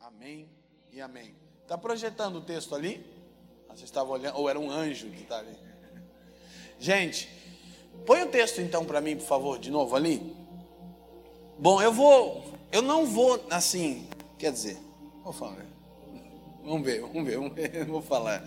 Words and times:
Amém 0.00 0.48
e 0.90 1.00
amém. 1.00 1.34
Está 1.62 1.76
projetando 1.76 2.36
o 2.36 2.40
texto 2.40 2.74
ali? 2.74 3.04
Ah, 3.68 3.76
você 3.76 3.84
estava 3.84 4.10
olhando, 4.10 4.38
ou 4.38 4.48
era 4.48 4.58
um 4.58 4.70
anjo 4.70 5.10
que 5.10 5.22
está 5.22 5.38
ali? 5.38 5.54
Gente, 6.80 7.28
põe 8.06 8.22
o 8.22 8.28
texto 8.28 8.62
então 8.62 8.84
para 8.84 9.00
mim, 9.00 9.16
por 9.16 9.26
favor, 9.26 9.58
de 9.58 9.70
novo 9.70 9.94
ali. 9.94 10.34
Bom, 11.58 11.82
eu 11.82 11.92
vou, 11.92 12.42
eu 12.72 12.80
não 12.80 13.04
vou 13.04 13.44
assim, 13.50 14.08
quer 14.38 14.50
dizer, 14.50 14.78
vou 15.22 15.34
falar. 15.34 15.66
Vamos 16.64 16.82
ver, 16.82 17.02
vamos 17.02 17.24
ver, 17.24 17.36
vamos 17.36 17.54
ver, 17.54 17.84
vou 17.86 18.00
falar. 18.00 18.42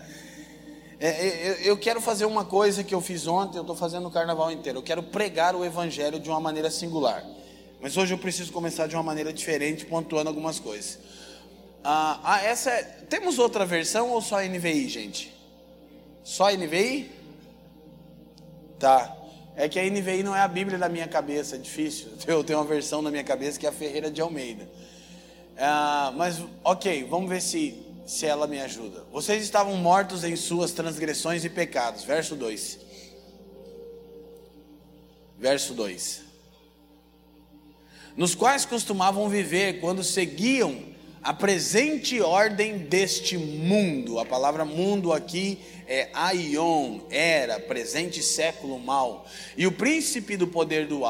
É, 0.98 1.08
é 1.08 1.70
eu 1.70 1.78
quero 1.78 2.00
fazer 2.00 2.24
uma 2.24 2.44
coisa 2.44 2.82
que 2.82 2.94
eu 2.94 3.00
fiz 3.00 3.28
ontem, 3.28 3.58
eu 3.58 3.62
estou 3.62 3.76
fazendo 3.76 4.08
o 4.08 4.10
carnaval 4.10 4.50
inteiro. 4.50 4.80
Eu 4.80 4.82
quero 4.82 5.04
pregar 5.04 5.54
o 5.54 5.64
evangelho 5.64 6.18
de 6.18 6.28
uma 6.28 6.40
maneira 6.40 6.68
singular. 6.68 7.24
Mas 7.80 7.96
hoje 7.96 8.12
eu 8.12 8.18
preciso 8.18 8.52
começar 8.52 8.88
de 8.88 8.96
uma 8.96 9.02
maneira 9.04 9.32
diferente, 9.32 9.86
pontuando 9.86 10.28
algumas 10.28 10.58
coisas. 10.58 10.98
Ah, 11.86 12.18
ah, 12.24 12.42
essa 12.42 12.70
é, 12.70 12.82
temos 13.10 13.38
outra 13.38 13.66
versão 13.66 14.08
ou 14.10 14.22
só 14.22 14.40
NVI, 14.40 14.88
gente? 14.88 15.34
Só 16.22 16.50
NVI? 16.50 17.12
Tá. 18.78 19.14
É 19.54 19.68
que 19.68 19.78
a 19.78 19.84
NVI 19.84 20.22
não 20.22 20.34
é 20.34 20.40
a 20.40 20.48
Bíblia 20.48 20.78
da 20.78 20.88
minha 20.88 21.06
cabeça, 21.06 21.56
é 21.56 21.58
difícil. 21.58 22.08
Eu 22.26 22.42
tenho 22.42 22.58
uma 22.58 22.64
versão 22.64 23.02
na 23.02 23.10
minha 23.10 23.22
cabeça 23.22 23.60
que 23.60 23.66
é 23.66 23.68
a 23.68 23.72
Ferreira 23.72 24.10
de 24.10 24.22
Almeida. 24.22 24.66
Ah, 25.58 26.10
mas, 26.16 26.42
ok, 26.64 27.04
vamos 27.04 27.28
ver 27.28 27.42
se, 27.42 27.78
se 28.06 28.24
ela 28.24 28.46
me 28.46 28.58
ajuda. 28.60 29.04
Vocês 29.12 29.42
estavam 29.42 29.76
mortos 29.76 30.24
em 30.24 30.36
suas 30.36 30.72
transgressões 30.72 31.44
e 31.44 31.50
pecados. 31.50 32.02
Verso 32.02 32.34
2. 32.34 32.78
Verso 35.38 35.74
2. 35.74 36.22
Nos 38.16 38.34
quais 38.34 38.64
costumavam 38.64 39.28
viver 39.28 39.80
quando 39.80 40.02
seguiam 40.02 40.93
a 41.24 41.32
presente 41.32 42.20
ordem 42.20 42.76
deste 42.76 43.38
mundo. 43.38 44.18
A 44.18 44.26
palavra 44.26 44.62
mundo 44.62 45.10
aqui 45.10 45.58
é 45.88 46.10
aion, 46.12 47.00
era, 47.10 47.58
presente 47.58 48.22
século 48.22 48.78
mal. 48.78 49.26
E 49.56 49.66
o 49.66 49.72
príncipe 49.72 50.36
do 50.36 50.46
poder 50.46 50.86
do, 50.86 51.00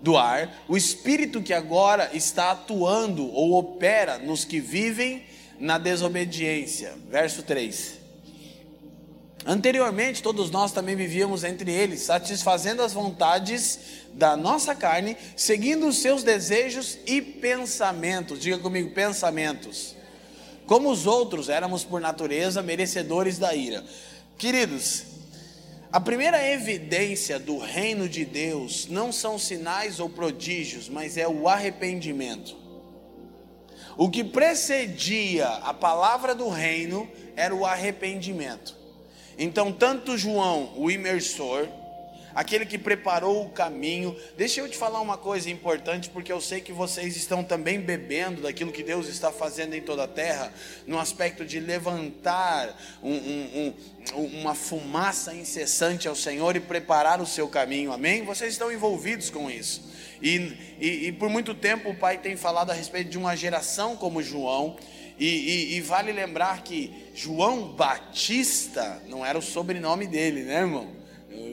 do 0.00 0.16
ar, 0.16 0.64
o 0.68 0.76
espírito 0.76 1.42
que 1.42 1.52
agora 1.52 2.10
está 2.14 2.52
atuando 2.52 3.28
ou 3.32 3.54
opera 3.54 4.18
nos 4.18 4.44
que 4.44 4.60
vivem 4.60 5.24
na 5.58 5.78
desobediência. 5.78 6.94
Verso 7.10 7.42
3. 7.42 7.96
Anteriormente, 9.44 10.22
todos 10.22 10.50
nós 10.50 10.72
também 10.72 10.94
vivíamos 10.94 11.42
entre 11.42 11.72
eles, 11.72 12.02
satisfazendo 12.02 12.82
as 12.82 12.92
vontades 12.92 14.05
da 14.16 14.34
nossa 14.34 14.74
carne, 14.74 15.16
seguindo 15.36 15.86
os 15.86 15.98
seus 15.98 16.22
desejos 16.22 16.98
e 17.06 17.20
pensamentos. 17.20 18.40
Diga 18.40 18.58
comigo, 18.58 18.90
pensamentos. 18.90 19.94
Como 20.66 20.90
os 20.90 21.06
outros, 21.06 21.48
éramos 21.48 21.84
por 21.84 22.00
natureza 22.00 22.62
merecedores 22.62 23.38
da 23.38 23.54
ira. 23.54 23.84
Queridos, 24.38 25.04
a 25.92 26.00
primeira 26.00 26.50
evidência 26.50 27.38
do 27.38 27.58
reino 27.58 28.08
de 28.08 28.24
Deus 28.24 28.86
não 28.88 29.12
são 29.12 29.38
sinais 29.38 30.00
ou 30.00 30.08
prodígios, 30.08 30.88
mas 30.88 31.16
é 31.16 31.28
o 31.28 31.46
arrependimento. 31.46 32.56
O 33.98 34.10
que 34.10 34.24
precedia 34.24 35.46
a 35.46 35.72
palavra 35.72 36.34
do 36.34 36.48
reino 36.48 37.08
era 37.36 37.54
o 37.54 37.66
arrependimento. 37.66 38.74
Então, 39.38 39.70
tanto 39.70 40.16
João, 40.16 40.72
o 40.76 40.90
imersor, 40.90 41.68
aquele 42.36 42.66
que 42.66 42.76
preparou 42.76 43.46
o 43.46 43.48
caminho. 43.48 44.14
Deixa 44.36 44.60
eu 44.60 44.68
te 44.68 44.76
falar 44.76 45.00
uma 45.00 45.16
coisa 45.16 45.48
importante, 45.48 46.10
porque 46.10 46.30
eu 46.30 46.40
sei 46.40 46.60
que 46.60 46.70
vocês 46.70 47.16
estão 47.16 47.42
também 47.42 47.80
bebendo 47.80 48.42
daquilo 48.42 48.70
que 48.70 48.82
Deus 48.82 49.08
está 49.08 49.32
fazendo 49.32 49.74
em 49.74 49.80
toda 49.80 50.04
a 50.04 50.08
terra, 50.08 50.52
no 50.86 50.98
aspecto 50.98 51.46
de 51.46 51.58
levantar 51.58 52.78
um, 53.02 53.14
um, 53.14 53.74
um, 54.14 54.24
uma 54.40 54.54
fumaça 54.54 55.34
incessante 55.34 56.06
ao 56.06 56.14
Senhor 56.14 56.54
e 56.54 56.60
preparar 56.60 57.22
o 57.22 57.26
seu 57.26 57.48
caminho, 57.48 57.90
amém? 57.90 58.22
Vocês 58.22 58.52
estão 58.52 58.70
envolvidos 58.70 59.30
com 59.30 59.50
isso. 59.50 59.82
E, 60.20 60.76
e, 60.78 61.06
e 61.06 61.12
por 61.12 61.30
muito 61.30 61.54
tempo 61.54 61.88
o 61.90 61.94
Pai 61.94 62.18
tem 62.18 62.36
falado 62.36 62.70
a 62.70 62.74
respeito 62.74 63.08
de 63.08 63.16
uma 63.16 63.34
geração 63.34 63.96
como 63.96 64.22
João 64.22 64.76
e, 65.18 65.26
e, 65.26 65.76
e, 65.76 65.80
vale 65.80 66.12
lembrar 66.12 66.62
que 66.62 67.10
João 67.14 67.72
Batista 67.72 69.02
não 69.08 69.24
era 69.24 69.38
o 69.38 69.42
sobrenome 69.42 70.06
dele, 70.06 70.42
né, 70.42 70.60
irmão? 70.60 70.95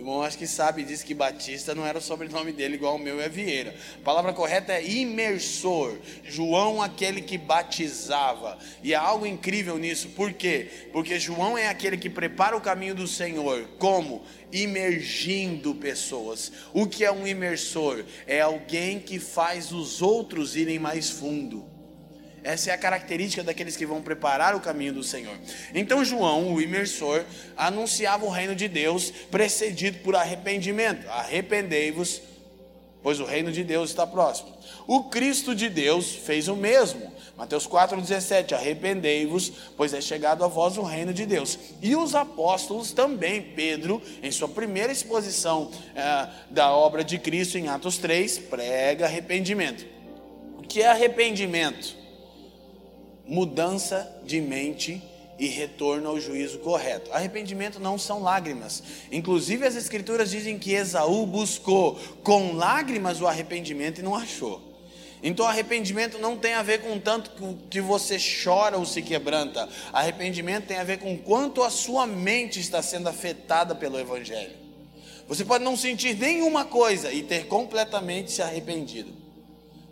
Irmão 0.03 0.21
acho 0.21 0.37
que 0.37 0.45
sabe 0.45 0.83
disso 0.83 1.05
que 1.05 1.13
Batista 1.13 1.73
não 1.73 1.87
era 1.87 1.97
o 1.97 2.01
sobrenome 2.01 2.51
dele, 2.51 2.75
igual 2.75 2.97
o 2.97 2.99
meu 2.99 3.21
é 3.21 3.29
Vieira. 3.29 3.73
A 4.01 4.03
palavra 4.03 4.33
correta 4.33 4.73
é 4.73 4.85
imersor. 4.85 5.97
João, 6.25 6.81
aquele 6.81 7.21
que 7.21 7.37
batizava. 7.37 8.57
E 8.83 8.93
há 8.93 8.99
algo 8.99 9.25
incrível 9.25 9.77
nisso. 9.77 10.09
Por 10.09 10.33
quê? 10.33 10.67
Porque 10.91 11.17
João 11.17 11.57
é 11.57 11.69
aquele 11.69 11.95
que 11.95 12.09
prepara 12.09 12.57
o 12.57 12.59
caminho 12.59 12.93
do 12.93 13.07
Senhor. 13.07 13.65
Como? 13.79 14.25
Imergindo 14.51 15.73
pessoas. 15.73 16.51
O 16.73 16.85
que 16.85 17.05
é 17.05 17.11
um 17.11 17.25
imersor? 17.25 18.03
É 18.27 18.41
alguém 18.41 18.99
que 18.99 19.19
faz 19.19 19.71
os 19.71 20.01
outros 20.01 20.57
irem 20.57 20.79
mais 20.79 21.09
fundo. 21.09 21.72
Essa 22.43 22.71
é 22.71 22.73
a 22.73 22.77
característica 22.77 23.41
daqueles 23.41 23.77
que 23.77 23.85
vão 23.85 24.01
preparar 24.01 24.53
o 24.55 24.59
caminho 24.59 24.93
do 24.93 25.03
Senhor. 25.03 25.37
Então, 25.73 26.03
João, 26.03 26.53
o 26.53 26.61
imersor, 26.61 27.23
anunciava 27.55 28.25
o 28.25 28.29
reino 28.29 28.53
de 28.53 28.67
Deus, 28.67 29.11
precedido 29.31 29.99
por 29.99 30.15
arrependimento. 30.15 31.09
Arrependei-vos, 31.09 32.21
pois 33.01 33.21
o 33.21 33.25
reino 33.25 33.51
de 33.51 33.63
Deus 33.63 33.91
está 33.91 34.05
próximo. 34.05 34.53
O 34.85 35.05
Cristo 35.05 35.55
de 35.55 35.69
Deus 35.69 36.13
fez 36.15 36.49
o 36.49 36.55
mesmo. 36.55 37.13
Mateus 37.37 37.65
4,17: 37.65 38.51
Arrependei-vos, 38.51 39.51
pois 39.77 39.93
é 39.93 40.01
chegado 40.01 40.43
a 40.43 40.47
vós 40.47 40.77
o 40.77 40.83
reino 40.83 41.13
de 41.13 41.25
Deus. 41.25 41.57
E 41.81 41.95
os 41.95 42.13
apóstolos 42.13 42.91
também, 42.91 43.41
Pedro, 43.41 44.01
em 44.21 44.31
sua 44.31 44.49
primeira 44.49 44.91
exposição 44.91 45.71
é, 45.95 46.27
da 46.51 46.71
obra 46.73 47.05
de 47.05 47.17
Cristo, 47.17 47.57
em 47.57 47.69
Atos 47.69 47.97
3, 47.97 48.37
prega 48.37 49.05
arrependimento. 49.05 49.85
O 50.57 50.61
que 50.61 50.81
é 50.81 50.87
arrependimento? 50.87 52.02
Mudança 53.25 54.11
de 54.25 54.41
mente 54.41 55.01
e 55.39 55.47
retorno 55.47 56.09
ao 56.09 56.19
juízo 56.19 56.59
correto. 56.59 57.11
Arrependimento 57.11 57.79
não 57.79 57.97
são 57.97 58.21
lágrimas. 58.21 58.83
Inclusive 59.11 59.65
as 59.65 59.75
escrituras 59.75 60.29
dizem 60.29 60.59
que 60.59 60.73
Esaú 60.73 61.25
buscou 61.25 61.99
com 62.23 62.53
lágrimas 62.53 63.19
o 63.21 63.27
arrependimento 63.27 63.99
e 63.99 64.03
não 64.03 64.15
achou. 64.15 64.61
Então 65.21 65.47
arrependimento 65.47 66.19
não 66.19 66.37
tem 66.37 66.53
a 66.53 66.61
ver 66.61 66.81
com 66.81 66.99
tanto 66.99 67.31
que 67.69 67.79
você 67.79 68.17
chora 68.43 68.77
ou 68.77 68.85
se 68.85 69.01
quebranta. 69.01 69.67
Arrependimento 69.93 70.67
tem 70.67 70.77
a 70.77 70.83
ver 70.83 70.97
com 70.99 71.17
quanto 71.17 71.63
a 71.63 71.69
sua 71.69 72.05
mente 72.05 72.59
está 72.59 72.81
sendo 72.81 73.07
afetada 73.07 73.73
pelo 73.73 73.97
evangelho. 73.97 74.51
Você 75.27 75.45
pode 75.45 75.63
não 75.63 75.77
sentir 75.77 76.17
nenhuma 76.17 76.65
coisa 76.65 77.11
e 77.13 77.23
ter 77.23 77.47
completamente 77.47 78.31
se 78.31 78.41
arrependido. 78.41 79.13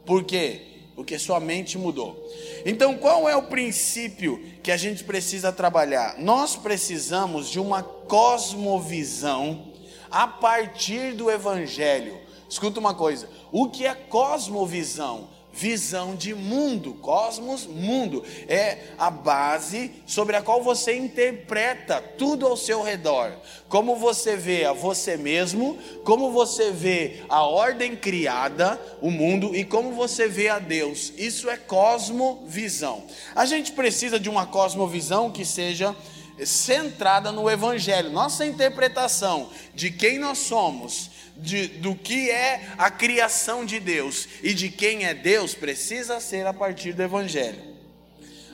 Por 0.06 0.26
quê? 0.26 0.71
Porque 0.96 1.18
sua 1.18 1.40
mente 1.40 1.78
mudou. 1.78 2.30
Então, 2.66 2.98
qual 2.98 3.28
é 3.28 3.36
o 3.36 3.44
princípio 3.44 4.44
que 4.62 4.72
a 4.72 4.78
gente 4.78 5.04
precisa 5.04 5.52
trabalhar? 5.52 6.16
Nós 6.20 6.56
precisamos 6.56 7.50
de 7.50 7.60
uma 7.60 7.82
cosmovisão 7.82 9.72
a 10.12 10.28
partir 10.28 11.14
do 11.14 11.32
Evangelho. 11.32 12.20
Escuta 12.50 12.80
uma 12.80 12.94
coisa: 12.94 13.30
o 13.52 13.70
que 13.70 13.86
é 13.86 13.96
cosmovisão? 13.96 15.30
Visão 15.54 16.16
de 16.16 16.34
mundo, 16.34 16.94
cosmos, 16.96 17.66
mundo. 17.66 18.24
É 18.48 18.78
a 18.98 19.10
base 19.10 19.92
sobre 20.06 20.36
a 20.36 20.42
qual 20.42 20.64
você 20.64 20.96
interpreta 20.96 22.02
tudo 22.02 22.48
ao 22.48 22.56
seu 22.56 22.82
redor. 22.82 23.34
Como 23.68 23.96
você 23.96 24.36
vê 24.36 24.66
a 24.66 24.74
você 24.74 25.18
mesmo, 25.18 25.78
como 26.04 26.32
você 26.32 26.72
vê 26.72 27.24
a 27.30 27.44
ordem 27.44 27.96
criada, 27.96 28.80
o 29.02 29.12
mundo, 29.12 29.56
e 29.56 29.66
como 29.66 29.92
você 29.92 30.28
vê 30.28 30.50
a 30.50 30.60
Deus. 30.60 31.14
Isso 31.18 31.50
é 31.50 31.58
cosmovisão. 31.58 33.04
A 33.36 33.46
gente 33.46 33.72
precisa 33.72 34.20
de 34.20 34.30
uma 34.30 34.46
cosmovisão 34.46 35.32
que 35.32 35.46
seja 35.46 35.96
centrada 36.46 37.32
no 37.32 37.50
Evangelho. 37.50 38.10
Nossa 38.10 38.46
interpretação 38.46 39.50
de 39.76 39.92
quem 39.92 40.18
nós 40.18 40.40
somos 40.40 41.11
de, 41.42 41.68
do 41.68 41.96
que 41.96 42.30
é 42.30 42.70
a 42.78 42.90
criação 42.90 43.66
de 43.66 43.80
Deus 43.80 44.28
e 44.44 44.54
de 44.54 44.70
quem 44.70 45.06
é 45.06 45.14
Deus 45.14 45.54
precisa 45.54 46.20
ser 46.20 46.46
a 46.46 46.54
partir 46.54 46.94
do 46.94 47.02
Evangelho. 47.02 47.72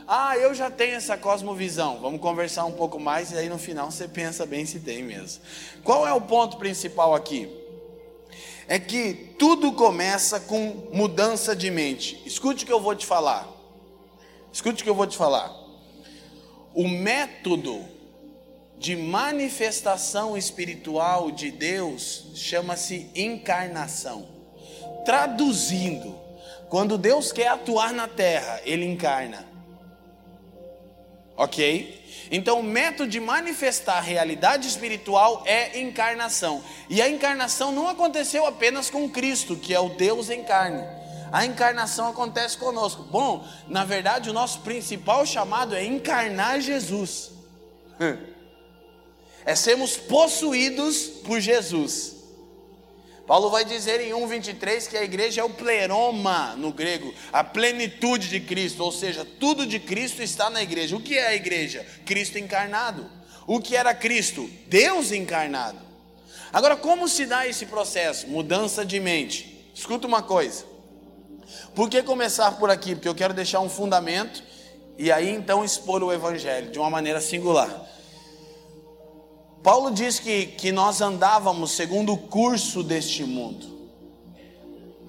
Ah, 0.07 0.37
eu 0.37 0.53
já 0.53 0.71
tenho 0.71 0.95
essa 0.95 1.17
cosmovisão. 1.17 1.99
Vamos 1.99 2.21
conversar 2.21 2.63
um 2.63 2.71
pouco 2.71 2.97
mais 2.97 3.31
e 3.31 3.37
aí 3.37 3.49
no 3.49 3.57
final 3.57 3.91
você 3.91 4.07
pensa 4.07 4.45
bem 4.45 4.65
se 4.65 4.79
tem 4.79 5.03
mesmo. 5.03 5.43
Qual 5.83 6.07
é 6.07 6.13
o 6.13 6.21
ponto 6.21 6.57
principal 6.57 7.13
aqui? 7.13 7.49
É 8.69 8.79
que 8.79 9.35
tudo 9.37 9.73
começa 9.73 10.39
com 10.39 10.87
mudança 10.93 11.53
de 11.53 11.69
mente. 11.69 12.21
Escute 12.25 12.63
o 12.63 12.67
que 12.67 12.71
eu 12.71 12.81
vou 12.81 12.95
te 12.95 13.05
falar. 13.05 13.47
Escute 14.51 14.81
o 14.81 14.83
que 14.83 14.89
eu 14.89 14.95
vou 14.95 15.07
te 15.07 15.17
falar. 15.17 15.53
O 16.73 16.87
método 16.87 17.85
de 18.77 18.95
manifestação 18.95 20.37
espiritual 20.37 21.31
de 21.31 21.49
Deus 21.49 22.31
chama-se 22.35 23.09
encarnação. 23.15 24.27
Traduzindo, 25.03 26.15
quando 26.69 26.97
Deus 26.97 27.31
quer 27.31 27.47
atuar 27.47 27.93
na 27.93 28.07
terra, 28.07 28.61
ele 28.65 28.85
encarna. 28.85 29.45
Ok? 31.35 32.05
Então, 32.29 32.59
o 32.59 32.63
método 32.63 33.09
de 33.09 33.19
manifestar 33.19 33.97
a 33.97 34.01
realidade 34.01 34.67
espiritual 34.67 35.43
é 35.45 35.79
encarnação. 35.79 36.63
E 36.89 37.01
a 37.01 37.09
encarnação 37.09 37.71
não 37.71 37.87
aconteceu 37.87 38.45
apenas 38.45 38.89
com 38.89 39.09
Cristo, 39.09 39.55
que 39.55 39.73
é 39.73 39.79
o 39.79 39.89
Deus 39.89 40.29
em 40.29 40.43
carne. 40.43 40.83
A 41.31 41.45
encarnação 41.45 42.09
acontece 42.09 42.57
conosco. 42.57 43.03
Bom, 43.03 43.45
na 43.67 43.85
verdade, 43.85 44.29
o 44.29 44.33
nosso 44.33 44.59
principal 44.61 45.25
chamado 45.25 45.75
é 45.75 45.83
encarnar 45.85 46.59
Jesus. 46.59 47.31
É 49.47 49.55
sermos 49.55 49.95
possuídos 49.95 51.07
por 51.23 51.39
Jesus. 51.39 52.17
Paulo 53.25 53.49
vai 53.49 53.63
dizer 53.63 54.01
em 54.01 54.11
1,23 54.11 54.89
que 54.89 54.97
a 54.97 55.03
igreja 55.03 55.39
é 55.39 55.43
o 55.43 55.49
pleroma 55.49 56.53
no 56.57 56.73
grego, 56.73 57.13
a 57.31 57.45
plenitude 57.45 58.27
de 58.27 58.41
Cristo, 58.41 58.83
ou 58.83 58.91
seja, 58.91 59.23
tudo 59.23 59.65
de 59.65 59.79
Cristo 59.79 60.21
está 60.21 60.49
na 60.49 60.61
igreja. 60.61 60.97
O 60.97 61.01
que 61.01 61.17
é 61.17 61.27
a 61.27 61.35
igreja? 61.35 61.85
Cristo 62.05 62.37
encarnado. 62.37 63.09
O 63.47 63.61
que 63.61 63.73
era 63.73 63.93
Cristo? 63.93 64.49
Deus 64.67 65.13
encarnado. 65.13 65.79
Agora, 66.51 66.75
como 66.75 67.07
se 67.07 67.25
dá 67.25 67.47
esse 67.47 67.67
processo? 67.67 68.27
Mudança 68.27 68.85
de 68.85 68.99
mente. 68.99 69.65
Escuta 69.73 70.07
uma 70.07 70.21
coisa. 70.21 70.65
Por 71.73 71.89
que 71.89 72.03
começar 72.03 72.51
por 72.57 72.69
aqui? 72.69 72.95
Porque 72.95 73.07
eu 73.07 73.15
quero 73.15 73.33
deixar 73.33 73.61
um 73.61 73.69
fundamento 73.69 74.43
e 74.97 75.09
aí 75.09 75.29
então 75.29 75.63
expor 75.63 76.03
o 76.03 76.11
Evangelho 76.11 76.69
de 76.69 76.79
uma 76.79 76.89
maneira 76.89 77.21
singular. 77.21 77.87
Paulo 79.63 79.91
diz 79.91 80.19
que, 80.19 80.45
que 80.45 80.71
nós 80.71 81.01
andávamos 81.01 81.71
segundo 81.71 82.13
o 82.13 82.17
curso 82.17 82.83
deste 82.83 83.23
mundo. 83.23 83.77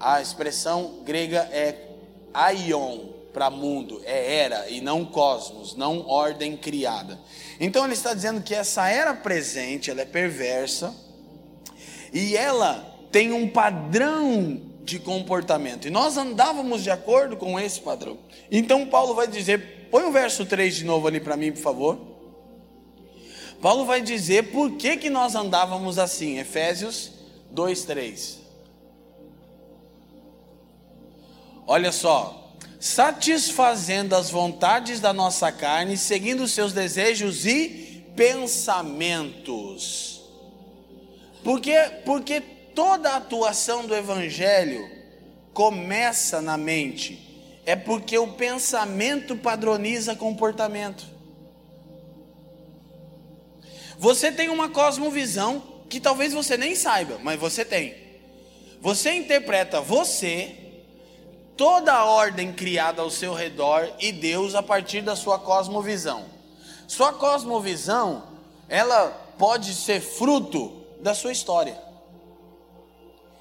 A 0.00 0.20
expressão 0.20 1.00
grega 1.04 1.48
é 1.52 1.88
aion 2.32 2.98
para 3.32 3.50
mundo, 3.50 4.00
é 4.04 4.36
era 4.36 4.68
e 4.68 4.80
não 4.80 5.04
cosmos, 5.04 5.76
não 5.76 6.06
ordem 6.08 6.56
criada. 6.56 7.18
Então 7.60 7.84
ele 7.84 7.94
está 7.94 8.14
dizendo 8.14 8.42
que 8.42 8.54
essa 8.54 8.88
era 8.88 9.14
presente, 9.14 9.90
ela 9.90 10.00
é 10.00 10.04
perversa 10.04 10.94
e 12.12 12.36
ela 12.36 12.96
tem 13.12 13.32
um 13.32 13.48
padrão 13.48 14.60
de 14.82 14.98
comportamento. 14.98 15.86
E 15.86 15.90
nós 15.90 16.16
andávamos 16.16 16.82
de 16.82 16.90
acordo 16.90 17.36
com 17.36 17.58
esse 17.60 17.80
padrão. 17.80 18.18
Então 18.50 18.86
Paulo 18.86 19.14
vai 19.14 19.26
dizer, 19.26 19.88
põe 19.90 20.04
o 20.04 20.12
verso 20.12 20.46
3 20.46 20.76
de 20.76 20.84
novo 20.84 21.06
ali 21.06 21.20
para 21.20 21.36
mim, 21.36 21.52
por 21.52 21.60
favor. 21.60 22.17
Paulo 23.60 23.84
vai 23.84 24.00
dizer 24.00 24.52
por 24.52 24.72
que, 24.72 24.96
que 24.96 25.10
nós 25.10 25.34
andávamos 25.34 25.98
assim, 25.98 26.38
Efésios 26.38 27.10
2, 27.50 27.84
3. 27.84 28.38
Olha 31.66 31.92
só, 31.92 32.54
satisfazendo 32.78 34.14
as 34.14 34.30
vontades 34.30 35.00
da 35.00 35.12
nossa 35.12 35.50
carne, 35.50 35.96
seguindo 35.96 36.44
os 36.44 36.52
seus 36.52 36.72
desejos 36.72 37.44
e 37.44 38.04
pensamentos. 38.16 40.22
Porque, 41.42 41.74
porque 42.04 42.40
toda 42.40 43.10
a 43.10 43.16
atuação 43.16 43.86
do 43.86 43.94
Evangelho 43.94 44.88
começa 45.52 46.40
na 46.40 46.56
mente, 46.56 47.60
é 47.66 47.74
porque 47.74 48.16
o 48.16 48.34
pensamento 48.34 49.36
padroniza 49.36 50.14
comportamento. 50.14 51.17
Você 53.98 54.30
tem 54.30 54.48
uma 54.48 54.68
cosmovisão 54.68 55.60
que 55.88 55.98
talvez 55.98 56.32
você 56.32 56.56
nem 56.56 56.76
saiba, 56.76 57.18
mas 57.20 57.38
você 57.38 57.64
tem. 57.64 57.96
Você 58.80 59.12
interpreta 59.12 59.80
você, 59.80 60.54
toda 61.56 61.92
a 61.92 62.04
ordem 62.04 62.52
criada 62.52 63.02
ao 63.02 63.10
seu 63.10 63.34
redor 63.34 63.90
e 63.98 64.12
Deus 64.12 64.54
a 64.54 64.62
partir 64.62 65.02
da 65.02 65.16
sua 65.16 65.38
cosmovisão. 65.40 66.24
Sua 66.86 67.12
cosmovisão, 67.12 68.22
ela 68.68 69.08
pode 69.36 69.74
ser 69.74 70.00
fruto 70.00 70.84
da 71.00 71.12
sua 71.12 71.32
história. 71.32 71.76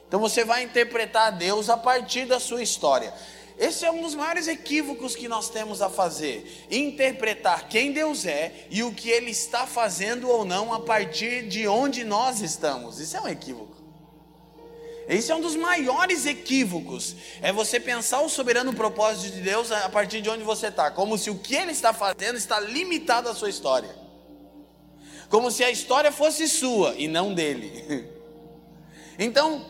Então 0.07 0.19
você 0.19 0.44
vai 0.44 0.63
interpretar 0.63 1.33
Deus 1.33 1.69
a 1.69 1.77
partir 1.77 2.25
da 2.25 2.39
sua 2.39 2.63
história. 2.63 3.13
Esse 3.57 3.86
é 3.86 3.92
um 3.92 4.04
dos 4.04 4.13
maiores 4.13 4.48
equívocos 4.48 5.15
que 5.15 5.27
nós 5.27 5.50
temos 5.50 5.81
a 5.81 5.89
fazer: 5.89 6.68
interpretar 6.69 7.68
quem 7.68 7.92
Deus 7.92 8.25
é 8.25 8.68
e 8.69 8.83
o 8.83 8.94
que 8.94 9.09
Ele 9.09 9.31
está 9.31 9.65
fazendo 9.65 10.30
ou 10.30 10.45
não 10.45 10.71
a 10.71 10.80
partir 10.80 11.48
de 11.48 11.68
onde 11.68 12.04
nós 12.04 12.42
estamos. 12.42 13.00
Isso 13.00 13.18
é 13.18 13.21
um 13.21 13.27
equívoco. 13.27 13.75
Esse 15.07 15.31
é 15.31 15.36
um 15.36 15.42
dos 15.42 15.56
maiores 15.56 16.25
equívocos. 16.25 17.15
É 17.42 17.51
você 17.51 17.80
pensar 17.80 18.21
o 18.21 18.30
soberano 18.30 18.74
propósito 18.74 19.36
de 19.36 19.42
Deus 19.42 19.71
a 19.71 19.89
partir 19.89 20.21
de 20.21 20.30
onde 20.30 20.44
você 20.44 20.68
está, 20.68 20.92
como 20.92 21.18
se 21.18 21.30
o 21.30 21.39
que 21.39 21.56
Ele 21.56 21.71
está 21.71 21.94
fazendo 21.94 22.38
está 22.38 22.59
limitado 22.59 23.27
à 23.30 23.33
sua 23.33 23.50
história, 23.50 23.95
como 25.30 25.50
se 25.50 25.63
a 25.63 25.71
história 25.71 26.12
fosse 26.12 26.48
sua 26.48 26.94
e 26.95 27.07
não 27.07 27.33
dele. 27.33 28.07
Então, 29.19 29.65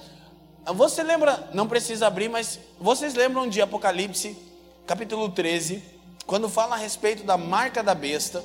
você 0.73 1.01
lembra, 1.01 1.49
não 1.53 1.67
precisa 1.67 2.07
abrir, 2.07 2.29
mas 2.29 2.59
vocês 2.79 3.13
lembram 3.13 3.47
de 3.47 3.61
Apocalipse, 3.61 4.37
capítulo 4.85 5.29
13, 5.29 5.81
quando 6.25 6.49
fala 6.49 6.75
a 6.75 6.77
respeito 6.77 7.23
da 7.23 7.37
marca 7.37 7.81
da 7.81 7.95
besta? 7.95 8.43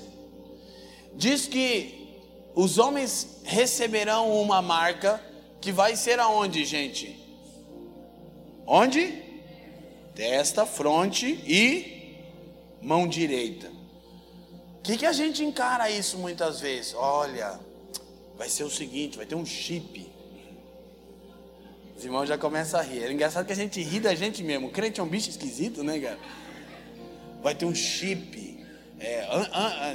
Diz 1.15 1.47
que 1.47 2.21
os 2.55 2.79
homens 2.79 3.41
receberão 3.43 4.31
uma 4.41 4.63
marca 4.63 5.21
que 5.61 5.73
vai 5.73 5.97
ser 5.97 6.21
aonde, 6.21 6.65
gente? 6.65 7.19
Onde? 8.67 9.21
Testa, 10.15 10.65
fronte 10.65 11.27
e 11.27 12.19
mão 12.81 13.09
direita. 13.09 13.69
O 14.79 14.83
que, 14.83 14.99
que 14.99 15.07
a 15.07 15.13
gente 15.13 15.43
encara 15.43 15.91
isso 15.91 16.19
muitas 16.19 16.61
vezes? 16.61 16.95
Olha, 16.95 17.59
vai 18.37 18.49
ser 18.49 18.65
o 18.65 18.71
seguinte: 18.71 19.17
vai 19.17 19.27
ter 19.27 19.35
um 19.35 19.47
chip 19.47 20.12
os 22.03 22.07
irmãos 22.07 22.27
já 22.27 22.37
começam 22.37 22.81
a 22.81 22.83
rir. 22.83 23.05
É 23.05 23.13
engraçado 23.13 23.47
que 23.47 23.53
a 23.53 23.57
gente 23.57 23.81
ri 23.81 24.01
da 24.01 24.13
gente 24.13 24.43
mesmo. 24.43 24.67
O 24.67 24.71
crente 24.71 24.99
é 24.99 25.03
um 25.03 25.07
bicho 25.07 25.31
esquisito, 25.31 25.85
né, 25.85 26.01
cara? 26.01 26.19
Vai 27.41 27.55
ter 27.55 27.65
um 27.65 27.75
chip. 27.75 28.61
É, 28.99 29.25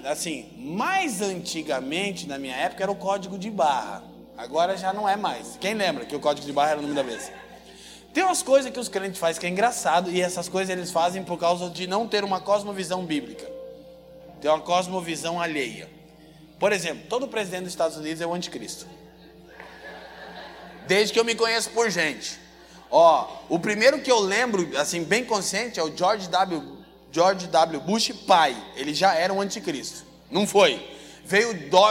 assim, 0.06 0.50
mais 0.58 1.22
antigamente, 1.22 2.26
na 2.26 2.38
minha 2.38 2.56
época, 2.56 2.84
era 2.84 2.92
o 2.92 2.96
código 2.96 3.38
de 3.38 3.52
barra. 3.52 4.04
Agora 4.38 4.78
já 4.78 4.94
não 4.94 5.08
é 5.08 5.18
mais. 5.18 5.58
Quem 5.60 5.74
lembra 5.74 6.06
que 6.06 6.16
o 6.16 6.20
código 6.20 6.48
de 6.48 6.54
barra 6.54 6.72
era 6.72 6.80
o 6.80 6.82
nome 6.82 6.96
da 6.96 7.04
vez? 7.04 7.30
Tem 8.14 8.24
umas 8.24 8.42
coisas 8.42 8.72
que 8.72 8.80
os 8.80 8.88
crentes 8.88 9.20
fazem 9.20 9.42
que 9.42 9.46
é 9.46 9.50
engraçado, 9.50 10.10
e 10.10 10.22
essas 10.22 10.48
coisas 10.48 10.76
eles 10.76 10.92
fazem 10.92 11.24
por 11.24 11.38
causa 11.38 11.70
de 11.70 11.88
não 11.88 12.08
ter 12.08 12.24
uma 12.24 12.40
cosmovisão 12.40 13.06
bíblica. 13.06 13.46
Ter 14.40 14.48
uma 14.48 14.62
cosmovisão 14.62 15.42
alheia. 15.42 15.90
Por 16.58 16.72
exemplo, 16.72 17.04
todo 17.10 17.28
presidente 17.28 17.64
dos 17.64 17.74
Estados 17.74 17.98
Unidos 17.98 18.22
é 18.22 18.26
o 18.26 18.34
anticristo 18.34 18.88
desde 20.88 21.14
que 21.14 21.20
eu 21.20 21.26
me 21.26 21.36
conheço 21.36 21.70
por 21.72 21.90
gente. 21.90 22.40
Ó, 22.90 23.28
o 23.50 23.60
primeiro 23.60 24.00
que 24.00 24.12
eu 24.12 24.20
lembro, 24.20 24.78
assim, 24.78 25.04
bem 25.04 25.26
consciente, 25.26 25.80
é 25.80 25.84
o 25.84 25.96
George 25.96 26.28
W. 26.30 26.78
George 27.12 27.48
W. 27.48 27.82
Bush 27.82 28.12
pai. 28.26 28.56
Ele 28.76 28.94
já 28.94 29.14
era 29.14 29.34
um 29.34 29.42
anticristo. 29.42 30.04
Não 30.32 30.48
foi? 30.48 30.97
Veio 31.28 31.50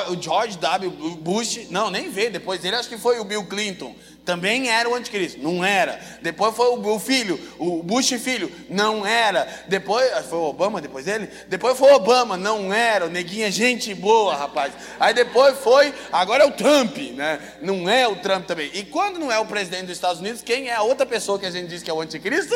o 0.08 0.22
George 0.22 0.56
W. 0.58 0.90
Bush, 1.20 1.68
não, 1.70 1.90
nem 1.90 2.10
veio 2.10 2.30
depois 2.30 2.60
dele, 2.60 2.76
acho 2.76 2.88
que 2.88 2.98
foi 2.98 3.20
o 3.20 3.24
Bill 3.24 3.44
Clinton 3.44 3.94
também 4.26 4.68
era 4.68 4.90
o 4.90 4.94
anticristo, 4.94 5.40
não 5.40 5.64
era. 5.64 6.00
Depois 6.20 6.54
foi 6.54 6.66
o, 6.76 6.98
filho, 6.98 7.40
o 7.58 7.82
Bush 7.82 8.08
filho, 8.18 8.50
não 8.68 9.06
era. 9.06 9.46
Depois 9.68 10.10
foi 10.26 10.38
o 10.38 10.42
Obama 10.42 10.80
depois 10.80 11.04
dele, 11.04 11.30
depois 11.48 11.78
foi 11.78 11.92
o 11.92 11.94
Obama, 11.94 12.36
não 12.36 12.74
era. 12.74 13.06
O 13.06 13.16
é 13.16 13.50
gente 13.50 13.94
boa, 13.94 14.34
rapaz. 14.34 14.74
Aí 14.98 15.14
depois 15.14 15.56
foi, 15.58 15.94
agora 16.12 16.42
é 16.42 16.46
o 16.46 16.50
Trump, 16.50 16.96
né? 17.14 17.38
Não 17.62 17.88
é 17.88 18.06
o 18.08 18.16
Trump 18.16 18.44
também. 18.44 18.68
E 18.74 18.82
quando 18.82 19.18
não 19.18 19.30
é 19.30 19.38
o 19.38 19.46
presidente 19.46 19.86
dos 19.86 19.96
Estados 19.96 20.20
Unidos, 20.20 20.42
quem 20.42 20.68
é 20.68 20.74
a 20.74 20.82
outra 20.82 21.06
pessoa 21.06 21.38
que 21.38 21.46
a 21.46 21.50
gente 21.50 21.68
diz 21.68 21.82
que 21.82 21.90
é 21.90 21.94
o 21.94 22.00
anticristo? 22.00 22.54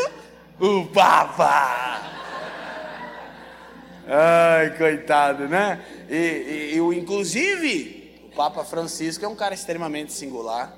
O 0.59 0.87
Papa. 0.87 2.20
Ai, 4.13 4.77
coitado, 4.77 5.47
né? 5.47 5.85
E, 6.11 6.75
e, 6.75 6.79
inclusive, 6.99 8.29
o 8.33 8.35
Papa 8.35 8.65
Francisco 8.65 9.25
é 9.25 9.29
um 9.29 9.37
cara 9.37 9.55
extremamente 9.55 10.13
singular 10.13 10.77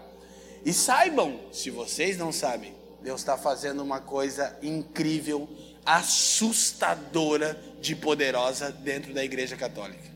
e 0.66 0.70
saibam, 0.70 1.40
se 1.50 1.70
vocês 1.70 2.18
não 2.18 2.30
sabem, 2.30 2.74
Deus 3.00 3.22
está 3.22 3.38
fazendo 3.38 3.82
uma 3.82 4.00
coisa 4.00 4.54
incrível, 4.62 5.48
assustadora 5.84 7.58
de 7.80 7.96
poderosa 7.96 8.70
dentro 8.70 9.14
da 9.14 9.24
Igreja 9.24 9.56
Católica. 9.56 10.12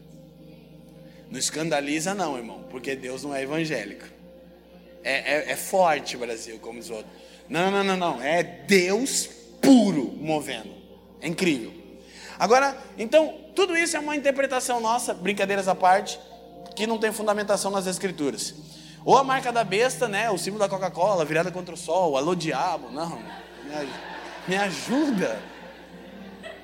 Não 1.30 1.38
escandaliza, 1.38 2.12
não, 2.12 2.36
irmão, 2.36 2.64
porque 2.70 2.94
Deus 2.94 3.22
não 3.22 3.34
é 3.34 3.42
evangélico. 3.42 4.04
É, 5.02 5.36
é, 5.36 5.52
é 5.52 5.56
forte, 5.56 6.18
Brasil, 6.18 6.58
como 6.58 6.78
os 6.80 6.90
outros. 6.90 7.10
Não, 7.48 7.70
não, 7.70 7.82
não, 7.82 7.96
não. 7.96 8.22
É 8.22 8.42
Deus 8.42 9.26
puro 9.62 10.12
movendo. 10.20 10.74
É 11.20 11.28
incrível. 11.28 11.75
Agora, 12.38 12.76
então, 12.98 13.34
tudo 13.54 13.76
isso 13.76 13.96
é 13.96 14.00
uma 14.00 14.14
interpretação 14.14 14.80
nossa, 14.80 15.14
brincadeiras 15.14 15.68
à 15.68 15.74
parte, 15.74 16.20
que 16.74 16.86
não 16.86 16.98
tem 16.98 17.12
fundamentação 17.12 17.70
nas 17.70 17.86
Escrituras. 17.86 18.54
Ou 19.04 19.16
a 19.16 19.24
marca 19.24 19.52
da 19.52 19.64
besta, 19.64 20.08
né? 20.08 20.30
O 20.30 20.36
símbolo 20.36 20.60
da 20.60 20.68
Coca-Cola, 20.68 21.24
virada 21.24 21.50
contra 21.50 21.74
o 21.74 21.78
sol, 21.78 22.16
alô 22.16 22.34
diabo. 22.34 22.90
Não, 22.90 23.18
me, 24.46 24.56
ajuda. 24.56 25.40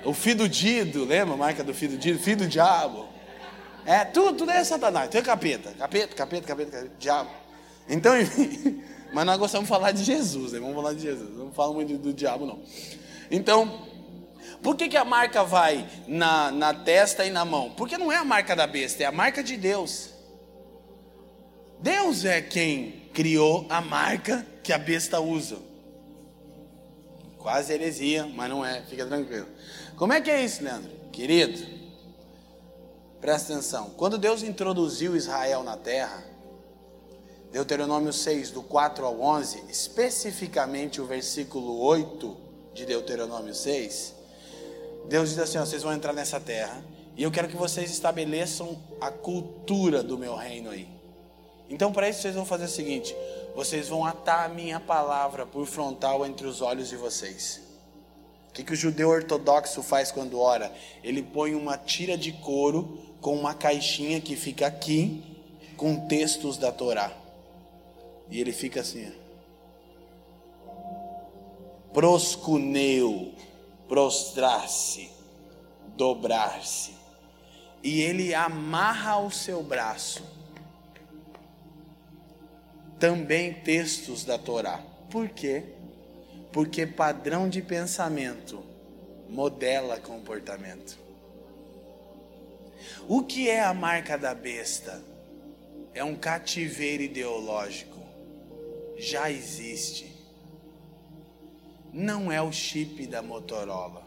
O 0.03 0.13
filho 0.13 0.39
do 0.39 0.49
Dido, 0.49 1.05
lembra 1.05 1.33
a 1.33 1.37
marca 1.37 1.63
do 1.63 1.73
filho 1.73 1.93
do 1.93 1.97
Dido? 1.97 2.19
Filho 2.19 2.37
do 2.37 2.47
diabo. 2.47 3.07
É, 3.85 4.05
tudo, 4.05 4.37
tudo 4.37 4.51
é 4.51 4.63
Satanás, 4.63 5.07
tudo 5.07 5.19
é 5.19 5.21
capeta. 5.21 5.71
Capeta, 5.71 6.15
capeta, 6.15 6.47
capeta, 6.47 6.71
capeta 6.71 6.91
diabo. 6.99 7.29
Então, 7.87 8.19
enfim, 8.19 8.83
mas 9.13 9.25
nós 9.25 9.37
gostamos 9.37 9.67
de 9.67 9.69
falar 9.69 9.91
de 9.91 10.03
Jesus, 10.03 10.51
né? 10.51 10.59
vamos 10.59 10.75
falar 10.75 10.93
de 10.93 11.01
Jesus, 11.01 11.37
não 11.37 11.51
falo 11.51 11.73
muito 11.73 11.93
do, 11.93 11.99
do 11.99 12.13
diabo, 12.13 12.45
não. 12.45 12.59
Então, 13.31 13.87
por 14.61 14.75
que, 14.75 14.87
que 14.87 14.97
a 14.97 15.05
marca 15.05 15.43
vai 15.43 15.87
na, 16.07 16.51
na 16.51 16.73
testa 16.73 17.25
e 17.25 17.31
na 17.31 17.43
mão? 17.43 17.71
Porque 17.71 17.97
não 17.97 18.11
é 18.11 18.17
a 18.17 18.25
marca 18.25 18.55
da 18.55 18.67
besta, 18.67 19.03
é 19.03 19.05
a 19.05 19.11
marca 19.11 19.43
de 19.43 19.57
Deus. 19.57 20.09
Deus 21.79 22.23
é 22.23 22.41
quem 22.41 23.09
criou 23.13 23.65
a 23.69 23.81
marca 23.81 24.45
que 24.63 24.71
a 24.71 24.77
besta 24.77 25.19
usa. 25.19 25.57
Quase 27.37 27.73
heresia, 27.73 28.25
mas 28.25 28.49
não 28.49 28.65
é, 28.65 28.81
fica 28.83 29.05
tranquilo. 29.05 29.47
Como 29.97 30.13
é 30.13 30.21
que 30.21 30.31
é 30.31 30.43
isso, 30.43 30.63
Leandro? 30.63 30.89
Querido, 31.11 31.61
presta 33.19 33.53
atenção. 33.53 33.91
Quando 33.97 34.17
Deus 34.17 34.43
introduziu 34.43 35.15
Israel 35.15 35.61
na 35.63 35.75
terra, 35.75 36.23
Deuteronômio 37.51 38.11
6, 38.11 38.49
do 38.49 38.63
4 38.63 39.05
ao 39.05 39.21
11, 39.21 39.65
especificamente 39.69 40.99
o 40.99 41.05
versículo 41.05 41.79
8 41.81 42.35
de 42.73 42.85
Deuteronômio 42.85 43.53
6, 43.53 44.15
Deus 45.07 45.29
diz 45.29 45.39
assim: 45.39 45.57
ó, 45.57 45.65
vocês 45.65 45.83
vão 45.83 45.93
entrar 45.93 46.13
nessa 46.13 46.39
terra 46.39 46.83
e 47.15 47.23
eu 47.23 47.31
quero 47.31 47.47
que 47.47 47.55
vocês 47.55 47.91
estabeleçam 47.91 48.77
a 48.99 49.11
cultura 49.11 50.01
do 50.01 50.17
meu 50.17 50.35
reino 50.35 50.71
aí. 50.71 50.87
Então, 51.69 51.91
para 51.91 52.09
isso, 52.09 52.21
vocês 52.21 52.35
vão 52.35 52.45
fazer 52.45 52.65
o 52.65 52.69
seguinte: 52.69 53.15
vocês 53.55 53.87
vão 53.87 54.05
atar 54.05 54.45
a 54.45 54.49
minha 54.49 54.79
palavra 54.79 55.45
por 55.45 55.65
frontal 55.65 56.25
entre 56.25 56.47
os 56.47 56.61
olhos 56.61 56.89
de 56.89 56.95
vocês. 56.95 57.61
O 58.49 58.53
que, 58.53 58.63
que 58.63 58.73
o 58.73 58.75
judeu 58.75 59.09
ortodoxo 59.09 59.81
faz 59.81 60.11
quando 60.11 60.39
ora? 60.39 60.71
Ele 61.03 61.23
põe 61.23 61.55
uma 61.55 61.77
tira 61.77 62.17
de 62.17 62.31
couro 62.31 62.99
com 63.19 63.35
uma 63.35 63.53
caixinha 63.53 64.21
que 64.21 64.35
fica 64.35 64.67
aqui, 64.67 65.23
com 65.75 66.07
textos 66.07 66.57
da 66.57 66.71
Torá. 66.71 67.11
E 68.29 68.39
ele 68.39 68.51
fica 68.51 68.81
assim: 68.81 69.11
proscuneu, 71.93 73.32
prostrar-se, 73.93 75.11
dobrar-se. 75.95 76.95
E 77.83 78.01
ele 78.01 78.33
amarra 78.33 79.19
o 79.19 79.29
seu 79.29 79.61
braço 79.61 80.23
também 82.97 83.53
textos 83.53 84.25
da 84.25 84.35
Torá. 84.35 84.83
Por 85.11 85.29
quê? 85.29 85.75
Porque 86.51 86.87
padrão 86.87 87.47
de 87.47 87.61
pensamento 87.61 88.63
modela 89.29 89.99
comportamento. 89.99 90.97
O 93.07 93.21
que 93.21 93.47
é 93.47 93.61
a 93.61 93.75
marca 93.75 94.17
da 94.17 94.33
besta? 94.33 95.03
É 95.93 96.03
um 96.03 96.15
cativeiro 96.15 97.03
ideológico. 97.03 97.99
Já 98.97 99.29
existe. 99.29 100.12
Não 101.93 102.31
é 102.31 102.41
o 102.41 102.51
chip 102.51 103.05
da 103.05 103.21
Motorola. 103.21 104.03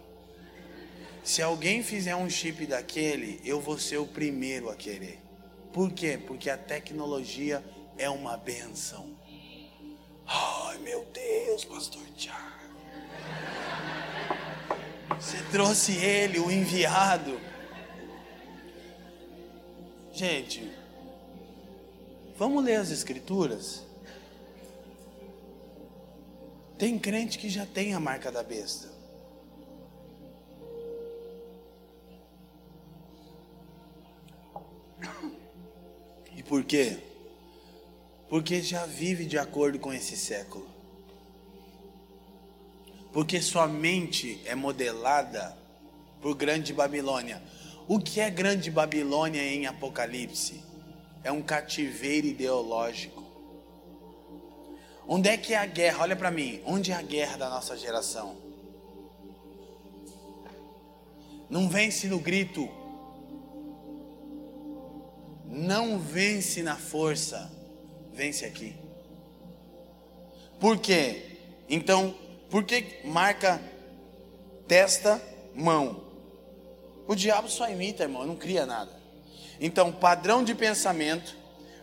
Se 1.22 1.40
alguém 1.40 1.84
fizer 1.84 2.16
um 2.16 2.28
chip 2.28 2.66
daquele, 2.66 3.40
eu 3.44 3.60
vou 3.60 3.78
ser 3.78 3.98
o 3.98 4.06
primeiro 4.06 4.68
a 4.68 4.74
querer. 4.74 5.20
Por 5.72 5.92
quê? 5.92 6.18
Porque 6.26 6.50
a 6.50 6.58
tecnologia 6.58 7.64
é 7.96 8.10
uma 8.10 8.36
benção. 8.36 9.16
Ai 10.26 10.78
meu 10.78 11.04
Deus, 11.12 11.64
pastor 11.64 12.02
Tiago. 12.16 12.56
Você 15.20 15.38
trouxe 15.52 15.96
ele, 15.96 16.40
o 16.40 16.50
enviado. 16.50 17.40
Gente, 20.12 20.72
vamos 22.36 22.64
ler 22.64 22.76
as 22.76 22.90
escrituras. 22.90 23.85
Tem 26.78 26.98
crente 26.98 27.38
que 27.38 27.48
já 27.48 27.64
tem 27.64 27.94
a 27.94 28.00
marca 28.00 28.30
da 28.30 28.42
besta. 28.42 28.94
E 36.36 36.42
por 36.42 36.64
quê? 36.64 36.98
porque 38.28 38.60
já 38.60 38.86
vive 38.86 39.24
de 39.24 39.38
acordo 39.38 39.78
com 39.78 39.92
esse 39.92 40.16
século. 40.16 40.66
Porque 43.12 43.40
sua 43.40 43.66
mente 43.66 44.40
é 44.44 44.54
modelada 44.54 45.56
por 46.20 46.34
Grande 46.34 46.72
Babilônia. 46.72 47.42
O 47.88 47.98
que 47.98 48.20
é 48.20 48.28
Grande 48.28 48.70
Babilônia 48.70 49.42
em 49.42 49.66
Apocalipse? 49.66 50.62
É 51.22 51.30
um 51.32 51.40
cativeiro 51.40 52.26
ideológico. 52.26 53.15
Onde 55.08 55.28
é 55.28 55.36
que 55.36 55.54
é 55.54 55.58
a 55.58 55.66
guerra? 55.66 56.02
Olha 56.02 56.16
para 56.16 56.30
mim, 56.30 56.60
onde 56.66 56.90
é 56.90 56.94
a 56.94 57.02
guerra 57.02 57.36
da 57.36 57.48
nossa 57.48 57.76
geração? 57.76 58.36
Não 61.48 61.68
vence 61.68 62.08
no 62.08 62.18
grito, 62.18 62.68
não 65.44 65.96
vence 65.96 66.60
na 66.60 66.76
força, 66.76 67.52
vence 68.12 68.44
aqui. 68.44 68.74
Por 70.58 70.78
quê? 70.78 71.38
Então, 71.68 72.12
por 72.50 72.64
que 72.64 73.00
marca 73.04 73.60
testa, 74.66 75.22
mão? 75.54 76.04
O 77.06 77.14
diabo 77.14 77.48
só 77.48 77.68
imita, 77.70 78.02
irmão, 78.02 78.26
não 78.26 78.34
cria 78.34 78.66
nada. 78.66 78.90
Então, 79.60 79.92
padrão 79.92 80.42
de 80.42 80.54
pensamento 80.54 81.36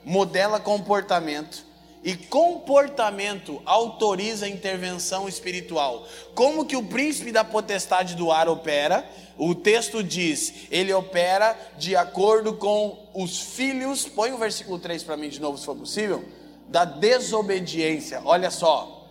modela 0.04 0.60
comportamento 0.60 1.66
e 2.04 2.16
comportamento 2.16 3.62
autoriza 3.66 4.48
intervenção 4.48 5.28
espiritual. 5.28 6.06
Como 6.36 6.66
que 6.66 6.76
o 6.76 6.84
príncipe 6.84 7.32
da 7.32 7.44
potestade 7.44 8.16
do 8.16 8.32
ar 8.32 8.50
opera? 8.50 9.10
O 9.38 9.56
texto 9.56 10.04
diz: 10.04 10.54
ele 10.70 10.94
opera 10.94 11.58
de 11.78 11.96
acordo 11.96 12.54
com 12.54 13.08
os 13.14 13.40
filhos. 13.40 14.06
Põe 14.06 14.34
o 14.34 14.38
versículo 14.38 14.78
3 14.80 15.02
para 15.04 15.16
mim 15.16 15.30
de 15.30 15.40
novo, 15.40 15.58
se 15.58 15.66
for 15.66 15.76
possível. 15.76 16.26
Da 16.68 16.84
desobediência. 16.84 18.22
Olha 18.26 18.52
só. 18.52 19.08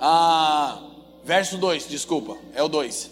Ah, 0.00 0.82
verso 1.24 1.58
2, 1.58 1.88
desculpa, 1.88 2.36
é 2.54 2.62
o 2.62 2.68
2. 2.68 3.10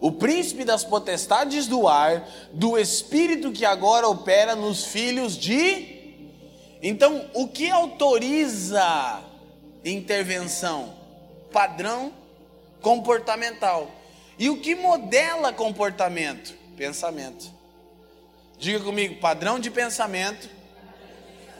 O 0.00 0.12
príncipe 0.12 0.64
das 0.64 0.84
potestades 0.84 1.66
do 1.66 1.88
ar, 1.88 2.28
do 2.52 2.78
espírito 2.78 3.50
que 3.50 3.64
agora 3.64 4.06
opera 4.08 4.54
nos 4.54 4.84
filhos 4.84 5.36
de 5.36 5.95
então, 6.82 7.28
o 7.34 7.48
que 7.48 7.70
autoriza 7.70 9.22
intervenção? 9.84 10.94
Padrão 11.52 12.12
comportamental. 12.80 13.90
E 14.38 14.50
o 14.50 14.60
que 14.60 14.74
modela 14.74 15.52
comportamento? 15.52 16.54
Pensamento. 16.76 17.50
Diga 18.58 18.80
comigo, 18.80 19.16
padrão 19.20 19.58
de 19.58 19.70
pensamento 19.70 20.48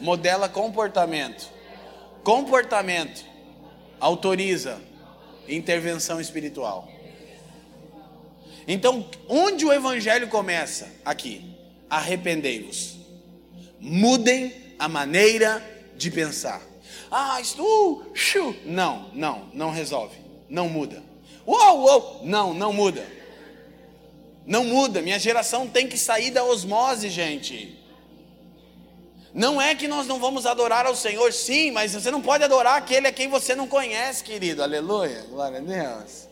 modela 0.00 0.48
comportamento. 0.48 1.50
Comportamento 2.22 3.24
autoriza 3.98 4.80
intervenção 5.48 6.20
espiritual. 6.20 6.88
Então, 8.68 9.08
onde 9.28 9.64
o 9.64 9.72
evangelho 9.72 10.28
começa? 10.28 10.90
Aqui. 11.04 11.54
Arrependei-vos. 11.88 12.96
Mudem 13.80 14.65
a 14.78 14.88
maneira 14.88 15.62
de 15.96 16.10
pensar. 16.10 16.60
Ah, 17.10 17.40
isso, 17.40 17.62
uh, 17.62 18.54
não, 18.64 19.10
não, 19.14 19.48
não 19.52 19.70
resolve, 19.70 20.16
não 20.48 20.68
muda. 20.68 21.02
Uou, 21.46 21.80
uou, 21.80 22.20
não, 22.24 22.52
não 22.52 22.72
muda. 22.72 23.06
Não 24.46 24.64
muda, 24.64 25.02
minha 25.02 25.18
geração 25.18 25.66
tem 25.66 25.88
que 25.88 25.98
sair 25.98 26.30
da 26.30 26.44
osmose, 26.44 27.08
gente. 27.08 27.76
Não 29.34 29.60
é 29.60 29.74
que 29.74 29.86
nós 29.86 30.06
não 30.06 30.18
vamos 30.18 30.46
adorar 30.46 30.86
ao 30.86 30.96
Senhor, 30.96 31.32
sim, 31.32 31.70
mas 31.70 31.92
você 31.92 32.10
não 32.10 32.22
pode 32.22 32.42
adorar 32.42 32.78
aquele 32.78 33.06
a 33.06 33.12
quem 33.12 33.28
você 33.28 33.54
não 33.54 33.66
conhece, 33.66 34.24
querido. 34.24 34.62
Aleluia, 34.62 35.26
glória 35.28 35.58
a 35.58 35.60
Deus. 35.60 36.25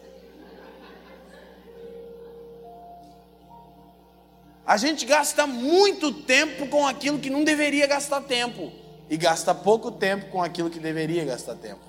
A 4.66 4.76
gente 4.76 5.04
gasta 5.04 5.46
muito 5.46 6.10
tempo 6.10 6.66
com 6.68 6.86
aquilo 6.86 7.18
que 7.18 7.28
não 7.28 7.44
deveria 7.44 7.86
gastar 7.86 8.22
tempo, 8.22 8.72
e 9.10 9.16
gasta 9.16 9.54
pouco 9.54 9.90
tempo 9.90 10.30
com 10.30 10.42
aquilo 10.42 10.70
que 10.70 10.78
deveria 10.78 11.24
gastar 11.24 11.56
tempo. 11.56 11.82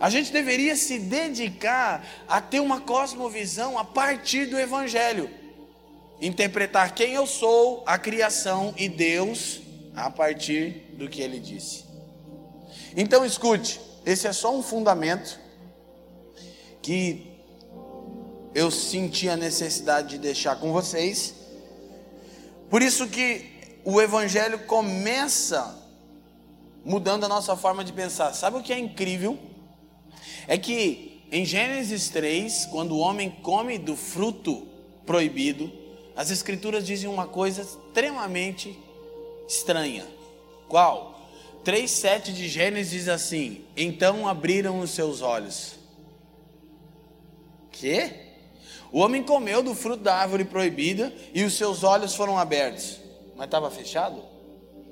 A 0.00 0.10
gente 0.10 0.32
deveria 0.32 0.74
se 0.74 0.98
dedicar 0.98 2.04
a 2.26 2.40
ter 2.40 2.60
uma 2.60 2.80
cosmovisão 2.80 3.78
a 3.78 3.84
partir 3.84 4.46
do 4.46 4.58
Evangelho, 4.58 5.30
interpretar 6.20 6.94
quem 6.94 7.12
eu 7.12 7.26
sou, 7.26 7.84
a 7.86 7.98
criação 7.98 8.74
e 8.76 8.88
Deus 8.88 9.60
a 9.94 10.10
partir 10.10 10.94
do 10.94 11.08
que 11.08 11.20
ele 11.20 11.38
disse. 11.38 11.84
Então 12.96 13.24
escute, 13.24 13.80
esse 14.04 14.26
é 14.26 14.32
só 14.32 14.54
um 14.56 14.62
fundamento 14.62 15.38
que 16.82 17.33
eu 18.54 18.70
senti 18.70 19.28
a 19.28 19.36
necessidade 19.36 20.10
de 20.10 20.18
deixar 20.18 20.56
com 20.56 20.72
vocês. 20.72 21.34
Por 22.70 22.82
isso 22.82 23.08
que 23.08 23.44
o 23.84 24.00
evangelho 24.00 24.60
começa 24.60 25.82
mudando 26.84 27.24
a 27.24 27.28
nossa 27.28 27.56
forma 27.56 27.82
de 27.82 27.92
pensar. 27.92 28.32
Sabe 28.32 28.56
o 28.56 28.62
que 28.62 28.72
é 28.72 28.78
incrível? 28.78 29.38
É 30.46 30.56
que 30.56 31.22
em 31.32 31.44
Gênesis 31.44 32.08
3, 32.10 32.66
quando 32.66 32.92
o 32.92 32.98
homem 32.98 33.30
come 33.42 33.76
do 33.76 33.96
fruto 33.96 34.68
proibido, 35.04 35.72
as 36.14 36.30
escrituras 36.30 36.86
dizem 36.86 37.10
uma 37.10 37.26
coisa 37.26 37.62
extremamente 37.62 38.78
estranha. 39.48 40.06
Qual? 40.68 41.28
3:7 41.64 42.32
de 42.32 42.48
Gênesis 42.48 42.92
diz 42.92 43.08
assim: 43.08 43.64
"Então 43.76 44.28
abriram 44.28 44.78
os 44.78 44.90
seus 44.90 45.22
olhos". 45.22 45.74
Que? 47.72 48.23
O 48.94 49.00
homem 49.00 49.24
comeu 49.24 49.60
do 49.60 49.74
fruto 49.74 50.04
da 50.04 50.14
árvore 50.14 50.44
proibida 50.44 51.12
e 51.34 51.42
os 51.42 51.54
seus 51.54 51.82
olhos 51.82 52.14
foram 52.14 52.38
abertos. 52.38 53.00
Mas 53.34 53.46
estava 53.46 53.68
fechado? 53.68 54.22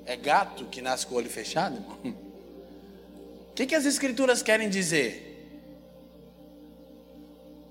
É 0.05 0.17
gato 0.17 0.65
que 0.65 0.81
nasce 0.81 1.07
com 1.07 1.15
o 1.15 1.17
olho 1.19 1.29
fechado? 1.29 1.77
O 2.03 3.53
que, 3.55 3.65
que 3.65 3.73
as 3.73 3.85
escrituras 3.85 4.43
querem 4.43 4.67
dizer? 4.67 5.57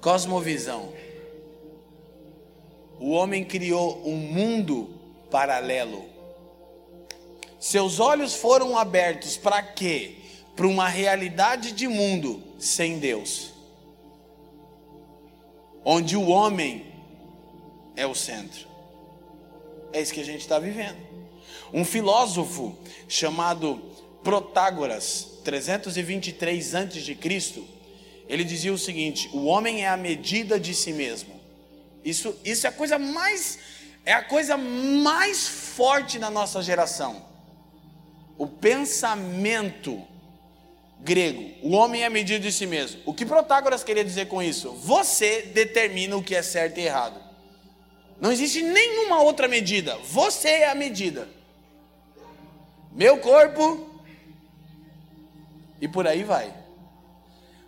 Cosmovisão. 0.01 0.95
O 2.99 3.11
homem 3.11 3.45
criou 3.45 4.01
um 4.03 4.17
mundo 4.17 4.89
paralelo. 5.31 6.07
Seus 7.61 8.01
olhos 8.01 8.35
foram 8.35 8.79
abertos 8.79 9.37
para 9.37 9.63
quê? 9.63 10.15
Para 10.57 10.67
uma 10.67 10.89
realidade 10.89 11.73
de 11.73 11.87
mundo 11.87 12.43
sem 12.59 12.99
Deus 12.99 13.52
onde 15.85 16.17
o 16.17 16.29
homem 16.29 16.87
é 17.97 18.07
o 18.07 18.15
centro. 18.15 18.67
É 19.93 20.01
isso 20.01 20.15
que 20.15 20.21
a 20.21 20.25
gente 20.25 20.41
está 20.41 20.59
vivendo. 20.59 20.97
Um 21.73 21.85
filósofo 21.85 22.77
chamado 23.09 23.81
Protágoras, 24.23 25.41
323 25.45 26.75
a.C., 26.75 27.63
ele 28.29 28.45
dizia 28.45 28.73
o 28.73 28.79
seguinte: 28.79 29.29
o 29.33 29.45
homem 29.45 29.85
é 29.85 29.89
a 29.89 29.97
medida 29.97 30.59
de 30.59 30.75
si 30.75 30.93
mesmo. 30.93 31.41
Isso, 32.05 32.35
isso 32.45 32.67
é 32.67 32.71
a 32.71 32.73
coisa 32.73 32.99
mais 32.99 33.59
é 34.05 34.13
a 34.13 34.23
coisa 34.23 34.57
mais 34.57 35.47
forte 35.47 36.19
na 36.19 36.31
nossa 36.31 36.61
geração. 36.63 37.25
O 38.37 38.47
pensamento 38.47 40.03
grego. 41.03 41.51
O 41.63 41.73
homem 41.73 42.03
é 42.03 42.07
a 42.07 42.11
medida 42.11 42.39
de 42.39 42.53
si 42.53 42.67
mesmo. 42.67 43.03
O 43.05 43.13
que 43.13 43.27
Protágoras 43.27 43.83
queria 43.83 44.05
dizer 44.05 44.27
com 44.29 44.43
isso? 44.43 44.73
Você 44.73 45.43
determina 45.43 46.17
o 46.17 46.23
que 46.23 46.35
é 46.35 46.43
certo 46.43 46.79
e 46.79 46.83
errado. 46.83 47.21
Não 48.21 48.31
existe 48.31 48.63
nenhuma 48.63 49.21
outra 49.21 49.49
medida. 49.49 49.97
Você 50.05 50.49
é 50.49 50.71
a 50.71 50.75
medida. 50.75 51.29
Meu 52.93 53.19
corpo. 53.19 53.91
E 55.81 55.89
por 55.89 56.07
aí 56.07 56.23
vai. 56.23 56.55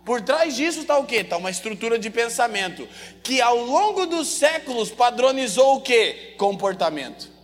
Por 0.05 0.21
trás 0.21 0.55
disso 0.55 0.81
está 0.81 0.97
o 0.97 1.05
que? 1.05 1.17
Está 1.17 1.35
uma 1.35 1.49
estrutura 1.49 1.99
de 1.99 2.09
pensamento 2.09 2.87
que 3.21 3.41
ao 3.41 3.57
longo 3.57 4.05
dos 4.05 4.27
séculos 4.27 4.91
padronizou 4.91 5.77
o 5.77 5.81
que? 5.81 6.35
Comportamento. 6.37 7.34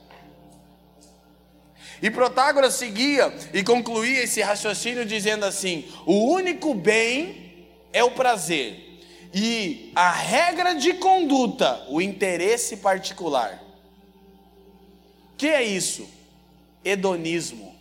E 2.02 2.10
Protágoras 2.10 2.74
seguia 2.74 3.32
e 3.54 3.64
concluía 3.64 4.24
esse 4.24 4.42
raciocínio 4.42 5.06
dizendo 5.06 5.46
assim: 5.46 5.88
o 6.06 6.32
único 6.32 6.74
bem 6.74 7.68
é 7.94 8.04
o 8.04 8.12
prazer, 8.12 9.00
e 9.34 9.92
a 9.96 10.10
regra 10.12 10.74
de 10.74 10.94
conduta, 10.96 11.86
o 11.90 12.02
interesse 12.02 12.78
particular. 12.78 13.62
O 15.34 15.36
que 15.38 15.48
é 15.48 15.64
isso? 15.64 16.10
Hedonismo. 16.84 17.76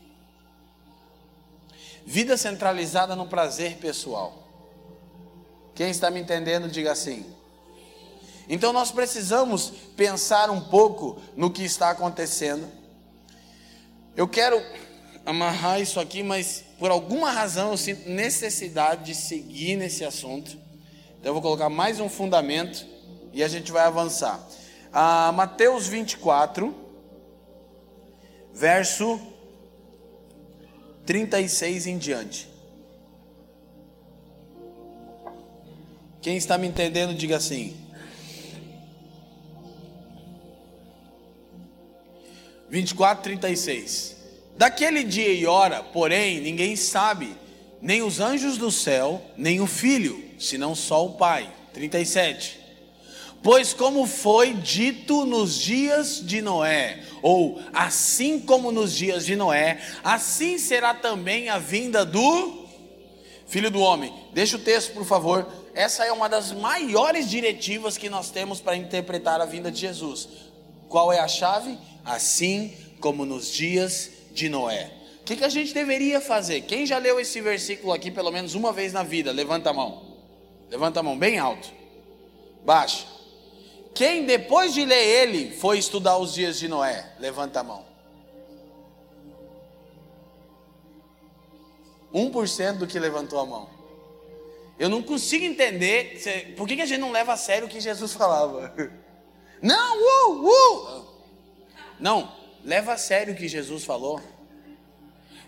Vida 2.04 2.36
centralizada 2.36 3.16
no 3.16 3.26
prazer 3.26 3.76
pessoal. 3.76 4.48
Quem 5.74 5.90
está 5.90 6.10
me 6.10 6.20
entendendo, 6.20 6.68
diga 6.68 6.92
assim. 6.92 7.24
Então 8.48 8.72
nós 8.72 8.90
precisamos 8.90 9.72
pensar 9.96 10.50
um 10.50 10.60
pouco 10.60 11.20
no 11.36 11.50
que 11.50 11.62
está 11.62 11.90
acontecendo 11.90 12.79
eu 14.16 14.28
quero 14.28 14.60
amarrar 15.24 15.80
isso 15.80 16.00
aqui, 16.00 16.22
mas 16.22 16.64
por 16.78 16.90
alguma 16.90 17.30
razão 17.30 17.70
eu 17.70 17.76
sinto 17.76 18.08
necessidade 18.08 19.04
de 19.04 19.14
seguir 19.14 19.76
nesse 19.76 20.04
assunto. 20.04 20.58
Então 21.18 21.30
eu 21.30 21.32
vou 21.34 21.42
colocar 21.42 21.68
mais 21.68 22.00
um 22.00 22.08
fundamento 22.08 22.86
e 23.32 23.42
a 23.42 23.48
gente 23.48 23.70
vai 23.70 23.84
avançar. 23.84 24.40
Ah, 24.92 25.30
Mateus 25.32 25.86
24, 25.86 26.74
verso 28.52 29.20
36 31.06 31.86
em 31.86 31.98
diante. 31.98 32.48
Quem 36.20 36.36
está 36.36 36.58
me 36.58 36.66
entendendo, 36.66 37.14
diga 37.14 37.36
assim. 37.36 37.79
24, 42.70 43.22
36. 43.22 44.16
Daquele 44.56 45.02
dia 45.02 45.32
e 45.32 45.46
hora, 45.46 45.82
porém, 45.82 46.40
ninguém 46.40 46.76
sabe, 46.76 47.36
nem 47.82 48.02
os 48.02 48.20
anjos 48.20 48.56
do 48.56 48.70
céu, 48.70 49.20
nem 49.36 49.60
o 49.60 49.66
filho, 49.66 50.22
senão 50.38 50.74
só 50.74 51.04
o 51.04 51.14
Pai. 51.14 51.52
37. 51.72 52.60
Pois 53.42 53.72
como 53.72 54.06
foi 54.06 54.52
dito 54.52 55.24
nos 55.24 55.58
dias 55.58 56.20
de 56.24 56.42
Noé, 56.42 57.02
ou 57.22 57.60
assim 57.72 58.38
como 58.38 58.70
nos 58.70 58.94
dias 58.94 59.24
de 59.24 59.34
Noé, 59.34 59.80
assim 60.04 60.58
será 60.58 60.92
também 60.92 61.48
a 61.48 61.58
vinda 61.58 62.04
do 62.04 62.66
Filho 63.46 63.70
do 63.70 63.80
Homem. 63.80 64.12
Deixa 64.32 64.56
o 64.56 64.60
texto, 64.60 64.92
por 64.92 65.06
favor. 65.06 65.50
Essa 65.74 66.04
é 66.04 66.12
uma 66.12 66.28
das 66.28 66.52
maiores 66.52 67.28
diretivas 67.30 67.96
que 67.96 68.10
nós 68.10 68.30
temos 68.30 68.60
para 68.60 68.76
interpretar 68.76 69.40
a 69.40 69.46
vinda 69.46 69.72
de 69.72 69.80
Jesus. 69.80 70.28
Qual 70.88 71.12
é 71.12 71.18
a 71.18 71.28
chave? 71.28 71.78
Assim 72.10 72.74
como 73.00 73.24
nos 73.24 73.50
dias 73.50 74.10
de 74.32 74.48
Noé. 74.48 74.92
O 75.20 75.24
que, 75.24 75.36
que 75.36 75.44
a 75.44 75.48
gente 75.48 75.72
deveria 75.72 76.20
fazer? 76.20 76.62
Quem 76.62 76.84
já 76.84 76.98
leu 76.98 77.20
esse 77.20 77.40
versículo 77.40 77.92
aqui 77.92 78.10
pelo 78.10 78.30
menos 78.30 78.54
uma 78.54 78.72
vez 78.72 78.92
na 78.92 79.02
vida? 79.02 79.32
Levanta 79.32 79.70
a 79.70 79.72
mão. 79.72 80.02
Levanta 80.68 81.00
a 81.00 81.02
mão 81.02 81.18
bem 81.18 81.38
alto. 81.38 81.70
Baixa. 82.64 83.06
Quem 83.94 84.24
depois 84.24 84.74
de 84.74 84.84
ler 84.84 85.22
ele 85.22 85.50
foi 85.52 85.78
estudar 85.78 86.16
os 86.18 86.34
dias 86.34 86.58
de 86.58 86.68
Noé? 86.68 87.14
Levanta 87.18 87.60
a 87.60 87.62
mão. 87.62 87.84
1% 92.12 92.78
do 92.78 92.86
que 92.86 92.98
levantou 92.98 93.38
a 93.38 93.46
mão. 93.46 93.68
Eu 94.78 94.88
não 94.88 95.02
consigo 95.02 95.44
entender 95.44 96.54
por 96.56 96.66
que, 96.66 96.74
que 96.74 96.82
a 96.82 96.86
gente 96.86 97.00
não 97.00 97.12
leva 97.12 97.34
a 97.34 97.36
sério 97.36 97.66
o 97.66 97.70
que 97.70 97.80
Jesus 97.80 98.12
falava. 98.14 98.74
Não, 99.62 99.98
uh, 99.98 100.48
uh. 100.48 101.09
Não, 102.00 102.32
leva 102.64 102.94
a 102.94 102.96
sério 102.96 103.34
o 103.34 103.36
que 103.36 103.46
Jesus 103.46 103.84
falou. 103.84 104.20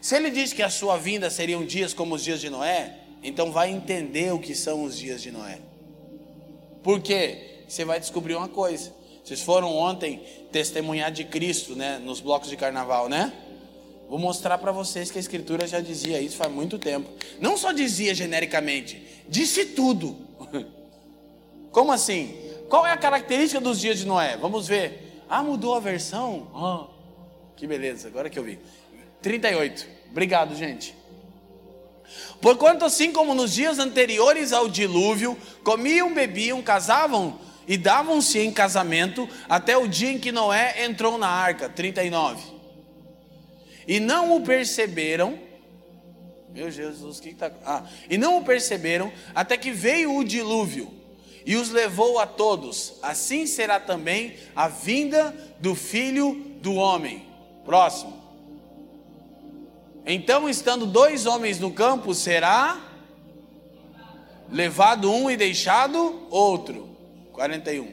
Se 0.00 0.16
ele 0.16 0.30
diz 0.30 0.52
que 0.52 0.62
a 0.62 0.68
sua 0.68 0.96
vinda 0.96 1.30
seriam 1.30 1.64
dias 1.64 1.94
como 1.94 2.14
os 2.14 2.24
dias 2.24 2.40
de 2.40 2.50
Noé, 2.50 2.96
então 3.22 3.52
vai 3.52 3.70
entender 3.70 4.32
o 4.32 4.38
que 4.38 4.54
são 4.54 4.82
os 4.82 4.96
dias 4.96 5.22
de 5.22 5.30
Noé. 5.30 5.58
Por 6.82 7.00
quê? 7.00 7.62
Você 7.68 7.84
vai 7.84 8.00
descobrir 8.00 8.34
uma 8.34 8.48
coisa. 8.48 8.92
Vocês 9.24 9.40
foram 9.40 9.74
ontem 9.74 10.20
testemunhar 10.50 11.12
de 11.12 11.24
Cristo, 11.24 11.76
né, 11.76 11.98
nos 11.98 12.20
blocos 12.20 12.50
de 12.50 12.56
carnaval, 12.56 13.08
né? 13.08 13.32
Vou 14.08 14.18
mostrar 14.18 14.58
para 14.58 14.72
vocês 14.72 15.10
que 15.10 15.16
a 15.16 15.20
escritura 15.20 15.66
já 15.66 15.80
dizia 15.80 16.20
isso 16.20 16.36
faz 16.36 16.52
muito 16.52 16.78
tempo. 16.78 17.08
Não 17.40 17.56
só 17.56 17.72
dizia 17.72 18.14
genericamente, 18.14 19.02
disse 19.28 19.66
tudo. 19.66 20.18
Como 21.70 21.92
assim? 21.92 22.36
Qual 22.68 22.86
é 22.86 22.90
a 22.90 22.96
característica 22.96 23.60
dos 23.60 23.80
dias 23.80 23.98
de 24.00 24.06
Noé? 24.06 24.36
Vamos 24.36 24.66
ver. 24.66 25.01
Ah, 25.34 25.42
mudou 25.42 25.74
a 25.74 25.80
versão? 25.80 26.46
Oh, 26.52 27.54
que 27.56 27.66
beleza, 27.66 28.06
agora 28.06 28.28
que 28.28 28.38
eu 28.38 28.44
vi. 28.44 28.58
38. 29.22 29.88
Obrigado, 30.10 30.54
gente. 30.54 30.94
Porquanto, 32.38 32.84
assim 32.84 33.12
como 33.12 33.34
nos 33.34 33.54
dias 33.54 33.78
anteriores 33.78 34.52
ao 34.52 34.68
dilúvio, 34.68 35.34
comiam, 35.64 36.12
bebiam, 36.12 36.60
casavam 36.60 37.40
e 37.66 37.78
davam-se 37.78 38.40
em 38.40 38.52
casamento 38.52 39.26
até 39.48 39.74
o 39.74 39.88
dia 39.88 40.10
em 40.10 40.18
que 40.18 40.30
Noé 40.30 40.84
entrou 40.84 41.16
na 41.16 41.28
arca. 41.28 41.66
39. 41.66 42.52
E 43.88 43.98
não 43.98 44.36
o 44.36 44.42
perceberam. 44.42 45.40
Meu 46.50 46.70
Jesus, 46.70 47.18
o 47.18 47.22
que 47.22 47.30
está. 47.30 47.50
Ah, 47.64 47.84
e 48.10 48.18
não 48.18 48.36
o 48.36 48.44
perceberam 48.44 49.10
até 49.34 49.56
que 49.56 49.70
veio 49.70 50.14
o 50.14 50.22
dilúvio 50.22 51.01
e 51.44 51.56
os 51.56 51.70
levou 51.70 52.18
a 52.18 52.26
todos. 52.26 52.94
Assim 53.02 53.46
será 53.46 53.80
também 53.80 54.36
a 54.54 54.68
vinda 54.68 55.34
do 55.58 55.74
filho 55.74 56.34
do 56.60 56.74
homem. 56.74 57.26
Próximo. 57.64 58.20
Então, 60.04 60.48
estando 60.48 60.86
dois 60.86 61.26
homens 61.26 61.58
no 61.58 61.72
campo, 61.72 62.14
será. 62.14 62.80
levado 64.50 65.10
um 65.10 65.30
e 65.30 65.36
deixado 65.36 66.26
outro. 66.30 66.96
41. 67.32 67.92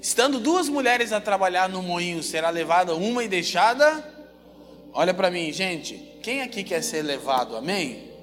Estando 0.00 0.38
duas 0.38 0.68
mulheres 0.68 1.12
a 1.12 1.20
trabalhar 1.20 1.68
no 1.68 1.82
moinho, 1.82 2.22
será 2.22 2.50
levada 2.50 2.94
uma 2.94 3.24
e 3.24 3.28
deixada? 3.28 4.12
Olha 4.92 5.12
para 5.12 5.30
mim, 5.30 5.52
gente. 5.52 5.96
Quem 6.22 6.42
aqui 6.42 6.62
quer 6.62 6.82
ser 6.82 7.02
levado? 7.02 7.56
Amém? 7.56 8.13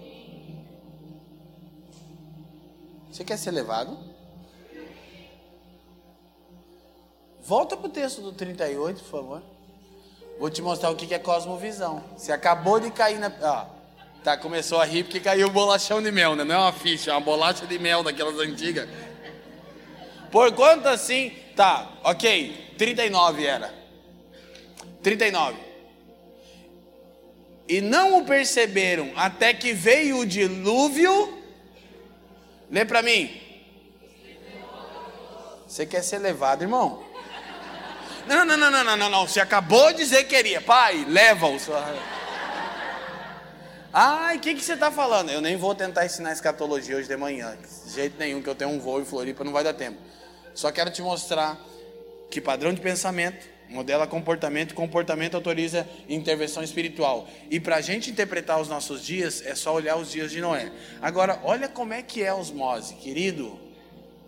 Você 3.12 3.26
quer 3.26 3.38
ser 3.38 3.52
levado? 3.52 3.97
Volta 7.41 7.76
para 7.76 7.88
o 7.88 7.89
texto 7.89 8.21
do 8.21 8.32
38, 8.32 9.04
por 9.04 9.10
favor. 9.10 9.43
Vou 10.39 10.50
te 10.50 10.62
mostrar 10.62 10.89
o 10.89 10.95
que 10.95 11.13
é 11.13 11.19
cosmovisão. 11.19 12.04
Você 12.15 12.32
acabou 12.32 12.80
de 12.80 12.89
cair 12.89 13.19
na. 13.19 13.28
Ah, 13.28 13.67
tá, 14.24 14.38
começou 14.38 14.80
a 14.80 14.86
rir 14.86 15.04
porque 15.04 15.19
caiu 15.19 15.47
o 15.47 15.52
bolachão 15.52 16.02
de 16.02 16.12
mel, 16.12 16.36
né? 16.36 16.43
Não 16.43 16.56
é 16.56 16.58
uma 16.58 16.71
ficha, 16.71 17.12
é 17.12 17.13
uma 17.13 17.19
bolacha 17.19 17.67
de 17.67 17.78
mel 17.78 18.02
daquelas 18.02 18.39
antigas. 18.39 18.88
Por 20.32 20.54
quanto 20.54 20.88
assim. 20.88 21.34
Tá, 21.56 21.91
ok. 22.04 22.74
39 22.78 23.45
era. 23.45 23.74
39. 25.04 25.58
E 27.67 27.82
não 27.82 28.19
o 28.19 28.26
perceberam 28.26 29.12
até 29.15 29.54
que 29.54 29.74
veio 29.74 30.19
o 30.19 30.26
dilúvio. 30.26 31.40
Lê 32.71 32.86
para 32.86 33.01
mim. 33.01 33.29
Você 35.67 35.86
quer 35.86 36.01
ser 36.01 36.19
levado, 36.19 36.62
irmão? 36.62 37.03
Não, 38.25 38.45
não, 38.45 38.55
não, 38.55 38.71
não, 38.71 38.84
não, 38.84 38.97
não, 38.97 39.10
não. 39.10 39.27
Você 39.27 39.41
acabou 39.41 39.91
de 39.91 39.97
dizer 39.97 40.23
que 40.23 40.36
queria. 40.36 40.62
Pai, 40.62 41.05
leva-o. 41.07 41.57
Ai, 43.93 44.38
o 44.38 44.39
que, 44.39 44.55
que 44.55 44.62
você 44.62 44.73
está 44.73 44.89
falando? 44.89 45.29
Eu 45.29 45.41
nem 45.41 45.57
vou 45.57 45.75
tentar 45.75 46.05
ensinar 46.05 46.31
escatologia 46.31 46.95
hoje 46.95 47.10
de 47.10 47.17
manhã. 47.17 47.57
De 47.86 47.91
jeito 47.91 48.17
nenhum, 48.17 48.41
que 48.41 48.47
eu 48.47 48.55
tenho 48.55 48.71
um 48.71 48.79
voo 48.79 49.01
em 49.01 49.05
Floripa, 49.05 49.43
não 49.43 49.51
vai 49.51 49.65
dar 49.65 49.73
tempo. 49.73 49.97
Só 50.55 50.71
quero 50.71 50.89
te 50.91 51.01
mostrar 51.01 51.60
que 52.29 52.39
padrão 52.39 52.73
de 52.73 52.79
pensamento 52.79 53.45
modela 53.71 54.05
comportamento, 54.05 54.75
comportamento 54.75 55.36
autoriza 55.36 55.88
intervenção 56.10 56.62
espiritual. 56.62 57.27
E 57.49 57.60
para 57.60 57.77
a 57.77 57.81
gente 57.81 58.12
interpretar 58.12 58.60
os 58.60 58.67
nossos 58.67 59.03
dias, 59.03 59.41
é 59.45 59.55
só 59.55 59.73
olhar 59.73 59.95
os 59.95 60.12
dias 60.12 60.29
de 60.29 60.41
Noé. 60.41 60.71
Agora, 61.01 61.39
olha 61.43 61.69
como 61.69 61.93
é 61.93 62.01
que 62.01 62.21
é 62.21 62.34
osmose, 62.34 62.95
querido. 62.95 63.57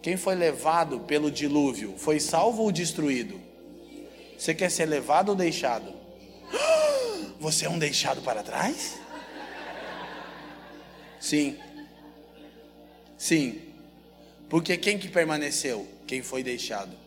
Quem 0.01 0.17
foi 0.17 0.35
levado 0.35 1.01
pelo 1.01 1.29
dilúvio, 1.29 1.93
foi 1.97 2.19
salvo 2.19 2.63
ou 2.63 2.71
destruído? 2.71 3.39
Você 4.37 4.53
quer 4.53 4.71
ser 4.71 4.85
levado 4.85 5.29
ou 5.29 5.35
deixado? 5.35 5.93
Você 7.39 7.65
é 7.65 7.69
um 7.69 7.77
deixado 7.77 8.21
para 8.21 8.41
trás? 8.41 8.97
Sim. 11.19 11.57
Sim. 13.17 13.61
Porque 14.49 14.77
quem 14.77 14.97
que 14.97 15.09
permaneceu? 15.09 15.87
Quem 16.07 16.21
foi 16.21 16.43
deixado. 16.43 17.02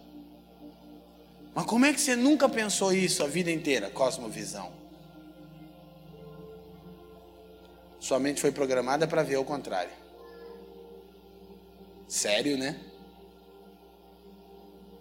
Mas 1.56 1.64
como 1.64 1.86
é 1.86 1.92
que 1.94 1.98
você 1.98 2.14
nunca 2.14 2.50
pensou 2.50 2.92
isso 2.92 3.24
a 3.24 3.26
vida 3.26 3.50
inteira? 3.50 3.88
Cosmovisão. 3.88 4.70
Sua 7.98 8.18
mente 8.18 8.42
foi 8.42 8.52
programada 8.52 9.08
para 9.08 9.22
ver 9.22 9.38
o 9.38 9.44
contrário. 9.44 9.90
Sério, 12.06 12.58
né? 12.58 12.78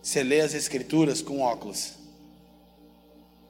Você 0.01 0.23
lê 0.23 0.39
as 0.39 0.53
escrituras 0.53 1.21
com 1.21 1.41
óculos. 1.41 1.95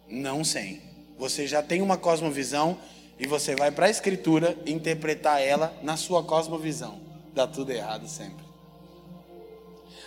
Não 0.08 0.44
sem. 0.44 0.82
Você 1.16 1.46
já 1.46 1.62
tem 1.62 1.84
uma 1.84 1.98
cosmovisão 1.98 2.76
e 3.20 3.28
você 3.28 3.56
vai 3.56 3.70
para 3.70 3.86
a 3.86 3.92
escritura 3.92 4.58
interpretar 4.66 5.40
ela 5.44 5.78
na 5.84 5.96
sua 5.96 6.24
cosmovisão. 6.24 7.00
Dá 7.36 7.46
tudo 7.46 7.72
errado 7.72 8.08
sempre. 8.08 8.44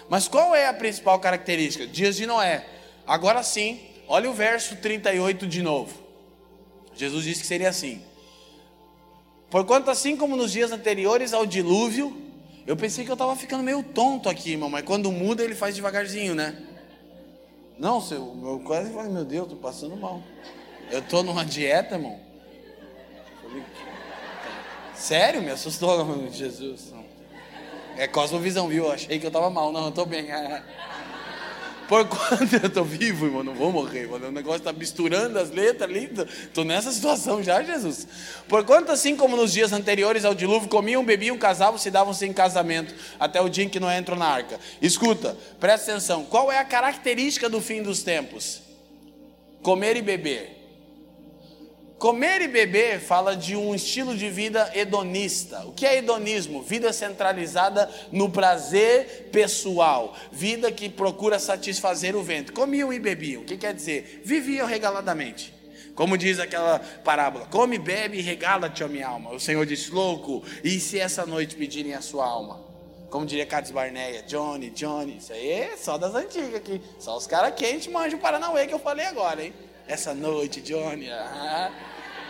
Mas 0.09 0.27
qual 0.27 0.53
é 0.53 0.67
a 0.67 0.75
principal 0.75 1.21
característica? 1.21 1.87
Dias 1.87 2.17
de 2.17 2.27
Noé. 2.27 2.78
Agora 3.09 3.43
sim, 3.43 3.81
olha 4.07 4.31
o 4.31 4.35
verso 4.35 4.77
38 4.77 5.47
de 5.47 5.63
novo. 5.63 5.95
Jesus 6.95 7.25
disse 7.25 7.41
que 7.41 7.47
seria 7.47 7.71
assim: 7.71 8.03
Porquanto, 9.51 9.91
assim 9.91 10.15
como 10.15 10.37
nos 10.37 10.53
dias 10.53 10.71
anteriores 10.71 11.33
ao 11.33 11.47
dilúvio, 11.47 12.15
eu 12.67 12.77
pensei 12.77 13.07
que 13.07 13.11
eu 13.11 13.15
estava 13.15 13.35
ficando 13.35 13.65
meio 13.65 13.83
tonto 13.83 14.29
aqui, 14.29 14.53
irmão, 14.53 14.69
mas 14.69 14.85
quando 14.85 15.11
muda 15.11 15.43
ele 15.43 15.55
faz 15.55 15.75
devagarzinho, 15.75 16.35
né? 16.35 16.63
Não, 17.79 17.99
seu, 18.01 18.37
eu 18.43 18.61
quase 18.67 18.93
falei, 18.93 19.11
meu 19.11 19.25
Deus, 19.25 19.45
estou 19.45 19.59
passando 19.59 19.97
mal. 19.97 20.23
Eu 20.91 20.99
estou 20.99 21.23
numa 21.23 21.45
dieta, 21.45 21.95
irmão. 21.95 22.21
Sério? 24.95 25.41
Me 25.41 25.51
assustou, 25.51 26.05
Jesus. 26.31 26.93
É 27.97 28.07
cosmovisão, 28.07 28.69
viu? 28.69 28.91
Achei 28.93 29.19
que 29.19 29.25
eu 29.25 29.29
estava 29.29 29.49
mal. 29.49 29.73
Não, 29.73 29.85
eu 29.85 29.89
estou 29.89 30.05
bem. 30.05 30.27
Por 31.89 32.07
quanto 32.07 32.55
eu 32.55 32.67
estou 32.67 32.85
vivo, 32.85 33.25
irmão, 33.25 33.43
não 33.43 33.55
vou 33.55 33.73
morrer. 33.73 34.05
O 34.05 34.31
negócio 34.31 34.59
está 34.59 34.73
misturando 34.75 35.39
as 35.39 35.51
letras 35.51 35.89
ali. 35.89 36.11
Estou 36.43 36.63
nessa 36.63 36.93
situação 36.93 37.43
já, 37.43 37.63
Jesus. 37.63 38.07
Por 38.47 38.63
quanto, 38.65 38.93
assim 38.93 39.17
como 39.17 39.35
nos 39.35 39.55
dias 39.55 39.73
anteriores 39.73 40.27
ao 40.27 40.35
dilúvio, 40.35 40.69
comiam, 40.69 41.03
bebiam, 41.03 41.39
casavam, 41.39 41.79
se 41.79 41.91
davam 41.91 42.13
sem 42.13 42.31
casamento, 42.31 42.95
até 43.19 43.41
o 43.41 43.49
dia 43.49 43.65
em 43.65 43.69
que 43.71 43.81
não 43.81 43.91
entrou 43.91 44.19
na 44.19 44.27
arca. 44.27 44.61
Escuta, 44.83 45.35
presta 45.59 45.93
atenção. 45.93 46.25
Qual 46.27 46.53
é 46.53 46.59
a 46.59 46.65
característica 46.65 47.49
do 47.49 47.61
fim 47.61 47.83
dos 47.83 48.03
tempos? 48.03 48.61
Comer 49.63 49.97
e 49.97 50.03
beber. 50.03 50.58
Comer 51.99 52.43
e 52.43 52.47
beber 52.47 53.01
fala 53.01 53.35
de 53.35 53.57
um 53.57 53.75
estilo 53.75 54.17
de 54.17 54.31
vida 54.31 54.71
hedonista. 54.73 55.65
O 55.67 55.73
que 55.73 55.85
é 55.85 55.97
hedonismo? 55.97 56.63
Vida 56.63 56.93
centralizada 56.93 57.91
no 58.13 58.31
prazer 58.31 59.31
pessoal, 59.33 60.15
vida 60.31 60.71
que 60.71 60.89
procura 60.89 61.41
satisfazer 61.41 62.15
o 62.15 62.23
vento. 62.23 62.53
Comiam 62.53 62.93
e 62.93 63.01
bebiam. 63.01 63.43
O 63.43 63.45
que 63.45 63.57
quer 63.57 63.75
dizer? 63.75 64.23
Viviam 64.25 64.65
regaladamente. 64.65 65.53
Como 65.97 66.17
diz 66.17 66.39
aquela 66.39 66.79
parábola: 66.79 67.47
come, 67.47 67.77
bebe 67.77 68.19
e 68.19 68.23
regala-te, 68.23 68.85
a 68.85 68.89
minha 68.89 69.09
alma. 69.09 69.33
O 69.33 69.41
Senhor 69.41 69.67
disse: 69.67 69.91
louco, 69.91 70.45
e 70.63 70.79
se 70.79 71.01
essa 71.01 71.27
noite 71.27 71.57
pedirem 71.57 71.95
a 71.95 72.01
sua 72.01 72.25
alma? 72.25 72.61
Como 73.11 73.27
diria 73.27 73.45
Carlos 73.45 73.73
Barneia, 73.73 74.23
Johnny, 74.23 74.71
Johnny, 74.71 75.17
isso 75.17 75.33
aí 75.33 75.51
é 75.51 75.77
só 75.77 75.99
das 75.99 76.15
antigas 76.15 76.55
aqui. 76.55 76.81
Só 77.01 77.17
os 77.17 77.27
caras 77.27 77.55
quentes 77.57 77.89
manjam 77.89 78.21
o 78.21 78.23
Paranauê 78.23 78.69
que 78.69 78.75
eu 78.75 78.79
falei 78.79 79.07
agora, 79.07 79.43
hein? 79.43 79.53
Essa 79.89 80.13
noite, 80.13 80.61
Johnny. 80.61 81.11
Ah, 81.11 81.73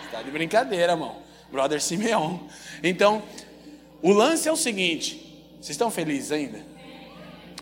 está 0.04 0.22
de 0.22 0.30
brincadeira, 0.30 0.92
irmão. 0.92 1.20
Brother 1.50 1.82
Simeon. 1.82 2.38
Então, 2.84 3.20
o 4.00 4.12
lance 4.12 4.48
é 4.48 4.52
o 4.52 4.56
seguinte: 4.56 5.16
vocês 5.54 5.70
estão 5.70 5.90
felizes 5.90 6.30
ainda? 6.30 6.64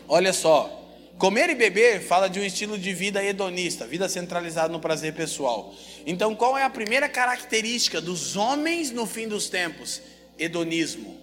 Olha 0.07 0.31
só. 0.31 0.75
Comer 1.17 1.49
e 1.49 1.55
beber 1.55 1.99
fala 2.03 2.29
de 2.29 2.39
um 2.39 2.43
estilo 2.43 2.77
de 2.77 2.93
vida 2.93 3.23
hedonista, 3.23 3.87
vida 3.87 4.07
centralizada 4.07 4.71
no 4.71 4.79
prazer 4.79 5.15
pessoal. 5.15 5.73
Então, 6.05 6.35
qual 6.35 6.55
é 6.55 6.63
a 6.63 6.69
primeira 6.69 7.09
característica 7.09 7.99
dos 7.99 8.35
homens 8.35 8.91
no 8.91 9.07
fim 9.07 9.27
dos 9.27 9.49
tempos? 9.49 9.99
Hedonismo. 10.37 11.17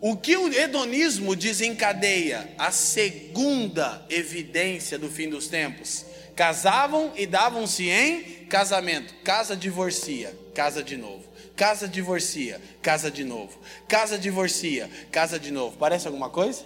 O 0.00 0.16
que 0.16 0.34
o 0.34 0.50
hedonismo 0.50 1.36
desencadeia? 1.36 2.48
A 2.56 2.70
segunda 2.70 4.02
evidência 4.08 4.98
do 4.98 5.10
fim 5.10 5.28
dos 5.28 5.46
tempos 5.46 6.06
Casavam 6.40 7.12
e 7.16 7.26
davam-se 7.26 7.90
em 7.90 8.46
casamento. 8.46 9.12
Casa 9.22 9.54
divorcia, 9.54 10.34
casa 10.54 10.82
de 10.82 10.96
novo. 10.96 11.22
Casa 11.54 11.86
divorcia, 11.86 12.58
casa 12.80 13.10
de 13.10 13.24
novo. 13.24 13.60
Casa 13.86 14.18
divorcia, 14.18 14.88
casa 15.12 15.38
de 15.38 15.50
novo. 15.50 15.76
Parece 15.76 16.06
alguma 16.06 16.30
coisa? 16.30 16.64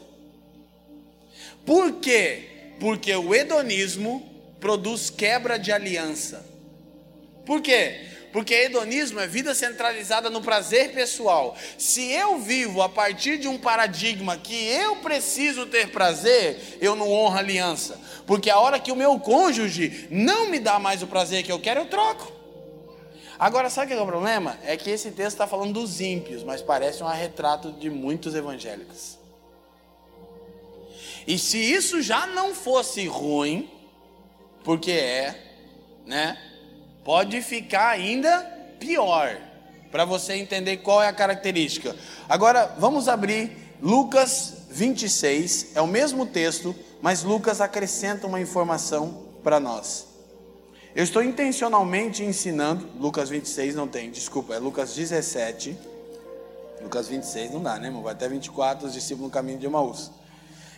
Por 1.67 1.95
quê? 1.95 2.75
Porque 2.79 3.13
o 3.17 3.35
hedonismo 3.35 4.23
produz 4.61 5.11
quebra 5.11 5.59
de 5.59 5.73
aliança. 5.73 6.47
Por 7.45 7.61
quê? 7.61 8.11
Porque 8.35 8.53
hedonismo 8.53 9.21
é 9.21 9.29
vida 9.29 9.55
centralizada 9.55 10.29
no 10.29 10.43
prazer 10.43 10.93
pessoal. 10.93 11.57
Se 11.79 12.11
eu 12.11 12.41
vivo 12.41 12.83
a 12.83 12.89
partir 12.89 13.39
de 13.39 13.47
um 13.47 13.57
paradigma 13.57 14.37
que 14.37 14.57
eu 14.57 14.97
preciso 14.97 15.67
ter 15.67 15.93
prazer, 15.93 16.77
eu 16.81 16.97
não 16.97 17.13
honro 17.13 17.37
a 17.37 17.39
aliança. 17.39 17.97
Porque 18.27 18.51
a 18.51 18.59
hora 18.59 18.81
que 18.81 18.91
o 18.91 18.97
meu 18.97 19.21
cônjuge 19.21 20.09
não 20.11 20.51
me 20.51 20.59
dá 20.59 20.81
mais 20.81 21.01
o 21.01 21.07
prazer 21.07 21.45
que 21.45 21.53
eu 21.53 21.61
quero, 21.61 21.83
eu 21.83 21.87
troco. 21.87 22.33
Agora, 23.39 23.71
sabe 23.71 23.93
o 23.93 23.95
que 23.95 24.01
é 24.01 24.03
o 24.03 24.07
problema? 24.07 24.59
É 24.65 24.77
que 24.77 24.91
esse 24.91 25.13
texto 25.13 25.35
está 25.35 25.47
falando 25.47 25.75
dos 25.75 26.01
ímpios, 26.01 26.43
mas 26.43 26.61
parece 26.61 27.05
um 27.05 27.07
retrato 27.07 27.71
de 27.71 27.89
muitos 27.89 28.35
evangélicos. 28.35 29.17
E 31.25 31.39
se 31.39 31.57
isso 31.57 32.03
já 32.03 32.27
não 32.27 32.53
fosse 32.53 33.07
ruim, 33.07 33.71
porque 34.65 34.91
é, 34.91 35.41
né? 36.05 36.37
Pode 37.05 37.43
ficar 37.43 37.89
ainda 37.91 38.41
pior, 38.81 39.37
para 39.91 40.05
você 40.05 40.35
entender 40.35 40.79
qual 40.79 41.03
é 41.03 41.09
a 41.09 41.13
característica. 41.13 41.95
Agora, 42.29 42.75
vamos 42.79 43.09
abrir 43.09 43.77
Lucas 43.81 44.55
26, 44.71 45.77
é 45.77 45.81
o 45.81 45.87
mesmo 45.87 46.27
texto, 46.27 46.75
mas 47.01 47.23
Lucas 47.23 47.61
acrescenta 47.61 48.27
uma 48.27 48.41
informação 48.41 49.29
para 49.43 49.61
nós. 49.61 50.09
Eu 50.97 51.05
estou 51.05 51.23
intencionalmente 51.23 52.23
ensinando, 52.23 52.89
Lucas 52.99 53.29
26 53.29 53.75
não 53.75 53.87
tem, 53.87 54.11
desculpa, 54.11 54.55
é 54.55 54.59
Lucas 54.59 54.95
17. 54.95 55.77
Lucas 56.83 57.09
26 57.09 57.51
não 57.51 57.63
dá, 57.63 57.79
né, 57.79 57.89
irmão? 57.89 58.03
Vai 58.03 58.13
até 58.13 58.29
24, 58.29 58.87
os 58.87 58.93
discípulos 58.93 59.25
no 59.25 59.31
caminho 59.31 59.59
de 59.59 59.67
Emaús. 59.67 60.11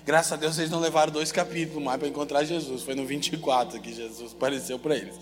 Graças 0.07 0.33
a 0.33 0.37
Deus 0.37 0.57
eles 0.57 0.71
não 0.71 0.79
levaram 0.79 1.13
dois 1.13 1.33
capítulos 1.33 1.83
mais 1.83 1.99
para 1.99 2.09
encontrar 2.09 2.45
Jesus. 2.45 2.83
Foi 2.83 2.95
no 2.95 3.05
24 3.05 3.81
que 3.81 3.93
Jesus 3.93 4.33
apareceu 4.33 4.79
para 4.79 4.95
eles. 4.95 5.17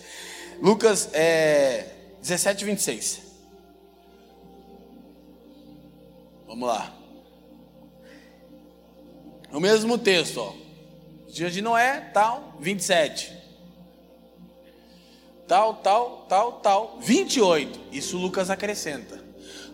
Lucas 0.60 1.10
é, 1.12 1.86
17, 2.20 2.64
26. 2.64 3.22
Vamos 6.46 6.68
lá. 6.68 6.94
O 9.52 9.60
mesmo 9.60 9.98
texto, 9.98 10.38
ó. 10.40 10.52
Dias 11.28 11.52
de 11.52 11.60
Noé, 11.60 12.00
tal, 12.12 12.56
27. 12.60 13.32
Tal, 15.46 15.74
tal, 15.74 16.26
tal, 16.28 16.52
tal, 16.60 16.98
28. 17.00 17.80
Isso 17.92 18.16
Lucas 18.16 18.50
acrescenta. 18.50 19.22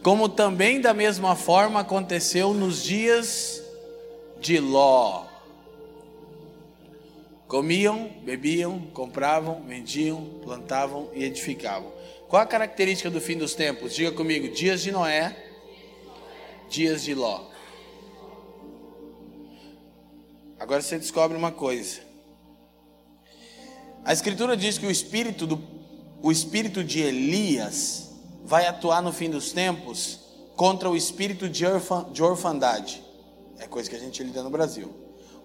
Como 0.02 0.28
também 0.28 0.80
da 0.80 0.92
mesma 0.92 1.36
forma 1.36 1.80
aconteceu 1.80 2.52
nos 2.52 2.82
dias 2.82 3.62
de 4.40 4.58
Ló. 4.58 5.29
Comiam, 7.50 8.08
bebiam, 8.22 8.78
compravam, 8.94 9.64
vendiam, 9.66 10.24
plantavam 10.40 11.10
e 11.12 11.24
edificavam. 11.24 11.92
Qual 12.28 12.40
a 12.40 12.46
característica 12.46 13.10
do 13.10 13.20
fim 13.20 13.36
dos 13.36 13.56
tempos? 13.56 13.92
Diga 13.92 14.12
comigo: 14.12 14.54
dias 14.54 14.80
de 14.80 14.92
Noé, 14.92 15.36
dias 16.68 17.02
de 17.02 17.12
Ló. 17.12 17.50
Agora 20.60 20.80
você 20.80 20.96
descobre 20.96 21.36
uma 21.36 21.50
coisa. 21.50 21.98
A 24.04 24.12
escritura 24.12 24.56
diz 24.56 24.78
que 24.78 24.86
o 24.86 24.90
espírito 24.90 25.44
do 25.44 25.60
o 26.22 26.30
espírito 26.30 26.84
de 26.84 27.00
Elias 27.00 28.12
vai 28.44 28.68
atuar 28.68 29.02
no 29.02 29.12
fim 29.12 29.28
dos 29.28 29.50
tempos 29.50 30.20
contra 30.54 30.88
o 30.88 30.96
espírito 30.96 31.48
de, 31.48 31.66
orfan, 31.66 32.12
de 32.12 32.22
orfandade. 32.22 33.02
É 33.58 33.66
coisa 33.66 33.90
que 33.90 33.96
a 33.96 33.98
gente 33.98 34.22
lida 34.22 34.40
no 34.40 34.50
Brasil. 34.50 34.99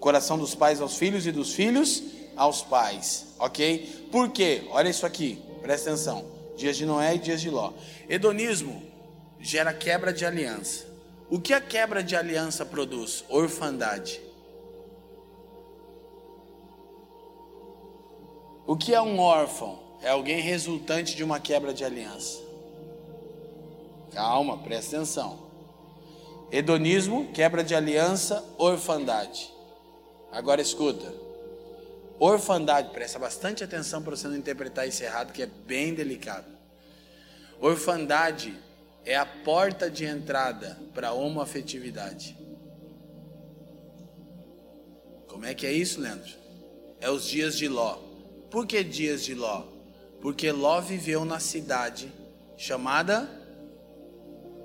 Coração 0.06 0.38
dos 0.38 0.54
pais 0.54 0.80
aos 0.80 0.98
filhos 0.98 1.26
e 1.26 1.32
dos 1.32 1.56
filhos 1.56 2.04
aos 2.36 2.62
pais, 2.62 3.26
ok? 3.39 4.08
Por 4.12 4.30
quê? 4.30 4.63
Olha 4.70 4.88
isso 4.88 5.04
aqui, 5.04 5.41
presta 5.63 5.89
atenção. 5.89 6.24
Dias 6.56 6.78
de 6.78 6.86
Noé 6.86 7.15
e 7.15 7.18
dias 7.18 7.41
de 7.41 7.50
Ló. 7.50 7.74
Hedonismo 8.08 8.84
gera 9.39 9.74
quebra 9.74 10.13
de 10.13 10.24
aliança. 10.24 10.86
O 11.28 11.41
que 11.41 11.56
a 11.56 11.60
quebra 11.60 12.04
de 12.04 12.15
aliança 12.15 12.63
produz? 12.63 13.26
Orfandade. 13.30 14.22
O 18.68 18.78
que 18.78 18.94
é 18.94 19.02
um 19.02 19.18
órfão? 19.18 19.80
É 20.04 20.12
alguém 20.12 20.39
resultante 20.39 21.15
de 21.15 21.24
uma 21.24 21.39
quebra 21.39 21.74
de 21.74 21.84
aliança. 21.84 22.44
Calma, 24.12 24.56
presta 24.60 24.98
atenção. 24.98 25.39
Hedonismo, 26.52 27.32
quebra 27.34 27.63
de 27.63 27.74
aliança, 27.74 28.46
orfandade. 28.60 29.55
Agora 30.36 30.62
escuta. 30.62 31.13
Orfandade, 32.19 32.89
presta 32.89 33.17
bastante 33.17 33.63
atenção 33.63 34.04
para 34.04 34.17
você 34.17 34.28
não 34.28 34.36
interpretar 34.36 34.86
isso 34.86 35.02
errado, 35.02 35.32
que 35.32 35.41
é 35.41 35.45
bem 35.45 35.93
delicado. 35.93 36.45
Orfandade 37.58 38.54
é 39.06 39.15
a 39.15 39.26
porta 39.26 39.89
de 39.89 40.04
entrada 40.04 40.78
para 40.93 41.08
a 41.08 41.13
homoafetividade. 41.13 42.38
Como 45.26 45.45
é 45.45 45.54
que 45.54 45.65
é 45.65 45.71
isso, 45.71 46.02
Leandro? 46.02 46.34
É 47.00 47.10
os 47.10 47.26
dias 47.26 47.58
de 47.58 47.69
Ló. 47.69 47.98
Por 48.52 48.67
que 48.67 48.84
dias 48.84 49.24
de 49.24 49.34
Ló? 49.34 49.63
Porque 50.21 50.52
Ló 50.52 50.82
viveu 50.82 51.24
na 51.24 51.39
cidade 51.39 52.12
chamada 52.58 53.30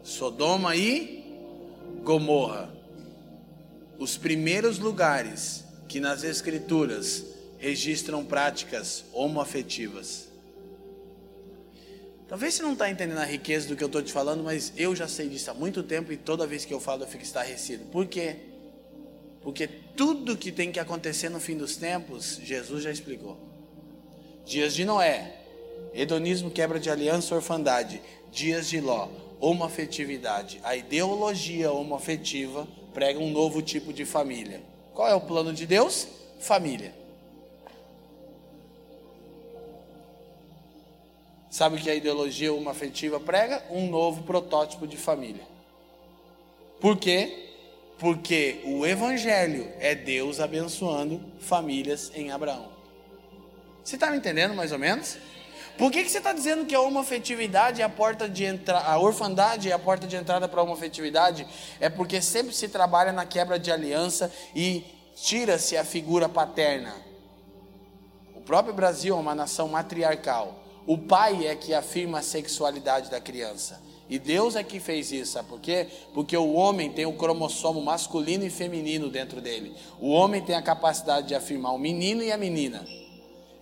Sodoma 0.03 0.75
e 0.75 1.23
Gomorra. 2.03 2.80
Os 4.01 4.17
primeiros 4.17 4.79
lugares 4.79 5.63
que 5.87 6.01
nas 6.01 6.25
Escrituras 6.25 7.23
registram 7.59 8.25
práticas 8.25 9.05
homoafetivas. 9.13 10.31
Talvez 12.27 12.55
você 12.55 12.63
não 12.63 12.73
está 12.73 12.89
entendendo 12.89 13.19
a 13.19 13.27
riqueza 13.27 13.69
do 13.69 13.77
que 13.77 13.85
eu 13.85 13.89
estou 13.89 14.03
te 14.03 14.11
falando, 14.11 14.43
mas 14.43 14.73
eu 14.75 14.97
já 14.97 15.07
sei 15.07 15.29
disso 15.29 15.51
há 15.51 15.55
muito 15.55 15.83
tempo 15.83 16.11
e 16.11 16.17
toda 16.17 16.47
vez 16.47 16.65
que 16.65 16.73
eu 16.73 16.81
falo 16.81 17.03
eu 17.03 17.09
fico 17.09 17.23
estarrecido. 17.23 17.85
Por 17.93 18.07
quê? 18.07 18.37
Porque 19.43 19.67
tudo 19.67 20.35
que 20.35 20.51
tem 20.51 20.73
que 20.73 20.81
acontecer 20.81 21.29
no 21.29 21.39
fim 21.39 21.59
dos 21.59 21.77
tempos, 21.77 22.41
Jesus 22.43 22.83
já 22.83 22.91
explicou. 22.91 23.37
Dias 24.47 24.75
de 24.75 24.87
Noé, 24.87 25.43
hedonismo, 25.93 26.51
quebra 26.51 26.81
de 26.81 26.89
aliança, 26.89 27.35
orfandade. 27.35 28.01
Dias 28.33 28.67
de 28.67 28.81
Ló, 28.81 29.11
homoafetividade. 29.39 30.59
A 30.65 30.75
ideologia 30.75 31.71
homoafetiva 31.71 32.67
prega 32.93 33.19
um 33.19 33.31
novo 33.31 33.63
tipo 33.63 33.93
de 33.93 34.05
família. 34.05 34.61
Qual 34.95 35.09
é 35.09 35.15
o 35.15 35.21
plano 35.21 35.53
de 35.53 35.67
Deus? 35.67 36.09
Família. 36.41 36.95
Sabe 41.51 41.77
o 41.77 41.79
que 41.81 41.91
a 41.91 41.95
ideologia 41.95 42.53
homoafetiva 42.53 43.19
prega? 43.19 43.65
Um 43.71 43.89
novo 43.89 44.23
protótipo 44.23 44.87
de 44.87 44.97
família. 44.97 45.43
Por 46.81 46.97
quê? 46.97 47.49
Porque 47.99 48.61
o 48.65 48.87
Evangelho 48.87 49.71
é 49.79 49.95
Deus 49.95 50.41
abençoando 50.41 51.21
famílias 51.41 52.11
em 52.15 52.31
Abraão. 52.31 52.69
Você 53.85 53.97
está 53.97 54.11
me 54.11 54.17
entendendo 54.17 54.55
mais 54.55 54.73
ou 54.73 54.79
menos? 54.79 55.19
Por 55.81 55.91
que, 55.91 56.05
que 56.05 56.11
você 56.11 56.19
está 56.19 56.35
dizendo 56.35 56.67
que 56.67 56.75
a 56.75 56.81
homoafetividade 56.83 57.81
é 57.81 57.85
a 57.87 57.89
porta 57.89 58.29
de 58.29 58.45
entrada, 58.45 58.85
a 58.87 58.99
orfandade 58.99 59.71
é 59.71 59.73
a 59.73 59.79
porta 59.79 60.07
de 60.07 60.15
entrada 60.15 60.47
para 60.47 60.61
a 60.61 60.63
homoafetividade? 60.63 61.47
É 61.81 61.89
porque 61.89 62.21
sempre 62.21 62.55
se 62.55 62.69
trabalha 62.69 63.13
na 63.13 63.25
quebra 63.25 63.59
de 63.59 63.73
aliança 63.73 64.31
e 64.55 64.85
tira-se 65.17 65.79
a 65.79 65.83
figura 65.83 66.29
paterna. 66.29 66.95
O 68.35 68.43
próprio 68.43 68.75
Brasil 68.75 69.17
é 69.17 69.19
uma 69.19 69.35
nação 69.35 69.69
matriarcal. 69.69 70.63
O 70.87 70.99
pai 70.99 71.47
é 71.47 71.57
que 71.57 71.73
afirma 71.73 72.19
a 72.19 72.23
sexualidade 72.23 73.11
da 73.11 73.19
criança. 73.19 73.81
E 74.07 74.19
Deus 74.19 74.57
é 74.57 74.63
que 74.63 74.81
fez 74.81 75.11
isso, 75.11 75.33
sabe 75.33 75.49
por 75.49 75.61
quê? 75.61 75.89
Porque 76.13 76.37
o 76.37 76.53
homem 76.53 76.93
tem 76.93 77.07
o 77.07 77.15
cromossomo 77.15 77.81
masculino 77.81 78.45
e 78.45 78.51
feminino 78.51 79.09
dentro 79.09 79.41
dele. 79.41 79.75
O 79.99 80.11
homem 80.11 80.43
tem 80.43 80.57
a 80.57 80.61
capacidade 80.61 81.29
de 81.29 81.35
afirmar 81.35 81.73
o 81.73 81.79
menino 81.79 82.23
e 82.23 82.31
a 82.31 82.37
menina. 82.37 83.00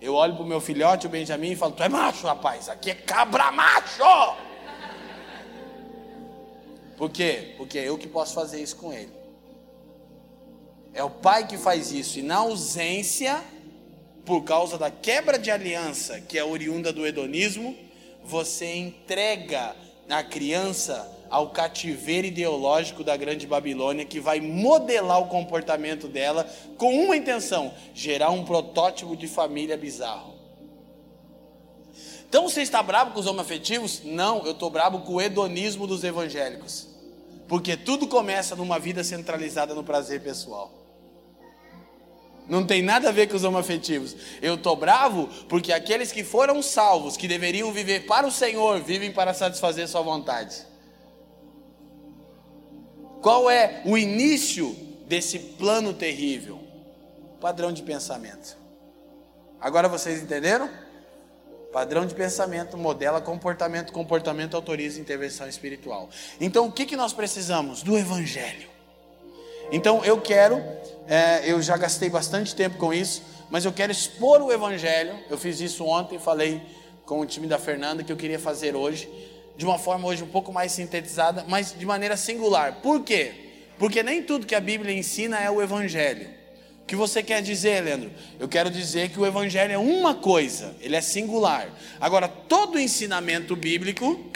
Eu 0.01 0.13
olho 0.13 0.35
para 0.35 0.43
o 0.43 0.47
meu 0.47 0.61
filhote, 0.61 1.07
o 1.07 1.09
Benjamin, 1.09 1.51
e 1.51 1.55
falo: 1.55 1.73
Tu 1.73 1.83
é 1.83 1.89
macho, 1.89 2.25
rapaz, 2.25 2.69
aqui 2.69 2.91
é 2.91 2.95
cabra 2.95 3.51
macho. 3.51 4.37
Por 6.97 7.09
quê? 7.09 7.53
Porque 7.57 7.79
é 7.79 7.89
eu 7.89 7.97
que 7.97 8.07
posso 8.07 8.33
fazer 8.33 8.61
isso 8.61 8.75
com 8.75 8.93
ele. 8.93 9.11
É 10.93 11.03
o 11.03 11.09
pai 11.09 11.47
que 11.47 11.57
faz 11.57 11.91
isso, 11.91 12.19
e 12.19 12.21
na 12.21 12.37
ausência, 12.37 13.41
por 14.25 14.43
causa 14.43 14.77
da 14.77 14.89
quebra 14.89 15.37
de 15.37 15.51
aliança, 15.51 16.19
que 16.21 16.37
é 16.37 16.43
oriunda 16.43 16.91
do 16.91 17.05
hedonismo, 17.05 17.77
você 18.23 18.75
entrega 18.75 19.75
a 20.09 20.23
criança 20.23 21.18
ao 21.29 21.49
cativeiro 21.49 22.27
ideológico 22.27 23.03
da 23.03 23.15
grande 23.15 23.45
Babilônia, 23.45 24.05
que 24.05 24.19
vai 24.19 24.39
modelar 24.39 25.21
o 25.21 25.27
comportamento 25.27 26.07
dela 26.07 26.49
com 26.77 26.93
uma 27.03 27.15
intenção: 27.15 27.73
gerar 27.93 28.31
um 28.31 28.43
protótipo 28.43 29.15
de 29.15 29.27
família 29.27 29.77
bizarro. 29.77 30.39
Então 32.27 32.47
você 32.47 32.61
está 32.61 32.83
bravo 32.83 33.11
com 33.11 33.19
os 33.19 33.25
homoafetivos? 33.25 34.01
Não, 34.03 34.45
eu 34.45 34.51
estou 34.51 34.69
bravo 34.69 34.99
com 34.99 35.15
o 35.15 35.21
hedonismo 35.21 35.87
dos 35.87 36.03
evangélicos. 36.03 36.87
Porque 37.47 37.75
tudo 37.75 38.07
começa 38.07 38.55
numa 38.55 38.77
vida 38.77 39.03
centralizada 39.03 39.73
no 39.73 39.83
prazer 39.83 40.21
pessoal. 40.21 40.71
Não 42.47 42.65
tem 42.65 42.83
nada 42.83 43.09
a 43.09 43.11
ver 43.11 43.27
com 43.27 43.35
os 43.35 43.43
homoafetivos. 43.43 44.15
Eu 44.41 44.55
estou 44.55 44.75
bravo 44.75 45.27
porque 45.47 45.73
aqueles 45.73 46.11
que 46.11 46.23
foram 46.23 46.61
salvos, 46.61 47.17
que 47.17 47.27
deveriam 47.27 47.71
viver 47.71 48.05
para 48.05 48.27
o 48.27 48.31
Senhor, 48.31 48.79
vivem 48.81 49.11
para 49.11 49.33
satisfazer 49.33 49.87
sua 49.87 50.01
vontade. 50.01 50.68
Qual 53.21 53.49
é 53.49 53.81
o 53.85 53.97
início 53.97 54.75
desse 55.07 55.39
plano 55.39 55.93
terrível? 55.93 56.59
Padrão 57.41 57.71
de 57.71 57.83
pensamento. 57.83 58.57
Agora 59.59 59.89
vocês 59.89 60.21
entenderam? 60.21 60.69
Padrão 61.73 62.05
de 62.05 62.15
pensamento 62.15 62.77
modela 62.77 63.21
comportamento, 63.21 63.91
comportamento 63.91 64.55
autoriza 64.55 64.99
intervenção 64.99 65.47
espiritual. 65.47 66.09
Então 66.39 66.67
o 66.67 66.71
que, 66.71 66.85
que 66.85 66.95
nós 66.95 67.13
precisamos? 67.13 67.83
Do 67.83 67.97
Evangelho. 67.97 68.69
Então 69.71 70.03
eu 70.03 70.19
quero, 70.19 70.63
é, 71.07 71.41
eu 71.45 71.61
já 71.61 71.77
gastei 71.77 72.09
bastante 72.09 72.55
tempo 72.55 72.77
com 72.77 72.93
isso, 72.93 73.21
mas 73.49 73.65
eu 73.65 73.73
quero 73.73 73.91
expor 73.91 74.41
o 74.41 74.51
Evangelho. 74.51 75.19
Eu 75.29 75.37
fiz 75.37 75.59
isso 75.59 75.85
ontem, 75.85 76.17
falei 76.17 76.61
com 77.05 77.19
o 77.19 77.25
time 77.25 77.47
da 77.47 77.59
Fernanda 77.59 78.03
que 78.03 78.11
eu 78.11 78.17
queria 78.17 78.39
fazer 78.39 78.75
hoje 78.75 79.28
de 79.59 79.65
uma 79.65 79.77
forma 79.77 80.07
hoje 80.07 80.23
um 80.23 80.27
pouco 80.27 80.53
mais 80.53 80.71
sintetizada, 80.71 81.43
mas 81.45 81.75
de 81.77 81.85
maneira 81.85 82.15
singular. 82.15 82.75
Por 82.75 83.03
quê? 83.03 83.33
Porque 83.77 84.01
nem 84.01 84.23
tudo 84.23 84.45
que 84.45 84.55
a 84.55 84.59
Bíblia 84.61 84.95
ensina 84.95 85.37
é 85.37 85.51
o 85.51 85.61
Evangelho. 85.61 86.29
O 86.81 86.85
que 86.85 86.95
você 86.95 87.21
quer 87.21 87.41
dizer, 87.41 87.83
Leandro? 87.83 88.09
Eu 88.39 88.47
quero 88.47 88.69
dizer 88.69 89.09
que 89.09 89.19
o 89.19 89.25
Evangelho 89.25 89.73
é 89.73 89.77
uma 89.77 90.15
coisa, 90.15 90.73
ele 90.79 90.95
é 90.95 91.01
singular. 91.01 91.67
Agora, 91.99 92.29
todo 92.29 92.79
ensinamento 92.79 93.53
bíblico 93.53 94.31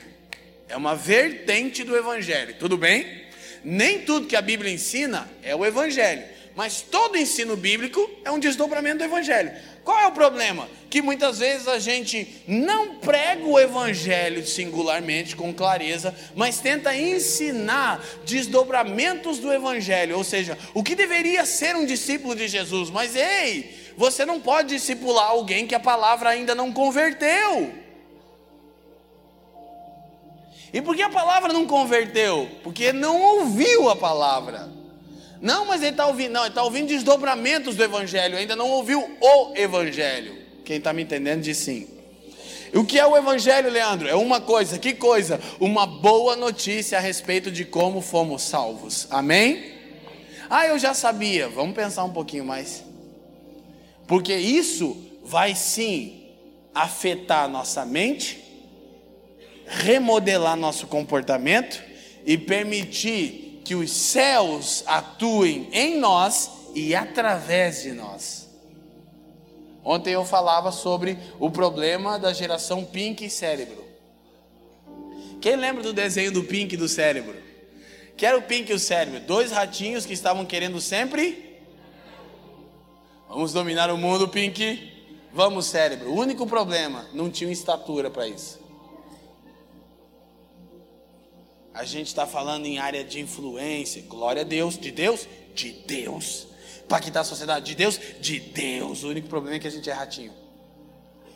é 0.68 0.76
uma 0.76 0.94
vertente 0.94 1.86
do 1.86 1.96
Evangelho, 1.96 2.56
tudo 2.60 2.78
bem? 2.78 3.24
Nem 3.64 4.02
tudo 4.02 4.28
que 4.28 4.36
a 4.36 4.42
Bíblia 4.42 4.74
ensina 4.74 5.32
é 5.42 5.56
o 5.56 5.66
Evangelho, 5.66 6.26
mas 6.54 6.82
todo 6.82 7.18
ensino 7.18 7.56
bíblico 7.56 8.12
é 8.26 8.30
um 8.30 8.40
desdobramento 8.40 8.98
do 8.98 9.06
Evangelho. 9.06 9.54
Qual 9.84 10.00
é 10.00 10.08
o 10.08 10.12
problema? 10.12 10.70
Que 10.90 11.02
muitas 11.02 11.40
vezes 11.40 11.68
a 11.68 11.78
gente 11.78 12.42
não 12.48 12.96
prega 12.96 13.46
o 13.46 13.60
Evangelho 13.60 14.46
singularmente, 14.48 15.36
com 15.36 15.54
clareza, 15.54 16.16
mas 16.36 16.60
tenta 16.60 16.96
ensinar 16.96 18.04
desdobramentos 18.26 19.40
do 19.40 19.52
Evangelho, 19.52 20.18
ou 20.18 20.24
seja, 20.24 20.58
o 20.74 20.82
que 20.82 20.96
deveria 20.96 21.46
ser 21.46 21.76
um 21.76 21.86
discípulo 21.86 22.36
de 22.36 22.48
Jesus. 22.48 22.90
Mas 22.90 23.16
ei, 23.16 23.94
você 23.98 24.26
não 24.26 24.40
pode 24.40 24.70
discipular 24.70 25.30
alguém 25.30 25.68
que 25.68 25.76
a 25.76 25.80
palavra 25.80 26.30
ainda 26.30 26.56
não 26.56 26.72
converteu. 26.72 27.74
E 30.72 30.82
por 30.82 30.96
que 30.96 31.04
a 31.04 31.10
palavra 31.10 31.52
não 31.52 31.68
converteu? 31.68 32.50
Porque 32.64 32.94
não 32.94 33.22
ouviu 33.22 33.90
a 33.90 33.96
palavra. 33.96 34.83
Não, 35.44 35.66
mas 35.66 35.82
ele 35.82 35.92
está 35.92 36.08
ouvindo, 36.08 36.32
não, 36.32 36.44
ele 36.44 36.52
está 36.52 36.64
ouvindo 36.64 36.88
desdobramentos 36.88 37.76
do 37.76 37.84
Evangelho, 37.84 38.38
ainda 38.38 38.56
não 38.56 38.70
ouviu 38.70 39.18
o 39.20 39.54
Evangelho. 39.54 40.38
Quem 40.64 40.78
está 40.78 40.94
me 40.94 41.04
entendendo 41.04 41.42
diz 41.42 41.58
sim. 41.58 41.86
O 42.74 42.86
que 42.86 42.98
é 42.98 43.06
o 43.06 43.18
Evangelho, 43.18 43.70
Leandro? 43.70 44.08
É 44.08 44.16
uma 44.16 44.40
coisa, 44.40 44.80
que 44.80 44.94
coisa? 44.94 45.42
Uma 45.60 45.86
boa 45.86 46.38
notícia 46.38 46.98
a 46.98 47.02
respeito 47.02 47.52
de 47.52 47.66
como 47.66 48.00
fomos 48.00 48.42
salvos. 48.44 49.06
Amém? 49.10 49.74
Ah, 50.50 50.66
eu 50.66 50.80
já 50.80 50.94
sabia. 50.94 51.50
Vamos 51.50 51.76
pensar 51.76 52.06
um 52.06 52.14
pouquinho 52.14 52.46
mais. 52.46 52.82
Porque 54.08 54.34
isso 54.34 54.96
vai 55.26 55.56
sim 55.56 56.24
afetar 56.74 57.50
nossa 57.50 57.86
mente, 57.86 58.42
remodelar 59.68 60.56
nosso 60.56 60.88
comportamento 60.88 61.84
e 62.26 62.38
permitir 62.38 63.53
que 63.64 63.76
os 63.76 63.92
céus 63.92 64.84
atuem 64.86 65.70
em 65.72 66.00
nós 66.00 66.52
e 66.76 66.94
através 66.94 67.84
de 67.84 67.92
nós. 67.92 68.50
Ontem 69.84 70.14
eu 70.14 70.24
falava 70.24 70.72
sobre 70.72 71.18
o 71.40 71.52
problema 71.52 72.18
da 72.18 72.32
geração 72.34 72.86
Pink 72.86 73.30
Cérebro. 73.30 73.84
Quem 75.42 75.58
lembra 75.58 75.84
do 75.84 75.92
desenho 75.92 76.32
do 76.32 76.44
Pink 76.44 76.78
do 76.78 76.88
cérebro? 76.88 77.36
Que 78.16 78.26
era 78.26 78.38
o 78.38 78.42
Pink 78.42 78.72
e 78.72 78.76
o 78.76 78.80
cérebro? 78.80 79.20
Dois 79.20 79.52
ratinhos 79.52 80.06
que 80.06 80.14
estavam 80.14 80.46
querendo 80.46 80.80
sempre. 80.80 81.60
Vamos 83.28 83.52
dominar 83.52 83.92
o 83.92 83.98
mundo, 83.98 84.30
Pink. 84.30 84.92
Vamos, 85.34 85.66
cérebro. 85.66 86.12
O 86.12 86.16
único 86.16 86.48
problema, 86.48 87.06
não 87.12 87.30
tinha 87.30 87.52
estatura 87.52 88.10
para 88.10 88.28
isso. 88.28 88.63
A 91.74 91.84
gente 91.86 92.08
está 92.08 92.28
falando 92.28 92.66
em 92.66 92.78
área 92.78 93.04
de 93.04 93.20
influência. 93.20 94.04
Glória 94.08 94.44
a 94.44 94.46
Deus. 94.46 94.78
De 94.78 94.92
Deus? 94.92 95.28
De 95.56 95.72
Deus. 95.72 96.48
Impactar 96.84 97.22
a 97.22 97.24
sociedade? 97.24 97.66
De 97.66 97.76
Deus? 97.76 98.00
De 98.22 98.40
Deus. 98.40 99.04
O 99.04 99.10
único 99.10 99.28
problema 99.28 99.56
é 99.56 99.60
que 99.60 99.68
a 99.68 99.72
gente 99.72 99.90
é 99.90 99.94
ratinho. 99.94 100.34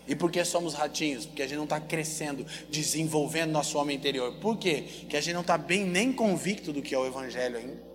E 0.08 0.15
por 0.15 0.32
que 0.32 0.43
somos 0.45 0.73
ratinhos? 0.73 1.26
Porque 1.26 1.41
a 1.41 1.47
gente 1.47 1.58
não 1.58 1.65
está 1.65 1.80
crescendo, 1.82 2.45
desenvolvendo 2.69 3.52
nosso 3.52 3.78
homem 3.78 3.97
interior. 3.97 4.34
Por 4.39 4.58
quê? 4.58 4.86
Porque 5.02 5.17
a 5.17 5.21
gente 5.21 5.34
não 5.34 5.41
está 5.41 5.58
bem 5.58 5.84
nem 5.84 6.13
convicto 6.13 6.71
do 6.71 6.82
que 6.82 6.95
é 6.95 6.97
o 6.97 7.06
Evangelho 7.06 7.58
ainda. 7.58 7.88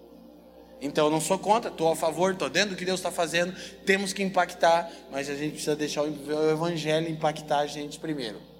Então 0.80 1.06
eu 1.06 1.10
não 1.10 1.20
sou 1.20 1.38
contra, 1.38 1.70
estou 1.70 1.90
a 1.90 1.96
favor, 1.96 2.32
estou 2.32 2.50
dentro 2.50 2.70
do 2.70 2.76
que 2.76 2.84
Deus 2.84 2.98
está 2.98 3.10
fazendo. 3.10 3.54
Temos 3.86 4.12
que 4.12 4.22
impactar, 4.22 4.92
mas 5.10 5.30
a 5.30 5.36
gente 5.36 5.52
precisa 5.52 5.76
deixar 5.76 6.02
o 6.02 6.50
Evangelho 6.50 7.08
impactar 7.08 7.60
a 7.60 7.66
gente 7.66 7.98
primeiro. 7.98 8.51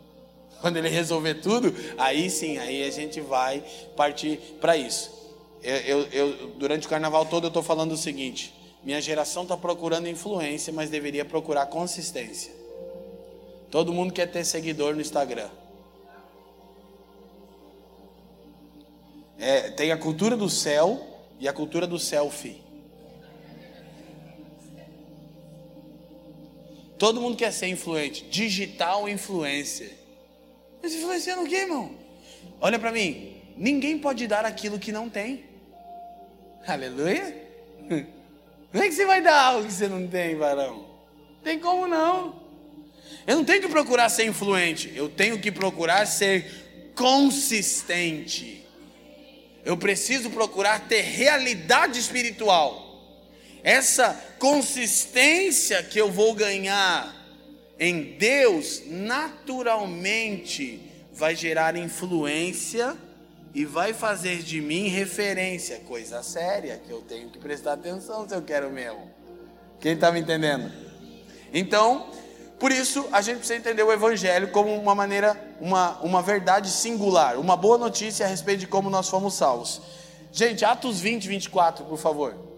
Quando 0.62 0.76
ele 0.76 0.88
resolver 0.88 1.34
tudo, 1.34 1.74
aí 1.98 2.30
sim, 2.30 2.56
aí 2.56 2.84
a 2.84 2.90
gente 2.90 3.20
vai 3.20 3.64
partir 3.96 4.36
para 4.60 4.76
isso. 4.76 5.10
Eu, 5.60 5.76
eu, 5.76 6.06
eu, 6.12 6.48
durante 6.50 6.86
o 6.86 6.90
carnaval 6.90 7.26
todo 7.26 7.44
eu 7.44 7.48
estou 7.48 7.64
falando 7.64 7.90
o 7.92 7.96
seguinte: 7.96 8.54
minha 8.84 9.00
geração 9.00 9.42
está 9.42 9.56
procurando 9.56 10.08
influência, 10.08 10.72
mas 10.72 10.88
deveria 10.88 11.24
procurar 11.24 11.66
consistência. 11.66 12.52
Todo 13.72 13.92
mundo 13.92 14.12
quer 14.12 14.26
ter 14.30 14.44
seguidor 14.44 14.94
no 14.94 15.00
Instagram. 15.00 15.50
É, 19.36 19.70
tem 19.70 19.90
a 19.90 19.96
cultura 19.96 20.36
do 20.36 20.48
céu 20.48 21.04
e 21.40 21.48
a 21.48 21.52
cultura 21.52 21.88
do 21.88 21.98
selfie. 21.98 22.62
Todo 26.96 27.20
mundo 27.20 27.36
quer 27.36 27.52
ser 27.52 27.66
influente, 27.66 28.24
digital 28.30 29.08
influencer. 29.08 30.01
Mas 30.82 30.92
influenciando 30.94 31.42
o 31.42 31.46
quê, 31.46 31.56
irmão? 31.58 31.94
Olha 32.60 32.78
para 32.78 32.90
mim, 32.90 33.36
ninguém 33.56 33.98
pode 33.98 34.26
dar 34.26 34.44
aquilo 34.44 34.78
que 34.78 34.90
não 34.90 35.08
tem. 35.08 35.44
Aleluia. 36.66 37.40
Como 38.70 38.82
é 38.82 38.88
que 38.88 38.94
você 38.94 39.06
vai 39.06 39.20
dar 39.20 39.40
algo 39.40 39.66
que 39.66 39.72
você 39.72 39.86
não 39.86 40.06
tem, 40.08 40.36
varão? 40.36 40.86
Tem 41.44 41.58
como 41.58 41.86
não. 41.86 42.40
Eu 43.26 43.36
não 43.36 43.44
tenho 43.44 43.60
que 43.60 43.68
procurar 43.68 44.08
ser 44.08 44.24
influente, 44.24 44.92
eu 44.94 45.08
tenho 45.08 45.38
que 45.38 45.52
procurar 45.52 46.06
ser 46.06 46.92
consistente. 46.96 48.66
Eu 49.64 49.76
preciso 49.76 50.30
procurar 50.30 50.88
ter 50.88 51.02
realidade 51.02 51.98
espiritual. 51.98 52.90
Essa 53.62 54.12
consistência 54.40 55.82
que 55.84 56.00
eu 56.00 56.10
vou 56.10 56.34
ganhar 56.34 57.21
em 57.84 58.16
Deus, 58.16 58.82
naturalmente 58.86 60.80
vai 61.12 61.34
gerar 61.34 61.74
influência 61.76 62.96
e 63.52 63.64
vai 63.64 63.92
fazer 63.92 64.38
de 64.38 64.60
mim 64.60 64.86
referência, 64.86 65.80
coisa 65.80 66.22
séria 66.22 66.80
que 66.86 66.92
eu 66.92 67.00
tenho 67.00 67.28
que 67.28 67.40
prestar 67.40 67.72
atenção 67.72 68.28
se 68.28 68.36
eu 68.36 68.40
quero 68.40 68.70
mesmo. 68.70 69.10
Quem 69.80 69.94
está 69.94 70.12
me 70.12 70.20
entendendo? 70.20 70.70
Então, 71.52 72.06
por 72.56 72.70
isso 72.70 73.08
a 73.10 73.20
gente 73.20 73.38
precisa 73.38 73.58
entender 73.58 73.82
o 73.82 73.92
Evangelho 73.92 74.52
como 74.52 74.72
uma 74.72 74.94
maneira, 74.94 75.36
uma, 75.60 75.98
uma 76.02 76.22
verdade 76.22 76.70
singular, 76.70 77.36
uma 77.36 77.56
boa 77.56 77.76
notícia 77.76 78.24
a 78.24 78.28
respeito 78.28 78.60
de 78.60 78.68
como 78.68 78.90
nós 78.90 79.08
fomos 79.08 79.34
salvos. 79.34 79.82
Gente, 80.30 80.64
Atos 80.64 81.00
20, 81.00 81.26
24, 81.26 81.84
por 81.86 81.98
favor. 81.98 82.51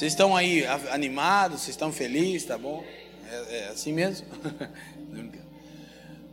Vocês 0.00 0.14
estão 0.14 0.34
aí 0.34 0.64
animados? 0.90 1.60
Vocês 1.60 1.74
estão 1.74 1.92
felizes? 1.92 2.48
Tá 2.48 2.56
bom? 2.56 2.82
É, 3.30 3.58
é 3.58 3.68
assim 3.68 3.92
mesmo? 3.92 4.26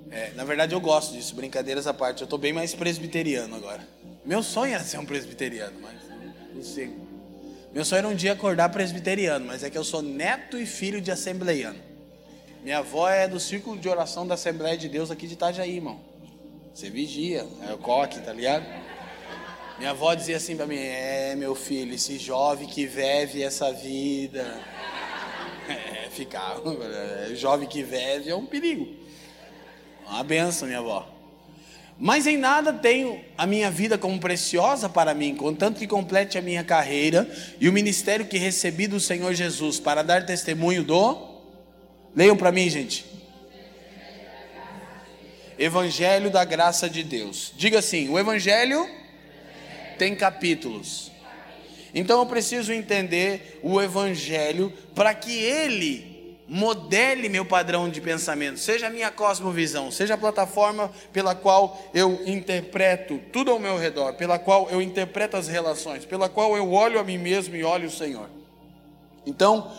É, 0.10 0.32
na 0.36 0.46
verdade, 0.46 0.74
eu 0.74 0.80
gosto 0.80 1.12
disso, 1.12 1.36
brincadeiras 1.36 1.86
à 1.86 1.94
parte. 1.94 2.22
Eu 2.22 2.24
estou 2.24 2.40
bem 2.40 2.54
mais 2.54 2.74
presbiteriano 2.74 3.54
agora. 3.58 3.86
Meu 4.26 4.42
sonho 4.42 4.74
era 4.74 4.82
ser 4.82 4.98
um 4.98 5.06
presbiteriano, 5.06 5.78
mas 5.82 5.96
não 6.56 6.64
sei. 6.64 6.96
Meu 7.74 7.84
sonho 7.84 7.98
era 8.00 8.08
um 8.08 8.16
dia 8.16 8.32
acordar 8.32 8.70
presbiteriano, 8.70 9.46
mas 9.46 9.64
é 9.64 9.70
que 9.70 9.78
eu 9.78 9.84
sou 9.84 10.02
neto 10.02 10.58
e 10.58 10.66
filho 10.66 11.02
de 11.02 11.12
assembleiano. 11.12 11.78
Minha 12.64 12.78
avó 12.78 13.10
é 13.10 13.28
do 13.28 13.38
círculo 13.38 13.78
de 13.78 13.90
oração 13.90 14.26
da 14.26 14.36
Assembleia 14.36 14.78
de 14.78 14.88
Deus 14.88 15.12
aqui 15.12 15.28
de 15.28 15.34
Itajaí, 15.34 15.76
irmão. 15.76 16.00
Você 16.74 16.90
vigia, 16.90 17.46
é 17.68 17.74
o 17.74 17.78
coque, 17.78 18.22
tá 18.22 18.32
ligado? 18.32 18.66
Minha 19.78 19.92
avó 19.92 20.14
dizia 20.16 20.38
assim 20.38 20.56
para 20.56 20.66
mim: 20.66 20.78
É, 20.78 21.36
meu 21.36 21.54
filho, 21.54 21.94
esse 21.94 22.18
jovem 22.18 22.68
que 22.68 22.86
vive 22.86 23.44
essa 23.44 23.72
vida. 23.72 24.60
É, 25.70 26.10
ficava. 26.10 26.62
É, 26.82 27.36
jovem 27.36 27.68
que 27.68 27.84
vive 27.84 28.30
é 28.30 28.34
um 28.34 28.46
perigo. 28.46 28.88
Uma 30.08 30.24
benção, 30.24 30.66
minha 30.66 30.80
avó. 30.80 31.06
Mas 32.00 32.26
em 32.26 32.38
nada 32.38 32.72
tenho 32.72 33.20
a 33.38 33.46
minha 33.46 33.70
vida 33.70 33.98
como 33.98 34.18
preciosa 34.18 34.88
para 34.88 35.14
mim, 35.14 35.36
contanto 35.36 35.78
que 35.78 35.86
complete 35.86 36.38
a 36.38 36.42
minha 36.42 36.64
carreira 36.64 37.30
e 37.60 37.68
o 37.68 37.74
ministério 37.74 38.28
que 38.28 38.38
recebi 38.38 38.88
do 38.88 38.98
Senhor 38.98 39.34
Jesus 39.34 39.78
para 39.78 40.04
dar 40.04 40.26
testemunho 40.26 40.84
do. 40.84 41.18
Leiam 42.16 42.38
para 42.38 42.50
mim, 42.52 42.70
gente. 42.70 43.06
Evangelho 45.60 46.30
da 46.30 46.46
graça 46.46 46.90
de 46.90 47.04
Deus. 47.04 47.52
Diga 47.58 47.80
assim: 47.80 48.08
o 48.08 48.18
Evangelho 48.18 48.88
tem 49.98 50.16
capítulos. 50.16 51.12
Então 51.94 52.20
eu 52.20 52.26
preciso 52.26 52.72
entender 52.72 53.60
o 53.64 53.82
Evangelho 53.82 54.72
para 54.94 55.14
que 55.14 55.32
ele 55.32 56.18
modele 56.48 57.28
meu 57.28 57.44
padrão 57.44 57.90
de 57.90 58.00
pensamento, 58.00 58.58
seja 58.58 58.88
a 58.88 58.90
minha 58.90 59.12
cosmovisão, 59.12 59.92
seja 59.92 60.14
a 60.14 60.18
plataforma 60.18 60.90
pela 61.12 61.36
qual 61.36 61.78
eu 61.94 62.22
interpreto 62.26 63.20
tudo 63.34 63.52
ao 63.52 63.60
meu 63.60 63.78
redor, 63.78 64.14
pela 64.14 64.40
qual 64.40 64.70
eu 64.70 64.82
interpreto 64.82 65.36
as 65.36 65.48
relações, 65.48 66.06
pela 66.06 66.30
qual 66.30 66.56
eu 66.56 66.72
olho 66.72 67.00
a 67.00 67.04
mim 67.04 67.18
mesmo 67.18 67.56
e 67.56 67.64
olho 67.64 67.88
o 67.88 67.92
Senhor. 67.92 68.30
Então, 69.26 69.72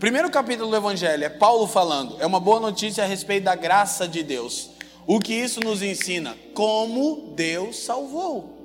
primeiro 0.00 0.30
capítulo 0.30 0.70
do 0.70 0.76
Evangelho 0.76 1.24
é 1.24 1.28
Paulo 1.28 1.66
falando, 1.66 2.16
é 2.18 2.26
uma 2.26 2.40
boa 2.40 2.58
notícia 2.58 3.04
a 3.04 3.06
respeito 3.06 3.44
da 3.44 3.54
graça 3.54 4.08
de 4.08 4.22
Deus. 4.22 4.70
O 5.06 5.20
que 5.20 5.34
isso 5.34 5.60
nos 5.60 5.82
ensina? 5.82 6.34
Como 6.54 7.34
Deus 7.36 7.84
salvou. 7.84 8.63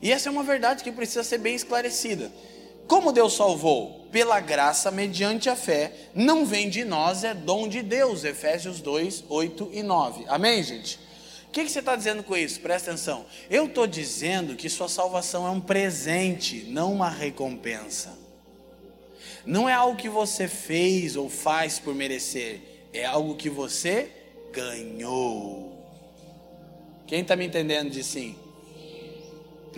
E 0.00 0.12
essa 0.12 0.28
é 0.28 0.32
uma 0.32 0.42
verdade 0.42 0.84
que 0.84 0.92
precisa 0.92 1.24
ser 1.24 1.38
bem 1.38 1.54
esclarecida. 1.54 2.30
Como 2.86 3.12
Deus 3.12 3.34
salvou? 3.34 4.06
Pela 4.10 4.40
graça, 4.40 4.90
mediante 4.90 5.50
a 5.50 5.56
fé, 5.56 5.92
não 6.14 6.46
vem 6.46 6.70
de 6.70 6.84
nós, 6.84 7.22
é 7.22 7.34
dom 7.34 7.68
de 7.68 7.82
Deus. 7.82 8.24
Efésios 8.24 8.80
2, 8.80 9.24
8 9.28 9.70
e 9.74 9.82
9. 9.82 10.24
Amém, 10.28 10.62
gente? 10.62 10.98
O 11.48 11.50
que, 11.50 11.64
que 11.64 11.70
você 11.70 11.80
está 11.80 11.96
dizendo 11.96 12.22
com 12.22 12.36
isso? 12.36 12.60
Presta 12.60 12.90
atenção. 12.90 13.26
Eu 13.50 13.66
estou 13.66 13.86
dizendo 13.86 14.54
que 14.56 14.68
sua 14.68 14.88
salvação 14.88 15.46
é 15.46 15.50
um 15.50 15.60
presente, 15.60 16.64
não 16.68 16.92
uma 16.92 17.10
recompensa. 17.10 18.16
Não 19.44 19.68
é 19.68 19.72
algo 19.72 19.96
que 19.96 20.08
você 20.08 20.46
fez 20.46 21.16
ou 21.16 21.28
faz 21.28 21.78
por 21.78 21.94
merecer, 21.94 22.60
é 22.92 23.04
algo 23.04 23.34
que 23.34 23.48
você 23.48 24.10
ganhou. 24.52 25.78
Quem 27.06 27.22
está 27.22 27.34
me 27.34 27.46
entendendo 27.46 27.90
de 27.90 28.04
sim? 28.04 28.36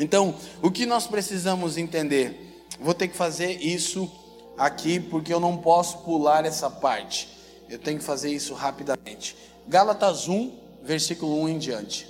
Então, 0.00 0.34
o 0.62 0.70
que 0.70 0.86
nós 0.86 1.06
precisamos 1.06 1.76
entender? 1.76 2.64
Vou 2.80 2.94
ter 2.94 3.06
que 3.06 3.16
fazer 3.16 3.62
isso 3.62 4.10
aqui 4.56 4.98
porque 4.98 5.32
eu 5.32 5.38
não 5.38 5.58
posso 5.58 5.98
pular 5.98 6.46
essa 6.46 6.70
parte. 6.70 7.28
Eu 7.68 7.78
tenho 7.78 7.98
que 7.98 8.04
fazer 8.04 8.32
isso 8.32 8.54
rapidamente. 8.54 9.36
Gálatas 9.68 10.26
1, 10.26 10.52
versículo 10.82 11.42
1 11.42 11.48
em 11.50 11.58
diante. 11.58 12.08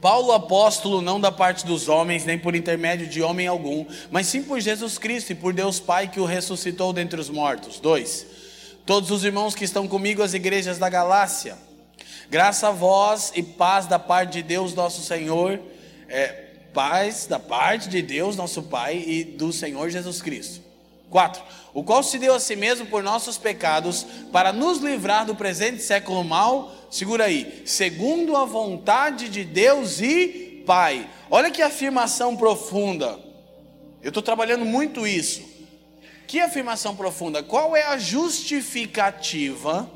Paulo 0.00 0.32
apóstolo, 0.32 1.00
não 1.00 1.20
da 1.20 1.30
parte 1.30 1.64
dos 1.64 1.88
homens, 1.88 2.24
nem 2.24 2.38
por 2.38 2.56
intermédio 2.56 3.06
de 3.06 3.22
homem 3.22 3.46
algum, 3.46 3.86
mas 4.10 4.26
sim 4.26 4.42
por 4.42 4.60
Jesus 4.60 4.98
Cristo 4.98 5.30
e 5.30 5.34
por 5.36 5.52
Deus 5.52 5.78
Pai 5.78 6.08
que 6.08 6.20
o 6.20 6.24
ressuscitou 6.24 6.92
dentre 6.92 7.20
os 7.20 7.30
mortos. 7.30 7.78
2. 7.78 8.26
Todos 8.84 9.12
os 9.12 9.24
irmãos 9.24 9.54
que 9.54 9.64
estão 9.64 9.86
comigo, 9.86 10.22
as 10.22 10.34
igrejas 10.34 10.78
da 10.78 10.88
Galácia, 10.88 11.67
graça 12.30 12.68
a 12.68 12.72
vós 12.72 13.32
e 13.34 13.42
paz 13.42 13.86
da 13.86 13.98
parte 13.98 14.34
de 14.34 14.42
Deus 14.42 14.74
nosso 14.74 15.02
Senhor 15.02 15.60
é, 16.08 16.48
paz 16.72 17.26
da 17.26 17.38
parte 17.38 17.88
de 17.88 18.00
Deus, 18.00 18.36
nosso 18.36 18.62
Pai, 18.62 19.02
e 19.06 19.24
do 19.24 19.52
Senhor 19.52 19.90
Jesus 19.90 20.22
Cristo. 20.22 20.62
4. 21.10 21.42
O 21.72 21.82
qual 21.82 22.02
se 22.02 22.18
deu 22.18 22.34
a 22.34 22.40
si 22.40 22.54
mesmo 22.54 22.86
por 22.86 23.02
nossos 23.02 23.38
pecados, 23.38 24.06
para 24.32 24.52
nos 24.52 24.78
livrar 24.78 25.24
do 25.24 25.34
presente 25.34 25.82
século 25.82 26.22
mal, 26.22 26.72
segura 26.90 27.24
aí, 27.24 27.62
segundo 27.64 28.36
a 28.36 28.44
vontade 28.44 29.28
de 29.28 29.44
Deus 29.44 30.00
e 30.00 30.62
Pai. 30.66 31.08
Olha 31.30 31.50
que 31.50 31.62
afirmação 31.62 32.36
profunda. 32.36 33.18
Eu 34.02 34.08
estou 34.08 34.22
trabalhando 34.22 34.64
muito 34.64 35.06
isso. 35.06 35.42
Que 36.26 36.40
afirmação 36.40 36.94
profunda? 36.94 37.42
Qual 37.42 37.74
é 37.74 37.84
a 37.84 37.96
justificativa 37.96 39.90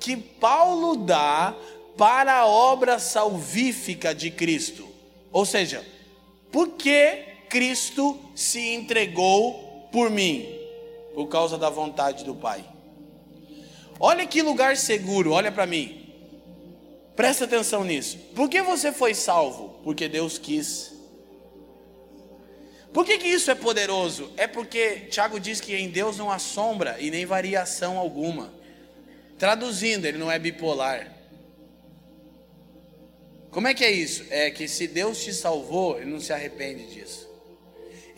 que 0.00 0.16
Paulo 0.16 0.96
dá 0.96 1.54
para 1.96 2.34
a 2.34 2.46
obra 2.46 2.98
salvífica 2.98 4.14
de 4.14 4.30
Cristo? 4.30 4.88
Ou 5.32 5.44
seja, 5.44 5.84
por 6.50 6.70
que 6.70 7.24
Cristo 7.48 8.18
se 8.34 8.74
entregou 8.74 9.88
por 9.90 10.10
mim? 10.10 10.48
Por 11.14 11.26
causa 11.28 11.56
da 11.56 11.70
vontade 11.70 12.24
do 12.24 12.34
Pai. 12.34 12.64
Olha 14.00 14.26
que 14.26 14.42
lugar 14.42 14.76
seguro, 14.76 15.32
olha 15.32 15.52
para 15.52 15.66
mim. 15.66 16.04
Presta 17.14 17.44
atenção 17.44 17.84
nisso. 17.84 18.18
Por 18.34 18.48
que 18.48 18.60
você 18.60 18.92
foi 18.92 19.14
salvo? 19.14 19.80
Porque 19.84 20.08
Deus 20.08 20.36
quis. 20.36 20.92
Por 22.92 23.04
que, 23.04 23.18
que 23.18 23.28
isso 23.28 23.50
é 23.50 23.54
poderoso? 23.54 24.32
É 24.36 24.46
porque 24.46 25.08
Tiago 25.10 25.38
diz 25.40 25.60
que 25.60 25.74
em 25.74 25.88
Deus 25.88 26.18
não 26.18 26.30
há 26.30 26.38
sombra 26.38 26.96
e 27.00 27.10
nem 27.10 27.26
variação 27.26 27.98
alguma. 27.98 28.52
Traduzindo, 29.38 30.06
ele 30.06 30.18
não 30.18 30.30
é 30.30 30.38
bipolar. 30.38 31.13
Como 33.54 33.68
é 33.68 33.72
que 33.72 33.84
é 33.84 33.90
isso? 33.92 34.24
É 34.30 34.50
que 34.50 34.66
se 34.66 34.88
Deus 34.88 35.22
te 35.22 35.32
salvou, 35.32 35.96
Ele 35.96 36.10
não 36.10 36.18
se 36.18 36.32
arrepende 36.32 36.92
disso. 36.92 37.30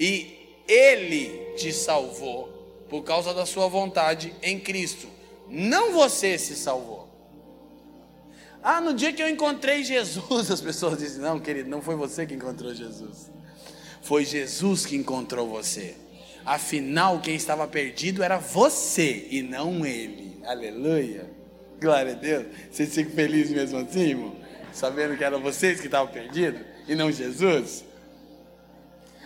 E 0.01 0.57
Ele 0.66 1.55
te 1.57 1.74
salvou 1.74 2.49
por 2.89 3.03
causa 3.03 3.34
da 3.34 3.45
sua 3.45 3.68
vontade 3.68 4.34
em 4.43 4.59
Cristo. 4.59 5.07
Não 5.47 5.93
você 5.93 6.39
se 6.39 6.57
salvou. 6.57 7.07
Ah, 8.62 8.80
no 8.80 8.95
dia 8.95 9.12
que 9.12 9.22
eu 9.22 9.28
encontrei 9.28 9.84
Jesus, 9.84 10.49
as 10.51 10.62
pessoas 10.62 10.99
dizem: 10.99 11.20
Não, 11.20 11.39
querido, 11.39 11.68
não 11.68 11.82
foi 11.82 11.97
você 11.97 12.24
que 12.24 12.32
encontrou 12.32 12.74
Jesus. 12.74 13.30
Foi 14.01 14.24
Jesus 14.24 14.87
que 14.87 14.97
encontrou 14.97 15.47
você. 15.47 15.97
Afinal, 16.47 17.20
quem 17.20 17.34
estava 17.34 17.68
perdido 17.68 18.22
era 18.22 18.39
você 18.39 19.26
e 19.30 19.43
não 19.43 19.84
ele. 19.84 20.41
Aleluia. 20.47 21.28
Glória 21.78 22.12
a 22.12 22.14
Deus. 22.14 22.47
Você 22.70 22.87
fica 22.87 23.11
feliz 23.11 23.51
mesmo 23.51 23.78
assim, 23.78 24.01
irmão? 24.01 24.45
Sabendo 24.77 25.16
que 25.16 25.24
eram 25.24 25.41
vocês 25.41 25.81
que 25.81 25.87
estavam 25.87 26.12
perdidos 26.12 26.61
e 26.87 26.95
não 26.95 27.11
Jesus? 27.11 27.83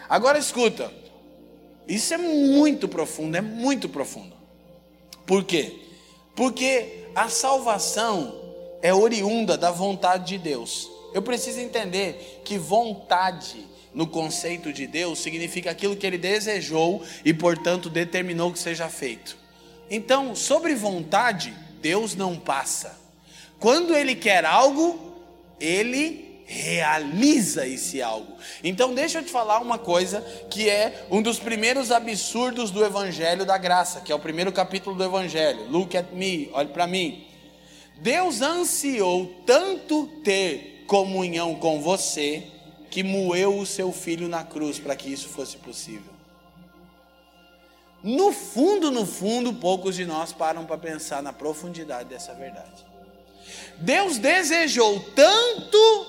Agora 0.08 0.38
escuta, 0.38 0.92
isso 1.88 2.14
é 2.14 2.18
muito 2.18 2.86
profundo, 2.86 3.36
é 3.36 3.40
muito 3.40 3.88
profundo. 3.88 4.34
Por 5.26 5.42
quê? 5.42 5.76
Porque 6.36 7.06
a 7.16 7.28
salvação 7.28 8.32
é 8.80 8.94
oriunda 8.94 9.58
da 9.58 9.72
vontade 9.72 10.26
de 10.26 10.38
Deus. 10.38 10.88
Eu 11.12 11.20
preciso 11.20 11.58
entender 11.58 12.42
que 12.44 12.56
vontade 12.56 13.66
no 13.92 14.06
conceito 14.06 14.72
de 14.72 14.86
Deus 14.86 15.18
significa 15.18 15.72
aquilo 15.72 15.96
que 15.96 16.06
ele 16.06 16.18
desejou 16.18 17.02
e, 17.24 17.34
portanto, 17.34 17.90
determinou 17.90 18.52
que 18.52 18.58
seja 18.60 18.88
feito. 18.88 19.36
Então, 19.90 20.36
sobre 20.36 20.76
vontade, 20.76 21.52
Deus 21.80 22.14
não 22.14 22.36
passa. 22.36 22.96
Quando 23.58 23.96
ele 23.96 24.14
quer 24.14 24.44
algo, 24.44 25.09
ele 25.60 26.42
realiza 26.46 27.64
esse 27.64 28.02
algo. 28.02 28.36
Então, 28.64 28.92
deixa 28.92 29.18
eu 29.18 29.22
te 29.22 29.30
falar 29.30 29.60
uma 29.60 29.78
coisa 29.78 30.20
que 30.50 30.68
é 30.68 31.06
um 31.08 31.22
dos 31.22 31.38
primeiros 31.38 31.92
absurdos 31.92 32.72
do 32.72 32.84
Evangelho 32.84 33.46
da 33.46 33.56
Graça, 33.56 34.00
que 34.00 34.10
é 34.10 34.14
o 34.14 34.18
primeiro 34.18 34.50
capítulo 34.50 34.96
do 34.96 35.04
Evangelho. 35.04 35.70
Look 35.70 35.96
at 35.96 36.10
me, 36.12 36.50
olhe 36.52 36.70
para 36.70 36.88
mim. 36.88 37.24
Deus 37.98 38.40
ansiou 38.40 39.42
tanto 39.46 40.08
ter 40.24 40.84
comunhão 40.88 41.54
com 41.54 41.80
você 41.80 42.42
que 42.90 43.04
moeu 43.04 43.56
o 43.56 43.64
seu 43.64 43.92
filho 43.92 44.26
na 44.26 44.42
cruz 44.42 44.80
para 44.80 44.96
que 44.96 45.12
isso 45.12 45.28
fosse 45.28 45.56
possível. 45.56 46.12
No 48.02 48.32
fundo, 48.32 48.90
no 48.90 49.06
fundo, 49.06 49.52
poucos 49.52 49.94
de 49.94 50.04
nós 50.04 50.32
param 50.32 50.64
para 50.64 50.78
pensar 50.78 51.22
na 51.22 51.32
profundidade 51.32 52.08
dessa 52.08 52.34
verdade. 52.34 52.89
Deus 53.80 54.18
desejou 54.18 55.00
tanto 55.14 56.06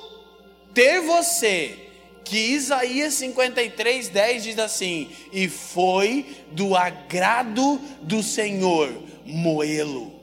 ter 0.73 1.01
você, 1.01 1.77
que 2.23 2.37
Isaías 2.37 3.13
53, 3.15 4.09
10 4.09 4.43
diz 4.43 4.59
assim: 4.59 5.09
E 5.31 5.47
foi 5.47 6.25
do 6.51 6.75
agrado 6.75 7.77
do 8.01 8.21
Senhor 8.21 8.91
moê-lo. 9.25 10.19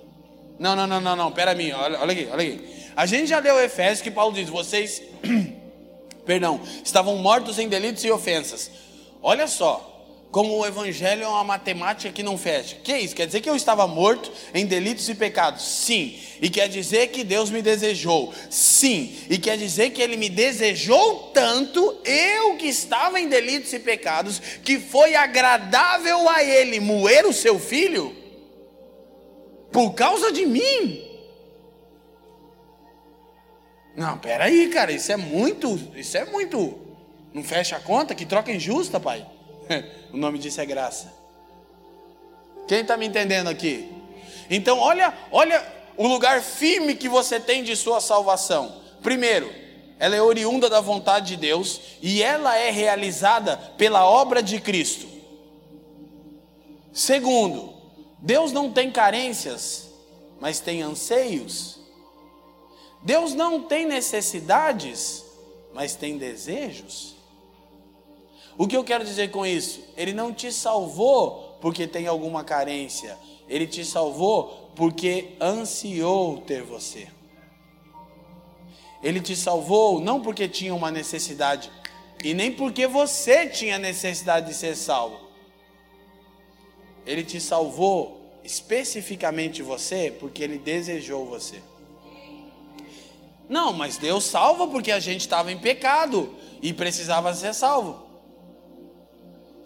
Não, 0.58 0.74
não, 0.74 0.86
não, 0.86 1.00
não, 1.00 1.16
não, 1.16 1.32
pera 1.32 1.54
mim, 1.54 1.70
olha, 1.72 2.00
olha 2.00 2.12
aqui, 2.12 2.28
olha 2.30 2.42
aqui. 2.42 2.78
A 2.96 3.06
gente 3.06 3.28
já 3.28 3.38
leu 3.38 3.60
Efésios 3.60 4.02
que 4.02 4.10
Paulo 4.10 4.34
diz: 4.34 4.48
Vocês, 4.48 5.02
perdão, 6.24 6.60
estavam 6.84 7.16
mortos 7.16 7.58
em 7.58 7.68
delitos 7.68 8.04
e 8.04 8.10
ofensas. 8.10 8.70
Olha 9.22 9.46
só, 9.46 9.97
como 10.30 10.58
o 10.58 10.66
evangelho 10.66 11.24
é 11.24 11.28
uma 11.28 11.42
matemática 11.42 12.12
que 12.12 12.22
não 12.22 12.36
fecha. 12.36 12.76
Que 12.76 12.92
é 12.92 13.00
isso? 13.00 13.16
Quer 13.16 13.26
dizer 13.26 13.40
que 13.40 13.48
eu 13.48 13.56
estava 13.56 13.86
morto 13.86 14.30
em 14.52 14.66
delitos 14.66 15.08
e 15.08 15.14
pecados? 15.14 15.64
Sim. 15.64 16.18
E 16.40 16.50
quer 16.50 16.68
dizer 16.68 17.08
que 17.08 17.24
Deus 17.24 17.50
me 17.50 17.62
desejou? 17.62 18.32
Sim. 18.50 19.16
E 19.30 19.38
quer 19.38 19.56
dizer 19.56 19.90
que 19.90 20.02
Ele 20.02 20.18
me 20.18 20.28
desejou 20.28 21.30
tanto, 21.32 21.96
eu 22.04 22.56
que 22.56 22.66
estava 22.66 23.18
em 23.18 23.28
delitos 23.28 23.72
e 23.72 23.78
pecados, 23.78 24.38
que 24.62 24.78
foi 24.78 25.14
agradável 25.14 26.28
a 26.28 26.44
Ele 26.44 26.78
moer 26.78 27.26
o 27.26 27.32
seu 27.32 27.58
filho? 27.58 28.14
Por 29.72 29.94
causa 29.94 30.30
de 30.30 30.44
mim? 30.44 31.06
Não, 33.96 34.18
peraí, 34.18 34.68
cara, 34.68 34.92
isso 34.92 35.10
é 35.10 35.16
muito, 35.16 35.80
isso 35.96 36.16
é 36.18 36.26
muito. 36.26 36.78
Não 37.32 37.42
fecha 37.42 37.76
a 37.76 37.80
conta? 37.80 38.14
Que 38.14 38.26
troca 38.26 38.52
injusta, 38.52 39.00
pai. 39.00 39.26
o 40.12 40.16
nome 40.16 40.38
disso 40.38 40.60
é 40.60 40.66
graça. 40.66 41.12
Quem 42.66 42.80
está 42.80 42.96
me 42.96 43.06
entendendo 43.06 43.48
aqui? 43.48 43.90
Então, 44.50 44.78
olha, 44.78 45.12
olha 45.30 45.64
o 45.96 46.06
lugar 46.06 46.42
firme 46.42 46.94
que 46.94 47.08
você 47.08 47.40
tem 47.40 47.62
de 47.62 47.74
sua 47.74 48.00
salvação. 48.00 48.80
Primeiro, 49.02 49.52
ela 49.98 50.14
é 50.14 50.22
oriunda 50.22 50.70
da 50.70 50.80
vontade 50.80 51.28
de 51.28 51.36
Deus 51.36 51.80
e 52.00 52.22
ela 52.22 52.56
é 52.56 52.70
realizada 52.70 53.56
pela 53.76 54.08
obra 54.08 54.42
de 54.42 54.60
Cristo. 54.60 55.08
Segundo, 56.92 57.74
Deus 58.18 58.52
não 58.52 58.72
tem 58.72 58.90
carências, 58.90 59.88
mas 60.40 60.60
tem 60.60 60.82
anseios. 60.82 61.78
Deus 63.02 63.34
não 63.34 63.62
tem 63.62 63.86
necessidades, 63.86 65.24
mas 65.72 65.94
tem 65.94 66.16
desejos. 66.16 67.17
O 68.58 68.66
que 68.66 68.76
eu 68.76 68.82
quero 68.82 69.04
dizer 69.04 69.30
com 69.30 69.46
isso? 69.46 69.84
Ele 69.96 70.12
não 70.12 70.34
te 70.34 70.50
salvou 70.50 71.56
porque 71.60 71.86
tem 71.86 72.08
alguma 72.08 72.42
carência. 72.42 73.16
Ele 73.48 73.68
te 73.68 73.84
salvou 73.84 74.72
porque 74.74 75.36
ansiou 75.40 76.38
ter 76.38 76.64
você. 76.64 77.06
Ele 79.00 79.20
te 79.20 79.36
salvou 79.36 80.00
não 80.00 80.20
porque 80.20 80.48
tinha 80.48 80.74
uma 80.74 80.90
necessidade. 80.90 81.70
E 82.24 82.34
nem 82.34 82.50
porque 82.50 82.88
você 82.88 83.46
tinha 83.46 83.78
necessidade 83.78 84.48
de 84.48 84.54
ser 84.54 84.74
salvo. 84.74 85.20
Ele 87.06 87.22
te 87.22 87.40
salvou 87.40 88.40
especificamente 88.42 89.62
você 89.62 90.12
porque 90.18 90.42
ele 90.42 90.58
desejou 90.58 91.26
você. 91.26 91.62
Não, 93.48 93.72
mas 93.72 93.96
Deus 93.98 94.24
salva 94.24 94.66
porque 94.66 94.90
a 94.90 94.98
gente 94.98 95.20
estava 95.20 95.52
em 95.52 95.58
pecado 95.58 96.34
e 96.60 96.72
precisava 96.72 97.32
ser 97.32 97.54
salvo. 97.54 98.07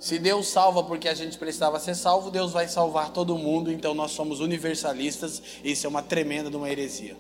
Se 0.03 0.19
Deus 0.19 0.49
salva 0.49 0.83
porque 0.83 1.09
a 1.09 1.15
gente 1.15 1.39
precisava 1.39 1.79
ser 1.79 1.95
salvo, 1.95 2.29
Deus 2.29 2.51
vai 2.51 2.67
salvar 2.67 3.11
todo 3.11 3.39
mundo, 3.39 3.71
então 3.71 3.95
nós 3.95 4.11
somos 4.11 4.41
universalistas, 4.41 5.41
isso 5.63 5.87
é 5.87 5.89
uma 5.89 6.03
tremenda 6.03 6.51
de 6.51 6.57
uma 6.57 6.69
heresia. 6.69 7.17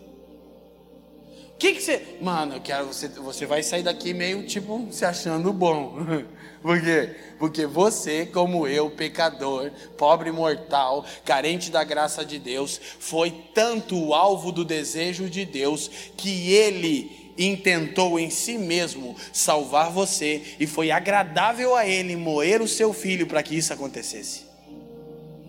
O 1.54 1.56
que, 1.58 1.74
que 1.74 1.80
você. 1.80 2.18
Mano, 2.20 2.56
eu 2.56 2.60
quero. 2.60 2.86
Você, 2.86 3.06
você 3.06 3.46
vai 3.46 3.62
sair 3.62 3.84
daqui 3.84 4.12
meio 4.12 4.44
tipo 4.48 4.88
se 4.90 5.04
achando 5.04 5.52
bom. 5.52 5.94
Por 6.60 6.80
quê? 6.82 7.14
Porque 7.38 7.66
você, 7.66 8.26
como 8.26 8.66
eu, 8.66 8.90
pecador, 8.90 9.70
pobre 9.96 10.32
mortal, 10.32 11.04
carente 11.24 11.70
da 11.70 11.84
graça 11.84 12.24
de 12.24 12.40
Deus, 12.40 12.80
foi 12.98 13.30
tanto 13.54 13.96
o 13.96 14.12
alvo 14.12 14.50
do 14.50 14.64
desejo 14.64 15.30
de 15.30 15.44
Deus 15.44 15.88
que 16.16 16.52
ele 16.52 17.21
intentou 17.36 18.18
em 18.18 18.30
si 18.30 18.58
mesmo 18.58 19.16
salvar 19.32 19.90
você 19.90 20.42
e 20.58 20.66
foi 20.66 20.90
agradável 20.90 21.74
a 21.74 21.86
ele 21.86 22.16
moer 22.16 22.60
o 22.60 22.68
seu 22.68 22.92
filho 22.92 23.26
para 23.26 23.42
que 23.42 23.56
isso 23.56 23.72
acontecesse. 23.72 24.42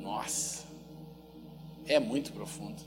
Nossa, 0.01 0.63
é 1.87 1.99
muito 1.99 2.31
profundo. 2.31 2.81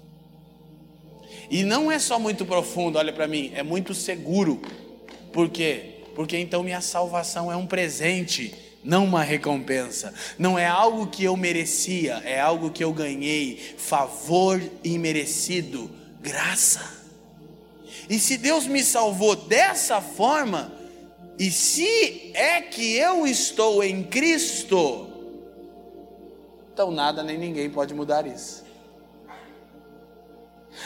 E 1.50 1.62
não 1.62 1.90
é 1.90 1.98
só 1.98 2.18
muito 2.18 2.44
profundo, 2.44 2.98
olha 2.98 3.12
para 3.12 3.28
mim, 3.28 3.52
é 3.54 3.62
muito 3.62 3.94
seguro. 3.94 4.60
Por 5.32 5.48
quê? 5.48 6.00
Porque 6.14 6.36
então 6.38 6.62
minha 6.62 6.80
salvação 6.80 7.52
é 7.52 7.56
um 7.56 7.66
presente, 7.66 8.54
não 8.82 9.04
uma 9.04 9.22
recompensa. 9.22 10.14
Não 10.38 10.58
é 10.58 10.66
algo 10.66 11.06
que 11.06 11.24
eu 11.24 11.36
merecia, 11.36 12.22
é 12.24 12.40
algo 12.40 12.70
que 12.70 12.82
eu 12.82 12.92
ganhei, 12.92 13.74
favor 13.76 14.60
imerecido, 14.82 15.90
graça. 16.20 17.05
E 18.08 18.18
se 18.18 18.36
Deus 18.36 18.66
me 18.66 18.82
salvou 18.84 19.34
dessa 19.34 20.00
forma, 20.00 20.72
e 21.38 21.50
se 21.50 22.32
é 22.34 22.60
que 22.60 22.94
eu 22.94 23.26
estou 23.26 23.82
em 23.82 24.02
Cristo, 24.04 25.08
então 26.72 26.90
nada 26.90 27.22
nem 27.22 27.36
ninguém 27.36 27.68
pode 27.68 27.92
mudar 27.92 28.26
isso. 28.26 28.64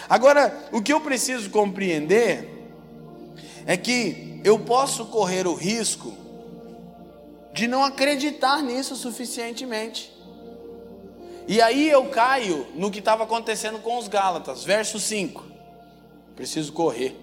Agora, 0.08 0.68
o 0.72 0.80
que 0.80 0.92
eu 0.92 1.00
preciso 1.00 1.50
compreender 1.50 2.48
é 3.66 3.76
que 3.76 4.40
eu 4.42 4.58
posso 4.58 5.06
correr 5.06 5.46
o 5.46 5.54
risco 5.54 6.14
de 7.52 7.66
não 7.66 7.84
acreditar 7.84 8.62
nisso 8.62 8.96
suficientemente. 8.96 10.10
E 11.46 11.60
aí 11.60 11.90
eu 11.90 12.08
caio 12.08 12.66
no 12.74 12.90
que 12.90 13.00
estava 13.00 13.24
acontecendo 13.24 13.80
com 13.80 13.98
os 13.98 14.08
Gálatas, 14.08 14.64
verso 14.64 14.98
5 14.98 15.49
preciso 16.40 16.72
correr. 16.72 17.14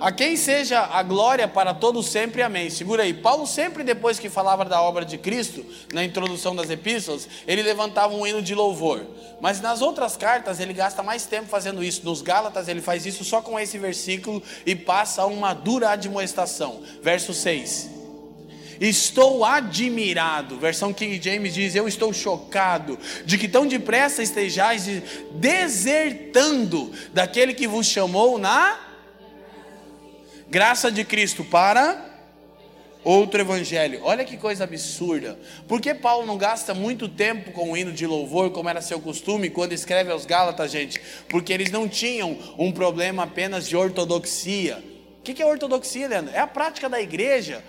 A 0.00 0.10
quem 0.10 0.36
seja 0.36 0.80
a 0.80 1.02
glória 1.02 1.46
para 1.46 1.74
todos 1.74 2.06
sempre, 2.08 2.42
amém. 2.42 2.70
Segura 2.70 3.02
aí. 3.02 3.12
Paulo 3.12 3.46
sempre 3.46 3.84
depois 3.84 4.18
que 4.18 4.30
falava 4.30 4.64
da 4.64 4.80
obra 4.80 5.04
de 5.04 5.18
Cristo, 5.18 5.64
na 5.92 6.02
introdução 6.02 6.56
das 6.56 6.70
epístolas, 6.70 7.28
ele 7.46 7.62
levantava 7.62 8.14
um 8.14 8.26
hino 8.26 8.42
de 8.42 8.54
louvor. 8.54 9.06
Mas 9.40 9.60
nas 9.60 9.82
outras 9.82 10.16
cartas 10.16 10.58
ele 10.58 10.72
gasta 10.72 11.02
mais 11.02 11.26
tempo 11.26 11.46
fazendo 11.46 11.84
isso. 11.84 12.04
Nos 12.04 12.22
Gálatas 12.22 12.68
ele 12.68 12.80
faz 12.80 13.04
isso 13.04 13.22
só 13.22 13.42
com 13.42 13.60
esse 13.60 13.78
versículo 13.78 14.42
e 14.64 14.74
passa 14.74 15.26
uma 15.26 15.52
dura 15.52 15.90
admoestação. 15.90 16.82
Verso 17.02 17.34
6. 17.34 18.01
Estou 18.80 19.44
admirado, 19.44 20.58
versão 20.58 20.92
King 20.92 21.20
James 21.22 21.54
diz: 21.54 21.74
Eu 21.74 21.86
estou 21.86 22.12
chocado 22.12 22.98
de 23.24 23.38
que 23.38 23.48
tão 23.48 23.66
depressa 23.66 24.22
estejais 24.22 24.86
desertando 25.32 26.92
daquele 27.12 27.54
que 27.54 27.68
vos 27.68 27.86
chamou 27.86 28.38
na 28.38 28.78
graça 30.48 30.90
de 30.90 31.04
Cristo 31.04 31.44
para 31.44 32.12
outro 33.04 33.40
evangelho. 33.40 34.00
Olha 34.02 34.24
que 34.24 34.36
coisa 34.36 34.64
absurda. 34.64 35.38
Por 35.66 35.80
que 35.80 35.94
Paulo 35.94 36.26
não 36.26 36.36
gasta 36.36 36.74
muito 36.74 37.08
tempo 37.08 37.50
com 37.52 37.72
o 37.72 37.76
hino 37.76 37.92
de 37.92 38.06
louvor, 38.06 38.50
como 38.50 38.68
era 38.68 38.80
seu 38.80 39.00
costume, 39.00 39.50
quando 39.50 39.72
escreve 39.72 40.10
aos 40.10 40.24
Gálatas, 40.24 40.70
gente? 40.70 41.00
Porque 41.28 41.52
eles 41.52 41.70
não 41.70 41.88
tinham 41.88 42.38
um 42.58 42.70
problema 42.70 43.24
apenas 43.24 43.68
de 43.68 43.76
ortodoxia. 43.76 44.82
O 45.18 45.22
que 45.22 45.42
é 45.42 45.46
ortodoxia, 45.46 46.08
Leandro? 46.08 46.34
É 46.34 46.40
a 46.40 46.46
prática 46.46 46.88
da 46.88 47.00
igreja. 47.00 47.62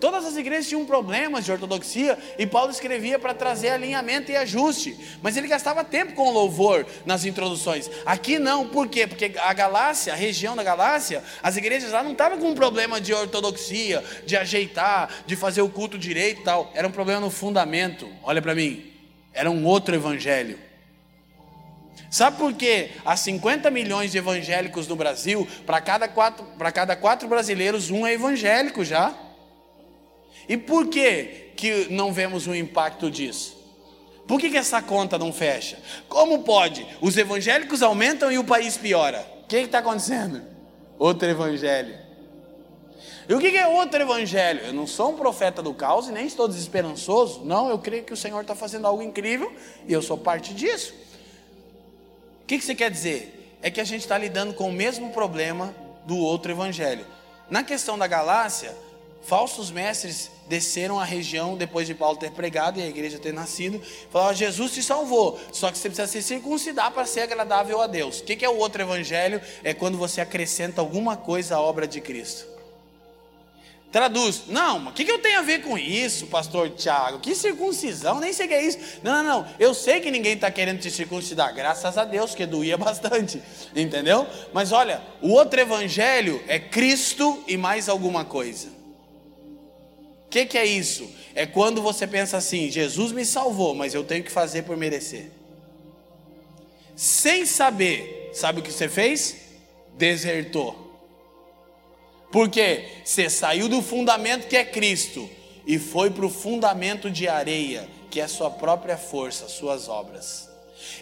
Todas 0.00 0.24
as 0.24 0.34
igrejas 0.36 0.66
tinham 0.66 0.86
problemas 0.86 1.44
de 1.44 1.52
ortodoxia 1.52 2.18
e 2.38 2.46
Paulo 2.46 2.70
escrevia 2.70 3.18
para 3.18 3.34
trazer 3.34 3.68
alinhamento 3.68 4.32
e 4.32 4.36
ajuste, 4.36 4.98
mas 5.22 5.36
ele 5.36 5.46
gastava 5.46 5.84
tempo 5.84 6.14
com 6.14 6.30
louvor 6.30 6.86
nas 7.04 7.26
introduções. 7.26 7.90
Aqui 8.06 8.38
não, 8.38 8.66
por 8.66 8.88
quê? 8.88 9.06
Porque 9.06 9.32
a 9.38 9.52
Galácia, 9.52 10.14
a 10.14 10.16
região 10.16 10.56
da 10.56 10.62
Galácia, 10.62 11.22
as 11.42 11.58
igrejas 11.58 11.92
lá 11.92 12.02
não 12.02 12.12
estavam 12.12 12.38
com 12.38 12.48
um 12.48 12.54
problema 12.54 12.98
de 12.98 13.12
ortodoxia, 13.12 14.02
de 14.24 14.34
ajeitar, 14.38 15.10
de 15.26 15.36
fazer 15.36 15.60
o 15.60 15.68
culto 15.68 15.98
direito 15.98 16.40
e 16.40 16.44
tal. 16.44 16.72
Era 16.74 16.88
um 16.88 16.92
problema 16.92 17.20
no 17.20 17.30
fundamento. 17.30 18.08
Olha 18.22 18.40
para 18.40 18.54
mim, 18.54 18.90
era 19.34 19.50
um 19.50 19.66
outro 19.66 19.94
evangelho. 19.94 20.58
Sabe 22.10 22.38
por 22.38 22.54
quê? 22.54 22.92
Há 23.04 23.16
50 23.16 23.70
milhões 23.70 24.12
de 24.12 24.18
evangélicos 24.18 24.88
no 24.88 24.96
Brasil, 24.96 25.46
para 25.66 25.80
cada, 25.82 26.08
quatro, 26.08 26.46
cada 26.72 26.96
quatro 26.96 27.28
brasileiros, 27.28 27.90
um 27.90 28.06
é 28.06 28.14
evangélico 28.14 28.82
já. 28.82 29.14
E 30.48 30.56
por 30.56 30.88
que, 30.88 31.52
que 31.56 31.88
não 31.90 32.12
vemos 32.12 32.46
o 32.46 32.54
impacto 32.54 33.10
disso? 33.10 33.56
Por 34.26 34.40
que, 34.40 34.50
que 34.50 34.56
essa 34.56 34.80
conta 34.80 35.18
não 35.18 35.32
fecha? 35.32 35.78
Como 36.08 36.42
pode? 36.42 36.86
Os 37.00 37.16
evangélicos 37.16 37.82
aumentam 37.82 38.32
e 38.32 38.38
o 38.38 38.44
país 38.44 38.76
piora. 38.76 39.26
O 39.44 39.46
que 39.46 39.56
está 39.56 39.78
acontecendo? 39.78 40.42
Outro 40.98 41.28
evangelho. 41.28 41.98
E 43.28 43.34
o 43.34 43.38
que, 43.38 43.50
que 43.50 43.56
é 43.56 43.66
outro 43.66 44.00
evangelho? 44.00 44.60
Eu 44.60 44.72
não 44.72 44.86
sou 44.86 45.12
um 45.12 45.16
profeta 45.16 45.62
do 45.62 45.72
caos 45.74 46.08
e 46.08 46.12
nem 46.12 46.26
estou 46.26 46.46
desesperançoso. 46.46 47.42
Não, 47.44 47.68
eu 47.68 47.78
creio 47.78 48.04
que 48.04 48.12
o 48.12 48.16
Senhor 48.16 48.40
está 48.40 48.54
fazendo 48.54 48.86
algo 48.86 49.02
incrível 49.02 49.52
e 49.86 49.92
eu 49.92 50.02
sou 50.02 50.16
parte 50.16 50.54
disso. 50.54 50.94
O 52.42 52.46
que, 52.46 52.58
que 52.58 52.64
você 52.64 52.74
quer 52.74 52.90
dizer? 52.90 53.58
É 53.62 53.70
que 53.70 53.80
a 53.80 53.84
gente 53.84 54.02
está 54.02 54.16
lidando 54.18 54.52
com 54.52 54.68
o 54.68 54.72
mesmo 54.72 55.10
problema 55.10 55.74
do 56.06 56.18
outro 56.18 56.52
evangelho. 56.52 57.06
Na 57.48 57.62
questão 57.62 57.98
da 57.98 58.06
Galácia, 58.06 58.76
falsos 59.22 59.70
mestres 59.70 60.30
desceram 60.48 60.98
à 60.98 61.04
região 61.04 61.56
depois 61.56 61.86
de 61.86 61.94
Paulo 61.94 62.16
ter 62.16 62.30
pregado 62.30 62.78
e 62.78 62.82
a 62.82 62.86
igreja 62.86 63.18
ter 63.18 63.32
nascido. 63.32 63.80
Falaram: 64.10 64.34
Jesus 64.34 64.72
te 64.72 64.82
salvou, 64.82 65.40
só 65.52 65.70
que 65.70 65.78
você 65.78 65.88
precisa 65.88 66.08
se 66.08 66.22
circuncidar 66.22 66.92
para 66.92 67.06
ser 67.06 67.20
agradável 67.20 67.80
a 67.80 67.86
Deus. 67.86 68.20
O 68.20 68.24
que 68.24 68.44
é 68.44 68.48
o 68.48 68.56
outro 68.56 68.82
evangelho? 68.82 69.40
É 69.62 69.72
quando 69.72 69.98
você 69.98 70.20
acrescenta 70.20 70.80
alguma 70.80 71.16
coisa 71.16 71.56
à 71.56 71.60
obra 71.60 71.86
de 71.86 72.00
Cristo. 72.00 72.54
Traduz, 73.94 74.46
não, 74.48 74.88
o 74.88 74.92
que, 74.92 75.04
que 75.04 75.12
eu 75.12 75.20
tenho 75.20 75.38
a 75.38 75.42
ver 75.42 75.62
com 75.62 75.78
isso, 75.78 76.26
pastor 76.26 76.68
Tiago? 76.70 77.20
Que 77.20 77.32
circuncisão, 77.32 78.18
nem 78.18 78.32
sei 78.32 78.46
o 78.46 78.48
que 78.48 78.54
é 78.54 78.66
isso. 78.66 78.76
Não, 79.04 79.22
não, 79.22 79.22
não, 79.22 79.46
eu 79.56 79.72
sei 79.72 80.00
que 80.00 80.10
ninguém 80.10 80.32
está 80.32 80.50
querendo 80.50 80.80
te 80.80 80.90
circuncidar, 80.90 81.54
graças 81.54 81.96
a 81.96 82.04
Deus, 82.04 82.34
que 82.34 82.44
doía 82.44 82.74
bastante, 82.76 83.40
entendeu? 83.72 84.26
Mas 84.52 84.72
olha, 84.72 85.00
o 85.22 85.30
outro 85.30 85.60
evangelho 85.60 86.42
é 86.48 86.58
Cristo 86.58 87.44
e 87.46 87.56
mais 87.56 87.88
alguma 87.88 88.24
coisa 88.24 88.73
que, 90.34 90.46
que 90.46 90.58
é 90.58 90.66
isso? 90.66 91.08
É 91.32 91.46
quando 91.46 91.80
você 91.80 92.08
pensa 92.08 92.36
assim: 92.36 92.68
Jesus 92.68 93.12
me 93.12 93.24
salvou, 93.24 93.72
mas 93.72 93.94
eu 93.94 94.02
tenho 94.02 94.24
que 94.24 94.32
fazer 94.32 94.62
por 94.64 94.76
merecer. 94.76 95.30
Sem 96.96 97.46
saber, 97.46 98.30
sabe 98.34 98.58
o 98.58 98.62
que 98.62 98.72
você 98.72 98.88
fez? 98.88 99.36
Desertou. 99.96 100.80
Porque 102.32 102.84
você 103.04 103.30
saiu 103.30 103.68
do 103.68 103.80
fundamento 103.80 104.48
que 104.48 104.56
é 104.56 104.64
Cristo 104.64 105.30
e 105.64 105.78
foi 105.78 106.10
para 106.10 106.26
o 106.26 106.30
fundamento 106.30 107.08
de 107.08 107.28
areia, 107.28 107.88
que 108.10 108.20
é 108.20 108.26
sua 108.26 108.50
própria 108.50 108.96
força, 108.96 109.48
suas 109.48 109.88
obras. 109.88 110.48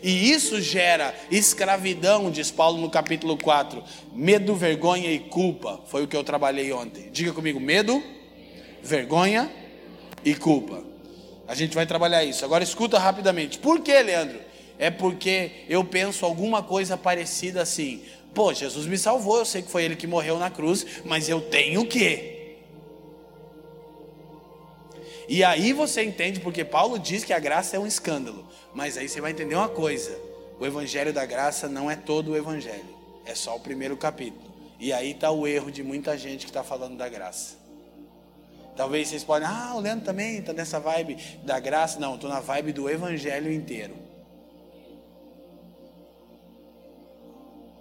E 0.02 0.30
isso 0.30 0.60
gera 0.60 1.14
escravidão, 1.30 2.30
diz 2.30 2.50
Paulo 2.50 2.78
no 2.78 2.90
capítulo 2.90 3.38
4. 3.38 3.82
Medo, 4.12 4.54
vergonha 4.54 5.10
e 5.10 5.18
culpa. 5.18 5.80
Foi 5.86 6.04
o 6.04 6.06
que 6.06 6.16
eu 6.16 6.22
trabalhei 6.22 6.70
ontem. 6.70 7.08
Diga 7.10 7.32
comigo: 7.32 7.58
medo, 7.58 8.02
vergonha 8.82 9.50
e 10.24 10.34
culpa. 10.34 10.82
A 11.46 11.54
gente 11.54 11.74
vai 11.74 11.86
trabalhar 11.86 12.24
isso. 12.24 12.44
Agora 12.44 12.64
escuta 12.64 12.98
rapidamente. 12.98 13.58
Por 13.58 13.80
que, 13.80 14.02
Leandro? 14.02 14.40
É 14.78 14.90
porque 14.90 15.64
eu 15.68 15.84
penso 15.84 16.24
alguma 16.24 16.62
coisa 16.62 16.96
parecida 16.96 17.62
assim. 17.62 18.02
Pô, 18.34 18.52
Jesus 18.52 18.86
me 18.86 18.96
salvou, 18.96 19.38
eu 19.38 19.44
sei 19.44 19.62
que 19.62 19.70
foi 19.70 19.84
ele 19.84 19.94
que 19.94 20.06
morreu 20.06 20.38
na 20.38 20.50
cruz, 20.50 20.86
mas 21.04 21.28
eu 21.28 21.40
tenho 21.40 21.82
o 21.82 21.86
quê? 21.86 22.56
E 25.28 25.44
aí 25.44 25.72
você 25.72 26.02
entende 26.02 26.40
porque 26.40 26.64
Paulo 26.64 26.98
diz 26.98 27.24
que 27.24 27.32
a 27.32 27.38
graça 27.38 27.76
é 27.76 27.78
um 27.78 27.86
escândalo. 27.86 28.46
Mas 28.74 28.96
aí 28.96 29.08
você 29.08 29.20
vai 29.20 29.30
entender 29.30 29.54
uma 29.54 29.68
coisa: 29.68 30.18
o 30.58 30.66
evangelho 30.66 31.12
da 31.12 31.24
graça 31.24 31.68
não 31.68 31.90
é 31.90 31.96
todo 31.96 32.32
o 32.32 32.36
evangelho, 32.36 32.96
é 33.24 33.34
só 33.34 33.56
o 33.56 33.60
primeiro 33.60 33.96
capítulo. 33.96 34.50
E 34.80 34.92
aí 34.92 35.12
está 35.12 35.30
o 35.30 35.46
erro 35.46 35.70
de 35.70 35.82
muita 35.82 36.16
gente 36.18 36.44
que 36.44 36.50
está 36.50 36.64
falando 36.64 36.96
da 36.96 37.08
graça. 37.08 37.61
Talvez 38.76 39.08
vocês 39.08 39.22
podem, 39.22 39.46
ah, 39.46 39.72
o 39.74 39.80
Leandro 39.80 40.04
também 40.04 40.38
está 40.38 40.52
nessa 40.52 40.80
vibe 40.80 41.16
da 41.44 41.60
graça. 41.60 42.00
Não, 42.00 42.14
estou 42.14 42.30
na 42.30 42.40
vibe 42.40 42.72
do 42.72 42.88
evangelho 42.88 43.52
inteiro. 43.52 43.94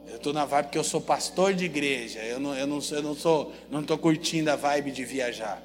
Eu 0.07 0.17
estou 0.17 0.33
na 0.33 0.43
vibe 0.43 0.65
porque 0.65 0.77
eu 0.77 0.83
sou 0.83 0.99
pastor 0.99 1.53
de 1.53 1.63
igreja. 1.63 2.19
Eu 2.19 2.39
não, 2.39 2.53
eu 2.53 2.67
não, 2.67 2.79
eu 2.91 3.01
não 3.01 3.15
sou, 3.15 3.53
não 3.69 3.79
estou 3.79 3.97
curtindo 3.97 4.51
a 4.51 4.57
vibe 4.57 4.91
de 4.91 5.05
viajar. 5.05 5.63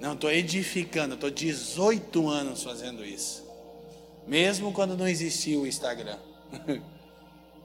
Não, 0.00 0.14
estou 0.14 0.30
edificando. 0.30 1.14
Estou 1.14 1.30
18 1.30 2.28
anos 2.28 2.62
fazendo 2.62 3.04
isso. 3.04 3.44
Mesmo 4.26 4.72
quando 4.72 4.96
não 4.96 5.06
existia 5.06 5.58
o 5.58 5.66
Instagram. 5.66 6.18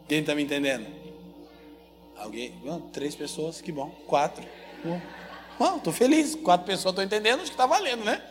Quem 0.08 0.20
está 0.20 0.36
me 0.36 0.44
entendendo? 0.44 0.86
Alguém? 2.18 2.54
Não, 2.66 2.82
três 2.82 3.16
pessoas, 3.16 3.62
que 3.62 3.72
bom. 3.72 3.90
Quatro. 4.06 4.46
Bom, 5.60 5.76
estou 5.76 5.92
feliz. 5.92 6.36
Quatro 6.36 6.66
pessoas 6.66 6.94
estão 6.94 7.04
entendendo, 7.04 7.42
acho 7.42 7.48
que 7.48 7.52
está 7.52 7.66
valendo, 7.66 8.06
né? 8.06 8.22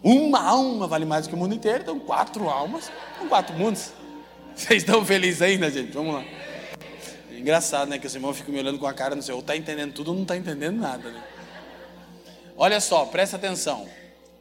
Uma 0.00 0.40
alma 0.40 0.86
vale 0.86 1.04
mais 1.04 1.26
que 1.26 1.34
o 1.34 1.36
mundo 1.36 1.54
inteiro, 1.54 1.82
então 1.82 1.98
quatro 1.98 2.48
almas 2.48 2.92
são 3.18 3.28
quatro 3.28 3.56
mundos. 3.56 3.90
Vocês 4.54 4.84
estão 4.84 5.04
felizes 5.04 5.42
ainda, 5.42 5.68
gente? 5.68 5.92
Vamos 5.92 6.14
lá. 6.14 6.24
É 7.32 7.38
engraçado, 7.38 7.88
né? 7.88 7.98
Que 7.98 8.06
os 8.06 8.14
irmãos 8.14 8.36
ficam 8.36 8.54
me 8.54 8.60
olhando 8.60 8.78
com 8.78 8.86
a 8.86 8.94
cara, 8.94 9.16
não 9.16 9.22
sei, 9.22 9.34
ou 9.34 9.40
está 9.40 9.56
entendendo 9.56 9.92
tudo 9.92 10.08
ou 10.08 10.14
não 10.14 10.22
está 10.22 10.36
entendendo 10.36 10.78
nada, 10.78 11.10
né? 11.10 11.24
Olha 12.56 12.80
só, 12.80 13.04
presta 13.06 13.34
atenção. 13.34 13.88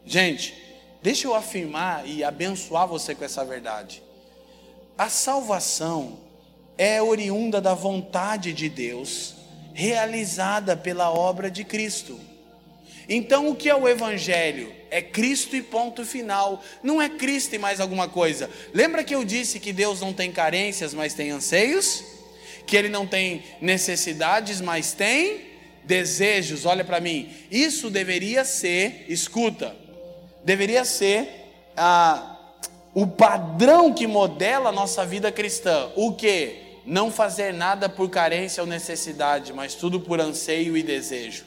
Gente, 0.05 0.53
deixa 1.01 1.25
eu 1.25 1.33
afirmar 1.33 2.07
e 2.07 2.23
abençoar 2.23 2.87
você 2.87 3.15
com 3.15 3.25
essa 3.25 3.43
verdade. 3.43 4.03
A 4.95 5.09
salvação 5.09 6.19
é 6.77 7.01
oriunda 7.01 7.59
da 7.59 7.73
vontade 7.73 8.53
de 8.53 8.69
Deus, 8.69 9.33
realizada 9.73 10.77
pela 10.77 11.11
obra 11.11 11.49
de 11.49 11.63
Cristo. 11.63 12.19
Então, 13.07 13.49
o 13.49 13.55
que 13.55 13.69
é 13.69 13.75
o 13.75 13.87
Evangelho? 13.87 14.73
É 14.89 15.01
Cristo 15.01 15.55
e 15.55 15.61
ponto 15.61 16.05
final. 16.05 16.63
Não 16.81 17.01
é 17.01 17.09
Cristo 17.09 17.55
e 17.55 17.59
mais 17.59 17.79
alguma 17.79 18.07
coisa. 18.07 18.49
Lembra 18.73 19.03
que 19.03 19.13
eu 19.13 19.25
disse 19.25 19.59
que 19.59 19.73
Deus 19.73 19.99
não 19.99 20.13
tem 20.13 20.31
carências, 20.31 20.93
mas 20.93 21.13
tem 21.13 21.31
anseios? 21.31 22.03
Que 22.65 22.77
Ele 22.77 22.89
não 22.89 23.05
tem 23.05 23.43
necessidades, 23.59 24.61
mas 24.61 24.93
tem 24.93 25.41
desejos. 25.83 26.65
Olha 26.65 26.85
para 26.85 27.01
mim. 27.01 27.29
Isso 27.51 27.89
deveria 27.89 28.45
ser, 28.45 29.05
escuta, 29.09 29.75
deveria 30.43 30.85
ser 30.85 31.27
a 31.75 32.29
o 32.93 33.07
padrão 33.07 33.91
que 33.91 34.05
modela 34.05 34.69
a 34.69 34.71
nossa 34.71 35.05
vida 35.05 35.31
cristã. 35.31 35.89
O 35.95 36.13
que? 36.13 36.62
Não 36.85 37.11
fazer 37.11 37.53
nada 37.53 37.87
por 37.87 38.09
carência 38.09 38.61
ou 38.61 38.67
necessidade, 38.67 39.53
mas 39.53 39.73
tudo 39.73 39.99
por 39.99 40.19
anseio 40.19 40.75
e 40.75 40.83
desejo. 40.83 41.45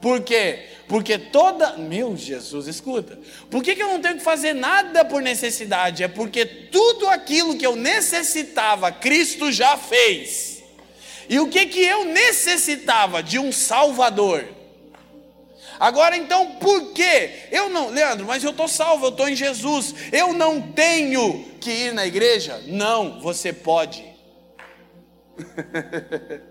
Por 0.00 0.20
quê? 0.22 0.66
Porque 0.88 1.18
toda. 1.18 1.76
Meu 1.76 2.16
Jesus, 2.16 2.66
escuta. 2.66 3.18
Por 3.50 3.62
que, 3.62 3.74
que 3.74 3.82
eu 3.82 3.88
não 3.88 4.00
tenho 4.00 4.16
que 4.16 4.22
fazer 4.22 4.52
nada 4.52 5.04
por 5.04 5.22
necessidade? 5.22 6.04
É 6.04 6.08
porque 6.08 6.44
tudo 6.44 7.08
aquilo 7.08 7.56
que 7.56 7.66
eu 7.66 7.74
necessitava, 7.74 8.92
Cristo 8.92 9.50
já 9.50 9.76
fez. 9.76 10.62
E 11.28 11.40
o 11.40 11.48
que, 11.48 11.66
que 11.66 11.80
eu 11.80 12.04
necessitava? 12.04 13.22
De 13.22 13.38
um 13.38 13.50
Salvador. 13.50 14.44
Agora 15.78 16.16
então, 16.16 16.52
por 16.52 16.92
quê? 16.92 17.48
Eu 17.50 17.68
não, 17.68 17.90
Leandro, 17.90 18.26
mas 18.26 18.42
eu 18.42 18.50
estou 18.50 18.68
salvo, 18.68 19.06
eu 19.06 19.10
estou 19.10 19.28
em 19.28 19.34
Jesus. 19.34 19.94
Eu 20.12 20.32
não 20.32 20.60
tenho 20.60 21.44
que 21.60 21.70
ir 21.70 21.92
na 21.92 22.06
igreja? 22.06 22.62
Não, 22.66 23.20
você 23.20 23.52
pode. 23.52 24.15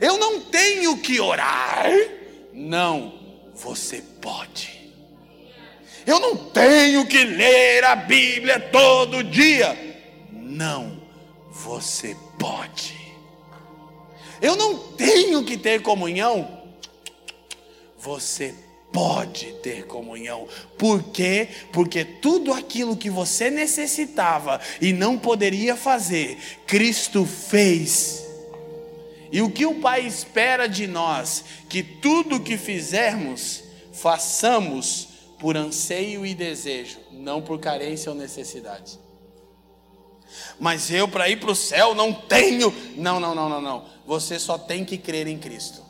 eu 0.00 0.18
não 0.18 0.40
tenho 0.40 0.96
que 0.98 1.20
orar? 1.20 1.86
Não, 2.52 3.18
você 3.54 4.02
pode. 4.20 4.92
Eu 6.06 6.18
não 6.20 6.36
tenho 6.36 7.06
que 7.06 7.24
ler 7.24 7.84
a 7.84 7.94
Bíblia 7.94 8.58
todo 8.58 9.22
dia? 9.22 9.76
Não, 10.32 11.02
você 11.50 12.16
pode. 12.38 12.96
Eu 14.40 14.56
não 14.56 14.78
tenho 14.92 15.44
que 15.44 15.56
ter 15.56 15.82
comunhão? 15.82 16.58
você 17.98 18.54
pode 18.98 19.52
ter 19.62 19.86
comunhão. 19.86 20.48
Por 20.76 21.04
quê? 21.04 21.46
Porque 21.72 22.04
tudo 22.04 22.52
aquilo 22.52 22.96
que 22.96 23.08
você 23.08 23.48
necessitava 23.48 24.60
e 24.80 24.92
não 24.92 25.16
poderia 25.16 25.76
fazer, 25.76 26.36
Cristo 26.66 27.24
fez. 27.24 28.26
E 29.30 29.40
o 29.40 29.50
que 29.50 29.64
o 29.64 29.76
Pai 29.76 30.04
espera 30.04 30.68
de 30.68 30.88
nós, 30.88 31.44
que 31.68 31.80
tudo 31.80 32.40
que 32.40 32.56
fizermos, 32.56 33.62
façamos 33.92 35.08
por 35.38 35.56
anseio 35.56 36.26
e 36.26 36.34
desejo, 36.34 36.98
não 37.12 37.40
por 37.40 37.60
carência 37.60 38.10
ou 38.10 38.18
necessidade. 38.18 38.98
Mas 40.58 40.90
eu 40.90 41.06
para 41.06 41.28
ir 41.28 41.38
para 41.38 41.52
o 41.52 41.54
céu 41.54 41.94
não 41.94 42.12
tenho. 42.12 42.74
Não, 42.96 43.20
não, 43.20 43.32
não, 43.32 43.48
não, 43.48 43.60
não. 43.60 43.84
Você 44.04 44.40
só 44.40 44.58
tem 44.58 44.84
que 44.84 44.98
crer 44.98 45.28
em 45.28 45.38
Cristo. 45.38 45.86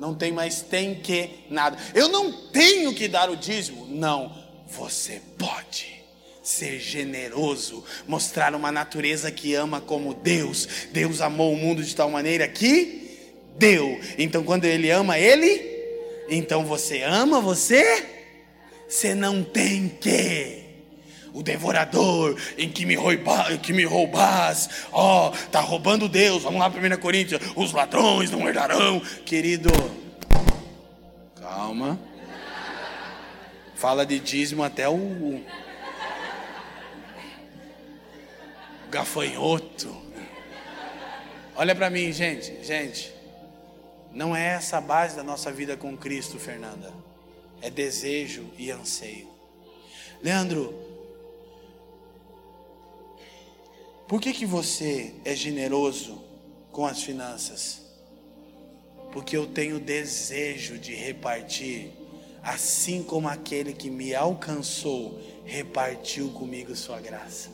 Não 0.00 0.14
tem 0.14 0.32
mais 0.32 0.62
tem 0.62 0.94
que 0.94 1.30
nada. 1.50 1.76
Eu 1.94 2.08
não 2.08 2.32
tenho 2.32 2.94
que 2.94 3.06
dar 3.06 3.28
o 3.28 3.36
dízimo. 3.36 3.86
Não, 3.86 4.34
você 4.66 5.20
pode 5.38 6.00
ser 6.42 6.80
generoso, 6.80 7.84
mostrar 8.08 8.54
uma 8.54 8.72
natureza 8.72 9.30
que 9.30 9.54
ama 9.54 9.78
como 9.78 10.14
Deus. 10.14 10.66
Deus 10.90 11.20
amou 11.20 11.52
o 11.52 11.56
mundo 11.56 11.84
de 11.84 11.94
tal 11.94 12.10
maneira 12.10 12.48
que 12.48 13.18
deu. 13.58 14.00
Então 14.16 14.42
quando 14.42 14.64
ele 14.64 14.90
ama 14.90 15.18
ele, 15.18 15.62
então 16.30 16.64
você 16.64 17.02
ama 17.02 17.38
você? 17.38 18.06
Você 18.88 19.14
não 19.14 19.44
tem 19.44 19.88
que 19.88 20.59
o 21.32 21.42
devorador 21.42 22.36
em 22.58 22.70
que 22.70 22.84
me, 22.84 22.94
rouba, 22.94 23.56
que 23.58 23.72
me 23.72 23.84
roubas, 23.84 24.68
ó, 24.92 25.28
oh, 25.28 25.48
tá 25.48 25.60
roubando 25.60 26.08
Deus, 26.08 26.42
vamos 26.42 26.60
lá, 26.60 26.68
1 26.68 27.00
Coríntios, 27.00 27.40
os 27.56 27.72
ladrões 27.72 28.30
não 28.30 28.46
herdarão, 28.48 29.00
querido, 29.24 29.70
calma, 31.40 31.98
fala 33.74 34.04
de 34.04 34.18
dízimo 34.18 34.62
até 34.62 34.88
o 34.88 35.40
gafanhoto, 38.90 39.96
olha 41.54 41.74
para 41.74 41.88
mim, 41.90 42.12
gente, 42.12 42.64
gente, 42.64 43.12
não 44.12 44.34
é 44.34 44.54
essa 44.54 44.78
a 44.78 44.80
base 44.80 45.14
da 45.14 45.22
nossa 45.22 45.52
vida 45.52 45.76
com 45.76 45.96
Cristo, 45.96 46.38
Fernanda, 46.38 46.92
é 47.62 47.70
desejo 47.70 48.50
e 48.58 48.70
anseio. 48.70 49.28
Leandro, 50.22 50.89
Por 54.10 54.20
que, 54.20 54.32
que 54.32 54.44
você 54.44 55.14
é 55.24 55.36
generoso 55.36 56.20
com 56.72 56.84
as 56.84 57.00
finanças? 57.00 57.80
Porque 59.12 59.36
eu 59.36 59.46
tenho 59.46 59.78
desejo 59.78 60.78
de 60.78 60.92
repartir, 60.96 61.92
assim 62.42 63.04
como 63.04 63.28
aquele 63.28 63.72
que 63.72 63.88
me 63.88 64.12
alcançou 64.12 65.16
repartiu 65.44 66.28
comigo 66.30 66.74
sua 66.74 67.00
graça. 67.00 67.50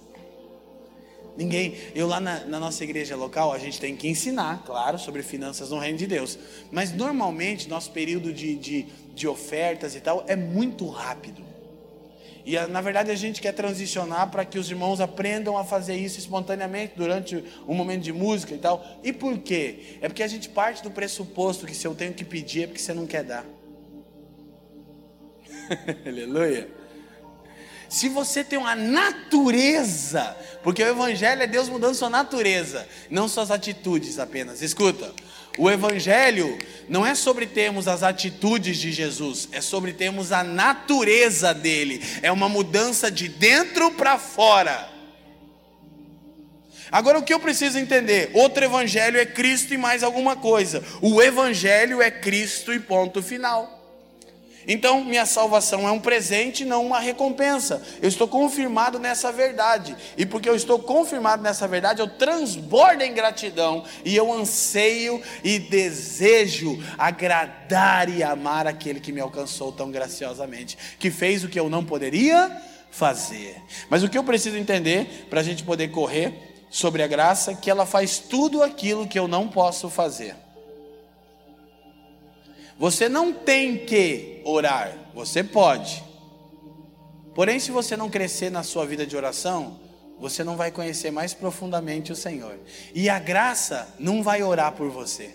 Ninguém, 1.37 1.77
eu 1.95 2.07
lá 2.07 2.21
na, 2.21 2.47
na, 2.47 2.59
nossa 2.59 2.83
igreja 2.85 3.15
local, 3.17 3.53
a 3.53 3.59
gente 3.59 3.79
tem 3.79 3.95
que 3.95 4.09
ensinar, 4.09 4.65
claro, 4.65 4.99
sobre 4.99 5.23
finanças 5.23 5.69
no 5.69 5.79
reino 5.79 5.99
de 5.99 6.07
Deus. 6.07 6.39
Mas 6.73 6.91
normalmente, 6.91 7.69
nosso 7.69 7.91
período 7.91 8.33
de, 8.33 8.57
de, 8.57 8.87
de 9.15 9.29
ofertas 9.29 9.95
e 9.95 10.01
tal 10.01 10.25
é 10.27 10.35
muito 10.35 10.89
rápido. 10.89 11.45
E 12.47 12.57
na 12.68 12.80
verdade 12.80 13.11
a 13.11 13.14
gente 13.16 13.40
quer 13.40 13.51
transicionar 13.51 14.30
para 14.30 14.44
que 14.44 14.57
os 14.57 14.70
irmãos 14.70 15.01
aprendam 15.01 15.59
a 15.59 15.64
fazer 15.64 15.97
isso 15.97 16.20
espontaneamente 16.20 16.92
durante 16.97 17.42
um 17.66 17.74
momento 17.74 18.03
de 18.03 18.12
música 18.12 18.55
e 18.55 18.59
tal. 18.59 18.86
E 19.03 19.12
por 19.12 19.36
quê? 19.38 19.99
É 20.01 20.09
porque 20.09 20.22
a 20.22 20.28
gente 20.28 20.49
parte 20.49 20.80
do 20.80 20.92
pressuposto 20.92 21.66
que 21.66 21.74
se 21.74 21.84
eu 21.84 21.92
tenho 21.92 22.14
que 22.14 22.24
pedir 22.24 22.62
é 22.62 22.66
porque 22.68 22.80
você 22.80 22.94
não 22.94 23.05
quer 23.05 23.24
dar. 23.24 23.44
Aleluia. 26.07 26.70
Se 27.88 28.09
você 28.09 28.44
tem 28.44 28.59
uma 28.59 28.76
natureza, 28.76 30.36
porque 30.62 30.82
o 30.84 30.88
Evangelho 30.88 31.42
é 31.42 31.47
Deus 31.49 31.68
mudando 31.68 31.94
sua 31.97 32.11
natureza, 32.11 32.86
não 33.11 33.26
suas 33.26 33.51
atitudes 33.51 34.20
apenas. 34.20 34.62
Escuta, 34.62 35.12
o 35.59 35.71
Evangelho 35.71 36.59
não 36.89 37.05
é 37.05 37.15
sobre 37.15 37.47
termos 37.47 37.89
as 37.89 38.03
atitudes 38.03 38.79
de 38.79 38.93
Jesus, 38.93 39.49
é 39.53 39.61
sobre 39.61 39.93
termos 39.93 40.33
a 40.33 40.45
natureza 40.45 41.53
dele. 41.53 42.03
É 42.23 42.31
uma 42.31 42.49
mudança 42.49 43.11
de 43.11 43.29
dentro 43.29 43.91
para 43.93 44.19
fora. 44.19 44.89
Agora 46.91 47.19
o 47.19 47.23
que 47.23 47.35
eu 47.35 47.41
preciso 47.41 47.79
entender? 47.79 48.31
Outro 48.33 48.65
evangelho 48.65 49.19
é 49.19 49.27
Cristo 49.27 49.75
e 49.75 49.77
mais 49.77 50.03
alguma 50.03 50.37
coisa. 50.37 50.85
O 51.01 51.21
evangelho 51.21 52.01
é 52.01 52.11
Cristo 52.11 52.73
e 52.73 52.79
ponto 52.79 53.23
final. 53.23 53.76
Então, 54.67 55.05
minha 55.05 55.25
salvação 55.25 55.87
é 55.87 55.93
um 55.93 56.01
presente, 56.01 56.64
não 56.64 56.85
uma 56.85 56.99
recompensa. 56.99 57.83
Eu 58.03 58.09
estou 58.09 58.27
confirmado 58.27 58.99
nessa 58.99 59.31
verdade. 59.31 59.97
E 60.17 60.27
porque 60.27 60.49
eu 60.49 60.57
estou 60.57 60.79
confirmado 60.79 61.43
nessa 61.43 61.69
verdade, 61.69 62.01
eu 62.01 62.09
transbordo 62.09 63.03
em 63.03 63.14
gratidão 63.14 63.85
e 64.05 64.17
eu 64.17 64.33
anseio 64.33 65.23
e 65.45 65.59
desejo 65.59 66.83
agradar 66.99 68.09
e 68.09 68.23
amar 68.23 68.67
aquele 68.67 68.99
que 68.99 69.12
me 69.12 69.21
alcançou 69.21 69.71
tão 69.71 69.91
graciosamente, 69.91 70.77
que 70.99 71.11
fez 71.11 71.45
o 71.45 71.49
que 71.49 71.61
eu 71.61 71.71
não 71.71 71.85
poderia 71.85 72.61
fazer. 72.91 73.57
Mas 73.89 74.03
o 74.03 74.09
que 74.09 74.19
eu 74.19 74.25
preciso 74.25 74.57
entender 74.57 75.27
para 75.31 75.41
a 75.41 75.45
gente 75.45 75.62
poder 75.62 75.89
correr 75.89 76.33
sobre 76.71 77.03
a 77.03 77.07
graça, 77.07 77.55
que 77.55 77.71
ela 77.71 77.87
faz 77.87 78.19
tudo 78.19 78.62
aquilo 78.62 79.07
que 79.07 79.19
eu 79.19 79.29
não 79.29 79.49
posso 79.49 79.89
fazer. 79.89 80.45
Você 82.79 83.09
não 83.09 83.33
tem 83.33 83.87
que 83.87 84.41
orar, 84.45 84.93
você 85.14 85.43
pode. 85.43 86.05
Porém, 87.35 87.59
se 87.59 87.70
você 87.70 87.97
não 87.97 88.11
crescer 88.11 88.51
na 88.51 88.62
sua 88.62 88.87
vida 88.87 89.07
de 89.07 89.16
oração, 89.16 89.79
você 90.18 90.43
não 90.43 90.57
vai 90.57 90.70
conhecer 90.70 91.11
mais 91.11 91.35
profundamente 91.35 92.12
o 92.12 92.16
Senhor. 92.16 92.59
E 92.95 93.09
a 93.09 93.18
graça 93.18 93.95
não 93.99 94.22
vai 94.22 94.43
orar 94.43 94.72
por 94.72 94.91
você. 94.91 95.35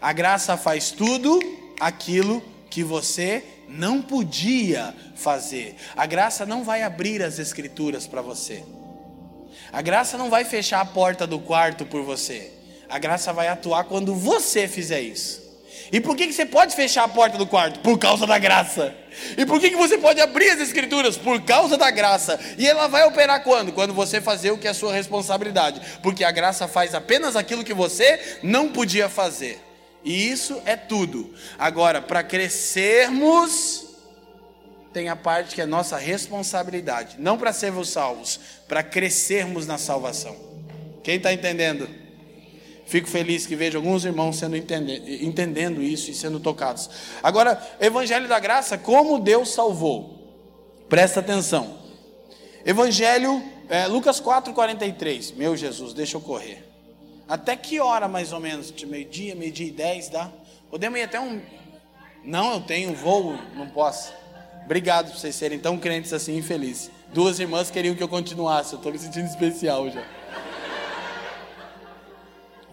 A 0.00 0.12
graça 0.12 0.56
faz 0.56 0.90
tudo 0.90 1.40
aquilo 1.80 2.42
que 2.70 2.84
você 2.84 3.44
não 3.68 4.02
podia 4.02 4.94
fazer. 5.14 5.76
A 5.96 6.06
graça 6.06 6.44
não 6.44 6.62
vai 6.62 6.82
abrir 6.82 7.22
as 7.22 7.38
escrituras 7.38 8.06
para 8.06 8.22
você. 8.22 8.64
A 9.72 9.82
graça 9.82 10.16
não 10.16 10.30
vai 10.30 10.44
fechar 10.44 10.80
a 10.80 10.84
porta 10.84 11.26
do 11.26 11.38
quarto 11.38 11.84
por 11.86 12.02
você. 12.02 12.52
A 12.88 12.98
graça 12.98 13.32
vai 13.32 13.48
atuar 13.48 13.84
quando 13.84 14.14
você 14.14 14.68
fizer 14.68 15.00
isso. 15.00 15.45
E 15.92 16.00
por 16.00 16.16
que, 16.16 16.26
que 16.26 16.32
você 16.32 16.44
pode 16.44 16.74
fechar 16.74 17.04
a 17.04 17.08
porta 17.08 17.38
do 17.38 17.46
quarto? 17.46 17.80
Por 17.80 17.98
causa 17.98 18.26
da 18.26 18.38
graça. 18.38 18.94
E 19.36 19.46
por 19.46 19.60
que, 19.60 19.70
que 19.70 19.76
você 19.76 19.96
pode 19.96 20.20
abrir 20.20 20.50
as 20.50 20.60
escrituras? 20.60 21.16
Por 21.16 21.40
causa 21.42 21.76
da 21.76 21.90
graça. 21.90 22.38
E 22.58 22.66
ela 22.66 22.88
vai 22.88 23.04
operar 23.06 23.42
quando? 23.42 23.72
Quando 23.72 23.94
você 23.94 24.20
fazer 24.20 24.50
o 24.50 24.58
que 24.58 24.68
é 24.68 24.72
sua 24.72 24.92
responsabilidade. 24.92 25.80
Porque 26.02 26.24
a 26.24 26.30
graça 26.30 26.66
faz 26.66 26.94
apenas 26.94 27.36
aquilo 27.36 27.64
que 27.64 27.74
você 27.74 28.38
não 28.42 28.68
podia 28.68 29.08
fazer. 29.08 29.60
E 30.04 30.30
isso 30.30 30.60
é 30.64 30.76
tudo. 30.76 31.34
Agora, 31.58 32.00
para 32.02 32.22
crescermos, 32.22 33.86
tem 34.92 35.08
a 35.08 35.16
parte 35.16 35.54
que 35.54 35.60
é 35.60 35.66
nossa 35.66 35.96
responsabilidade. 35.96 37.16
Não 37.18 37.36
para 37.36 37.52
sermos 37.52 37.88
salvos, 37.90 38.40
para 38.68 38.82
crescermos 38.82 39.66
na 39.66 39.78
salvação. 39.78 40.36
Quem 41.02 41.16
está 41.16 41.32
entendendo? 41.32 42.05
Fico 42.86 43.08
feliz 43.08 43.44
que 43.44 43.56
vejo 43.56 43.76
alguns 43.76 44.04
irmãos 44.04 44.38
sendo 44.38 44.56
entendendo 44.56 45.82
isso 45.82 46.10
e 46.10 46.14
sendo 46.14 46.38
tocados. 46.38 46.88
Agora, 47.20 47.60
Evangelho 47.80 48.28
da 48.28 48.38
Graça, 48.38 48.78
como 48.78 49.18
Deus 49.18 49.50
salvou. 49.52 50.16
Presta 50.88 51.18
atenção. 51.18 51.78
Evangelho, 52.64 53.42
é, 53.68 53.88
Lucas 53.88 54.20
4,43. 54.20 55.34
Meu 55.34 55.56
Jesus, 55.56 55.92
deixa 55.92 56.16
eu 56.16 56.20
correr. 56.20 56.64
Até 57.28 57.56
que 57.56 57.80
hora 57.80 58.06
mais 58.06 58.32
ou 58.32 58.38
menos? 58.38 58.70
De 58.70 58.86
meio-dia, 58.86 59.34
meio-dia 59.34 59.66
e 59.66 59.72
dez, 59.72 60.08
dá? 60.08 60.30
Podemos 60.70 60.96
ir 60.98 61.02
até 61.02 61.18
um. 61.18 61.40
Não, 62.24 62.54
eu 62.54 62.60
tenho 62.60 62.94
voo, 62.94 63.36
não 63.56 63.68
posso. 63.68 64.12
Obrigado 64.64 65.10
por 65.10 65.18
vocês 65.18 65.34
serem 65.34 65.58
tão 65.58 65.76
crentes 65.76 66.12
assim, 66.12 66.36
infelizes. 66.36 66.90
Duas 67.12 67.40
irmãs 67.40 67.68
queriam 67.68 67.96
que 67.96 68.02
eu 68.02 68.08
continuasse, 68.08 68.74
eu 68.74 68.76
estou 68.78 68.92
me 68.92 68.98
sentindo 68.98 69.26
especial 69.26 69.90
já. 69.90 70.04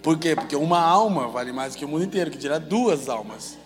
Por 0.04 0.20
quê? 0.20 0.36
Porque 0.36 0.56
uma 0.56 0.82
alma 0.82 1.30
vale 1.30 1.54
mais 1.54 1.78
que 1.78 1.86
o 1.86 1.88
mundo 1.88 2.04
inteiro, 2.04 2.30
que 2.30 2.38
dirá 2.38 2.60
duas 2.60 3.08
almas. 3.08 3.58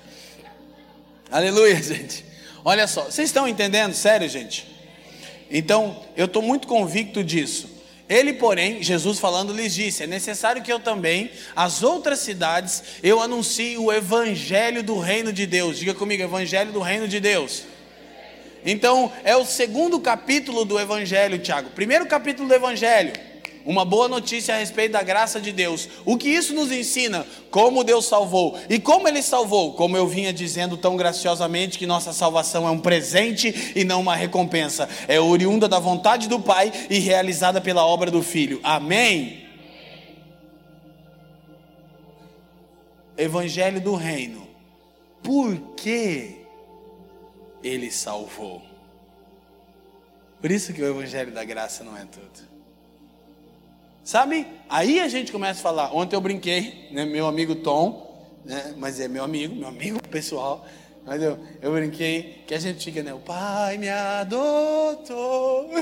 Aleluia, 1.31 1.75
gente. 1.81 2.23
Olha 2.63 2.85
só, 2.87 3.05
vocês 3.05 3.27
estão 3.29 3.47
entendendo? 3.47 3.93
Sério, 3.93 4.29
gente? 4.29 4.67
Então, 5.49 5.99
eu 6.15 6.25
estou 6.25 6.43
muito 6.43 6.67
convicto 6.67 7.23
disso. 7.23 7.67
Ele, 8.07 8.33
porém, 8.33 8.83
Jesus 8.83 9.17
falando, 9.17 9.51
lhes 9.51 9.73
disse: 9.73 10.03
É 10.03 10.07
necessário 10.07 10.61
que 10.61 10.71
eu 10.71 10.79
também, 10.79 11.31
as 11.55 11.81
outras 11.81 12.19
cidades, 12.19 12.83
eu 13.01 13.19
anuncie 13.19 13.75
o 13.75 13.91
evangelho 13.91 14.83
do 14.83 14.99
reino 14.99 15.33
de 15.33 15.47
Deus. 15.47 15.79
Diga 15.79 15.95
comigo, 15.95 16.21
evangelho 16.21 16.71
do 16.71 16.81
reino 16.81 17.07
de 17.07 17.19
Deus. 17.19 17.63
Então, 18.63 19.11
é 19.23 19.35
o 19.35 19.43
segundo 19.43 19.99
capítulo 19.99 20.63
do 20.63 20.79
evangelho, 20.79 21.39
Tiago. 21.39 21.71
Primeiro 21.71 22.05
capítulo 22.05 22.47
do 22.47 22.53
evangelho 22.53 23.26
uma 23.67 23.83
boa 23.83 24.07
notícia 24.07 24.55
a 24.55 24.57
respeito 24.57 24.93
da 24.93 25.03
graça 25.03 25.41
de 25.41 25.51
Deus. 25.51 25.89
O 26.05 26.17
que 26.17 26.29
isso 26.29 26.53
nos 26.53 26.71
ensina? 26.71 27.27
Como 27.51 27.83
Deus 27.83 28.05
salvou. 28.05 28.57
E 28.69 28.79
como 28.79 29.09
Ele 29.09 29.21
salvou? 29.21 29.73
Como 29.73 29.97
eu 29.97 30.07
vinha 30.07 30.31
dizendo 30.31 30.77
tão 30.77 30.95
graciosamente, 30.95 31.77
que 31.77 31.85
nossa 31.85 32.13
salvação 32.13 32.65
é 32.65 32.71
um 32.71 32.79
presente 32.79 33.73
e 33.75 33.83
não 33.83 33.99
uma 33.99 34.15
recompensa. 34.15 34.87
É 35.05 35.19
oriunda 35.19 35.67
da 35.67 35.79
vontade 35.79 36.29
do 36.29 36.39
Pai 36.39 36.71
e 36.89 36.99
realizada 36.99 37.59
pela 37.59 37.85
obra 37.85 38.09
do 38.09 38.23
Filho. 38.23 38.61
Amém? 38.63 39.45
Evangelho 43.17 43.81
do 43.81 43.95
Reino. 43.95 44.47
Por 45.21 45.57
que 45.75 46.37
Ele 47.61 47.91
salvou? 47.91 48.61
Por 50.39 50.51
isso 50.51 50.71
que 50.71 50.81
o 50.81 50.87
Evangelho 50.87 51.33
da 51.33 51.43
Graça 51.43 51.83
não 51.83 51.97
é 51.97 52.05
tudo. 52.05 52.46
Sabe? 54.07 54.47
Aí 54.69 55.01
a 55.01 55.09
gente 55.09 55.33
começa 55.33 55.59
a 55.59 55.63
falar. 55.63 55.93
Ontem 55.93 56.15
eu 56.15 56.21
brinquei, 56.21 56.87
né? 56.91 57.03
Meu 57.03 57.27
amigo 57.27 57.55
Tom, 57.55 58.25
né? 58.45 58.73
Mas 58.77 59.01
é 59.01 59.07
meu 59.09 59.21
amigo, 59.21 59.53
meu 59.53 59.67
amigo 59.67 60.01
pessoal. 60.07 60.65
Mas 61.05 61.21
eu, 61.21 61.37
eu 61.61 61.73
brinquei 61.73 62.41
que 62.47 62.53
a 62.53 62.59
gente 62.59 62.85
fica, 62.85 63.03
né? 63.03 63.13
O 63.13 63.19
pai 63.19 63.77
me 63.77 63.89
adotou. 63.89 65.69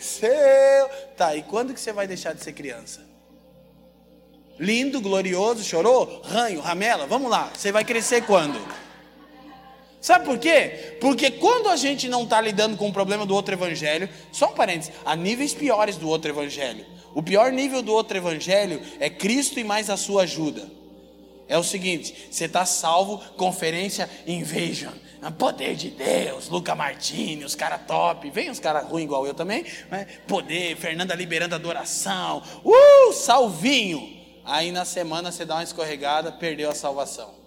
Seu. 0.00 0.88
Tá, 1.16 1.36
e 1.36 1.44
quando 1.44 1.72
que 1.72 1.80
você 1.80 1.92
vai 1.92 2.08
deixar 2.08 2.32
de 2.32 2.42
ser 2.42 2.54
criança? 2.54 3.06
Lindo, 4.58 5.00
glorioso, 5.00 5.62
chorou? 5.62 6.22
Ranho, 6.24 6.60
ramela, 6.60 7.06
vamos 7.06 7.30
lá. 7.30 7.52
Você 7.54 7.70
vai 7.70 7.84
crescer 7.84 8.22
quando? 8.22 8.58
Sabe 10.00 10.24
por 10.24 10.38
quê? 10.38 10.96
Porque 11.00 11.30
quando 11.30 11.68
a 11.68 11.76
gente 11.76 12.08
não 12.08 12.22
está 12.22 12.40
lidando 12.40 12.76
com 12.76 12.88
o 12.88 12.92
problema 12.92 13.26
do 13.26 13.34
outro 13.34 13.54
evangelho, 13.54 14.08
só 14.30 14.50
um 14.50 14.54
parênteses, 14.54 14.92
há 15.04 15.16
níveis 15.16 15.52
piores 15.54 15.96
do 15.96 16.08
outro 16.08 16.30
evangelho. 16.30 16.86
O 17.14 17.22
pior 17.22 17.50
nível 17.50 17.82
do 17.82 17.92
outro 17.92 18.16
evangelho 18.16 18.80
é 19.00 19.10
Cristo 19.10 19.58
e 19.58 19.64
mais 19.64 19.90
a 19.90 19.96
sua 19.96 20.22
ajuda. 20.22 20.70
É 21.48 21.58
o 21.58 21.64
seguinte: 21.64 22.28
você 22.30 22.44
está 22.44 22.64
salvo, 22.64 23.18
conferência 23.36 24.08
Invasion, 24.26 24.92
poder 25.36 25.74
de 25.74 25.90
Deus, 25.90 26.48
Luca 26.48 26.74
Martini, 26.74 27.44
os 27.44 27.56
caras 27.56 27.80
top, 27.86 28.30
vem 28.30 28.50
os 28.50 28.60
caras 28.60 28.86
ruins 28.86 29.04
igual 29.04 29.26
eu 29.26 29.34
também, 29.34 29.64
né? 29.90 30.06
poder, 30.28 30.76
Fernanda 30.76 31.14
liberando 31.14 31.54
adoração, 31.54 32.42
uh, 32.64 33.12
salvinho. 33.12 34.16
Aí 34.44 34.70
na 34.70 34.84
semana 34.84 35.32
você 35.32 35.44
dá 35.44 35.56
uma 35.56 35.62
escorregada, 35.62 36.30
perdeu 36.30 36.70
a 36.70 36.74
salvação. 36.74 37.37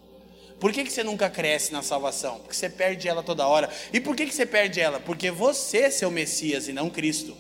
Por 0.62 0.72
que, 0.72 0.84
que 0.84 0.92
você 0.92 1.04
nunca 1.04 1.28
cresce 1.28 1.74
na 1.74 1.82
salvação? 1.82 2.38
Porque 2.38 2.54
você 2.54 2.70
perde 2.70 3.08
ela 3.08 3.24
toda 3.24 3.48
hora. 3.48 3.68
E 3.92 4.00
por 4.00 4.16
que, 4.16 4.28
que 4.28 4.34
você 4.34 4.46
perde 4.46 4.80
ela? 4.80 5.00
Porque 5.00 5.32
você 5.32 5.80
é 5.80 5.90
seu 5.90 6.12
Messias 6.12 6.68
e 6.68 6.72
não 6.72 6.88
Cristo. 6.88 7.36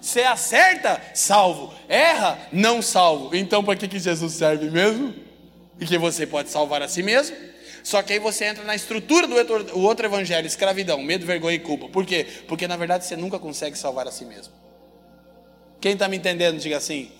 Você 0.00 0.22
acerta, 0.22 0.98
salvo. 1.12 1.70
Erra, 1.86 2.48
não 2.50 2.80
salvo. 2.80 3.36
Então, 3.36 3.62
para 3.62 3.76
que, 3.76 3.86
que 3.86 3.98
Jesus 3.98 4.32
serve 4.32 4.70
mesmo? 4.70 5.14
E 5.78 5.84
que 5.84 5.98
você 5.98 6.26
pode 6.26 6.48
salvar 6.48 6.80
a 6.80 6.88
si 6.88 7.02
mesmo? 7.02 7.36
Só 7.84 8.02
que 8.02 8.14
aí 8.14 8.18
você 8.18 8.46
entra 8.46 8.64
na 8.64 8.74
estrutura 8.74 9.26
do 9.26 9.36
outro, 9.36 9.78
outro 9.78 10.06
evangelho, 10.06 10.46
escravidão, 10.46 11.02
medo, 11.02 11.26
vergonha 11.26 11.56
e 11.56 11.60
culpa. 11.60 11.90
Por 11.90 12.06
quê? 12.06 12.26
Porque 12.48 12.66
na 12.66 12.78
verdade 12.78 13.04
você 13.04 13.16
nunca 13.16 13.38
consegue 13.38 13.76
salvar 13.76 14.08
a 14.08 14.10
si 14.10 14.24
mesmo. 14.24 14.54
Quem 15.78 15.92
está 15.92 16.08
me 16.08 16.16
entendendo, 16.16 16.58
diga 16.58 16.78
assim. 16.78 17.12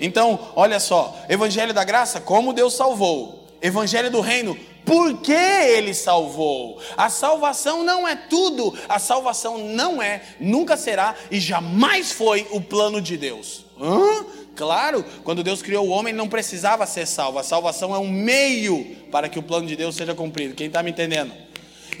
Então, 0.00 0.52
olha 0.54 0.78
só, 0.78 1.20
Evangelho 1.28 1.74
da 1.74 1.82
Graça, 1.82 2.20
como 2.20 2.52
Deus 2.52 2.74
salvou. 2.74 3.41
Evangelho 3.62 4.10
do 4.10 4.20
Reino, 4.20 4.58
por 4.84 5.18
que 5.18 5.32
ele 5.32 5.94
salvou? 5.94 6.80
A 6.96 7.08
salvação 7.08 7.84
não 7.84 8.06
é 8.06 8.16
tudo, 8.16 8.76
a 8.88 8.98
salvação 8.98 9.56
não 9.56 10.02
é, 10.02 10.22
nunca 10.40 10.76
será 10.76 11.14
e 11.30 11.38
jamais 11.38 12.10
foi 12.10 12.46
o 12.50 12.60
plano 12.60 13.00
de 13.00 13.16
Deus. 13.16 13.64
Hã? 13.80 14.26
Claro, 14.54 15.04
quando 15.24 15.42
Deus 15.42 15.62
criou 15.62 15.86
o 15.86 15.90
homem, 15.90 16.12
não 16.12 16.28
precisava 16.28 16.84
ser 16.86 17.06
salvo, 17.06 17.38
a 17.38 17.42
salvação 17.42 17.94
é 17.94 17.98
um 17.98 18.10
meio 18.10 18.96
para 19.10 19.28
que 19.28 19.38
o 19.38 19.42
plano 19.42 19.66
de 19.66 19.76
Deus 19.76 19.94
seja 19.94 20.14
cumprido. 20.14 20.54
Quem 20.54 20.66
está 20.66 20.82
me 20.82 20.90
entendendo? 20.90 21.32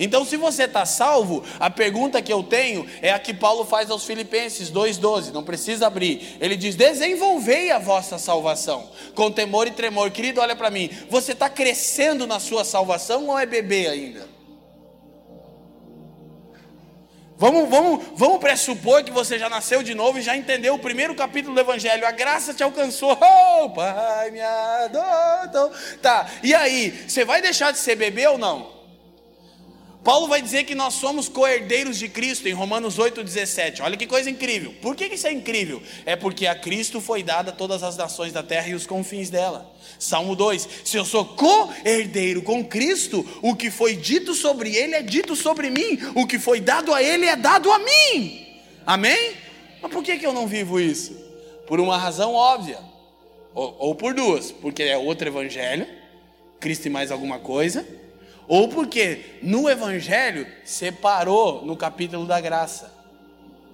Então, 0.02 0.24
se 0.24 0.36
você 0.36 0.64
está 0.64 0.84
salvo, 0.84 1.44
a 1.60 1.70
pergunta 1.70 2.20
que 2.20 2.32
eu 2.32 2.42
tenho 2.42 2.84
é 3.00 3.12
a 3.12 3.20
que 3.20 3.32
Paulo 3.32 3.64
faz 3.64 3.88
aos 3.88 4.04
Filipenses 4.04 4.68
2,12, 4.68 5.30
não 5.30 5.44
precisa 5.44 5.86
abrir. 5.86 6.38
Ele 6.40 6.56
diz: 6.56 6.74
Desenvolvei 6.74 7.70
a 7.70 7.78
vossa 7.78 8.18
salvação 8.18 8.90
com 9.14 9.30
temor 9.30 9.68
e 9.68 9.70
tremor. 9.70 10.10
Querido, 10.10 10.40
olha 10.40 10.56
para 10.56 10.70
mim, 10.70 10.90
você 11.08 11.30
está 11.30 11.48
crescendo 11.48 12.26
na 12.26 12.40
sua 12.40 12.64
salvação 12.64 13.28
ou 13.28 13.38
é 13.38 13.46
bebê 13.46 13.86
ainda? 13.86 14.28
Vamos, 17.38 17.68
vamos, 17.70 18.04
vamos 18.16 18.38
pressupor 18.38 19.04
que 19.04 19.12
você 19.12 19.38
já 19.38 19.48
nasceu 19.48 19.84
de 19.84 19.94
novo 19.94 20.18
e 20.18 20.22
já 20.22 20.36
entendeu 20.36 20.74
o 20.74 20.80
primeiro 20.80 21.14
capítulo 21.14 21.54
do 21.54 21.60
Evangelho. 21.60 22.04
A 22.04 22.10
graça 22.10 22.52
te 22.52 22.64
alcançou. 22.64 23.12
Oh, 23.12 23.70
Pai, 23.70 24.32
me 24.32 24.40
adotou. 24.40 25.70
Tá, 26.00 26.26
e 26.42 26.52
aí? 26.52 26.90
Você 27.06 27.24
vai 27.24 27.40
deixar 27.40 27.70
de 27.70 27.78
ser 27.78 27.94
bebê 27.94 28.26
ou 28.26 28.36
não? 28.36 28.81
Paulo 30.04 30.26
vai 30.26 30.42
dizer 30.42 30.64
que 30.64 30.74
nós 30.74 30.94
somos 30.94 31.28
co-herdeiros 31.28 31.96
de 31.96 32.08
Cristo 32.08 32.48
em 32.48 32.52
Romanos 32.52 32.98
8,17. 32.98 33.82
Olha 33.82 33.96
que 33.96 34.06
coisa 34.06 34.28
incrível. 34.28 34.74
Por 34.82 34.96
que 34.96 35.04
isso 35.04 35.28
é 35.28 35.32
incrível? 35.32 35.80
É 36.04 36.16
porque 36.16 36.46
a 36.46 36.56
Cristo 36.56 37.00
foi 37.00 37.22
dada 37.22 37.52
todas 37.52 37.84
as 37.84 37.96
nações 37.96 38.32
da 38.32 38.42
terra 38.42 38.68
e 38.68 38.74
os 38.74 38.84
confins 38.84 39.30
dela. 39.30 39.72
Salmo 40.00 40.34
2: 40.34 40.68
Se 40.84 40.96
eu 40.96 41.04
sou 41.04 41.24
co-herdeiro 41.24 42.42
com 42.42 42.64
Cristo, 42.64 43.24
o 43.40 43.54
que 43.54 43.70
foi 43.70 43.94
dito 43.94 44.34
sobre 44.34 44.74
ele 44.74 44.96
é 44.96 45.02
dito 45.02 45.36
sobre 45.36 45.70
mim, 45.70 45.96
o 46.16 46.26
que 46.26 46.38
foi 46.38 46.60
dado 46.60 46.92
a 46.92 47.00
ele 47.00 47.26
é 47.26 47.36
dado 47.36 47.70
a 47.70 47.78
mim. 47.78 48.44
Amém? 48.84 49.34
Mas 49.80 49.92
por 49.92 50.02
que, 50.02 50.18
que 50.18 50.26
eu 50.26 50.32
não 50.32 50.48
vivo 50.48 50.80
isso? 50.80 51.16
Por 51.64 51.78
uma 51.78 51.96
razão 51.96 52.34
óbvia, 52.34 52.80
ou, 53.54 53.76
ou 53.78 53.94
por 53.94 54.14
duas: 54.14 54.50
porque 54.50 54.82
é 54.82 54.98
outro 54.98 55.28
evangelho, 55.28 55.86
Cristo 56.58 56.86
e 56.86 56.90
mais 56.90 57.12
alguma 57.12 57.38
coisa 57.38 58.01
ou 58.48 58.68
porque 58.68 59.38
no 59.42 59.68
Evangelho 59.68 60.46
separou 60.64 61.64
no 61.64 61.76
capítulo 61.76 62.26
da 62.26 62.40
graça. 62.40 62.92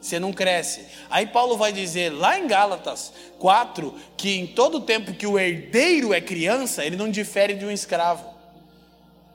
Você 0.01 0.21
não 0.21 0.33
cresce. 0.33 0.87
Aí 1.11 1.27
Paulo 1.27 1.57
vai 1.57 1.73
dizer 1.73 2.11
lá 2.11 2.39
em 2.39 2.47
Gálatas 2.47 3.13
4 3.39 3.95
que 4.17 4.39
em 4.39 4.47
todo 4.47 4.81
tempo 4.81 5.13
que 5.13 5.27
o 5.27 5.39
herdeiro 5.39 6.15
é 6.15 6.21
criança, 6.21 6.85
ele 6.85 6.97
não 6.97 7.11
difere 7.11 7.55
de 7.55 7.65
um 7.65 7.71
escravo, 7.71 8.25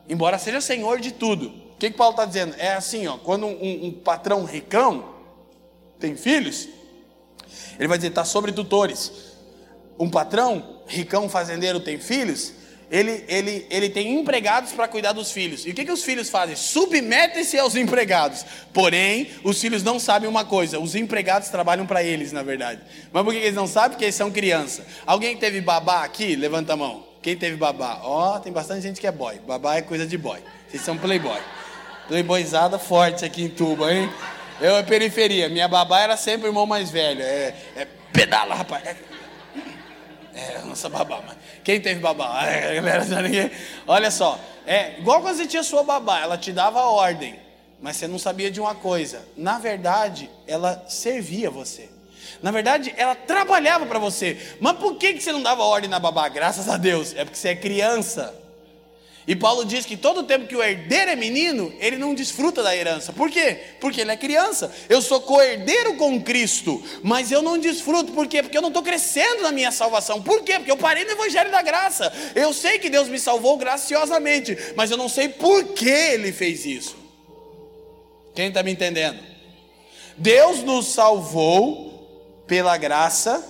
embora 0.07 0.37
seja 0.37 0.61
senhor 0.61 0.99
de 0.99 1.11
tudo. 1.11 1.47
O 1.47 1.77
que, 1.77 1.91
que 1.91 1.97
Paulo 1.97 2.13
está 2.13 2.25
dizendo? 2.25 2.55
É 2.57 2.73
assim, 2.73 3.07
ó, 3.07 3.17
quando 3.17 3.45
um, 3.45 3.87
um 3.87 3.91
patrão 3.91 4.45
ricão 4.45 5.13
tem 5.99 6.15
filhos, 6.15 6.69
ele 7.77 7.87
vai 7.87 7.97
dizer 7.97 8.09
está 8.09 8.23
sobre 8.23 8.51
tutores. 8.53 9.11
Um 9.99 10.09
patrão 10.09 10.81
ricão 10.87 11.27
fazendeiro 11.27 11.79
tem 11.79 11.99
filhos, 11.99 12.53
ele, 12.93 13.25
ele, 13.27 13.65
ele 13.71 13.89
tem 13.89 14.13
empregados 14.19 14.71
para 14.71 14.87
cuidar 14.87 15.13
dos 15.13 15.31
filhos. 15.31 15.65
E 15.65 15.71
o 15.71 15.73
que, 15.73 15.83
que 15.83 15.91
os 15.91 16.03
filhos 16.03 16.29
fazem? 16.29 16.55
Submetem-se 16.55 17.57
aos 17.57 17.75
empregados. 17.75 18.45
Porém, 18.71 19.31
os 19.43 19.59
filhos 19.59 19.81
não 19.81 19.99
sabem 19.99 20.29
uma 20.29 20.45
coisa: 20.45 20.79
os 20.79 20.93
empregados 20.93 21.49
trabalham 21.49 21.87
para 21.87 22.03
eles, 22.03 22.31
na 22.31 22.43
verdade. 22.43 22.81
Mas 23.11 23.23
por 23.23 23.33
que 23.33 23.39
eles 23.39 23.55
não 23.55 23.65
sabem? 23.65 23.89
Porque 23.91 24.05
eles 24.05 24.13
são 24.13 24.29
criança. 24.29 24.85
Alguém 25.07 25.33
que 25.33 25.41
teve 25.41 25.59
babá 25.59 26.03
aqui? 26.03 26.35
Levanta 26.35 26.73
a 26.73 26.75
mão. 26.75 27.03
Quem 27.19 27.35
teve 27.35 27.55
babá? 27.55 27.99
Ó, 28.03 28.35
oh, 28.35 28.39
tem 28.39 28.53
bastante 28.53 28.81
gente 28.83 29.01
que 29.01 29.07
é 29.07 29.11
boy. 29.11 29.39
Babá 29.39 29.77
é 29.77 29.81
coisa 29.81 30.05
de 30.05 30.15
boy. 30.15 30.39
Vocês 30.69 30.83
são 30.83 30.95
playboy. 30.95 31.41
Playboyzada 32.07 32.77
forte 32.77 33.25
aqui 33.25 33.41
em 33.41 33.49
Tuba, 33.49 33.91
hein? 33.91 34.07
Eu 34.61 34.75
é 34.77 34.83
periferia. 34.83 35.49
Minha 35.49 35.67
babá 35.67 36.01
era 36.01 36.15
sempre 36.15 36.45
o 36.45 36.49
irmão 36.49 36.67
mais 36.67 36.91
velho. 36.91 37.23
É, 37.23 37.55
é 37.75 37.87
pedala, 38.11 38.53
rapaz. 38.53 38.85
É, 38.85 38.95
é, 40.35 40.61
nossa 40.63 40.89
babá, 40.89 41.23
mas 41.25 41.37
quem 41.63 41.79
teve 41.79 41.99
babá? 41.99 42.43
É, 42.47 42.75
galera, 42.75 43.03
já 43.03 43.21
ninguém... 43.21 43.51
Olha 43.87 44.11
só, 44.11 44.39
é 44.65 44.99
igual 44.99 45.21
quando 45.21 45.37
você 45.37 45.47
tinha 45.47 45.63
sua 45.63 45.83
babá, 45.83 46.19
ela 46.19 46.37
te 46.37 46.51
dava 46.51 46.79
a 46.79 46.89
ordem, 46.89 47.39
mas 47.81 47.97
você 47.97 48.07
não 48.07 48.19
sabia 48.19 48.49
de 48.49 48.59
uma 48.59 48.75
coisa. 48.75 49.27
Na 49.35 49.59
verdade, 49.59 50.29
ela 50.47 50.85
servia 50.87 51.49
você. 51.49 51.89
Na 52.41 52.51
verdade, 52.51 52.93
ela 52.97 53.15
trabalhava 53.15 53.85
para 53.85 53.99
você. 53.99 54.37
Mas 54.59 54.77
por 54.77 54.95
que, 54.95 55.13
que 55.13 55.23
você 55.23 55.31
não 55.31 55.41
dava 55.41 55.63
ordem 55.63 55.89
na 55.89 55.99
babá? 55.99 56.27
Graças 56.27 56.67
a 56.67 56.77
Deus, 56.77 57.13
é 57.15 57.23
porque 57.23 57.37
você 57.37 57.49
é 57.49 57.55
criança. 57.55 58.42
E 59.25 59.35
Paulo 59.35 59.63
diz 59.63 59.85
que 59.85 59.95
todo 59.95 60.23
tempo 60.23 60.47
que 60.47 60.55
o 60.55 60.61
herdeiro 60.61 61.11
é 61.11 61.15
menino, 61.15 61.73
ele 61.79 61.97
não 61.97 62.13
desfruta 62.13 62.61
da 62.61 62.75
herança. 62.75 63.13
Por 63.13 63.31
quê? 63.31 63.57
Porque 63.79 64.01
ele 64.01 64.11
é 64.11 64.17
criança. 64.17 64.69
Eu 64.89 65.01
sou 65.01 65.21
co-herdeiro 65.21 65.95
com 65.95 66.21
Cristo, 66.21 66.83
mas 67.01 67.31
eu 67.31 67.41
não 67.41 67.57
desfruto. 67.57 68.11
Por 68.11 68.27
quê? 68.27 68.43
Porque 68.43 68.57
eu 68.57 68.61
não 68.61 68.67
estou 68.67 68.83
crescendo 68.83 69.43
na 69.43 69.51
minha 69.51 69.71
salvação. 69.71 70.21
Por 70.21 70.43
quê? 70.43 70.55
Porque 70.55 70.71
eu 70.71 70.77
parei 70.77 71.05
no 71.05 71.11
Evangelho 71.11 71.51
da 71.51 71.61
Graça. 71.61 72.11
Eu 72.35 72.53
sei 72.53 72.79
que 72.79 72.89
Deus 72.89 73.07
me 73.07 73.17
salvou 73.17 73.55
graciosamente, 73.55 74.57
mas 74.75 74.91
eu 74.91 74.97
não 74.97 75.07
sei 75.07 75.29
por 75.29 75.69
que 75.69 75.89
Ele 75.89 76.33
fez 76.33 76.65
isso. 76.65 76.97
Quem 78.35 78.49
está 78.49 78.61
me 78.61 78.71
entendendo? 78.71 79.19
Deus 80.17 80.63
nos 80.63 80.87
salvou 80.87 82.43
pela 82.45 82.75
graça 82.75 83.41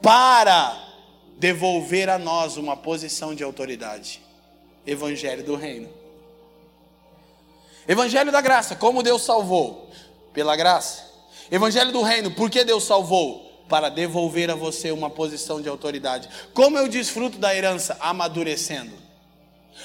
para 0.00 0.78
devolver 1.36 2.08
a 2.08 2.16
nós 2.16 2.56
uma 2.56 2.76
posição 2.76 3.34
de 3.34 3.42
autoridade. 3.42 4.21
Evangelho 4.86 5.44
do 5.44 5.54
Reino. 5.54 5.88
Evangelho 7.86 8.30
da 8.30 8.40
graça, 8.40 8.76
como 8.76 9.02
Deus 9.02 9.22
salvou? 9.22 9.90
Pela 10.32 10.56
graça. 10.56 11.10
Evangelho 11.50 11.92
do 11.92 12.02
Reino, 12.02 12.30
por 12.30 12.50
que 12.50 12.64
Deus 12.64 12.84
salvou? 12.84 13.50
Para 13.68 13.88
devolver 13.88 14.50
a 14.50 14.54
você 14.54 14.90
uma 14.90 15.10
posição 15.10 15.60
de 15.60 15.68
autoridade. 15.68 16.28
Como 16.52 16.78
eu 16.78 16.88
desfruto 16.88 17.38
da 17.38 17.54
herança? 17.54 17.96
Amadurecendo. 18.00 18.92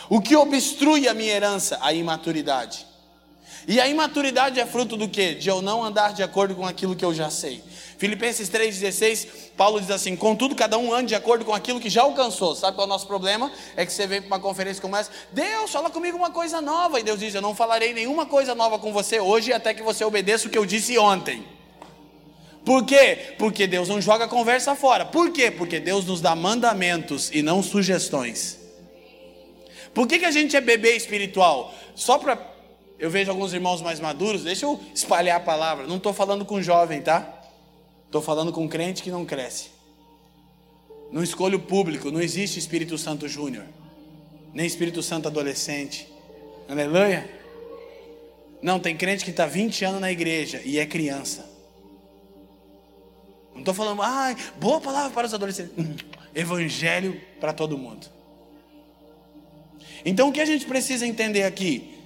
O 0.10 0.22
que 0.22 0.36
obstrui 0.36 1.08
a 1.08 1.14
minha 1.14 1.34
herança? 1.34 1.78
A 1.82 1.93
imaturidade. 1.93 2.86
E 3.68 3.82
a 3.82 3.88
imaturidade 3.88 4.60
é 4.60 4.66
fruto 4.66 4.95
do 4.95 5.10
que? 5.10 5.36
De 5.36 5.50
eu 5.50 5.62
não 5.62 5.84
andar 5.84 6.14
de 6.14 6.24
acordo 6.24 6.56
com 6.56 6.66
aquilo 6.66 6.95
que 6.95 7.04
eu 7.04 7.14
já 7.14 7.30
sei. 7.30 7.62
Filipenses 7.98 8.48
3,16, 8.50 9.28
Paulo 9.58 9.82
diz 9.82 9.89
assim: 9.89 10.16
Contudo, 10.16 10.56
cada 10.56 10.78
um 10.78 10.93
ande 10.93 11.08
de 11.08 11.16
acordo 11.16 11.43
com 11.43 11.54
aquilo 11.54 11.80
que 11.80 11.89
já 11.89 12.04
alcançou. 12.04 12.56
Sabe 12.56 12.76
qual 12.78 12.86
é 12.86 12.89
o 12.89 12.89
nosso 12.89 13.08
problema? 13.08 13.52
É 13.76 13.86
que 13.86 13.91
você 13.91 14.06
vem 14.06 14.22
para 14.22 14.28
uma 14.28 14.39
conferência 14.39 14.82
como 14.82 14.95
essa, 14.95 15.12
Deus, 15.32 15.72
fala 15.72 15.89
comigo 15.89 16.16
uma 16.16 16.30
coisa 16.30 16.62
nova. 16.62 17.00
E 17.00 17.04
Deus 17.04 17.20
diz: 17.20 17.34
Eu 17.34 17.41
não 17.41 17.56
falarei 17.56 17.93
nenhuma 17.93 18.28
coisa 18.28 18.54
nova 18.54 18.78
com 18.78 18.93
você 18.93 19.20
hoje, 19.20 19.52
até 19.52 19.74
que 19.74 19.82
você 19.82 20.06
obedeça 20.06 20.48
o 20.48 20.52
que 20.52 20.58
eu 20.58 20.66
disse 20.66 20.98
ontem. 20.98 21.43
Por 22.64 22.86
quê? 22.86 23.34
Porque 23.39 23.66
Deus 23.66 23.88
não 23.88 24.00
joga 24.02 24.26
a 24.26 24.28
conversa 24.28 24.76
fora. 24.76 25.06
Por 25.06 25.32
quê? 25.32 25.50
Porque 25.50 25.80
Deus 25.80 26.06
nos 26.06 26.22
dá 26.22 26.36
mandamentos 26.36 27.32
e 27.34 27.41
não 27.41 27.64
sugestões. 27.64 28.60
Por 29.93 30.06
que, 30.06 30.20
que 30.20 30.26
a 30.26 30.32
gente 30.32 30.56
é 30.56 30.62
bebê 30.62 30.95
espiritual? 30.95 31.74
Só 31.95 32.20
para. 32.20 32.38
Eu 33.00 33.10
vejo 33.10 33.32
alguns 33.32 33.54
irmãos 33.54 33.82
mais 33.82 34.00
maduros, 34.00 34.43
deixa 34.43 34.66
eu 34.66 34.80
espalhar 34.93 35.38
a 35.38 35.39
palavra. 35.39 35.88
Não 35.88 35.98
estou 35.98 36.14
falando 36.14 36.43
com 36.45 36.62
jovem, 36.62 37.02
tá? 37.02 37.37
Estou 38.08 38.22
falando 38.22 38.51
com 38.51 38.68
crente 38.68 39.03
que 39.03 39.12
não 39.12 39.26
cresce. 39.26 39.70
Não 41.12 41.22
escolho 41.22 41.60
público, 41.60 42.10
não 42.10 42.22
existe 42.22 42.58
Espírito 42.58 42.97
Santo 42.97 43.28
Júnior, 43.28 43.66
nem 44.53 44.66
Espírito 44.66 45.03
Santo 45.03 45.28
adolescente. 45.28 46.08
Aleluia. 46.68 47.30
Não, 48.62 48.80
tem 48.80 48.97
crente 48.97 49.24
que 49.24 49.32
está 49.32 49.45
20 49.45 49.86
anos 49.86 50.01
na 50.01 50.12
igreja 50.12 50.62
e 50.66 50.80
é 50.80 50.86
criança. 50.86 51.45
Não 53.53 53.60
estou 53.60 53.74
falando, 53.74 54.01
ai, 54.01 54.36
boa 54.60 54.82
palavra 54.82 55.12
para 55.12 55.28
os 55.28 55.34
adolescentes. 55.34 55.74
Hum, 55.78 55.95
evangelho 56.34 57.22
para 57.39 57.53
todo 57.53 57.78
mundo. 57.78 58.08
Então 60.05 60.30
o 60.30 60.32
que 60.32 60.41
a 60.41 60.45
gente 60.45 60.66
precisa 60.66 61.05
entender 61.05 61.43
aqui? 61.43 61.97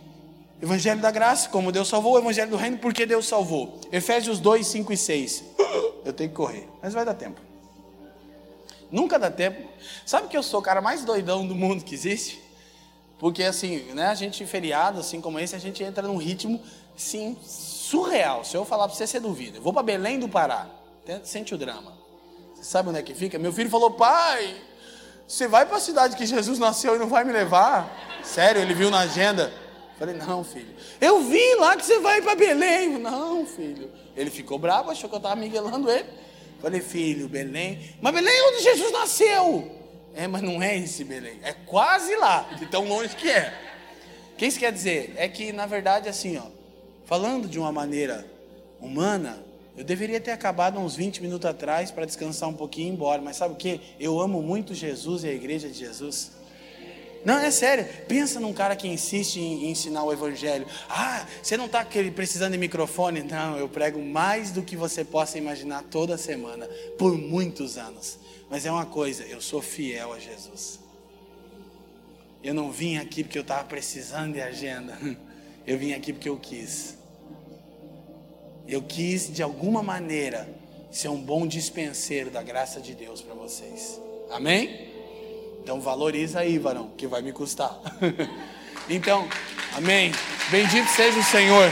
Evangelho 0.62 1.02
da 1.02 1.10
graça, 1.10 1.50
como 1.50 1.72
Deus 1.72 1.88
salvou, 1.88 2.14
o 2.14 2.18
Evangelho 2.20 2.52
do 2.52 2.58
reino, 2.58 2.78
porque 2.78 3.06
Deus 3.06 3.28
salvou. 3.28 3.80
Efésios 3.92 4.40
2, 4.40 4.66
5 4.68 4.94
e 4.94 4.98
6. 4.98 5.44
Eu 6.06 6.14
tenho 6.14 6.30
que 6.30 6.36
correr, 6.36 6.68
mas 6.82 6.94
vai 6.94 7.06
dar 7.06 7.14
tempo. 7.14 7.42
Nunca 8.92 9.18
dá 9.18 9.32
tempo. 9.32 9.70
Sabe 10.06 10.28
que 10.28 10.36
eu 10.36 10.44
sou 10.44 10.60
o 10.60 10.64
cara 10.64 10.82
mais 10.82 11.06
doidão 11.06 11.48
do 11.48 11.56
mundo 11.56 11.84
que 11.84 11.96
existe? 11.96 12.42
Porque 13.18 13.44
assim, 13.44 13.78
né, 13.94 14.08
a 14.08 14.16
gente 14.16 14.46
feriado, 14.46 15.00
assim 15.00 15.22
como 15.22 15.40
esse, 15.40 15.56
a 15.56 15.60
gente 15.60 15.82
entra 15.82 16.06
num 16.06 16.18
ritmo, 16.18 16.60
sim, 16.98 17.38
surreal. 17.42 18.44
Se 18.44 18.58
eu 18.58 18.66
falar 18.66 18.88
para 18.88 18.98
você, 18.98 19.08
você 19.08 19.20
duvida. 19.20 19.60
Eu 19.60 19.62
vou 19.62 19.72
para 19.72 19.84
Belém 19.84 20.20
do 20.20 20.28
Pará. 20.28 20.68
Sente 21.24 21.56
o 21.56 21.58
drama. 21.58 21.94
Você 22.56 22.64
sabe 22.64 22.90
onde 22.90 23.00
é 23.00 23.04
que 23.04 23.14
fica? 23.14 23.40
Meu 23.40 23.54
filho 23.54 23.70
falou, 23.70 23.92
pai, 23.92 24.56
você 25.28 25.48
vai 25.48 25.66
para 25.66 25.78
a 25.78 25.80
cidade 25.80 26.18
que 26.18 26.26
Jesus 26.26 26.60
nasceu 26.60 26.96
e 26.96 27.00
não 27.00 27.08
vai 27.08 27.24
me 27.24 27.32
levar? 27.32 27.90
Sério, 28.24 28.62
ele 28.62 28.74
viu 28.74 28.90
na 28.90 29.00
agenda. 29.00 29.54
Falei, 30.02 30.16
não, 30.16 30.44
filho. 30.44 30.74
Eu 31.00 31.22
vi 31.26 31.56
lá 31.60 31.78
que 31.78 31.86
você 31.86 32.00
vai 32.00 32.24
para 32.24 32.34
Belém. 32.34 32.98
Não, 32.98 33.46
filho. 33.46 33.88
Ele 34.18 34.32
ficou 34.32 34.58
bravo, 34.58 34.90
achou 34.90 35.08
que 35.08 35.14
eu 35.14 35.18
estava 35.18 35.36
miguelando 35.36 35.92
ele. 35.92 36.10
Falei, 36.60 36.82
filho, 36.82 37.30
Belém. 37.30 37.80
Mas 38.02 38.12
Belém 38.12 38.36
é 38.36 38.48
onde 38.48 38.64
Jesus 38.64 38.92
nasceu. 38.92 39.72
É, 40.16 40.28
mas 40.28 40.42
não 40.42 40.60
é 40.60 40.76
esse 40.76 41.04
Belém. 41.04 41.38
É 41.44 41.54
quase 41.54 42.16
lá, 42.16 42.50
de 42.58 42.66
tão 42.66 42.88
longe 42.88 43.16
que 43.16 43.30
é. 43.30 43.54
O 44.34 44.38
que 44.38 44.48
isso 44.48 44.58
quer 44.58 44.72
dizer? 44.72 45.14
É 45.18 45.28
que, 45.28 45.54
na 45.54 45.68
verdade, 45.68 46.10
assim, 46.10 46.36
ó, 46.36 46.48
falando 47.06 47.48
de 47.48 47.60
uma 47.60 47.72
maneira 47.72 48.26
humana, 48.80 49.38
eu 49.78 49.84
deveria 49.84 50.20
ter 50.20 50.32
acabado 50.32 50.80
uns 50.80 50.96
20 50.96 51.22
minutos 51.22 51.48
atrás 51.48 51.92
para 51.92 52.08
descansar 52.08 52.50
um 52.50 52.56
pouquinho 52.56 52.88
e 52.88 52.90
ir 52.90 52.94
embora. 52.94 53.22
Mas 53.22 53.38
sabe 53.38 53.54
o 53.54 53.58
que? 53.58 53.80
Eu 54.00 54.20
amo 54.20 54.42
muito 54.42 54.74
Jesus 54.74 55.24
e 55.24 55.28
a 55.28 55.32
igreja 55.32 55.70
de 55.70 55.78
Jesus. 55.78 56.41
Não, 57.24 57.38
é 57.38 57.52
sério. 57.52 57.86
Pensa 58.08 58.40
num 58.40 58.54
cara 58.54 58.76
que 58.76 58.88
insiste 58.88 59.38
em, 59.40 59.70
ensinar 59.70 60.04
o 60.04 60.12
evangelho. 60.12 60.66
Ah, 60.90 61.26
você 61.42 61.56
não 61.56 61.66
está 61.66 61.86
precisando 62.16 62.54
de 62.54 62.58
microfone? 62.58 63.22
Não, 63.24 63.58
eu 63.58 63.70
prego 63.70 64.02
mais 64.02 64.52
do 64.52 64.62
que 64.62 64.76
você 64.76 65.04
possa 65.04 65.38
imaginar 65.38 65.84
toda 65.84 66.18
semana, 66.18 66.68
por 66.98 67.18
muitos 67.18 67.78
anos. 67.78 68.18
Mas 68.50 68.66
é 68.66 68.72
uma 68.72 68.86
coisa, 68.86 69.24
eu 69.24 69.40
sou 69.40 69.62
fiel 69.62 70.14
a 70.14 70.20
Jesus. 70.20 70.80
Eu 72.44 72.54
não 72.54 72.72
vim 72.72 72.98
aqui 72.98 73.24
porque 73.24 73.38
eu 73.38 73.44
estava 73.44 73.64
precisando 73.64 74.34
de 74.34 74.42
agenda. 74.42 74.98
Eu 75.66 75.78
vim 75.78 75.94
aqui 75.94 76.12
porque 76.12 76.28
eu 76.28 76.38
quis. 76.38 76.98
eu 78.68 78.82
quis 78.82 79.32
de 79.32 79.44
alguma 79.44 79.84
maneira 79.84 80.50
ser 80.90 81.08
um 81.08 81.22
bom 81.22 81.46
dispenseiro 81.46 82.32
da 82.32 82.42
graça 82.42 82.82
de 82.82 82.96
Deus 82.96 83.22
para 83.22 83.36
vocês. 83.36 84.02
Amém? 84.32 84.91
Então 85.64 85.80
valoriza 85.80 86.40
aí, 86.40 86.58
varão, 86.58 86.92
que 86.98 87.06
vai 87.08 87.22
me 87.22 87.32
custar. 87.32 87.80
então, 88.90 89.28
amém. 89.76 90.12
Bendito 90.50 90.90
seja 90.90 91.20
o 91.20 91.24
Senhor. 91.24 91.72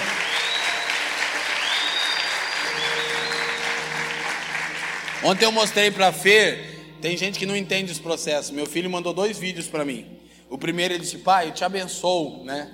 Ontem 5.23 5.43
eu 5.43 5.51
mostrei 5.51 5.91
para 5.91 6.13
Fer, 6.13 6.97
tem 7.01 7.17
gente 7.17 7.37
que 7.37 7.45
não 7.45 7.55
entende 7.55 7.91
os 7.91 7.99
processos. 7.99 8.51
Meu 8.51 8.65
filho 8.65 8.89
mandou 8.89 9.13
dois 9.13 9.37
vídeos 9.37 9.67
para 9.67 9.83
mim. 9.83 10.19
O 10.49 10.57
primeiro 10.57 10.93
ele 10.93 11.03
disse: 11.03 11.17
"Pai, 11.17 11.47
eu 11.47 11.51
te 11.51 11.65
abençoo, 11.65 12.43
né? 12.45 12.73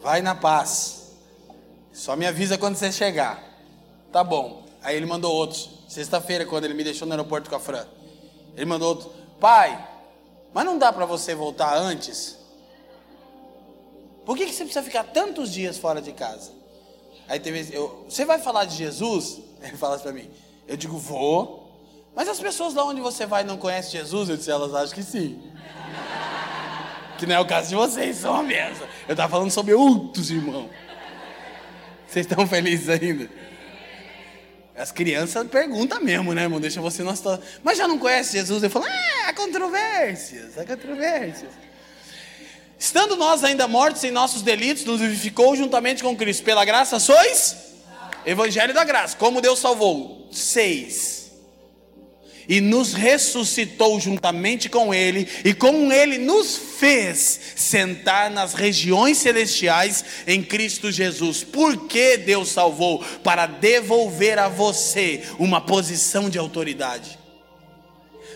Vai 0.00 0.22
na 0.22 0.34
paz. 0.34 1.16
Só 1.92 2.14
me 2.14 2.26
avisa 2.26 2.58
quando 2.58 2.76
você 2.76 2.92
chegar." 2.92 3.42
Tá 4.12 4.22
bom. 4.22 4.66
Aí 4.82 4.96
ele 4.96 5.06
mandou 5.06 5.34
outros. 5.34 5.70
Sexta-feira 5.88 6.46
quando 6.46 6.64
ele 6.64 6.74
me 6.74 6.84
deixou 6.84 7.06
no 7.06 7.14
aeroporto 7.14 7.50
com 7.50 7.56
a 7.56 7.60
Fran. 7.60 7.86
Ele 8.56 8.66
mandou 8.66 8.88
outro: 8.88 9.23
"Pai, 9.44 9.88
mas 10.54 10.64
não 10.64 10.78
dá 10.78 10.90
para 10.90 11.04
você 11.04 11.34
voltar 11.34 11.76
antes?" 11.76 12.38
Por 14.24 14.38
que, 14.38 14.46
que 14.46 14.54
você 14.54 14.64
precisa 14.64 14.82
ficar 14.82 15.04
tantos 15.04 15.52
dias 15.52 15.76
fora 15.76 16.00
de 16.00 16.12
casa? 16.12 16.50
Aí 17.28 17.38
teve, 17.38 17.74
eu, 17.74 18.06
você 18.08 18.24
vai 18.24 18.38
falar 18.38 18.64
de 18.64 18.74
Jesus? 18.76 19.40
Ele 19.62 19.76
fala 19.76 19.96
assim 19.96 20.04
para 20.04 20.12
mim. 20.12 20.30
Eu 20.66 20.76
digo, 20.76 20.96
vou. 20.96 21.62
Mas 22.14 22.28
as 22.28 22.40
pessoas 22.40 22.74
lá 22.74 22.84
onde 22.84 23.00
você 23.00 23.26
vai 23.26 23.44
não 23.44 23.58
conhecem 23.58 24.00
Jesus? 24.00 24.28
Eu 24.28 24.36
disse, 24.36 24.50
elas 24.50 24.74
acham 24.74 24.94
que 24.94 25.02
sim. 25.02 25.42
Que 27.18 27.26
não 27.26 27.36
é 27.36 27.40
o 27.40 27.46
caso 27.46 27.68
de 27.68 27.76
vocês, 27.76 28.16
são 28.16 28.32
uma 28.32 28.42
benção. 28.42 28.88
Eu 29.06 29.12
estava 29.12 29.30
falando 29.30 29.50
sobre 29.50 29.72
outros 29.72 30.30
irmãos. 30.32 30.68
Vocês 32.08 32.26
estão 32.26 32.44
felizes 32.44 32.88
ainda? 32.88 33.30
As 34.76 34.90
crianças 34.90 35.46
perguntam 35.46 36.00
mesmo, 36.00 36.34
né, 36.34 36.42
irmão? 36.42 36.60
Deixa 36.60 36.80
você 36.80 37.02
situação. 37.02 37.40
Mas 37.62 37.78
já 37.78 37.86
não 37.86 37.98
conhece 37.98 38.32
Jesus? 38.32 38.62
Eu 38.62 38.70
falo, 38.70 38.86
ah, 38.86 39.28
há 39.28 39.32
controvérsias, 39.32 40.58
há 40.58 40.64
controvérsias. 40.64 41.50
Estando 42.78 43.16
nós 43.16 43.44
ainda 43.44 43.68
mortos 43.68 44.02
em 44.02 44.10
nossos 44.10 44.42
delitos, 44.42 44.84
nos 44.84 45.00
vivificou 45.00 45.54
juntamente 45.54 46.02
com 46.02 46.16
Cristo. 46.16 46.42
Pela 46.42 46.64
graça 46.64 46.98
sois? 46.98 47.56
Evangelho 48.26 48.74
da 48.74 48.84
graça. 48.84 49.16
Como 49.16 49.40
Deus 49.40 49.60
salvou? 49.60 50.28
6. 50.32 51.23
E 52.48 52.60
nos 52.60 52.92
ressuscitou 52.92 53.98
juntamente 53.98 54.68
com 54.68 54.92
Ele, 54.92 55.28
e 55.44 55.54
com 55.54 55.90
Ele 55.92 56.18
nos 56.18 56.56
fez 56.56 57.40
sentar 57.56 58.30
nas 58.30 58.54
regiões 58.54 59.18
celestiais 59.18 60.04
em 60.26 60.42
Cristo 60.42 60.92
Jesus. 60.92 61.42
Por 61.42 61.86
que 61.86 62.16
Deus 62.18 62.50
salvou? 62.50 63.02
Para 63.22 63.46
devolver 63.46 64.38
a 64.38 64.48
você 64.48 65.22
uma 65.38 65.60
posição 65.60 66.28
de 66.28 66.38
autoridade. 66.38 67.18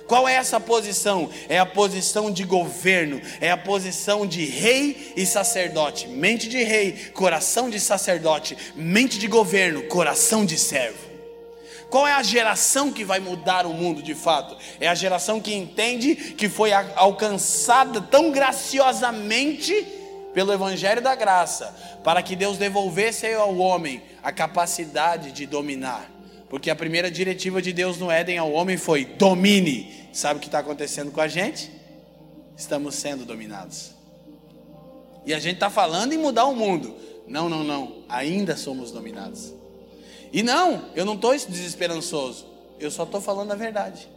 Qual 0.08 0.26
é 0.26 0.36
essa 0.36 0.58
posição? 0.58 1.28
É 1.50 1.58
a 1.58 1.66
posição 1.66 2.30
de 2.30 2.42
governo, 2.42 3.20
é 3.42 3.50
a 3.50 3.58
posição 3.58 4.26
de 4.26 4.46
rei 4.46 5.12
e 5.14 5.26
sacerdote. 5.26 6.08
Mente 6.08 6.48
de 6.48 6.64
rei, 6.64 7.10
coração 7.12 7.68
de 7.68 7.78
sacerdote. 7.78 8.56
Mente 8.74 9.18
de 9.18 9.26
governo, 9.26 9.82
coração 9.82 10.46
de 10.46 10.56
servo. 10.56 11.07
Qual 11.90 12.06
é 12.06 12.12
a 12.12 12.22
geração 12.22 12.92
que 12.92 13.04
vai 13.04 13.18
mudar 13.18 13.64
o 13.64 13.72
mundo 13.72 14.02
de 14.02 14.14
fato? 14.14 14.56
É 14.78 14.88
a 14.88 14.94
geração 14.94 15.40
que 15.40 15.54
entende 15.54 16.14
que 16.14 16.48
foi 16.48 16.72
alcançada 16.72 18.00
tão 18.00 18.30
graciosamente 18.30 19.86
pelo 20.34 20.52
Evangelho 20.52 21.00
da 21.00 21.14
Graça, 21.14 21.74
para 22.04 22.22
que 22.22 22.36
Deus 22.36 22.58
devolvesse 22.58 23.26
ao 23.32 23.56
homem 23.56 24.02
a 24.22 24.30
capacidade 24.30 25.32
de 25.32 25.46
dominar. 25.46 26.10
Porque 26.48 26.70
a 26.70 26.76
primeira 26.76 27.10
diretiva 27.10 27.60
de 27.60 27.72
Deus 27.72 27.98
no 27.98 28.10
Éden 28.10 28.38
ao 28.38 28.52
homem 28.52 28.76
foi: 28.76 29.04
domine. 29.04 30.08
Sabe 30.12 30.38
o 30.38 30.40
que 30.40 30.48
está 30.48 30.58
acontecendo 30.58 31.10
com 31.10 31.20
a 31.20 31.28
gente? 31.28 31.70
Estamos 32.56 32.94
sendo 32.96 33.24
dominados. 33.24 33.92
E 35.24 35.34
a 35.34 35.38
gente 35.38 35.54
está 35.54 35.70
falando 35.70 36.12
em 36.12 36.18
mudar 36.18 36.46
o 36.46 36.54
mundo. 36.54 36.94
Não, 37.26 37.48
não, 37.48 37.62
não. 37.62 38.04
Ainda 38.08 38.56
somos 38.56 38.90
dominados. 38.90 39.57
E 40.32 40.42
não, 40.42 40.84
eu 40.94 41.04
não 41.04 41.14
estou 41.14 41.32
desesperançoso. 41.32 42.46
Eu 42.78 42.90
só 42.90 43.04
estou 43.04 43.20
falando 43.20 43.52
a 43.52 43.56
verdade. 43.56 44.08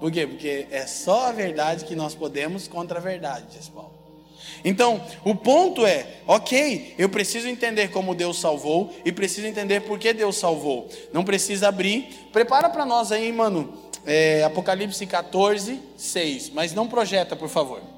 Por 0.00 0.10
quê? 0.10 0.26
Porque 0.26 0.66
é 0.70 0.86
só 0.86 1.28
a 1.28 1.32
verdade 1.32 1.84
que 1.84 1.94
nós 1.94 2.14
podemos 2.14 2.68
contra 2.68 2.98
a 2.98 3.02
verdade, 3.02 3.46
diz 3.50 3.68
Paulo. 3.68 3.92
Então, 4.64 5.02
o 5.24 5.34
ponto 5.34 5.84
é, 5.84 6.06
ok, 6.26 6.94
eu 6.98 7.08
preciso 7.08 7.48
entender 7.48 7.88
como 7.88 8.14
Deus 8.14 8.38
salvou 8.38 8.94
e 9.04 9.12
preciso 9.12 9.46
entender 9.46 9.80
por 9.80 9.98
que 9.98 10.12
Deus 10.12 10.36
salvou. 10.36 10.88
Não 11.12 11.24
precisa 11.24 11.68
abrir. 11.68 12.28
Prepara 12.32 12.68
para 12.70 12.86
nós 12.86 13.12
aí, 13.12 13.30
mano, 13.30 13.74
é, 14.06 14.42
Apocalipse 14.42 15.06
14, 15.06 15.80
6. 15.96 16.50
Mas 16.50 16.72
não 16.72 16.88
projeta, 16.88 17.36
por 17.36 17.48
favor. 17.48 17.93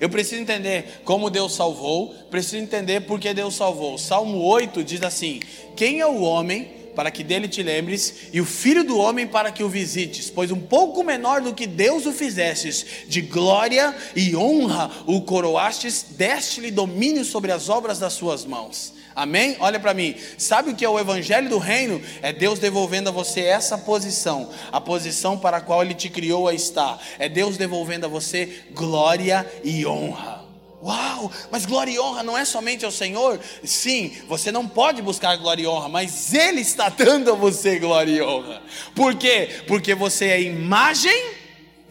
Eu 0.00 0.08
preciso 0.08 0.40
entender 0.40 1.00
como 1.04 1.30
Deus 1.30 1.54
salvou, 1.54 2.14
preciso 2.30 2.56
entender 2.56 3.00
por 3.00 3.18
que 3.18 3.32
Deus 3.34 3.54
salvou. 3.54 3.98
Salmo 3.98 4.42
8 4.42 4.82
diz 4.84 5.02
assim: 5.02 5.40
Quem 5.76 6.00
é 6.00 6.06
o 6.06 6.20
homem 6.20 6.80
para 6.94 7.10
que 7.10 7.22
dele 7.22 7.48
te 7.48 7.62
lembres, 7.62 8.28
e 8.32 8.40
o 8.40 8.44
filho 8.44 8.84
do 8.84 8.98
homem 8.98 9.26
para 9.26 9.52
que 9.52 9.62
o 9.62 9.68
visites, 9.68 10.28
pois 10.28 10.50
um 10.50 10.60
pouco 10.60 11.02
menor 11.02 11.40
do 11.40 11.54
que 11.54 11.66
Deus 11.66 12.04
o 12.04 12.12
fizestes, 12.12 12.84
de 13.08 13.20
glória 13.20 13.94
e 14.14 14.34
honra 14.36 14.90
o 15.06 15.20
coroastes, 15.22 16.04
deste-lhe 16.10 16.70
domínio 16.70 17.24
sobre 17.24 17.52
as 17.52 17.68
obras 17.68 17.98
das 17.98 18.12
suas 18.12 18.44
mãos. 18.44 18.99
Amém? 19.20 19.54
Olha 19.60 19.78
para 19.78 19.92
mim. 19.92 20.16
Sabe 20.38 20.70
o 20.70 20.74
que 20.74 20.82
é 20.82 20.88
o 20.88 20.98
evangelho 20.98 21.50
do 21.50 21.58
reino? 21.58 22.00
É 22.22 22.32
Deus 22.32 22.58
devolvendo 22.58 23.10
a 23.10 23.12
você 23.12 23.42
essa 23.42 23.76
posição, 23.76 24.48
a 24.72 24.80
posição 24.80 25.36
para 25.36 25.58
a 25.58 25.60
qual 25.60 25.82
ele 25.82 25.92
te 25.92 26.08
criou 26.08 26.48
a 26.48 26.54
estar. 26.54 26.98
É 27.18 27.28
Deus 27.28 27.58
devolvendo 27.58 28.06
a 28.06 28.08
você 28.08 28.62
glória 28.72 29.46
e 29.62 29.84
honra. 29.86 30.42
Uau, 30.82 31.30
mas 31.50 31.66
glória 31.66 31.92
e 31.92 32.00
honra 32.00 32.22
não 32.22 32.38
é 32.38 32.46
somente 32.46 32.86
ao 32.86 32.90
Senhor? 32.90 33.38
Sim, 33.62 34.16
você 34.26 34.50
não 34.50 34.66
pode 34.66 35.02
buscar 35.02 35.36
glória 35.36 35.64
e 35.64 35.66
honra, 35.66 35.90
mas 35.90 36.32
Ele 36.32 36.62
está 36.62 36.88
dando 36.96 37.30
a 37.30 37.34
você 37.34 37.78
glória 37.78 38.10
e 38.10 38.22
honra. 38.22 38.62
Por 38.94 39.14
quê? 39.16 39.50
Porque 39.68 39.94
você 39.94 40.28
é 40.28 40.40
imagem 40.40 41.34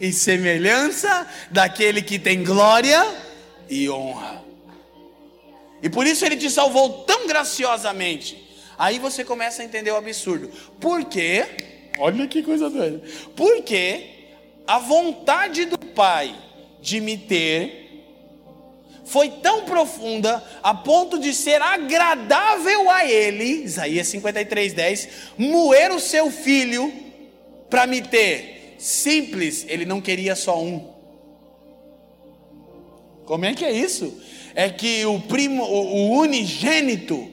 e 0.00 0.12
semelhança 0.12 1.28
daquele 1.48 2.02
que 2.02 2.18
tem 2.18 2.42
glória 2.42 3.06
e 3.68 3.88
honra. 3.88 4.39
E 5.82 5.88
por 5.88 6.06
isso 6.06 6.24
ele 6.24 6.36
te 6.36 6.50
salvou 6.50 7.04
tão 7.04 7.26
graciosamente. 7.26 8.48
Aí 8.78 8.98
você 8.98 9.24
começa 9.24 9.62
a 9.62 9.64
entender 9.64 9.90
o 9.90 9.96
absurdo. 9.96 10.50
Por 10.80 11.04
quê? 11.04 11.46
Olha 11.98 12.26
que 12.26 12.42
coisa 12.42 12.70
doida. 12.70 13.02
Porque 13.36 14.06
a 14.66 14.78
vontade 14.78 15.64
do 15.66 15.78
Pai 15.78 16.34
de 16.80 17.00
me 17.00 17.18
ter 17.18 17.80
foi 19.04 19.28
tão 19.28 19.64
profunda 19.64 20.42
a 20.62 20.72
ponto 20.72 21.18
de 21.18 21.34
ser 21.34 21.60
agradável 21.60 22.88
a 22.88 23.04
ele, 23.04 23.64
Isaías 23.64 24.06
53, 24.06 24.72
10, 24.72 25.08
moer 25.36 25.90
o 25.90 25.98
seu 25.98 26.30
filho 26.30 26.92
para 27.68 27.86
me 27.86 28.00
ter. 28.00 28.76
Simples, 28.78 29.66
ele 29.68 29.84
não 29.84 30.00
queria 30.00 30.36
só 30.36 30.62
um. 30.62 30.88
Como 33.26 33.44
é 33.44 33.52
que 33.52 33.64
é 33.64 33.72
isso? 33.72 34.20
É 34.54 34.68
que 34.68 35.04
o 35.06 35.20
primo, 35.20 35.62
o 35.62 36.18
unigênito 36.18 37.30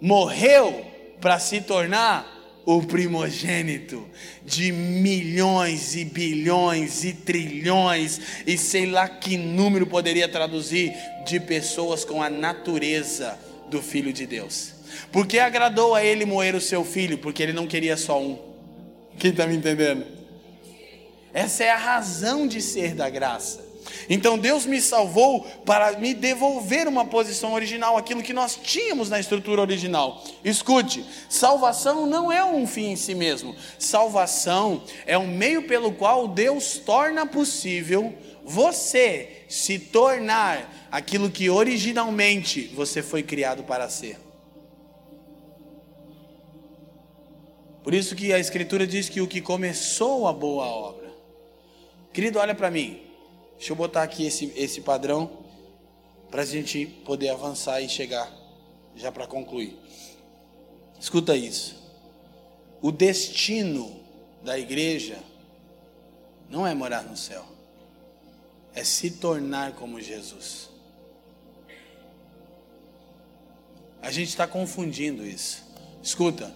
morreu 0.00 0.84
para 1.20 1.38
se 1.38 1.60
tornar 1.60 2.34
o 2.64 2.82
primogênito 2.82 4.04
de 4.44 4.72
milhões 4.72 5.94
e 5.94 6.04
bilhões 6.04 7.04
e 7.04 7.12
trilhões 7.12 8.20
e 8.44 8.58
sei 8.58 8.86
lá 8.86 9.08
que 9.08 9.36
número 9.36 9.86
poderia 9.86 10.28
traduzir 10.28 10.92
de 11.24 11.38
pessoas 11.38 12.04
com 12.04 12.20
a 12.20 12.28
natureza 12.28 13.38
do 13.70 13.80
filho 13.80 14.12
de 14.12 14.26
Deus. 14.26 14.74
Porque 15.12 15.38
agradou 15.38 15.94
a 15.94 16.04
ele 16.04 16.24
moer 16.24 16.54
o 16.54 16.60
seu 16.60 16.84
filho, 16.84 17.18
porque 17.18 17.42
ele 17.42 17.52
não 17.52 17.66
queria 17.66 17.96
só 17.96 18.20
um. 18.20 18.38
Quem 19.18 19.30
está 19.30 19.46
me 19.46 19.56
entendendo? 19.56 20.04
Essa 21.32 21.64
é 21.64 21.70
a 21.70 21.76
razão 21.76 22.46
de 22.46 22.60
ser 22.60 22.94
da 22.94 23.08
graça. 23.10 23.65
Então 24.08 24.38
Deus 24.38 24.66
me 24.66 24.80
salvou 24.80 25.42
para 25.64 25.98
me 25.98 26.14
devolver 26.14 26.86
uma 26.86 27.04
posição 27.04 27.52
original, 27.52 27.96
aquilo 27.96 28.22
que 28.22 28.32
nós 28.32 28.58
tínhamos 28.62 29.08
na 29.08 29.18
estrutura 29.18 29.60
original. 29.60 30.22
Escute, 30.44 31.04
salvação 31.28 32.06
não 32.06 32.30
é 32.30 32.44
um 32.44 32.66
fim 32.66 32.92
em 32.92 32.96
si 32.96 33.14
mesmo. 33.14 33.54
Salvação 33.78 34.82
é 35.06 35.16
um 35.16 35.26
meio 35.26 35.62
pelo 35.62 35.92
qual 35.92 36.28
Deus 36.28 36.78
torna 36.78 37.26
possível 37.26 38.14
você 38.44 39.44
se 39.48 39.78
tornar 39.78 40.88
aquilo 40.90 41.30
que 41.30 41.50
originalmente 41.50 42.70
você 42.74 43.02
foi 43.02 43.22
criado 43.22 43.64
para 43.64 43.88
ser. 43.88 44.18
Por 47.82 47.94
isso 47.94 48.16
que 48.16 48.32
a 48.32 48.38
Escritura 48.38 48.84
diz 48.84 49.08
que 49.08 49.20
o 49.20 49.28
que 49.28 49.40
começou 49.40 50.26
a 50.26 50.32
boa 50.32 50.66
obra. 50.66 51.06
Querido, 52.12 52.38
olha 52.40 52.52
para 52.54 52.68
mim. 52.68 53.05
Deixa 53.56 53.72
eu 53.72 53.76
botar 53.76 54.02
aqui 54.02 54.26
esse, 54.26 54.52
esse 54.56 54.80
padrão 54.80 55.30
para 56.30 56.42
a 56.42 56.44
gente 56.44 56.86
poder 56.86 57.30
avançar 57.30 57.80
e 57.80 57.88
chegar 57.88 58.30
já 58.94 59.10
para 59.12 59.26
concluir. 59.26 59.78
Escuta 60.98 61.36
isso. 61.36 61.76
O 62.80 62.90
destino 62.90 64.00
da 64.42 64.58
igreja 64.58 65.18
não 66.48 66.66
é 66.66 66.74
morar 66.74 67.02
no 67.02 67.16
céu, 67.16 67.44
é 68.74 68.84
se 68.84 69.10
tornar 69.12 69.72
como 69.72 70.00
Jesus. 70.00 70.68
A 74.00 74.10
gente 74.10 74.28
está 74.28 74.46
confundindo 74.46 75.26
isso. 75.26 75.64
Escuta, 76.02 76.54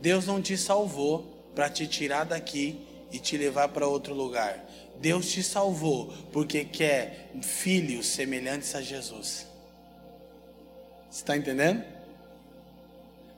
Deus 0.00 0.26
não 0.26 0.42
te 0.42 0.56
salvou 0.56 1.22
para 1.54 1.70
te 1.70 1.86
tirar 1.86 2.24
daqui 2.24 2.78
e 3.10 3.18
te 3.18 3.36
levar 3.36 3.68
para 3.68 3.86
outro 3.86 4.14
lugar. 4.14 4.64
Deus 5.00 5.30
te 5.30 5.42
salvou 5.42 6.12
porque 6.32 6.64
quer 6.64 7.30
filhos 7.42 8.06
semelhantes 8.06 8.74
a 8.74 8.82
Jesus. 8.82 9.46
Você 11.10 11.22
está 11.22 11.36
entendendo? 11.36 11.84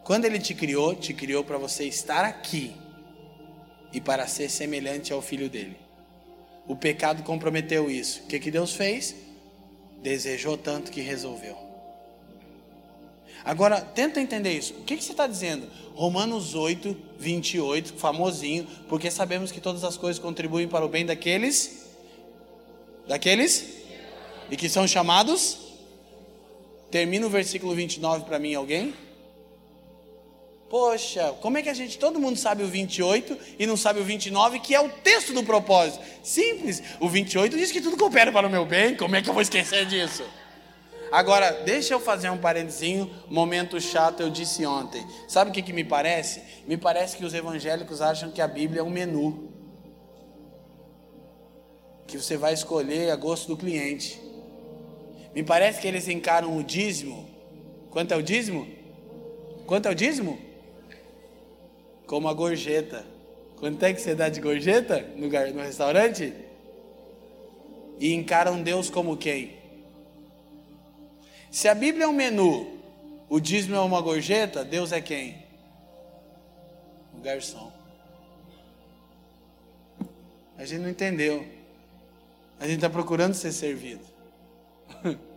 Quando 0.04 0.24
Ele 0.24 0.38
te 0.38 0.54
criou, 0.54 0.94
te 0.94 1.14
criou 1.14 1.44
para 1.44 1.58
você 1.58 1.84
estar 1.84 2.24
aqui 2.24 2.74
e 3.92 4.00
para 4.00 4.26
ser 4.26 4.50
semelhante 4.50 5.12
ao 5.12 5.22
filho 5.22 5.48
dele. 5.48 5.76
O 6.66 6.76
pecado 6.76 7.22
comprometeu 7.22 7.90
isso. 7.90 8.22
O 8.24 8.26
que, 8.26 8.38
que 8.38 8.50
Deus 8.50 8.74
fez? 8.74 9.14
Desejou 10.02 10.56
tanto 10.56 10.90
que 10.90 11.00
resolveu. 11.00 11.71
Agora, 13.44 13.80
tenta 13.80 14.20
entender 14.20 14.52
isso. 14.52 14.74
O 14.74 14.84
que, 14.84 14.96
que 14.96 15.02
você 15.02 15.12
está 15.12 15.26
dizendo? 15.26 15.68
Romanos 15.94 16.54
8, 16.54 16.96
28, 17.18 17.94
famosinho, 17.94 18.66
porque 18.88 19.10
sabemos 19.10 19.50
que 19.50 19.60
todas 19.60 19.84
as 19.84 19.96
coisas 19.96 20.22
contribuem 20.22 20.68
para 20.68 20.84
o 20.84 20.88
bem 20.88 21.04
daqueles, 21.04 21.86
daqueles, 23.06 23.82
e 24.50 24.56
que 24.56 24.68
são 24.68 24.86
chamados. 24.86 25.58
Termina 26.90 27.26
o 27.26 27.30
versículo 27.30 27.74
29 27.74 28.24
para 28.24 28.38
mim, 28.38 28.54
alguém? 28.54 28.94
Poxa, 30.68 31.34
como 31.42 31.58
é 31.58 31.62
que 31.62 31.68
a 31.68 31.74
gente, 31.74 31.98
todo 31.98 32.18
mundo 32.18 32.38
sabe 32.38 32.62
o 32.62 32.66
28 32.66 33.36
e 33.58 33.66
não 33.66 33.76
sabe 33.76 34.00
o 34.00 34.04
29, 34.04 34.58
que 34.60 34.74
é 34.74 34.80
o 34.80 34.88
texto 34.88 35.34
do 35.34 35.42
propósito? 35.42 36.02
Simples. 36.22 36.82
O 36.98 37.08
28 37.10 37.56
diz 37.58 37.70
que 37.70 37.80
tudo 37.80 37.96
coopera 37.96 38.32
para 38.32 38.46
o 38.46 38.50
meu 38.50 38.64
bem, 38.64 38.96
como 38.96 39.14
é 39.14 39.20
que 39.20 39.28
eu 39.28 39.34
vou 39.34 39.42
esquecer 39.42 39.84
disso? 39.84 40.24
Agora, 41.12 41.52
deixa 41.64 41.94
eu 41.94 42.00
fazer 42.00 42.30
um 42.30 42.38
parentezinho, 42.38 43.08
momento 43.28 43.80
chato, 43.80 44.20
eu 44.20 44.30
disse 44.30 44.64
ontem. 44.66 45.06
Sabe 45.28 45.50
o 45.50 45.52
que, 45.52 45.62
que 45.62 45.72
me 45.72 45.84
parece? 45.84 46.42
Me 46.66 46.76
parece 46.76 47.16
que 47.16 47.24
os 47.24 47.34
evangélicos 47.34 48.00
acham 48.00 48.30
que 48.30 48.40
a 48.40 48.48
Bíblia 48.48 48.80
é 48.80 48.82
um 48.82 48.90
menu. 48.90 49.52
Que 52.06 52.18
você 52.18 52.36
vai 52.36 52.54
escolher 52.54 53.10
a 53.10 53.16
gosto 53.16 53.48
do 53.48 53.56
cliente. 53.56 54.20
Me 55.34 55.42
parece 55.42 55.80
que 55.80 55.86
eles 55.86 56.08
encaram 56.08 56.56
o 56.56 56.64
dízimo. 56.64 57.28
Quanto 57.90 58.12
é 58.12 58.16
o 58.16 58.22
dízimo? 58.22 58.66
Quanto 59.66 59.86
é 59.86 59.90
o 59.90 59.94
dízimo? 59.94 60.52
como 62.12 62.28
a 62.28 62.34
gorjeta. 62.34 63.06
Quanto 63.56 63.82
é 63.82 63.90
que 63.90 63.98
você 63.98 64.14
dá 64.14 64.28
de 64.28 64.38
gorjeta 64.38 65.00
no, 65.16 65.28
no 65.28 65.62
restaurante? 65.62 66.30
E 67.98 68.12
encaram 68.12 68.62
Deus 68.62 68.90
como 68.90 69.16
quem? 69.16 69.61
Se 71.52 71.68
a 71.68 71.74
Bíblia 71.74 72.06
é 72.06 72.08
um 72.08 72.14
menu, 72.14 72.80
o 73.28 73.38
dízimo 73.38 73.76
é 73.76 73.80
uma 73.80 74.00
gorjeta, 74.00 74.64
Deus 74.64 74.90
é 74.90 75.02
quem? 75.02 75.44
O 77.14 77.20
garçom. 77.20 77.70
A 80.56 80.64
gente 80.64 80.80
não 80.80 80.88
entendeu. 80.88 81.46
A 82.58 82.64
gente 82.64 82.76
está 82.76 82.88
procurando 82.88 83.34
ser 83.34 83.52
servido. 83.52 84.04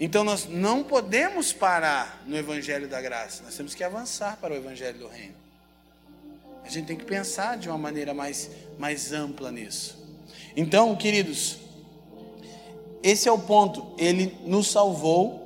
Então 0.00 0.24
nós 0.24 0.48
não 0.48 0.82
podemos 0.82 1.52
parar 1.52 2.24
no 2.26 2.36
Evangelho 2.36 2.88
da 2.88 3.00
Graça, 3.00 3.44
nós 3.44 3.54
temos 3.54 3.72
que 3.72 3.84
avançar 3.84 4.36
para 4.38 4.52
o 4.52 4.56
Evangelho 4.56 4.98
do 4.98 5.06
Reino. 5.06 5.36
A 6.64 6.68
gente 6.68 6.86
tem 6.86 6.96
que 6.96 7.04
pensar 7.04 7.56
de 7.56 7.68
uma 7.68 7.78
maneira 7.78 8.12
mais, 8.12 8.50
mais 8.78 9.12
ampla 9.12 9.52
nisso. 9.52 10.02
Então, 10.56 10.96
queridos, 10.96 11.61
esse 13.02 13.28
é 13.28 13.32
o 13.32 13.38
ponto. 13.38 13.86
Ele 13.98 14.36
nos 14.44 14.70
salvou 14.70 15.42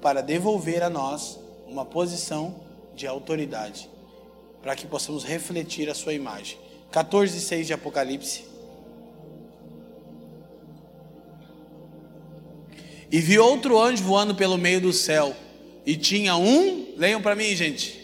para 0.00 0.20
devolver 0.20 0.82
a 0.82 0.90
nós 0.90 1.38
uma 1.66 1.84
posição 1.84 2.54
de 2.94 3.06
autoridade, 3.06 3.88
para 4.60 4.76
que 4.76 4.86
possamos 4.86 5.24
refletir 5.24 5.88
a 5.88 5.94
sua 5.94 6.12
imagem. 6.12 6.58
14, 6.90 7.40
6 7.40 7.66
de 7.68 7.72
Apocalipse. 7.72 8.44
E 13.10 13.20
vi 13.20 13.38
outro 13.38 13.78
anjo 13.78 14.02
voando 14.02 14.34
pelo 14.34 14.56
meio 14.56 14.80
do 14.80 14.92
céu. 14.92 15.34
E 15.84 15.96
tinha 15.96 16.36
um. 16.36 16.94
Leiam 16.96 17.20
para 17.20 17.34
mim, 17.34 17.54
gente. 17.54 18.00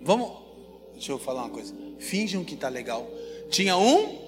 Vamos. 0.00 0.30
Deixa 0.92 1.12
eu 1.12 1.18
falar 1.18 1.42
uma 1.42 1.50
coisa. 1.50 1.74
Finjam 1.98 2.42
que 2.44 2.56
tá 2.56 2.68
legal. 2.68 3.08
Tinha 3.50 3.76
um. 3.76 4.23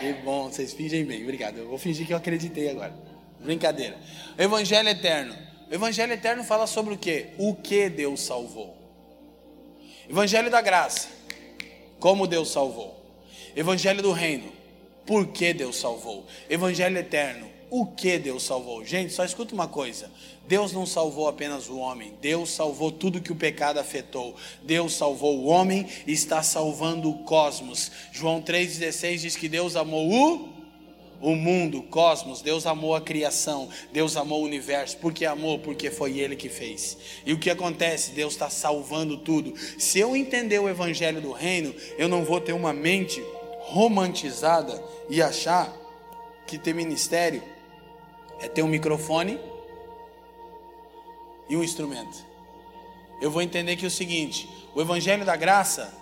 Que 0.00 0.14
bom, 0.14 0.50
vocês 0.50 0.72
fingem 0.72 1.04
bem. 1.04 1.22
Obrigado. 1.22 1.58
Eu 1.58 1.68
vou 1.68 1.76
fingir 1.76 2.06
que 2.06 2.14
eu 2.14 2.16
acreditei 2.16 2.70
agora. 2.70 2.94
Brincadeira. 3.38 3.98
Evangelho 4.38 4.88
eterno. 4.88 5.36
O 5.70 5.74
Evangelho 5.74 6.14
eterno 6.14 6.42
fala 6.42 6.66
sobre 6.66 6.94
o 6.94 6.96
que? 6.96 7.26
O 7.36 7.54
que 7.54 7.90
Deus 7.90 8.22
salvou. 8.22 8.74
Evangelho 10.08 10.50
da 10.50 10.62
graça. 10.62 11.10
Como 11.98 12.26
Deus 12.26 12.50
salvou. 12.50 12.98
Evangelho 13.54 14.02
do 14.02 14.10
reino. 14.10 14.50
Por 15.04 15.26
que 15.26 15.52
Deus 15.52 15.76
salvou? 15.76 16.26
Evangelho 16.48 16.96
eterno 16.96 17.50
o 17.70 17.86
que 17.86 18.18
Deus 18.18 18.42
salvou? 18.42 18.84
Gente, 18.84 19.12
só 19.12 19.24
escuta 19.24 19.54
uma 19.54 19.68
coisa: 19.68 20.10
Deus 20.50 20.72
não 20.72 20.84
salvou 20.84 21.28
apenas 21.28 21.68
o 21.68 21.78
homem, 21.78 22.12
Deus 22.20 22.50
salvou 22.50 22.90
tudo 22.90 23.20
que 23.20 23.30
o 23.30 23.36
pecado 23.36 23.78
afetou. 23.78 24.34
Deus 24.64 24.94
salvou 24.94 25.38
o 25.38 25.46
homem 25.46 25.86
e 26.08 26.12
está 26.12 26.42
salvando 26.42 27.08
o 27.08 27.18
cosmos. 27.18 27.92
João 28.10 28.42
3,16 28.42 29.18
diz 29.18 29.36
que 29.36 29.48
Deus 29.48 29.76
amou 29.76 30.10
o 30.10 30.60
o 31.20 31.36
mundo, 31.36 31.78
o 31.78 31.82
cosmos, 31.82 32.40
Deus 32.40 32.66
amou 32.66 32.96
a 32.96 33.00
criação, 33.00 33.68
Deus 33.92 34.16
amou 34.16 34.40
o 34.40 34.44
universo. 34.44 34.96
Por 34.96 35.12
que 35.12 35.24
amou? 35.24 35.58
Porque 35.58 35.88
foi 35.88 36.18
Ele 36.18 36.34
que 36.34 36.48
fez. 36.48 36.96
E 37.24 37.32
o 37.32 37.38
que 37.38 37.50
acontece? 37.50 38.10
Deus 38.12 38.32
está 38.32 38.50
salvando 38.50 39.18
tudo. 39.18 39.54
Se 39.78 40.00
eu 40.00 40.16
entender 40.16 40.58
o 40.58 40.68
Evangelho 40.68 41.20
do 41.20 41.30
Reino, 41.30 41.72
eu 41.96 42.08
não 42.08 42.24
vou 42.24 42.40
ter 42.40 42.54
uma 42.54 42.72
mente 42.72 43.22
romantizada 43.60 44.82
e 45.08 45.22
achar 45.22 45.72
que 46.44 46.58
ter 46.58 46.74
ministério 46.74 47.40
é 48.40 48.48
ter 48.48 48.62
um 48.62 48.68
microfone 48.68 49.38
e 51.50 51.56
um 51.56 51.62
instrumento. 51.62 52.24
Eu 53.20 53.30
vou 53.30 53.42
entender 53.42 53.76
que 53.76 53.84
é 53.84 53.88
o 53.88 53.90
seguinte: 53.90 54.48
o 54.74 54.80
Evangelho 54.80 55.26
da 55.26 55.36
Graça 55.36 55.92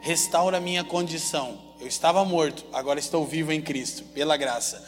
restaura 0.00 0.56
a 0.56 0.60
minha 0.60 0.82
condição. 0.82 1.60
Eu 1.78 1.86
estava 1.86 2.24
morto, 2.24 2.64
agora 2.72 2.98
estou 2.98 3.24
vivo 3.24 3.52
em 3.52 3.60
Cristo, 3.60 4.02
pela 4.06 4.36
graça. 4.36 4.82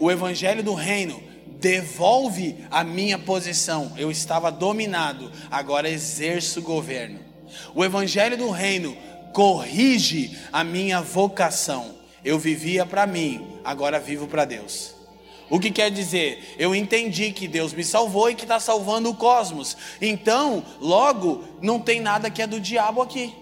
O 0.00 0.10
Evangelho 0.10 0.64
do 0.64 0.74
Reino 0.74 1.22
devolve 1.46 2.64
a 2.70 2.82
minha 2.82 3.18
posição. 3.18 3.92
Eu 3.96 4.10
estava 4.10 4.50
dominado, 4.50 5.30
agora 5.50 5.88
exerço 5.88 6.62
governo. 6.62 7.20
O 7.74 7.84
Evangelho 7.84 8.36
do 8.36 8.50
Reino 8.50 8.96
corrige 9.32 10.36
a 10.50 10.64
minha 10.64 11.00
vocação. 11.02 11.94
Eu 12.24 12.38
vivia 12.38 12.86
para 12.86 13.06
mim, 13.06 13.60
agora 13.62 14.00
vivo 14.00 14.26
para 14.26 14.44
Deus. 14.44 14.95
O 15.48 15.60
que 15.60 15.70
quer 15.70 15.90
dizer? 15.90 16.56
Eu 16.58 16.74
entendi 16.74 17.30
que 17.32 17.46
Deus 17.46 17.72
me 17.72 17.84
salvou 17.84 18.30
e 18.30 18.34
que 18.34 18.42
está 18.42 18.58
salvando 18.58 19.10
o 19.10 19.14
cosmos. 19.14 19.76
Então, 20.00 20.64
logo, 20.80 21.44
não 21.62 21.78
tem 21.78 22.00
nada 22.00 22.30
que 22.30 22.42
é 22.42 22.46
do 22.46 22.60
diabo 22.60 23.00
aqui. 23.00 23.32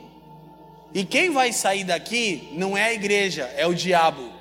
E 0.93 1.05
quem 1.05 1.31
vai 1.31 1.53
sair 1.53 1.85
daqui 1.85 2.51
não 2.53 2.77
é 2.77 2.85
a 2.85 2.93
igreja, 2.93 3.51
é 3.57 3.67
o 3.67 3.75
diabo. 3.75 4.34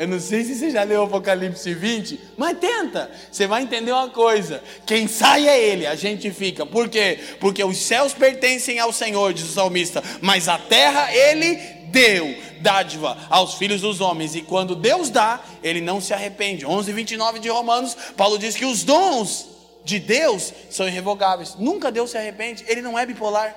Eu 0.00 0.08
não 0.08 0.18
sei 0.18 0.42
se 0.44 0.54
você 0.54 0.70
já 0.70 0.82
leu 0.82 1.02
Apocalipse 1.02 1.74
20, 1.74 2.18
mas 2.34 2.56
tenta. 2.58 3.10
Você 3.30 3.46
vai 3.46 3.62
entender 3.62 3.92
uma 3.92 4.08
coisa: 4.08 4.62
quem 4.86 5.06
sai 5.06 5.46
é 5.46 5.62
ele, 5.62 5.86
a 5.86 5.94
gente 5.94 6.30
fica. 6.30 6.64
Por 6.64 6.88
quê? 6.88 7.18
Porque 7.38 7.62
os 7.62 7.76
céus 7.76 8.14
pertencem 8.14 8.78
ao 8.78 8.94
Senhor, 8.94 9.34
diz 9.34 9.44
o 9.44 9.52
salmista, 9.52 10.02
mas 10.22 10.48
a 10.48 10.56
terra 10.56 11.14
ele 11.14 11.54
deu 11.90 12.34
dádiva 12.62 13.14
aos 13.28 13.56
filhos 13.56 13.82
dos 13.82 14.00
homens, 14.00 14.34
e 14.34 14.40
quando 14.40 14.74
Deus 14.74 15.10
dá, 15.10 15.38
ele 15.62 15.82
não 15.82 16.00
se 16.00 16.14
arrepende. 16.14 16.64
11, 16.64 16.90
29 16.94 17.38
de 17.38 17.50
Romanos, 17.50 17.94
Paulo 18.16 18.38
diz 18.38 18.56
que 18.56 18.64
os 18.64 18.82
dons 18.82 19.48
de 19.84 19.98
Deus 19.98 20.50
são 20.70 20.88
irrevogáveis. 20.88 21.56
Nunca 21.58 21.92
Deus 21.92 22.10
se 22.10 22.16
arrepende, 22.16 22.64
ele 22.66 22.80
não 22.80 22.98
é 22.98 23.04
bipolar. 23.04 23.54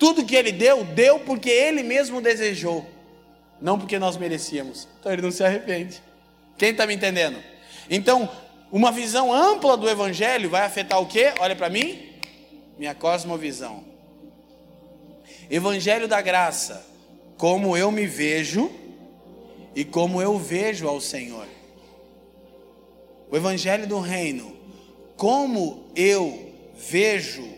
Tudo 0.00 0.24
que 0.24 0.34
ele 0.34 0.50
deu, 0.50 0.82
deu 0.82 1.20
porque 1.20 1.48
ele 1.48 1.84
mesmo 1.84 2.20
desejou, 2.20 2.84
não 3.64 3.78
porque 3.78 3.98
nós 3.98 4.18
merecíamos. 4.18 4.86
Então 5.00 5.10
ele 5.10 5.22
não 5.22 5.30
se 5.30 5.42
arrepende. 5.42 6.02
Quem 6.58 6.72
está 6.72 6.86
me 6.86 6.94
entendendo? 6.94 7.42
Então, 7.88 8.28
uma 8.70 8.92
visão 8.92 9.32
ampla 9.32 9.74
do 9.74 9.88
Evangelho 9.88 10.50
vai 10.50 10.66
afetar 10.66 11.00
o 11.00 11.06
que? 11.06 11.32
Olha 11.40 11.56
para 11.56 11.70
mim, 11.70 12.12
minha 12.78 12.94
cosmovisão. 12.94 13.82
Evangelho 15.48 16.06
da 16.06 16.20
graça, 16.20 16.86
como 17.38 17.74
eu 17.74 17.90
me 17.90 18.06
vejo 18.06 18.70
e 19.74 19.82
como 19.82 20.20
eu 20.20 20.38
vejo 20.38 20.86
ao 20.86 21.00
Senhor. 21.00 21.46
O 23.30 23.36
evangelho 23.36 23.86
do 23.86 23.98
reino, 23.98 24.54
como 25.16 25.86
eu 25.96 26.52
vejo 26.76 27.48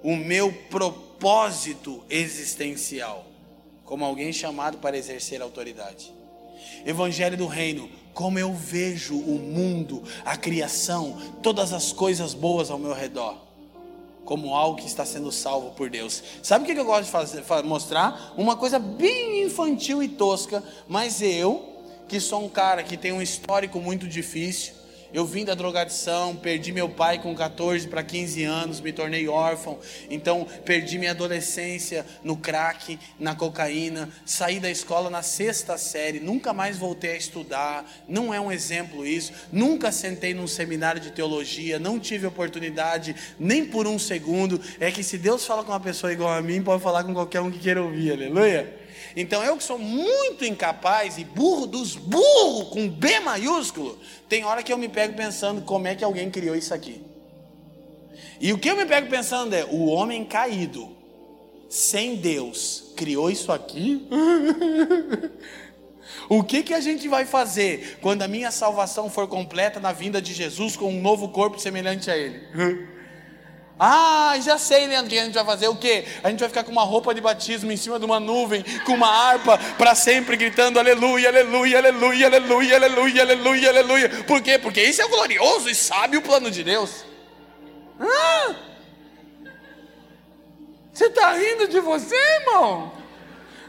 o 0.00 0.14
meu 0.14 0.52
propósito 0.70 2.04
existencial, 2.08 3.26
como 3.86 4.04
alguém 4.04 4.32
chamado 4.32 4.78
para 4.78 4.98
exercer 4.98 5.40
autoridade. 5.40 6.12
Evangelho 6.84 7.36
do 7.36 7.46
reino, 7.46 7.88
como 8.12 8.38
eu 8.38 8.52
vejo 8.52 9.16
o 9.16 9.38
mundo, 9.38 10.02
a 10.24 10.36
criação, 10.36 11.16
todas 11.42 11.72
as 11.72 11.92
coisas 11.92 12.34
boas 12.34 12.70
ao 12.70 12.78
meu 12.78 12.92
redor, 12.92 13.36
como 14.24 14.54
algo 14.54 14.78
que 14.78 14.86
está 14.86 15.04
sendo 15.04 15.30
salvo 15.30 15.70
por 15.70 15.88
Deus. 15.88 16.22
Sabe 16.42 16.64
o 16.64 16.66
que 16.74 16.78
eu 16.78 16.84
gosto 16.84 17.04
de 17.04 17.10
fazer, 17.10 17.44
mostrar? 17.64 18.34
Uma 18.36 18.56
coisa 18.56 18.78
bem 18.78 19.44
infantil 19.44 20.02
e 20.02 20.08
tosca, 20.08 20.62
mas 20.88 21.22
eu, 21.22 21.76
que 22.08 22.18
sou 22.20 22.44
um 22.44 22.48
cara 22.48 22.82
que 22.82 22.96
tem 22.96 23.12
um 23.12 23.22
histórico 23.22 23.80
muito 23.80 24.08
difícil, 24.08 24.74
eu 25.16 25.24
vim 25.24 25.46
da 25.46 25.54
drogadição, 25.54 26.36
perdi 26.36 26.72
meu 26.72 26.90
pai 26.90 27.18
com 27.18 27.34
14 27.34 27.88
para 27.88 28.02
15 28.02 28.44
anos, 28.44 28.82
me 28.82 28.92
tornei 28.92 29.26
órfão. 29.26 29.78
Então, 30.10 30.46
perdi 30.62 30.98
minha 30.98 31.12
adolescência 31.12 32.04
no 32.22 32.36
crack, 32.36 32.98
na 33.18 33.34
cocaína. 33.34 34.10
Saí 34.26 34.60
da 34.60 34.70
escola 34.70 35.08
na 35.08 35.22
sexta 35.22 35.78
série, 35.78 36.20
nunca 36.20 36.52
mais 36.52 36.76
voltei 36.76 37.12
a 37.12 37.16
estudar. 37.16 37.90
Não 38.06 38.34
é 38.34 38.38
um 38.38 38.52
exemplo 38.52 39.06
isso. 39.06 39.32
Nunca 39.50 39.90
sentei 39.90 40.34
num 40.34 40.46
seminário 40.46 41.00
de 41.00 41.10
teologia, 41.10 41.78
não 41.78 41.98
tive 41.98 42.26
oportunidade 42.26 43.16
nem 43.40 43.64
por 43.64 43.86
um 43.86 43.98
segundo. 43.98 44.60
É 44.78 44.90
que 44.90 45.02
se 45.02 45.16
Deus 45.16 45.46
fala 45.46 45.64
com 45.64 45.72
uma 45.72 45.80
pessoa 45.80 46.12
igual 46.12 46.34
a 46.34 46.42
mim, 46.42 46.62
pode 46.62 46.82
falar 46.82 47.02
com 47.04 47.14
qualquer 47.14 47.40
um 47.40 47.50
que 47.50 47.58
queira 47.58 47.82
ouvir. 47.82 48.12
Aleluia. 48.12 48.85
Então 49.16 49.42
eu 49.42 49.56
que 49.56 49.64
sou 49.64 49.78
muito 49.78 50.44
incapaz 50.44 51.16
e 51.16 51.24
burro 51.24 51.66
dos 51.66 51.96
burros 51.96 52.68
com 52.68 52.86
B 52.86 53.18
maiúsculo, 53.20 53.98
tem 54.28 54.44
hora 54.44 54.62
que 54.62 54.70
eu 54.70 54.76
me 54.76 54.88
pego 54.88 55.14
pensando 55.14 55.62
como 55.62 55.88
é 55.88 55.94
que 55.94 56.04
alguém 56.04 56.30
criou 56.30 56.54
isso 56.54 56.74
aqui. 56.74 57.02
E 58.38 58.52
o 58.52 58.58
que 58.58 58.68
eu 58.68 58.76
me 58.76 58.84
pego 58.84 59.08
pensando 59.08 59.54
é: 59.54 59.64
o 59.64 59.86
homem 59.86 60.22
caído, 60.22 60.94
sem 61.70 62.16
Deus, 62.16 62.92
criou 62.94 63.30
isso 63.30 63.50
aqui? 63.50 64.06
O 66.28 66.42
que, 66.42 66.62
que 66.64 66.74
a 66.74 66.80
gente 66.80 67.06
vai 67.06 67.24
fazer 67.24 67.98
quando 68.00 68.22
a 68.22 68.28
minha 68.28 68.50
salvação 68.50 69.08
for 69.08 69.28
completa 69.28 69.78
na 69.78 69.92
vinda 69.92 70.20
de 70.20 70.34
Jesus 70.34 70.76
com 70.76 70.92
um 70.92 71.00
novo 71.00 71.28
corpo 71.28 71.58
semelhante 71.58 72.10
a 72.10 72.16
Ele? 72.16 72.40
Ah, 73.78 74.34
já 74.40 74.56
sei, 74.56 74.86
Leandro, 74.86 75.10
que 75.10 75.18
a 75.18 75.24
gente 75.24 75.34
vai 75.34 75.44
fazer 75.44 75.68
o 75.68 75.76
quê? 75.76 76.06
A 76.24 76.30
gente 76.30 76.40
vai 76.40 76.48
ficar 76.48 76.64
com 76.64 76.72
uma 76.72 76.84
roupa 76.84 77.14
de 77.14 77.20
batismo 77.20 77.70
em 77.70 77.76
cima 77.76 77.98
de 77.98 78.06
uma 78.06 78.18
nuvem, 78.18 78.64
com 78.86 78.94
uma 78.94 79.08
harpa, 79.08 79.58
para 79.76 79.94
sempre 79.94 80.34
gritando 80.34 80.78
aleluia, 80.78 81.28
aleluia, 81.28 81.78
aleluia, 81.78 82.26
aleluia, 82.26 82.76
aleluia, 82.76 83.22
aleluia, 83.22 83.68
aleluia. 83.68 84.08
Por 84.24 84.40
quê? 84.40 84.58
Porque 84.58 84.82
isso 84.82 85.02
é 85.02 85.04
o 85.04 85.10
glorioso 85.10 85.68
e 85.68 85.74
sábio 85.74 86.22
plano 86.22 86.50
de 86.50 86.64
Deus. 86.64 87.04
Ah! 88.00 88.54
Você 90.92 91.06
está 91.08 91.32
rindo 91.32 91.68
de 91.68 91.78
você, 91.78 92.16
irmão? 92.40 92.90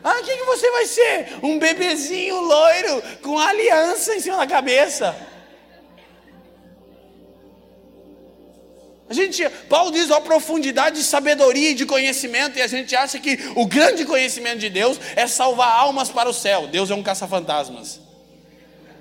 Ah, 0.01 0.19
o 0.21 0.23
que, 0.23 0.38
que 0.38 0.45
você 0.45 0.71
vai 0.71 0.85
ser? 0.85 1.39
Um 1.43 1.59
bebezinho 1.59 2.39
loiro 2.39 3.03
com 3.21 3.38
aliança 3.38 4.15
em 4.15 4.21
cima 4.21 4.38
da 4.38 4.47
cabeça. 4.47 5.13
A 9.09 9.13
gente, 9.13 9.47
Paulo 9.69 9.91
diz 9.91 10.11
a 10.11 10.19
profundidade 10.19 10.97
de 10.97 11.03
sabedoria 11.03 11.71
e 11.71 11.73
de 11.73 11.85
conhecimento, 11.85 12.57
e 12.57 12.61
a 12.61 12.67
gente 12.67 12.93
acha 12.93 13.17
que 13.19 13.39
o 13.55 13.65
grande 13.65 14.03
conhecimento 14.03 14.59
de 14.59 14.69
Deus 14.69 14.99
é 15.15 15.25
salvar 15.27 15.71
almas 15.71 16.09
para 16.09 16.29
o 16.29 16.34
céu. 16.34 16.67
Deus 16.67 16.91
é 16.91 16.95
um 16.95 17.01
caça-fantasmas. 17.01 18.01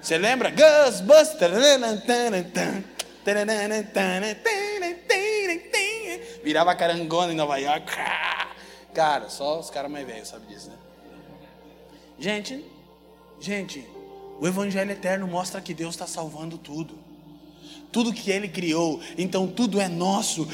Você 0.00 0.16
lembra? 0.16 0.50
Virava 6.44 6.72
carangona 6.76 7.32
em 7.32 7.36
Nova 7.36 7.56
York. 7.56 7.92
Cara, 8.94 9.28
só 9.28 9.58
os 9.58 9.68
caras 9.68 9.90
mais 9.90 10.06
velhos 10.06 10.28
sabem 10.28 10.46
disso, 10.46 10.70
né? 10.70 10.76
Gente, 12.16 12.64
gente, 13.40 13.84
o 14.40 14.46
Evangelho 14.46 14.92
Eterno 14.92 15.26
mostra 15.26 15.60
que 15.60 15.74
Deus 15.74 15.96
está 15.96 16.06
salvando 16.06 16.56
tudo 16.56 17.05
tudo 17.96 18.12
que 18.12 18.30
ele 18.30 18.46
criou, 18.46 19.00
então 19.16 19.46
tudo 19.46 19.80
é 19.80 19.88
nosso. 19.88 20.46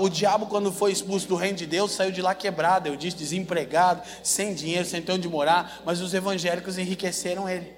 o 0.00 0.08
diabo, 0.08 0.46
quando 0.46 0.72
foi 0.72 0.90
expulso 0.90 1.28
do 1.28 1.36
reino 1.36 1.56
de 1.56 1.66
Deus, 1.66 1.92
saiu 1.92 2.10
de 2.10 2.20
lá 2.20 2.34
quebrado, 2.34 2.88
eu 2.88 2.96
disse, 2.96 3.16
desempregado, 3.16 4.02
sem 4.24 4.52
dinheiro, 4.52 4.84
sem 4.84 5.00
ter 5.00 5.12
onde 5.12 5.28
morar, 5.28 5.82
mas 5.86 6.00
os 6.00 6.12
evangélicos 6.12 6.76
enriqueceram 6.76 7.48
ele. 7.48 7.72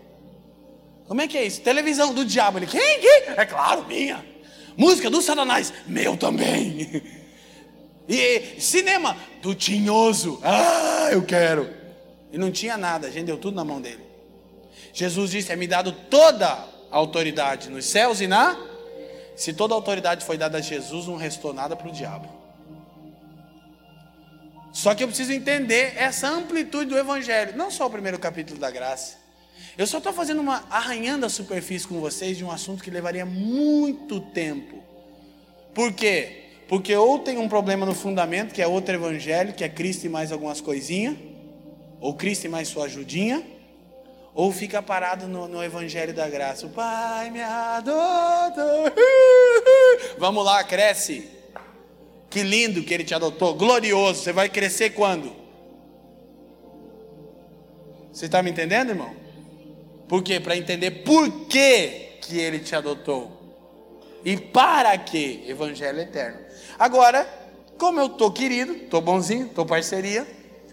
Como 1.06 1.20
é 1.20 1.28
que 1.28 1.36
é 1.36 1.44
isso? 1.44 1.60
Televisão 1.60 2.14
do 2.14 2.24
diabo, 2.24 2.58
ele, 2.58 2.66
quem? 2.66 2.80
quem? 2.80 3.34
É 3.36 3.44
claro, 3.44 3.84
minha. 3.86 4.24
Música 4.78 5.10
do 5.10 5.20
Satanás, 5.20 5.70
meu 5.86 6.16
também. 6.16 7.02
E 8.08 8.60
cinema 8.60 9.16
do 9.42 9.52
Tinhoso, 9.52 10.38
ah, 10.44 11.08
eu 11.10 11.24
quero. 11.24 11.68
E 12.32 12.38
não 12.38 12.52
tinha 12.52 12.76
nada, 12.76 13.08
a 13.08 13.10
gente 13.10 13.26
deu 13.26 13.36
tudo 13.36 13.56
na 13.56 13.64
mão 13.64 13.80
dele. 13.80 14.04
Jesus 14.92 15.32
disse: 15.32 15.50
É 15.50 15.56
me 15.56 15.66
dado 15.66 15.90
toda 15.90 16.46
a 16.46 16.96
autoridade 16.96 17.68
nos 17.68 17.84
céus 17.84 18.20
e 18.20 18.28
na 18.28 18.56
se 19.36 19.52
toda 19.52 19.74
a 19.74 19.76
autoridade 19.76 20.24
foi 20.24 20.38
dada 20.38 20.58
a 20.58 20.60
Jesus, 20.60 21.06
não 21.06 21.16
restou 21.16 21.52
nada 21.52 21.76
para 21.76 21.88
o 21.88 21.92
diabo. 21.92 22.28
Só 24.72 24.94
que 24.94 25.04
eu 25.04 25.08
preciso 25.08 25.32
entender 25.32 25.94
essa 25.96 26.28
amplitude 26.28 26.90
do 26.90 26.98
Evangelho, 26.98 27.56
não 27.56 27.70
só 27.70 27.86
o 27.86 27.90
primeiro 27.90 28.18
capítulo 28.18 28.58
da 28.58 28.70
graça. 28.70 29.16
Eu 29.76 29.86
só 29.86 29.98
estou 29.98 30.12
fazendo 30.12 30.40
uma 30.40 30.64
arranhando 30.70 31.26
a 31.26 31.28
superfície 31.28 31.86
com 31.86 32.00
vocês 32.00 32.36
de 32.36 32.44
um 32.44 32.50
assunto 32.50 32.82
que 32.82 32.90
levaria 32.90 33.24
muito 33.24 34.20
tempo. 34.20 34.82
Por 35.74 35.92
quê? 35.92 36.44
Porque 36.68 36.94
ou 36.96 37.18
tem 37.18 37.38
um 37.38 37.48
problema 37.48 37.86
no 37.86 37.94
fundamento, 37.94 38.52
que 38.52 38.62
é 38.62 38.66
outro 38.66 38.94
evangelho, 38.94 39.52
que 39.52 39.62
é 39.62 39.68
Cristo 39.68 40.04
e 40.04 40.08
mais 40.08 40.32
algumas 40.32 40.60
coisinhas, 40.60 41.16
ou 42.00 42.14
Cristo 42.14 42.44
e 42.46 42.48
mais 42.48 42.68
sua 42.68 42.86
ajudinha, 42.86 43.42
ou 44.36 44.52
fica 44.52 44.82
parado 44.82 45.26
no, 45.26 45.48
no 45.48 45.64
Evangelho 45.64 46.12
da 46.12 46.28
Graça. 46.28 46.66
O 46.66 46.68
Pai 46.68 47.30
me 47.30 47.40
adotou. 47.40 48.92
Vamos 50.18 50.44
lá, 50.44 50.62
cresce. 50.62 51.26
Que 52.28 52.42
lindo 52.42 52.82
que 52.82 52.92
Ele 52.92 53.02
te 53.02 53.14
adotou. 53.14 53.54
Glorioso. 53.54 54.22
Você 54.22 54.34
vai 54.34 54.50
crescer 54.50 54.90
quando? 54.90 55.34
Você 58.12 58.26
está 58.26 58.42
me 58.42 58.50
entendendo, 58.50 58.90
irmão? 58.90 59.16
Por 60.06 60.22
quê? 60.22 60.38
Para 60.38 60.54
entender 60.54 60.90
por 61.02 61.46
que, 61.46 62.18
que 62.20 62.38
Ele 62.38 62.58
te 62.58 62.76
adotou. 62.76 63.32
E 64.22 64.36
para 64.36 64.98
que? 64.98 65.44
Evangelho 65.48 65.98
eterno. 65.98 66.40
Agora, 66.78 67.26
como 67.78 68.00
eu 68.00 68.06
estou 68.06 68.30
querido, 68.30 68.74
estou 68.74 69.00
bonzinho, 69.00 69.46
estou 69.46 69.64
parceria, 69.64 70.26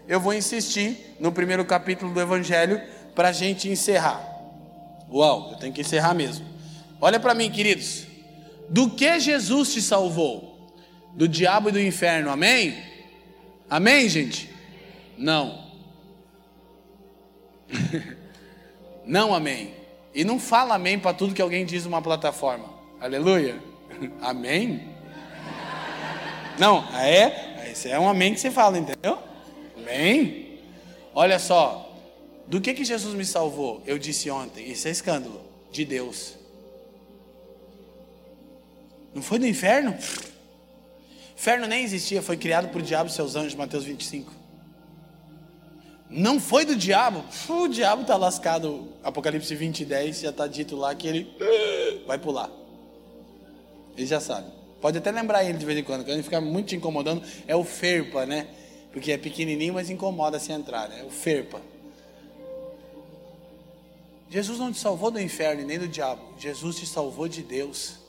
eu 0.06 0.20
vou 0.20 0.34
insistir 0.34 1.16
no 1.18 1.32
primeiro 1.32 1.64
capítulo 1.64 2.12
do 2.12 2.20
Evangelho 2.20 2.78
para 3.14 3.28
a 3.28 3.32
gente 3.32 3.68
encerrar. 3.68 4.22
Uau, 5.10 5.50
eu 5.52 5.58
tenho 5.58 5.72
que 5.72 5.80
encerrar 5.80 6.14
mesmo. 6.14 6.46
Olha 7.00 7.20
para 7.20 7.34
mim, 7.34 7.50
queridos. 7.50 8.06
Do 8.68 8.90
que 8.90 9.20
Jesus 9.20 9.72
te 9.72 9.82
salvou? 9.82 10.72
Do 11.12 11.28
diabo 11.28 11.68
e 11.68 11.72
do 11.72 11.80
inferno, 11.80 12.30
amém? 12.30 12.76
Amém, 13.68 14.08
gente? 14.08 14.50
Não. 15.16 15.64
não, 19.06 19.34
amém. 19.34 19.74
E 20.14 20.24
não 20.24 20.38
fala 20.38 20.74
amém 20.74 20.98
para 20.98 21.14
tudo 21.14 21.34
que 21.34 21.42
alguém 21.42 21.64
diz 21.64 21.84
numa 21.84 22.02
plataforma. 22.02 22.68
Aleluia. 23.00 23.56
amém? 24.20 24.88
Não, 26.58 26.84
é? 26.94 27.70
Esse 27.70 27.90
é 27.90 27.98
um 27.98 28.08
amém 28.08 28.32
que 28.32 28.40
você 28.40 28.50
fala, 28.50 28.78
entendeu? 28.78 29.18
Amém? 29.76 30.60
Olha 31.14 31.38
só, 31.38 31.93
do 32.46 32.60
que, 32.60 32.74
que 32.74 32.84
Jesus 32.84 33.14
me 33.14 33.24
salvou? 33.24 33.82
Eu 33.86 33.98
disse 33.98 34.30
ontem, 34.30 34.70
isso 34.70 34.86
é 34.86 34.90
escândalo, 34.90 35.40
de 35.72 35.84
Deus. 35.84 36.34
Não 39.14 39.22
foi 39.22 39.38
do 39.38 39.46
inferno? 39.46 39.96
Inferno 41.36 41.66
nem 41.66 41.84
existia, 41.84 42.22
foi 42.22 42.36
criado 42.36 42.68
por 42.68 42.82
diabo 42.82 43.08
e 43.08 43.12
seus 43.12 43.36
anjos, 43.36 43.54
Mateus 43.54 43.84
25. 43.84 44.32
Não 46.10 46.38
foi 46.38 46.64
do 46.64 46.76
diabo? 46.76 47.24
O 47.48 47.66
diabo 47.66 48.02
está 48.02 48.16
lascado. 48.16 48.88
Apocalipse 49.02 49.54
20, 49.54 49.84
10 49.84 50.20
já 50.20 50.30
está 50.30 50.46
dito 50.46 50.76
lá 50.76 50.94
que 50.94 51.08
ele 51.08 51.36
vai 52.06 52.18
pular. 52.18 52.50
Ele 53.96 54.06
já 54.06 54.20
sabe. 54.20 54.48
Pode 54.80 54.98
até 54.98 55.10
lembrar 55.10 55.44
ele 55.44 55.58
de 55.58 55.64
vez 55.64 55.78
em 55.78 55.82
quando, 55.82 56.04
quando 56.04 56.14
ele 56.14 56.22
fica 56.22 56.40
muito 56.40 56.68
te 56.68 56.76
incomodando, 56.76 57.22
é 57.46 57.56
o 57.56 57.64
ferpa, 57.64 58.26
né? 58.26 58.46
Porque 58.92 59.10
é 59.10 59.18
pequenininho, 59.18 59.74
mas 59.74 59.90
incomoda 59.90 60.38
se 60.38 60.52
entrar, 60.52 60.88
né? 60.88 61.00
É 61.00 61.04
o 61.04 61.10
ferpa. 61.10 61.60
Jesus 64.34 64.58
não 64.58 64.72
te 64.72 64.80
salvou 64.80 65.12
do 65.12 65.20
inferno 65.20 65.62
e 65.62 65.64
nem 65.64 65.78
do 65.78 65.86
diabo. 65.86 66.20
Jesus 66.36 66.74
te 66.74 66.86
salvou 66.86 67.28
de 67.28 67.40
Deus. 67.40 68.00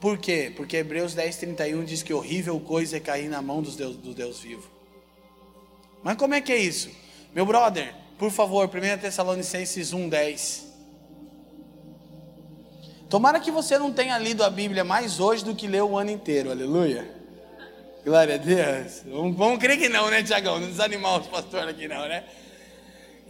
Por 0.00 0.18
quê? 0.18 0.52
Porque 0.56 0.78
Hebreus 0.78 1.14
10, 1.14 1.36
31 1.36 1.84
diz 1.84 2.02
que 2.02 2.12
horrível 2.12 2.58
coisa 2.58 2.96
é 2.96 3.00
cair 3.00 3.28
na 3.28 3.40
mão 3.40 3.62
dos 3.62 3.76
Deus, 3.76 3.94
do 3.94 4.12
Deus 4.12 4.40
vivo. 4.40 4.68
Mas 6.02 6.16
como 6.16 6.34
é 6.34 6.40
que 6.40 6.50
é 6.50 6.58
isso? 6.58 6.90
Meu 7.32 7.46
brother, 7.46 7.94
por 8.18 8.32
favor, 8.32 8.68
1 8.68 8.98
Tessalonicenses 8.98 9.92
1, 9.92 10.08
10. 10.08 10.66
Tomara 13.08 13.38
que 13.38 13.52
você 13.52 13.78
não 13.78 13.92
tenha 13.92 14.18
lido 14.18 14.42
a 14.42 14.50
Bíblia 14.50 14.82
mais 14.82 15.20
hoje 15.20 15.44
do 15.44 15.54
que 15.54 15.68
leu 15.68 15.88
o 15.88 15.96
ano 15.96 16.10
inteiro, 16.10 16.50
aleluia. 16.50 17.08
Glória 18.04 18.34
a 18.34 18.38
Deus. 18.38 19.02
Vamos, 19.06 19.36
vamos 19.36 19.60
crer 19.60 19.78
que 19.78 19.88
não, 19.88 20.10
né, 20.10 20.20
Tiagão? 20.24 20.58
Não 20.58 20.66
desanimar 20.66 21.20
os 21.20 21.28
pastores 21.28 21.68
aqui, 21.68 21.86
não, 21.86 22.08
né? 22.08 22.24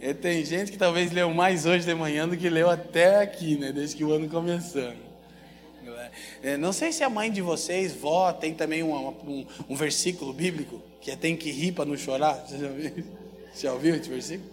E 0.05 0.13
tem 0.13 0.43
gente 0.43 0.69
que 0.69 0.77
talvez 0.77 1.13
leu 1.13 1.33
mais 1.33 1.65
hoje 1.65 1.85
de 1.85 1.95
manhã 1.95 2.27
do 2.27 2.35
que 2.35 2.49
leu 2.49 2.69
até 2.69 3.21
aqui, 3.21 3.55
né? 3.55 3.71
Desde 3.71 3.95
que 3.95 4.03
o 4.03 4.11
ano 4.11 4.27
começou. 4.27 4.91
É, 6.43 6.57
não 6.57 6.73
sei 6.73 6.91
se 6.91 7.05
a 7.05 7.09
mãe 7.09 7.31
de 7.31 7.41
vocês, 7.41 7.93
vó, 7.93 8.33
tem 8.33 8.53
também 8.53 8.83
um, 8.83 8.93
um, 8.93 9.47
um 9.69 9.75
versículo 9.77 10.33
bíblico 10.33 10.81
que 10.99 11.09
é 11.09 11.15
tem 11.15 11.37
que 11.37 11.49
rir 11.51 11.71
para 11.71 11.85
não 11.85 11.95
chorar. 11.95 12.33
Você 12.45 12.57
já 12.57 12.67
ouviu? 12.67 13.03
Já 13.55 13.71
ouviu 13.71 13.95
esse 13.95 14.09
versículo? 14.09 14.49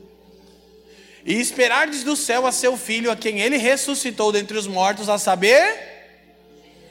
E 1.24 1.34
esperardes 1.34 2.04
do 2.04 2.14
céu 2.14 2.46
a 2.46 2.52
seu 2.52 2.76
filho, 2.76 3.10
a 3.10 3.16
quem 3.16 3.40
ele 3.40 3.56
ressuscitou 3.56 4.30
dentre 4.30 4.56
os 4.56 4.68
mortos, 4.68 5.08
a 5.08 5.18
saber, 5.18 5.78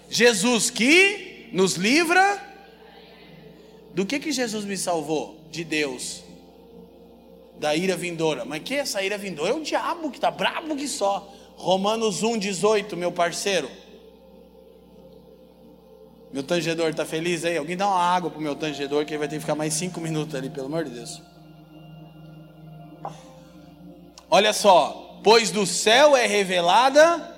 Jesus 0.10 0.70
que 0.70 1.48
nos 1.54 1.76
livra. 1.76 2.44
Do 3.94 4.06
que 4.06 4.20
que 4.20 4.34
Jesus 4.34 4.66
me 4.66 4.76
salvou? 4.76 5.40
De 5.50 5.64
Deus. 5.64 6.24
Da 7.60 7.76
ira 7.76 7.96
vindoura. 7.96 8.46
Mas 8.46 8.64
que 8.64 8.76
essa 8.76 9.04
ira 9.04 9.18
vindoura? 9.18 9.52
É 9.52 9.54
o 9.54 9.62
diabo 9.62 10.10
que 10.10 10.18
está 10.18 10.32
brabo 10.32 10.76
que 10.76 10.88
só. 10.88 11.32
Romanos 11.56 12.24
1,18, 12.24 12.96
meu 12.96 13.12
parceiro. 13.12 13.70
Meu 16.32 16.44
tangedor 16.44 16.90
está 16.90 17.06
feliz 17.06 17.44
aí? 17.44 17.58
Alguém 17.58 17.76
dá 17.76 17.88
uma 17.88 18.00
água 18.00 18.30
para 18.30 18.40
o 18.40 18.42
meu 18.42 18.56
tangedor 18.56 19.04
que 19.04 19.12
ele 19.12 19.18
vai 19.18 19.28
ter 19.28 19.36
que 19.36 19.42
ficar 19.42 19.56
mais 19.56 19.74
cinco 19.74 20.00
minutos 20.00 20.36
ali, 20.36 20.50
pelo 20.50 20.68
amor 20.68 20.86
de 20.86 20.92
Deus. 20.92 21.22
Olha 24.30 24.54
só, 24.54 25.20
pois 25.24 25.50
do 25.50 25.66
céu 25.66 26.16
é 26.16 26.28
revelada. 26.28 27.36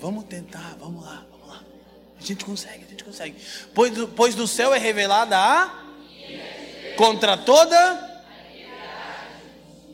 Vamos 0.00 0.24
tentar, 0.24 0.74
vamos 0.80 1.04
lá, 1.04 1.22
vamos 1.30 1.48
lá. 1.48 1.62
A 2.18 2.24
gente 2.24 2.44
consegue, 2.46 2.84
a 2.86 2.88
gente 2.88 3.04
consegue. 3.04 3.36
Pois 3.74 3.92
pois 4.16 4.34
do 4.34 4.48
céu 4.48 4.72
é 4.72 4.78
revelada 4.78 5.36
a 5.38 5.84
contra 6.96 7.36
toda. 7.36 8.09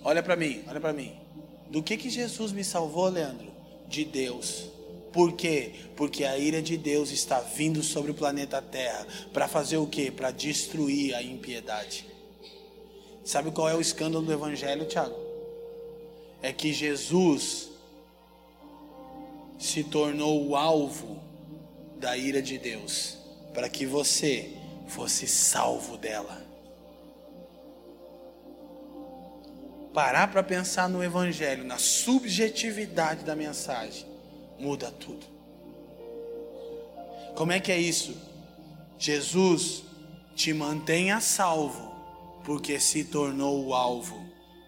Olha 0.07 0.23
para 0.23 0.37
mim, 0.37 0.63
olha 0.69 0.81
para 0.81 0.93
mim. 0.93 1.13
Do 1.69 1.83
que 1.83 1.97
que 1.97 2.09
Jesus 2.09 2.53
me 2.53 2.63
salvou, 2.63 3.09
Leandro? 3.09 3.49
De 3.89 4.05
Deus. 4.05 4.71
Por 5.13 5.33
quê? 5.33 5.73
Porque 5.97 6.25
a 6.25 6.39
ira 6.39 6.63
de 6.63 6.77
Deus 6.77 7.11
está 7.11 7.41
vindo 7.41 7.83
sobre 7.83 8.13
o 8.13 8.15
planeta 8.15 8.63
Terra 8.63 9.05
para 9.33 9.49
fazer 9.49 9.79
o 9.79 9.87
quê? 9.87 10.11
Para 10.11 10.31
destruir 10.31 11.15
a 11.15 11.23
impiedade. 11.23 12.07
Sabe 13.25 13.51
qual 13.51 13.69
é 13.69 13.75
o 13.75 13.81
escândalo 13.81 14.25
do 14.25 14.33
evangelho, 14.33 14.87
Tiago? 14.87 15.27
é 16.43 16.53
que 16.53 16.73
Jesus 16.73 17.71
se 19.59 19.83
tornou 19.83 20.47
o 20.47 20.55
alvo 20.55 21.21
da 21.99 22.17
ira 22.17 22.41
de 22.41 22.57
Deus, 22.57 23.17
para 23.53 23.69
que 23.69 23.85
você 23.85 24.53
fosse 24.87 25.27
salvo 25.27 25.97
dela. 25.97 26.46
Parar 29.97 30.31
para 30.31 30.43
pensar 30.43 30.89
no 30.89 31.03
Evangelho, 31.03 31.65
na 31.65 31.79
subjetividade 31.79 33.25
da 33.25 33.35
mensagem, 33.35 34.07
muda 34.59 34.91
tudo. 34.91 35.27
Como 37.35 37.51
é 37.51 37.59
que 37.59 37.73
é 37.73 37.79
isso? 37.79 38.15
Jesus 38.99 39.83
te 40.37 40.53
mantém 40.53 41.11
a 41.11 41.21
salvo, 41.21 41.95
porque 42.45 42.79
se 42.79 43.05
tornou 43.05 43.67
o 43.67 43.75
alvo 43.75 44.23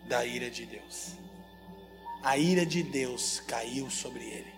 da 0.08 0.24
ira 0.24 0.50
de 0.50 0.64
Deus 0.64 1.18
a 2.22 2.36
ira 2.36 2.66
de 2.66 2.82
Deus 2.82 3.40
caiu 3.46 3.90
sobre 3.90 4.22
ele. 4.22 4.52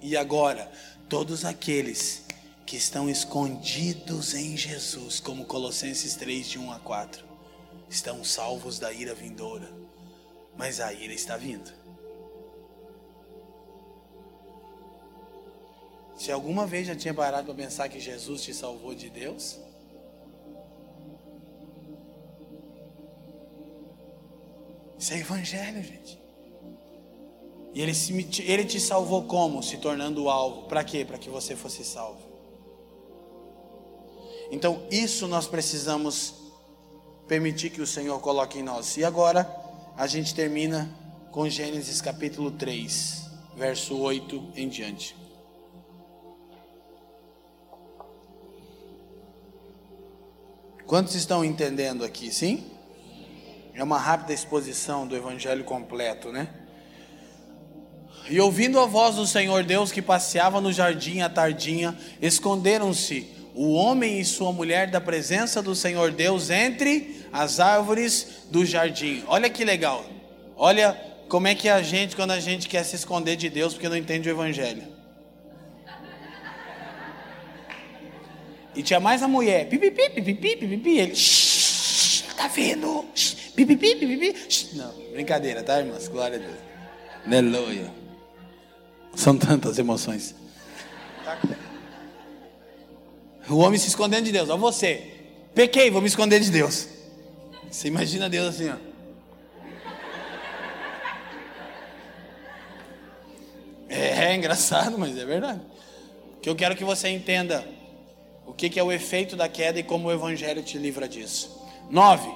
E 0.00 0.16
agora, 0.16 0.70
todos 1.08 1.44
aqueles 1.44 2.22
que 2.64 2.76
estão 2.76 3.10
escondidos 3.10 4.34
em 4.34 4.56
Jesus, 4.56 5.20
como 5.20 5.44
Colossenses 5.44 6.14
3, 6.14 6.48
de 6.48 6.58
1 6.58 6.72
a 6.72 6.78
4, 6.78 7.29
estão 7.90 8.24
salvos 8.24 8.78
da 8.78 8.90
ira 8.92 9.14
vindoura, 9.14 9.70
mas 10.56 10.80
a 10.80 10.92
ira 10.92 11.12
está 11.12 11.36
vindo. 11.36 11.70
Se 16.16 16.30
alguma 16.30 16.66
vez 16.66 16.86
já 16.86 16.94
tinha 16.94 17.12
parado 17.12 17.46
para 17.46 17.54
pensar 17.54 17.88
que 17.88 17.98
Jesus 17.98 18.42
te 18.42 18.54
salvou 18.54 18.94
de 18.94 19.10
Deus, 19.10 19.58
Isso 25.00 25.14
é 25.14 25.18
evangelho, 25.18 25.82
gente. 25.82 26.20
E 27.72 27.80
ele, 27.80 27.94
se, 27.94 28.12
ele 28.42 28.66
te 28.66 28.78
salvou 28.78 29.24
como? 29.24 29.62
Se 29.62 29.78
tornando 29.78 30.28
alvo. 30.28 30.68
Para 30.68 30.84
quê? 30.84 31.06
Para 31.06 31.16
que 31.16 31.30
você 31.30 31.56
fosse 31.56 31.82
salvo. 31.82 32.20
Então, 34.50 34.86
isso 34.90 35.26
nós 35.26 35.46
precisamos 35.46 36.34
permitir 37.30 37.70
que 37.70 37.80
o 37.80 37.86
Senhor 37.86 38.18
coloque 38.18 38.58
em 38.58 38.62
nós. 38.64 38.96
E 38.96 39.04
agora, 39.04 39.48
a 39.96 40.04
gente 40.08 40.34
termina 40.34 40.90
com 41.30 41.48
Gênesis 41.48 42.00
capítulo 42.00 42.50
3, 42.50 43.24
verso 43.56 43.96
8 43.96 44.54
em 44.56 44.68
diante. 44.68 45.14
Quantos 50.84 51.14
estão 51.14 51.44
entendendo 51.44 52.04
aqui, 52.04 52.34
sim? 52.34 52.66
É 53.74 53.84
uma 53.84 53.96
rápida 53.96 54.32
exposição 54.32 55.06
do 55.06 55.14
evangelho 55.14 55.62
completo, 55.62 56.32
né? 56.32 56.48
E 58.28 58.40
ouvindo 58.40 58.80
a 58.80 58.86
voz 58.86 59.14
do 59.14 59.24
Senhor 59.24 59.62
Deus 59.62 59.92
que 59.92 60.02
passeava 60.02 60.60
no 60.60 60.72
jardim 60.72 61.20
à 61.20 61.28
tardinha, 61.28 61.96
esconderam-se 62.20 63.30
o 63.54 63.70
homem 63.74 64.18
e 64.18 64.24
sua 64.24 64.52
mulher 64.52 64.90
da 64.90 65.00
presença 65.00 65.62
do 65.62 65.76
Senhor 65.76 66.10
Deus 66.10 66.50
entre 66.50 67.19
as 67.32 67.60
árvores 67.60 68.44
do 68.50 68.64
jardim. 68.64 69.24
Olha 69.26 69.48
que 69.48 69.64
legal. 69.64 70.04
Olha 70.56 70.92
como 71.28 71.46
é 71.46 71.54
que 71.54 71.68
a 71.68 71.80
gente 71.82 72.16
quando 72.16 72.32
a 72.32 72.40
gente 72.40 72.68
quer 72.68 72.84
se 72.84 72.96
esconder 72.96 73.36
de 73.36 73.48
Deus 73.48 73.74
porque 73.74 73.88
não 73.88 73.96
entende 73.96 74.28
o 74.28 74.32
evangelho. 74.32 74.82
E 78.74 78.82
tinha 78.82 79.00
mais 79.00 79.22
a 79.22 79.28
mulher, 79.28 79.68
pipipi, 79.68 80.10
pipipi, 80.10 80.56
pipipi, 80.56 80.98
ele, 80.98 81.14
tá 82.36 82.46
vendo? 82.48 83.04
Pipipi, 83.54 83.96
pipipi. 83.96 84.36
Não, 84.74 84.92
brincadeira, 85.12 85.62
tá, 85.62 85.80
irmãs? 85.80 86.06
Glória 86.08 86.36
a 86.36 86.40
Deus. 86.40 86.58
Aleluia. 87.26 87.92
São 89.14 89.36
tantas 89.36 89.78
emoções. 89.78 90.34
O 93.48 93.56
homem 93.56 93.78
se 93.78 93.88
escondendo 93.88 94.24
de 94.24 94.32
Deus. 94.32 94.48
Ó, 94.48 94.56
você. 94.56 95.02
Pequei, 95.54 95.90
vou 95.90 96.00
me 96.00 96.06
esconder 96.06 96.38
de 96.40 96.50
Deus. 96.50 96.99
Você 97.70 97.86
imagina 97.86 98.28
Deus 98.28 98.48
assim, 98.48 98.68
ó. 98.68 98.76
É, 103.88 104.26
é 104.26 104.34
engraçado, 104.34 104.98
mas 104.98 105.16
é 105.16 105.24
verdade. 105.24 105.60
Que 106.42 106.48
eu 106.48 106.56
quero 106.56 106.74
que 106.74 106.84
você 106.84 107.08
entenda 107.08 107.64
o 108.44 108.52
que, 108.52 108.68
que 108.68 108.80
é 108.80 108.82
o 108.82 108.90
efeito 108.90 109.36
da 109.36 109.48
queda 109.48 109.78
e 109.78 109.82
como 109.84 110.08
o 110.08 110.12
Evangelho 110.12 110.62
te 110.62 110.78
livra 110.78 111.08
disso. 111.08 111.60
Nove. 111.88 112.28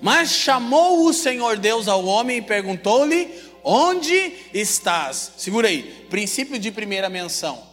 Mas 0.00 0.32
chamou 0.32 1.06
o 1.06 1.12
Senhor 1.12 1.58
Deus 1.58 1.86
ao 1.86 2.04
homem 2.04 2.38
e 2.38 2.42
perguntou-lhe: 2.42 3.30
Onde 3.62 4.34
estás? 4.54 5.32
Segura 5.36 5.68
aí, 5.68 6.06
princípio 6.08 6.58
de 6.58 6.70
primeira 6.70 7.08
menção. 7.08 7.71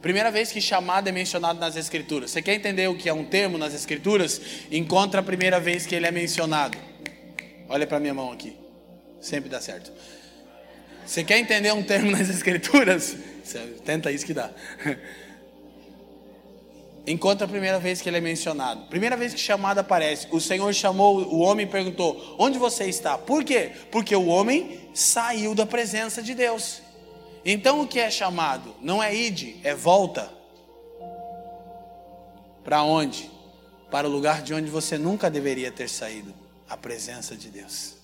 Primeira 0.00 0.30
vez 0.30 0.50
que 0.50 0.60
chamado 0.60 1.08
é 1.08 1.12
mencionado 1.12 1.60
nas 1.60 1.76
Escrituras. 1.76 2.30
Você 2.30 2.40
quer 2.40 2.54
entender 2.54 2.88
o 2.88 2.96
que 2.96 3.08
é 3.08 3.12
um 3.12 3.24
termo 3.24 3.58
nas 3.58 3.74
Escrituras? 3.74 4.40
Encontra 4.70 5.20
a 5.20 5.22
primeira 5.22 5.60
vez 5.60 5.84
que 5.84 5.94
ele 5.94 6.06
é 6.06 6.10
mencionado. 6.10 6.78
Olha 7.68 7.86
para 7.86 8.00
minha 8.00 8.14
mão 8.14 8.32
aqui. 8.32 8.56
Sempre 9.20 9.50
dá 9.50 9.60
certo. 9.60 9.92
Você 11.04 11.22
quer 11.22 11.38
entender 11.38 11.72
um 11.72 11.82
termo 11.82 12.10
nas 12.16 12.30
Escrituras? 12.30 13.14
Tenta 13.84 14.10
isso 14.10 14.24
que 14.24 14.32
dá. 14.32 14.50
encontra 17.06 17.46
a 17.46 17.48
primeira 17.48 17.78
vez 17.78 18.00
que 18.00 18.08
ele 18.08 18.18
é 18.18 18.20
mencionado. 18.20 18.86
Primeira 18.86 19.16
vez 19.16 19.34
que 19.34 19.40
chamado 19.40 19.78
aparece, 19.78 20.28
o 20.30 20.40
Senhor 20.40 20.72
chamou 20.72 21.20
o 21.22 21.40
homem 21.40 21.66
e 21.66 21.68
perguntou: 21.68 22.36
Onde 22.38 22.58
você 22.58 22.84
está? 22.84 23.18
Por 23.18 23.44
quê? 23.44 23.72
Porque 23.90 24.14
o 24.14 24.26
homem 24.26 24.80
saiu 24.94 25.54
da 25.54 25.66
presença 25.66 26.22
de 26.22 26.34
Deus. 26.34 26.82
Então 27.44 27.80
o 27.80 27.88
que 27.88 27.98
é 27.98 28.10
chamado? 28.10 28.74
Não 28.80 29.02
é 29.02 29.14
ide, 29.14 29.56
é 29.64 29.74
volta. 29.74 30.30
Para 32.62 32.82
onde? 32.82 33.30
Para 33.90 34.06
o 34.06 34.10
lugar 34.10 34.42
de 34.42 34.52
onde 34.54 34.70
você 34.70 34.98
nunca 34.98 35.30
deveria 35.30 35.72
ter 35.72 35.88
saído 35.88 36.34
a 36.68 36.76
presença 36.76 37.34
de 37.34 37.48
Deus. 37.48 38.00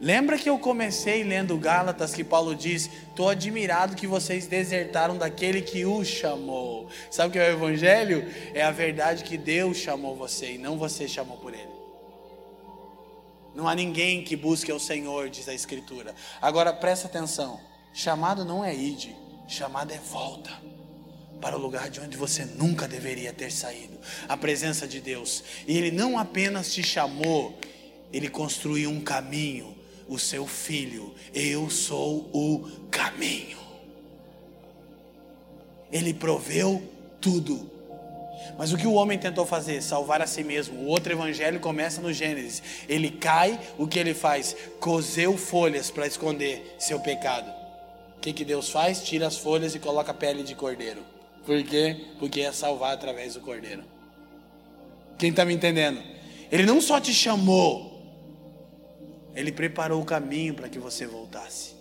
Lembra 0.00 0.38
que 0.38 0.48
eu 0.48 0.58
comecei 0.58 1.24
lendo 1.24 1.58
Gálatas 1.58 2.14
que 2.14 2.22
Paulo 2.22 2.54
diz: 2.54 2.88
Estou 3.08 3.28
admirado 3.28 3.96
que 3.96 4.06
vocês 4.06 4.46
desertaram 4.46 5.16
daquele 5.16 5.60
que 5.60 5.84
o 5.84 6.04
chamou. 6.04 6.88
Sabe 7.10 7.30
o 7.30 7.32
que 7.32 7.38
é 7.38 7.48
o 7.48 7.52
Evangelho? 7.52 8.24
É 8.54 8.62
a 8.62 8.70
verdade 8.70 9.24
que 9.24 9.36
Deus 9.36 9.78
chamou 9.78 10.14
você 10.14 10.52
e 10.52 10.58
não 10.58 10.78
você 10.78 11.08
chamou 11.08 11.36
por 11.38 11.52
ele. 11.52 11.78
Não 13.56 13.66
há 13.66 13.74
ninguém 13.74 14.22
que 14.22 14.36
busque 14.36 14.70
ao 14.70 14.78
Senhor, 14.78 15.28
diz 15.28 15.48
a 15.48 15.54
Escritura. 15.54 16.14
Agora 16.40 16.72
presta 16.72 17.08
atenção: 17.08 17.58
chamado 17.92 18.44
não 18.44 18.64
é 18.64 18.74
ide, 18.74 19.14
chamado 19.46 19.92
é 19.92 19.98
volta 19.98 20.50
para 21.40 21.56
o 21.56 21.60
lugar 21.60 21.88
de 21.88 22.00
onde 22.00 22.16
você 22.16 22.44
nunca 22.44 22.88
deveria 22.88 23.32
ter 23.32 23.50
saído 23.52 23.98
a 24.28 24.36
presença 24.36 24.86
de 24.86 25.00
Deus. 25.00 25.44
E 25.66 25.76
Ele 25.76 25.90
não 25.90 26.18
apenas 26.18 26.72
te 26.72 26.82
chamou, 26.82 27.58
Ele 28.12 28.28
construiu 28.28 28.90
um 28.90 29.00
caminho, 29.00 29.76
o 30.08 30.18
seu 30.18 30.46
filho. 30.46 31.14
Eu 31.32 31.70
sou 31.70 32.28
o 32.32 32.88
caminho. 32.90 33.58
Ele 35.90 36.12
proveu 36.12 36.82
tudo 37.20 37.78
mas 38.56 38.72
o 38.72 38.76
que 38.76 38.86
o 38.86 38.94
homem 38.94 39.18
tentou 39.18 39.44
fazer? 39.46 39.82
Salvar 39.82 40.22
a 40.22 40.26
si 40.26 40.42
mesmo. 40.42 40.80
O 40.80 40.86
outro 40.86 41.12
evangelho 41.12 41.60
começa 41.60 42.00
no 42.00 42.12
Gênesis. 42.12 42.62
Ele 42.88 43.10
cai, 43.10 43.58
o 43.76 43.86
que 43.86 43.98
ele 43.98 44.14
faz? 44.14 44.56
Cozeu 44.80 45.36
folhas 45.36 45.90
para 45.90 46.06
esconder 46.06 46.76
seu 46.78 47.00
pecado. 47.00 47.57
O 48.18 48.20
que, 48.20 48.32
que 48.32 48.44
Deus 48.44 48.68
faz? 48.68 49.04
Tira 49.04 49.28
as 49.28 49.36
folhas 49.38 49.76
e 49.76 49.78
coloca 49.78 50.10
a 50.10 50.14
pele 50.14 50.42
de 50.42 50.56
cordeiro. 50.56 51.04
Por 51.46 51.62
quê? 51.62 52.08
Porque 52.18 52.40
é 52.40 52.50
salvar 52.50 52.92
através 52.92 53.34
do 53.34 53.40
cordeiro. 53.40 53.84
Quem 55.16 55.30
está 55.30 55.44
me 55.44 55.54
entendendo? 55.54 56.02
Ele 56.50 56.66
não 56.66 56.80
só 56.80 57.00
te 57.00 57.14
chamou, 57.14 58.02
ele 59.36 59.52
preparou 59.52 60.02
o 60.02 60.04
caminho 60.04 60.52
para 60.52 60.68
que 60.68 60.80
você 60.80 61.06
voltasse. 61.06 61.76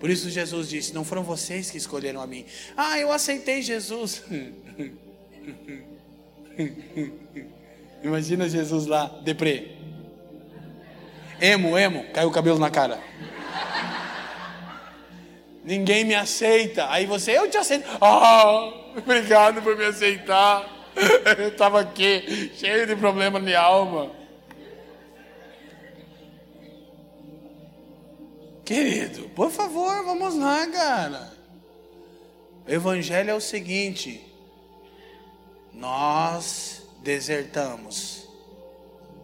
Por 0.00 0.08
isso 0.08 0.30
Jesus 0.30 0.70
disse: 0.70 0.94
Não 0.94 1.04
foram 1.04 1.22
vocês 1.22 1.70
que 1.70 1.76
escolheram 1.76 2.22
a 2.22 2.26
mim. 2.26 2.46
Ah, 2.74 2.98
eu 2.98 3.12
aceitei 3.12 3.60
Jesus. 3.60 4.24
Imagina 8.02 8.48
Jesus 8.48 8.86
lá, 8.86 9.08
deprê. 9.22 9.72
Emo, 11.38 11.76
emo, 11.76 12.06
caiu 12.14 12.28
o 12.28 12.32
cabelo 12.32 12.58
na 12.58 12.70
cara. 12.70 12.98
Ninguém 15.64 16.04
me 16.04 16.14
aceita. 16.14 16.90
Aí 16.90 17.06
você, 17.06 17.38
eu 17.38 17.48
te 17.48 17.56
aceito. 17.56 17.86
Ah, 18.00 18.72
obrigado 18.96 19.62
por 19.62 19.76
me 19.76 19.84
aceitar. 19.84 20.68
Eu 21.38 21.48
estava 21.48 21.80
aqui, 21.80 22.52
cheio 22.54 22.86
de 22.86 22.94
problema 22.94 23.40
de 23.40 23.54
alma. 23.54 24.10
Querido, 28.64 29.28
por 29.30 29.50
favor, 29.50 30.04
vamos 30.04 30.36
lá, 30.36 30.66
cara. 30.66 31.32
O 32.66 32.70
evangelho 32.70 33.30
é 33.30 33.34
o 33.34 33.40
seguinte: 33.40 34.24
nós 35.72 36.82
desertamos 37.02 38.28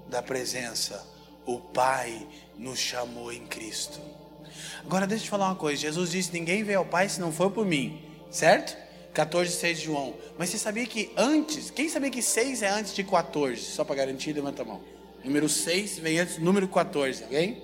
da 0.09 0.23
presença, 0.23 1.06
o 1.47 1.60
Pai 1.60 2.27
nos 2.56 2.78
chamou 2.78 3.32
em 3.32 3.47
Cristo. 3.47 4.01
Agora 4.89 5.06
deixa 5.06 5.24
eu 5.24 5.27
te 5.27 5.31
falar 5.31 5.48
uma 5.48 5.55
coisa: 5.55 5.82
Jesus 5.82 6.10
disse: 6.10 6.32
Ninguém 6.32 6.65
veio 6.65 6.78
ao 6.78 6.85
Pai 6.85 7.10
se 7.10 7.20
não 7.20 7.31
for 7.31 7.51
por 7.51 7.66
mim, 7.66 8.01
certo? 8.31 8.74
14, 9.12 9.52
6 9.52 9.81
de 9.81 9.85
João. 9.85 10.15
Mas 10.39 10.48
você 10.48 10.56
sabia 10.56 10.86
que 10.86 11.10
antes, 11.15 11.70
quem 11.70 11.90
sabia 11.90 12.09
que 12.09 12.23
6 12.23 12.62
é 12.62 12.70
antes 12.70 12.94
de 12.94 13.05
14? 13.05 13.60
Só 13.60 13.85
para 13.85 13.97
garantir, 13.97 14.32
levanta 14.32 14.62
a 14.62 14.65
mão. 14.65 14.81
Número 15.23 15.47
6 15.47 15.98
vem 15.98 16.19
antes 16.20 16.36
do 16.36 16.44
número 16.44 16.66
14, 16.66 17.24
alguém? 17.24 17.62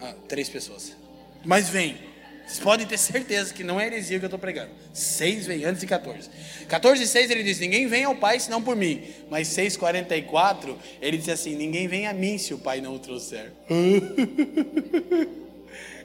Ah, 0.00 0.12
três 0.26 0.48
pessoas. 0.48 0.96
Mas 1.44 1.68
vem. 1.68 1.96
Vocês 2.44 2.58
podem 2.58 2.84
ter 2.84 2.98
certeza 2.98 3.54
que 3.54 3.62
não 3.62 3.78
é 3.78 3.86
heresia 3.86 4.18
que 4.18 4.24
eu 4.24 4.26
estou 4.26 4.38
pregando. 4.40 4.72
6 4.92 5.46
vem 5.46 5.64
antes 5.64 5.80
de 5.82 5.86
14. 5.86 6.28
14 6.66 7.00
e 7.00 7.06
6 7.06 7.30
ele 7.30 7.44
diz: 7.44 7.60
Ninguém 7.60 7.86
vem 7.86 8.02
ao 8.02 8.16
Pai 8.16 8.40
senão 8.40 8.60
por 8.60 8.74
mim. 8.74 9.04
Mas 9.30 9.46
6, 9.46 9.76
44 9.76 10.76
ele 11.00 11.16
diz 11.16 11.28
assim: 11.28 11.54
Ninguém 11.54 11.86
vem 11.86 12.08
a 12.08 12.12
mim 12.12 12.38
se 12.38 12.52
o 12.52 12.58
Pai 12.58 12.80
não 12.80 12.96
o 12.96 12.98
trouxer. 12.98 13.52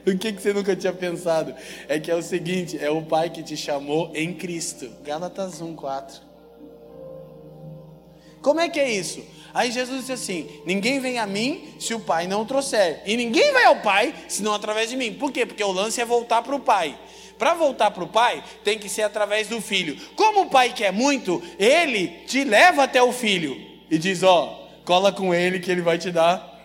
o 0.14 0.16
que, 0.16 0.32
que 0.32 0.40
você 0.40 0.52
nunca 0.52 0.76
tinha 0.76 0.92
pensado? 0.92 1.54
É 1.88 1.98
que 1.98 2.10
é 2.10 2.14
o 2.14 2.22
seguinte: 2.22 2.78
é 2.80 2.88
o 2.88 3.02
Pai 3.02 3.28
que 3.28 3.42
te 3.42 3.56
chamou 3.56 4.12
em 4.14 4.32
Cristo. 4.32 4.88
Gálatas 5.04 5.60
1, 5.60 5.74
4. 5.74 6.20
Como 8.40 8.60
é 8.60 8.68
que 8.68 8.78
é 8.78 8.88
isso? 8.88 9.24
Aí 9.52 9.72
Jesus 9.72 10.00
disse 10.00 10.12
assim: 10.12 10.62
Ninguém 10.64 11.00
vem 11.00 11.18
a 11.18 11.26
mim 11.26 11.74
se 11.80 11.92
o 11.92 11.98
Pai 11.98 12.28
não 12.28 12.44
trouxer. 12.44 13.02
E 13.04 13.16
ninguém 13.16 13.52
vai 13.52 13.64
ao 13.64 13.80
Pai 13.80 14.14
senão 14.28 14.54
através 14.54 14.90
de 14.90 14.96
mim. 14.96 15.12
Por 15.14 15.32
quê? 15.32 15.44
Porque 15.44 15.64
o 15.64 15.72
lance 15.72 16.00
é 16.00 16.04
voltar 16.04 16.42
para 16.42 16.54
o 16.54 16.60
Pai. 16.60 16.96
Para 17.36 17.54
voltar 17.54 17.90
para 17.90 18.04
o 18.04 18.08
Pai, 18.08 18.42
tem 18.64 18.78
que 18.78 18.88
ser 18.88 19.02
através 19.02 19.48
do 19.48 19.60
Filho. 19.60 19.96
Como 20.14 20.42
o 20.42 20.50
Pai 20.50 20.72
quer 20.72 20.92
muito, 20.92 21.42
ele 21.58 22.08
te 22.26 22.44
leva 22.44 22.84
até 22.84 23.02
o 23.02 23.12
Filho 23.12 23.60
e 23.90 23.98
diz: 23.98 24.22
Ó, 24.22 24.68
cola 24.84 25.10
com 25.10 25.34
ele 25.34 25.58
que 25.58 25.70
ele 25.70 25.82
vai 25.82 25.98
te 25.98 26.12
dar 26.12 26.55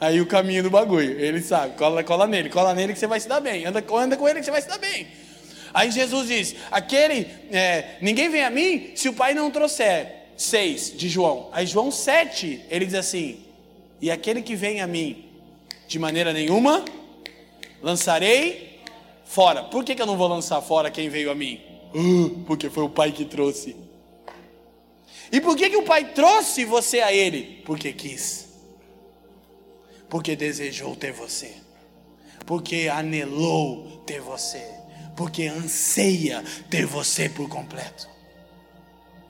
aí 0.00 0.20
o 0.20 0.26
caminho 0.26 0.62
do 0.62 0.70
bagulho. 0.70 1.18
Ele 1.18 1.40
sabe, 1.40 1.76
cola, 1.76 2.02
cola 2.04 2.26
nele, 2.26 2.48
cola 2.48 2.74
nele 2.74 2.92
que 2.92 2.98
você 2.98 3.06
vai 3.06 3.20
se 3.20 3.28
dar 3.28 3.40
bem. 3.40 3.64
Anda, 3.64 3.84
anda 3.92 4.16
com 4.16 4.28
ele 4.28 4.40
que 4.40 4.44
você 4.44 4.50
vai 4.50 4.62
se 4.62 4.68
dar 4.68 4.78
bem. 4.78 5.06
Aí 5.72 5.90
Jesus 5.90 6.28
diz: 6.28 6.56
Aquele, 6.70 7.26
é, 7.50 7.96
ninguém 8.00 8.28
vem 8.28 8.44
a 8.44 8.50
mim 8.50 8.92
se 8.94 9.08
o 9.08 9.12
Pai 9.12 9.34
não 9.34 9.50
trouxer. 9.50 10.16
6 10.36 10.96
de 10.96 11.08
João. 11.08 11.48
Aí 11.52 11.66
João 11.66 11.90
7, 11.90 12.64
ele 12.70 12.86
diz 12.86 12.94
assim: 12.94 13.44
E 14.00 14.10
aquele 14.10 14.40
que 14.40 14.54
vem 14.54 14.80
a 14.80 14.86
mim, 14.86 15.24
de 15.86 15.98
maneira 15.98 16.32
nenhuma, 16.32 16.84
lançarei 17.82 18.80
fora. 19.24 19.64
Por 19.64 19.84
que, 19.84 19.94
que 19.94 20.02
eu 20.02 20.06
não 20.06 20.16
vou 20.16 20.28
lançar 20.28 20.62
fora 20.62 20.90
quem 20.90 21.08
veio 21.08 21.30
a 21.30 21.34
mim? 21.34 21.60
Uh, 21.92 22.44
porque 22.46 22.70
foi 22.70 22.84
o 22.84 22.88
pai 22.88 23.10
que 23.10 23.24
trouxe. 23.24 23.74
E 25.30 25.40
por 25.40 25.56
que, 25.56 25.68
que 25.68 25.76
o 25.76 25.82
pai 25.82 26.12
trouxe 26.12 26.64
você 26.64 27.00
a 27.00 27.12
ele? 27.12 27.62
Porque 27.64 27.92
quis. 27.92 28.47
Porque 30.08 30.34
desejou 30.34 30.96
ter 30.96 31.12
você. 31.12 31.54
Porque 32.46 32.88
anelou 32.88 34.02
ter 34.06 34.20
você. 34.20 34.64
Porque 35.16 35.46
anseia 35.46 36.42
ter 36.70 36.86
você 36.86 37.28
por 37.28 37.48
completo. 37.48 38.08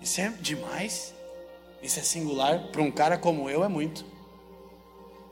Isso 0.00 0.20
é 0.20 0.32
demais. 0.40 1.12
Isso 1.82 1.98
é 1.98 2.02
singular. 2.02 2.68
Para 2.70 2.82
um 2.82 2.90
cara 2.90 3.18
como 3.18 3.50
eu, 3.50 3.64
é 3.64 3.68
muito. 3.68 4.04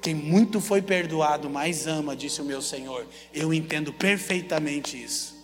Quem 0.03 0.15
muito 0.15 0.61
foi 0.61 0.83
perdoado, 0.83 1.49
mais 1.49 1.87
ama, 1.87 2.17
disse 2.17 2.41
o 2.41 2.45
meu 2.45 2.61
Senhor. 2.61 3.07
Eu 3.33 3.55
entendo 3.55 3.93
perfeitamente 3.93 5.01
isso. 5.01 5.37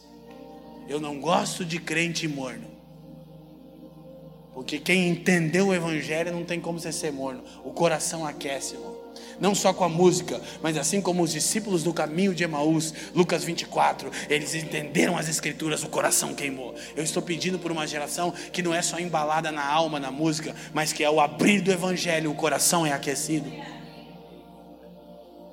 Eu 0.89 1.01
não 1.01 1.21
gosto 1.21 1.65
de 1.65 1.79
crente 1.79 2.27
morno. 2.27 2.71
Porque 4.53 4.79
quem 4.79 5.09
entendeu 5.09 5.69
o 5.69 5.75
Evangelho 5.75 6.33
não 6.33 6.45
tem 6.45 6.61
como 6.61 6.79
você 6.79 6.93
ser 6.93 7.13
morno. 7.13 7.43
O 7.65 7.73
coração 7.73 8.27
aquece, 8.27 8.75
irmão 8.75 8.92
não 9.41 9.55
só 9.55 9.73
com 9.73 9.85
a 9.85 9.89
música, 9.89 10.41
mas 10.63 10.77
assim 10.77 11.01
como 11.01 11.23
os 11.23 11.33
discípulos 11.33 11.83
do 11.83 11.93
caminho 11.93 12.35
de 12.35 12.45
Emaús, 12.45 12.93
Lucas 13.15 13.45
24, 13.45 14.11
eles 14.29 14.55
entenderam 14.55 15.17
as 15.17 15.29
escrituras, 15.29 15.83
o 15.83 15.89
coração 15.89 16.35
queimou. 16.35 16.75
Eu 16.97 17.03
estou 17.03 17.23
pedindo 17.23 17.59
por 17.59 17.73
uma 17.73 17.87
geração 17.87 18.33
que 18.53 18.63
não 18.63 18.75
é 18.75 18.83
só 18.83 18.99
embalada 18.99 19.51
na 19.51 19.67
alma, 19.67 19.99
na 19.99 20.11
música, 20.11 20.55
mas 20.73 20.93
que 20.93 21.05
ao 21.05 21.21
abrir 21.21 21.61
do 21.61 21.73
evangelho 21.73 22.31
o 22.31 22.35
coração 22.35 22.87
é 22.87 22.93
aquecido. 22.93 23.53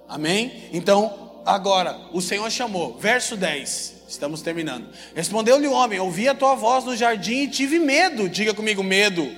Amém? 0.08 0.70
Então, 0.74 1.42
agora, 1.46 2.00
o 2.12 2.22
Senhor 2.22 2.50
chamou, 2.50 2.98
verso 2.98 3.38
10. 3.38 4.00
Estamos 4.10 4.42
terminando. 4.42 4.88
Respondeu-lhe 5.14 5.68
o 5.68 5.72
homem: 5.72 6.00
Ouvi 6.00 6.28
a 6.28 6.34
tua 6.34 6.56
voz 6.56 6.84
no 6.84 6.98
jardim 6.98 7.44
e 7.44 7.48
tive 7.48 7.78
medo. 7.78 8.28
Diga 8.28 8.56
comigo, 8.56 8.82
medo. 8.82 9.32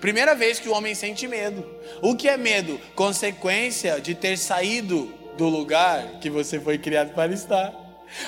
Primeira 0.00 0.34
vez 0.34 0.60
que 0.60 0.68
o 0.68 0.72
homem 0.72 0.94
sente 0.94 1.26
medo. 1.26 1.66
O 2.02 2.14
que 2.14 2.28
é 2.28 2.36
medo? 2.36 2.80
Consequência 2.94 4.00
de 4.00 4.14
ter 4.14 4.36
saído 4.36 5.12
do 5.36 5.48
lugar 5.48 6.18
que 6.20 6.30
você 6.30 6.60
foi 6.60 6.78
criado 6.78 7.14
para 7.14 7.32
estar. 7.32 7.74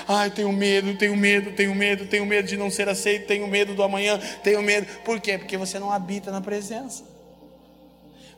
Ai, 0.07 0.31
tenho 0.31 0.53
medo, 0.53 0.97
tenho 0.97 1.17
medo, 1.17 1.53
tenho 1.53 1.75
medo, 1.75 2.07
tenho 2.07 2.27
medo 2.27 2.49
de 2.49 2.57
não 2.57 2.71
ser 2.71 2.89
aceito, 2.89 3.27
tenho 3.27 3.47
medo 3.47 3.75
do 3.75 3.83
amanhã, 3.83 4.19
tenho 4.43 4.63
medo. 4.63 4.87
Por 5.05 5.21
quê? 5.21 5.39
Porque 5.39 5.57
você 5.57 5.79
não 5.79 5.93
habita 5.93 6.31
na 6.31 6.41
presença. 6.41 7.05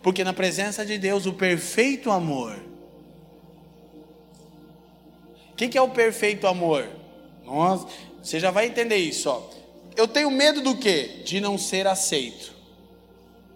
Porque 0.02 0.24
na 0.24 0.32
presença 0.32 0.85
de 0.85 0.98
Deus, 0.98 1.27
o 1.27 1.32
perfeito 1.32 2.11
amor. 2.11 2.59
O 5.52 5.57
que, 5.57 5.69
que 5.69 5.78
é 5.78 5.82
o 5.82 5.90
perfeito 5.90 6.47
amor? 6.47 6.89
Nossa, 7.44 7.86
você 8.23 8.40
já 8.40 8.51
vai 8.51 8.66
entender 8.66 8.97
isso. 8.97 9.28
Ó. 9.28 9.43
Eu 9.97 10.09
tenho 10.09 10.31
medo 10.31 10.62
do 10.62 10.77
quê? 10.77 11.23
De 11.24 11.40
não 11.40 11.59
ser 11.59 11.86
aceito. 11.86 12.60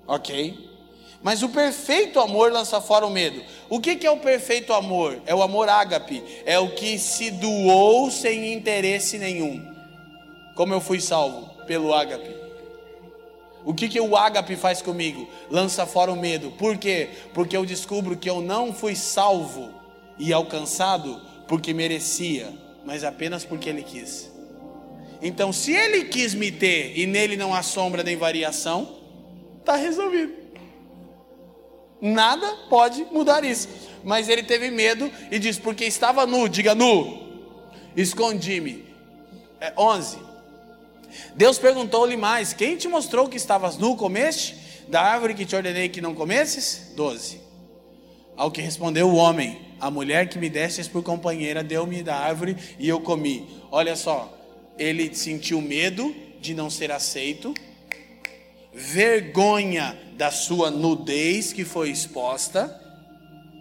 Ok? 0.07 0.73
Mas 1.23 1.43
o 1.43 1.49
perfeito 1.49 2.21
amor 2.21 2.53
lança 2.53 2.81
fora 2.83 3.07
o 3.07 3.11
medo. 3.11 3.43
O 3.71 3.81
que, 3.81 3.97
que 3.97 4.07
é 4.07 4.11
o 4.11 4.19
perfeito 4.19 4.75
amor? 4.75 5.23
É 5.25 5.35
o 5.35 5.43
amor 5.43 5.71
ágape. 5.71 6.23
É 6.45 6.59
o 6.59 6.75
que 6.75 6.99
se 6.99 7.31
doou 7.31 8.11
sem 8.11 8.53
interesse 8.53 9.17
nenhum. 9.17 9.67
Como 10.55 10.75
eu 10.75 10.83
fui 10.83 11.01
salvo? 11.01 11.49
Pelo 11.65 11.95
ágape. 11.95 12.35
O 13.65 13.73
que, 13.73 13.89
que 13.89 13.99
o 13.99 14.15
ágape 14.15 14.55
faz 14.55 14.83
comigo? 14.83 15.27
Lança 15.51 15.87
fora 15.87 16.13
o 16.13 16.17
medo. 16.17 16.51
Por 16.51 16.77
quê? 16.77 17.09
Porque 17.33 17.57
eu 17.57 17.65
descubro 17.65 18.19
que 18.19 18.29
eu 18.29 18.43
não 18.43 18.75
fui 18.75 18.95
salvo 18.95 19.71
e 20.19 20.31
alcançado 20.31 21.23
porque 21.49 21.73
merecia, 21.73 22.53
mas 22.85 23.03
apenas 23.03 23.45
porque 23.45 23.71
ele 23.71 23.83
quis. 23.83 24.31
Então, 25.23 25.55
se 25.55 25.73
ele 25.73 26.05
quis 26.05 26.35
me 26.35 26.53
ter 26.53 26.99
e 26.99 27.07
nele 27.07 27.35
não 27.35 27.55
há 27.55 27.63
sombra 27.63 28.03
nem 28.03 28.15
variação, 28.15 29.04
está 29.65 29.77
resolvido. 29.77 30.35
Nada 32.01 32.47
pode 32.69 33.03
mudar 33.11 33.45
isso. 33.45 33.67
Mas 34.05 34.29
ele 34.29 34.43
teve 34.43 34.71
medo 34.71 35.11
e 35.31 35.39
disse: 35.39 35.59
Porque 35.59 35.87
estava 35.87 36.27
nu, 36.27 36.47
diga 36.49 36.75
nu, 36.75 37.51
escondi-me. 37.97 38.85
É, 39.59 39.73
11. 39.77 40.19
Deus 41.35 41.59
perguntou-lhe 41.59 42.17
mais: 42.17 42.53
Quem 42.53 42.77
te 42.77 42.87
mostrou 42.89 43.27
que 43.27 43.39
estavas 43.39 43.79
nu, 43.79 43.97
comeste? 43.97 44.63
Da 44.89 45.01
árvore 45.01 45.33
que 45.33 45.47
te 45.47 45.57
ordenei 45.57 45.89
que 45.89 46.03
não 46.03 46.15
comesses? 46.15 46.93
12. 46.95 47.41
Ao 48.37 48.51
que 48.51 48.61
respondeu 48.61 49.09
o 49.09 49.15
homem: 49.15 49.63
A 49.81 49.91
mulher 49.91 50.29
que 50.29 50.39
me 50.39 50.51
destes 50.51 50.87
por 50.87 51.03
companheira 51.03 51.65
deu-me 51.65 52.03
da 52.03 52.17
árvore 52.17 52.55
e 52.79 52.87
eu 52.87 53.01
comi. 53.01 53.49
Olha 53.71 53.97
só, 53.97 54.31
ele 54.79 55.15
sentiu 55.15 55.63
medo 55.63 56.15
de 56.39 56.53
não 56.53 56.69
ser 56.69 56.93
aceito, 56.93 57.55
vergonha 58.75 59.97
da 60.17 60.33
sua 60.33 60.69
nudez 60.69 61.53
que 61.53 61.65
foi 61.65 61.91
exposta 61.91 62.81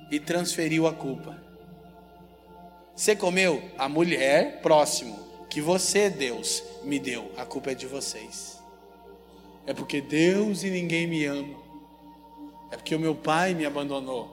e 0.10 0.19
transferiu 0.19 0.88
a 0.88 0.94
culpa. 0.94 1.41
Você 2.95 3.15
comeu? 3.15 3.61
A 3.77 3.88
mulher, 3.88 4.61
próximo, 4.61 5.18
que 5.49 5.61
você, 5.61 6.10
Deus, 6.10 6.64
me 6.84 6.99
deu. 6.99 7.31
A 7.38 7.45
culpa 7.45 7.72
é 7.72 7.76
de 7.76 7.85
vocês. 7.85 8.60
É 9.65 9.73
porque 9.73 10.02
Deus 10.02 10.64
e 10.64 10.69
ninguém 10.69 11.07
me 11.07 11.23
ama. 11.26 11.56
É 12.72 12.76
porque 12.76 12.95
o 12.95 12.99
meu 12.99 13.15
pai 13.15 13.53
me 13.53 13.65
abandonou. 13.65 14.30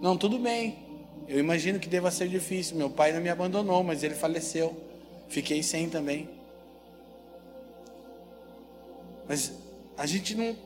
Não, 0.00 0.16
tudo 0.16 0.38
bem. 0.38 0.78
Eu 1.26 1.38
imagino 1.38 1.78
que 1.78 1.88
deva 1.88 2.10
ser 2.10 2.28
difícil. 2.28 2.76
Meu 2.76 2.90
pai 2.90 3.12
não 3.12 3.20
me 3.20 3.28
abandonou, 3.28 3.82
mas 3.82 4.02
ele 4.02 4.14
faleceu. 4.14 4.76
Fiquei 5.28 5.62
sem 5.62 5.88
também. 5.88 6.28
Mas 9.26 9.52
a 9.98 10.06
gente 10.06 10.34
não. 10.34 10.56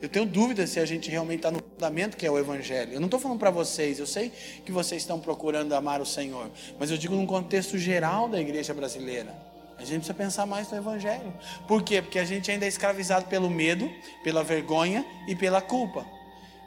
Eu 0.00 0.08
tenho 0.08 0.24
dúvida 0.24 0.66
se 0.66 0.78
a 0.78 0.84
gente 0.84 1.10
realmente 1.10 1.38
está 1.38 1.50
no 1.50 1.58
fundamento 1.58 2.16
que 2.16 2.24
é 2.24 2.30
o 2.30 2.38
Evangelho. 2.38 2.92
Eu 2.92 3.00
não 3.00 3.06
estou 3.06 3.18
falando 3.18 3.38
para 3.38 3.50
vocês, 3.50 3.98
eu 3.98 4.06
sei 4.06 4.30
que 4.64 4.70
vocês 4.70 5.02
estão 5.02 5.18
procurando 5.18 5.74
amar 5.74 6.00
o 6.00 6.06
Senhor, 6.06 6.50
mas 6.78 6.90
eu 6.90 6.98
digo 6.98 7.14
num 7.14 7.26
contexto 7.26 7.76
geral 7.76 8.28
da 8.28 8.40
igreja 8.40 8.72
brasileira. 8.72 9.34
A 9.78 9.80
gente 9.80 9.96
precisa 9.96 10.14
pensar 10.14 10.46
mais 10.46 10.70
no 10.70 10.76
Evangelho. 10.76 11.32
Por 11.66 11.82
quê? 11.82 12.00
Porque 12.00 12.18
a 12.18 12.24
gente 12.24 12.50
ainda 12.50 12.64
é 12.64 12.68
escravizado 12.68 13.26
pelo 13.26 13.50
medo, 13.50 13.90
pela 14.22 14.44
vergonha 14.44 15.04
e 15.26 15.34
pela 15.34 15.60
culpa. 15.60 16.06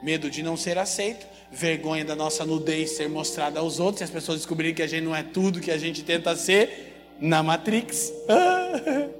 Medo 0.02 0.30
de 0.30 0.42
não 0.42 0.56
ser 0.56 0.76
aceito, 0.76 1.26
vergonha 1.50 2.04
da 2.04 2.14
nossa 2.14 2.44
nudez 2.44 2.92
ser 2.92 3.08
mostrada 3.08 3.60
aos 3.60 3.80
outros, 3.80 4.00
e 4.00 4.04
as 4.04 4.10
pessoas 4.10 4.38
descobrirem 4.38 4.74
que 4.74 4.82
a 4.82 4.86
gente 4.86 5.04
não 5.04 5.14
é 5.14 5.22
tudo 5.22 5.60
que 5.60 5.70
a 5.70 5.78
gente 5.78 6.02
tenta 6.02 6.36
ser 6.36 7.16
na 7.20 7.42
Matrix. 7.42 8.12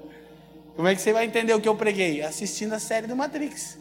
Como 0.76 0.88
é 0.88 0.94
que 0.94 1.01
você 1.01 1.12
vai 1.12 1.26
entender 1.26 1.55
o 1.55 1.60
que 1.60 1.68
eu 1.68 1.76
preguei? 1.76 2.22
Assistindo 2.22 2.72
a 2.72 2.78
série 2.78 3.06
do 3.06 3.16
Matrix. 3.16 3.78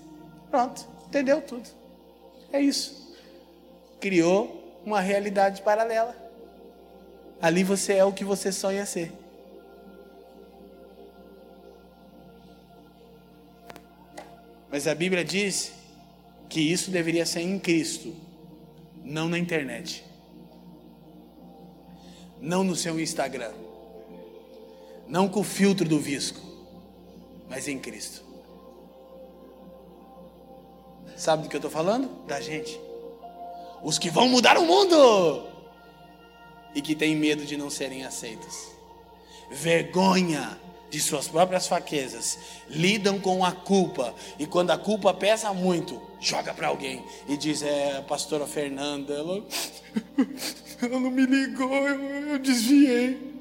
Pronto, 0.50 0.88
entendeu 1.08 1.42
tudo. 1.42 1.70
É 2.52 2.60
isso. 2.60 3.16
Criou 4.00 4.82
uma 4.86 5.00
realidade 5.00 5.62
paralela. 5.62 6.16
Ali 7.42 7.64
você 7.64 7.94
é 7.94 8.04
o 8.04 8.12
que 8.12 8.26
você 8.26 8.52
sonha 8.52 8.86
ser. 8.86 9.12
Mas 14.72 14.88
a 14.88 14.94
Bíblia 14.94 15.24
diz 15.24 15.72
que 16.48 16.60
isso 16.60 16.92
deveria 16.92 17.26
ser 17.26 17.42
em 17.42 17.58
Cristo, 17.60 18.16
não 19.04 19.28
na 19.30 19.38
internet, 19.38 20.04
não 22.40 22.64
no 22.64 22.76
seu 22.76 23.00
Instagram, 23.00 23.52
não 25.08 25.28
com 25.28 25.40
o 25.40 25.44
filtro 25.44 25.88
do 25.88 26.00
visco, 26.00 26.40
mas 27.50 27.68
em 27.68 27.80
Cristo. 27.80 28.24
Sabe 31.18 31.44
do 31.44 31.50
que 31.50 31.56
eu 31.56 31.60
estou 31.60 31.72
falando? 31.72 32.08
Da 32.26 32.40
gente. 32.40 32.80
Os 33.84 33.98
que 33.98 34.10
vão 34.10 34.30
mudar 34.30 34.58
o 34.58 34.66
mundo 34.66 35.48
e 36.74 36.82
que 36.82 36.96
têm 36.96 37.16
medo 37.16 37.46
de 37.46 37.58
não 37.58 37.70
serem 37.70 38.06
aceitos. 38.06 38.70
Vergonha 39.52 40.58
de 40.90 41.00
suas 41.00 41.28
próprias 41.28 41.68
fraquezas, 41.68 42.40
lidam 42.68 43.20
com 43.20 43.46
a 43.46 43.52
culpa 43.52 44.14
e 44.38 44.46
quando 44.46 44.72
a 44.72 44.78
culpa 44.78 45.14
pesa 45.14 45.54
muito, 45.54 46.02
joga 46.20 46.54
para 46.54 46.68
alguém 46.68 47.04
e 47.28 47.38
diz: 47.38 47.62
É, 47.62 47.98
a 47.98 48.02
pastora 48.02 48.48
Fernanda, 48.48 49.14
ela, 49.14 49.44
ela 50.82 51.00
não 51.00 51.12
me 51.12 51.26
ligou, 51.26 51.88
eu, 51.88 52.02
eu 52.30 52.40
desviei. 52.40 53.39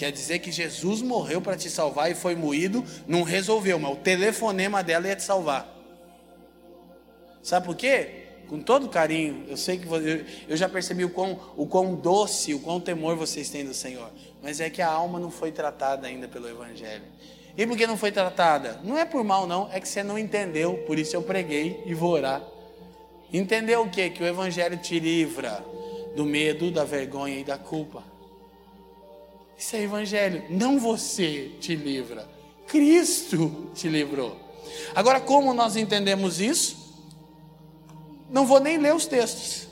Quer 0.00 0.12
dizer 0.12 0.38
que 0.38 0.50
Jesus 0.50 1.02
morreu 1.02 1.42
para 1.42 1.58
te 1.58 1.68
salvar 1.68 2.10
e 2.10 2.14
foi 2.14 2.34
moído, 2.34 2.82
não 3.06 3.22
resolveu, 3.22 3.78
mas 3.78 3.92
o 3.92 3.96
telefonema 3.96 4.82
dela 4.82 5.06
ia 5.06 5.14
te 5.14 5.22
salvar. 5.22 5.68
Sabe 7.42 7.66
por 7.66 7.76
quê? 7.76 8.28
Com 8.48 8.60
todo 8.60 8.88
carinho, 8.88 9.44
eu 9.46 9.58
sei 9.58 9.76
que 9.76 9.86
você, 9.86 10.24
eu 10.48 10.56
já 10.56 10.70
percebi 10.70 11.04
o 11.04 11.10
quão, 11.10 11.38
o 11.54 11.66
quão 11.66 11.94
doce, 11.94 12.54
o 12.54 12.60
quão 12.60 12.80
temor 12.80 13.14
vocês 13.14 13.50
têm 13.50 13.62
do 13.62 13.74
Senhor, 13.74 14.10
mas 14.42 14.58
é 14.58 14.70
que 14.70 14.80
a 14.80 14.88
alma 14.88 15.20
não 15.20 15.30
foi 15.30 15.52
tratada 15.52 16.06
ainda 16.06 16.26
pelo 16.26 16.48
Evangelho. 16.48 17.04
E 17.54 17.66
por 17.66 17.76
que 17.76 17.86
não 17.86 17.98
foi 17.98 18.10
tratada? 18.10 18.80
Não 18.82 18.96
é 18.96 19.04
por 19.04 19.22
mal, 19.22 19.46
não, 19.46 19.70
é 19.70 19.78
que 19.78 19.86
você 19.86 20.02
não 20.02 20.18
entendeu, 20.18 20.78
por 20.86 20.98
isso 20.98 21.14
eu 21.14 21.20
preguei 21.20 21.82
e 21.84 21.92
vou 21.92 22.12
orar. 22.12 22.42
Entendeu 23.30 23.82
o 23.82 23.90
que? 23.90 24.08
Que 24.08 24.22
o 24.22 24.26
Evangelho 24.26 24.78
te 24.78 24.98
livra 24.98 25.62
do 26.16 26.24
medo, 26.24 26.70
da 26.70 26.84
vergonha 26.84 27.38
e 27.38 27.44
da 27.44 27.58
culpa. 27.58 28.09
Isso 29.60 29.76
é 29.76 29.82
evangelho. 29.82 30.42
Não 30.48 30.80
você 30.80 31.50
te 31.60 31.76
livra, 31.76 32.26
Cristo 32.66 33.70
te 33.74 33.88
livrou. 33.88 34.40
Agora, 34.94 35.20
como 35.20 35.52
nós 35.52 35.76
entendemos 35.76 36.40
isso? 36.40 36.78
Não 38.30 38.46
vou 38.46 38.58
nem 38.58 38.78
ler 38.78 38.94
os 38.94 39.04
textos. 39.04 39.68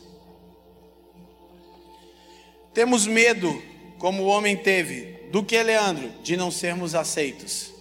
Temos 2.74 3.06
medo, 3.06 3.62
como 3.98 4.24
o 4.24 4.26
homem 4.26 4.58
teve, 4.58 5.26
do 5.32 5.42
que, 5.42 5.60
Leandro? 5.62 6.12
De 6.22 6.36
não 6.36 6.50
sermos 6.50 6.94
aceitos. 6.94 7.72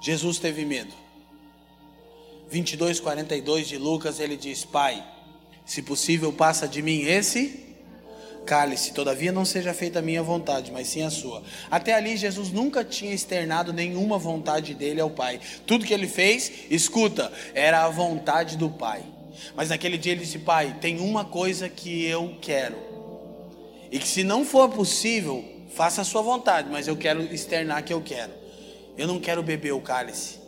Jesus 0.00 0.38
teve 0.38 0.64
medo. 0.64 0.94
22, 2.48 2.98
42 2.98 3.68
de 3.68 3.76
Lucas, 3.76 4.18
ele 4.18 4.38
diz: 4.38 4.64
Pai, 4.64 5.06
se 5.70 5.82
possível, 5.82 6.32
passa 6.32 6.66
de 6.66 6.82
mim 6.82 7.02
esse 7.02 7.60
cálice, 8.44 8.92
todavia 8.92 9.30
não 9.30 9.44
seja 9.44 9.72
feita 9.72 10.00
a 10.00 10.02
minha 10.02 10.20
vontade, 10.20 10.72
mas 10.72 10.88
sim 10.88 11.02
a 11.02 11.10
sua. 11.10 11.44
Até 11.70 11.94
ali, 11.94 12.16
Jesus 12.16 12.50
nunca 12.50 12.84
tinha 12.84 13.14
externado 13.14 13.72
nenhuma 13.72 14.18
vontade 14.18 14.74
dele 14.74 15.00
ao 15.00 15.10
Pai. 15.10 15.38
Tudo 15.64 15.86
que 15.86 15.94
ele 15.94 16.08
fez, 16.08 16.50
escuta, 16.68 17.32
era 17.54 17.84
a 17.84 17.88
vontade 17.88 18.56
do 18.56 18.68
Pai. 18.68 19.04
Mas 19.54 19.68
naquele 19.68 19.96
dia 19.96 20.10
ele 20.10 20.22
disse: 20.22 20.40
Pai, 20.40 20.76
tem 20.80 20.98
uma 20.98 21.24
coisa 21.24 21.68
que 21.68 22.04
eu 22.04 22.36
quero, 22.40 22.76
e 23.92 24.00
que 24.00 24.08
se 24.08 24.24
não 24.24 24.44
for 24.44 24.68
possível, 24.70 25.44
faça 25.72 26.00
a 26.00 26.04
sua 26.04 26.20
vontade, 26.20 26.68
mas 26.68 26.88
eu 26.88 26.96
quero 26.96 27.22
externar 27.32 27.84
que 27.84 27.94
eu 27.94 28.00
quero. 28.00 28.32
Eu 28.98 29.06
não 29.06 29.20
quero 29.20 29.40
beber 29.40 29.70
o 29.70 29.80
cálice. 29.80 30.40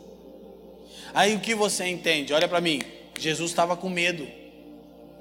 Aí 1.13 1.33
o 1.33 1.39
que 1.39 1.55
você 1.55 1.87
entende? 1.87 2.33
Olha 2.33 2.49
para 2.49 2.59
mim. 2.59 2.81
Jesus 3.17 3.51
estava 3.51 3.77
com 3.77 3.89
medo 3.89 4.42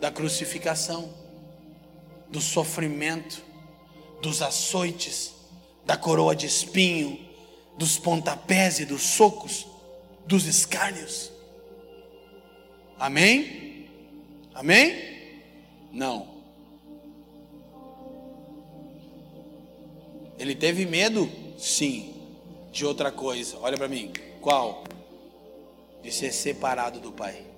da 0.03 0.11
crucificação, 0.11 1.15
do 2.29 2.41
sofrimento, 2.41 3.41
dos 4.21 4.43
açoites, 4.43 5.33
da 5.87 5.97
coroa 5.97 6.35
de 6.35 6.45
espinho, 6.45 7.25
dos 7.79 8.01
pontapés 8.01 8.81
e 8.81 8.85
dos 8.85 9.01
socos, 9.01 9.65
dos 10.27 10.45
escárnios. 10.47 11.31
Amém? 12.99 13.89
Amém? 14.53 15.41
Não. 15.93 16.43
Ele 20.37 20.57
teve 20.57 20.85
medo? 20.85 21.31
Sim. 21.57 22.13
De 22.73 22.85
outra 22.85 23.13
coisa. 23.13 23.57
Olha 23.61 23.79
para 23.79 23.87
mim. 23.87 24.13
Qual? 24.41 24.83
De 26.03 26.11
ser 26.11 26.33
separado 26.33 26.99
do 26.99 27.13
Pai. 27.13 27.52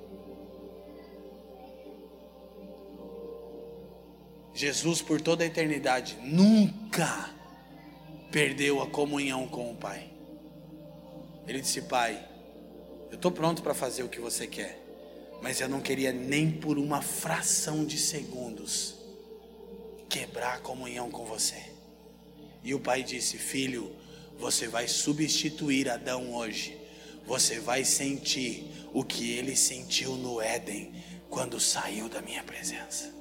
Jesus, 4.55 5.03
por 5.03 5.21
toda 5.21 5.43
a 5.43 5.47
eternidade, 5.47 6.17
nunca 6.23 7.31
perdeu 8.31 8.81
a 8.81 8.87
comunhão 8.87 9.49
com 9.49 9.71
o 9.71 9.77
Pai. 9.77 10.11
Ele 11.47 11.61
disse: 11.61 11.83
Pai, 11.83 12.27
eu 13.11 13.17
estou 13.17 13.31
pronto 13.31 13.63
para 13.63 13.75
fazer 13.75 14.03
o 14.03 14.09
que 14.09 14.21
você 14.21 14.47
quer, 14.47 14.81
mas 15.43 15.61
eu 15.61 15.69
não 15.69 15.81
queria 15.81 16.13
nem 16.13 16.51
por 16.51 16.79
uma 16.79 17.03
fração 17.03 17.85
de 17.85 17.99
segundos 17.99 18.95
quebrar 20.09 20.55
a 20.55 20.61
comunhão 20.61 21.11
com 21.11 21.25
você. 21.25 21.63
E 22.63 22.75
o 22.75 22.81
pai 22.81 23.03
disse: 23.03 23.37
Filho, 23.37 23.95
você 24.39 24.67
vai 24.69 24.89
substituir 24.89 25.89
Adão 25.89 26.35
hoje. 26.35 26.79
Você 27.27 27.59
vai 27.59 27.85
sentir 27.85 28.71
o 28.93 29.03
que 29.03 29.33
ele 29.33 29.57
sentiu 29.57 30.17
no 30.17 30.41
Éden 30.41 30.93
quando 31.31 31.59
saiu 31.59 32.09
da 32.09 32.21
minha 32.21 32.43
presença. 32.43 33.13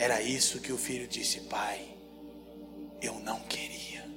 Era 0.00 0.22
isso 0.22 0.60
que 0.60 0.72
o 0.72 0.78
filho 0.78 1.06
disse: 1.06 1.40
Pai, 1.40 1.94
eu 3.02 3.20
não 3.20 3.38
queria. 3.40 4.08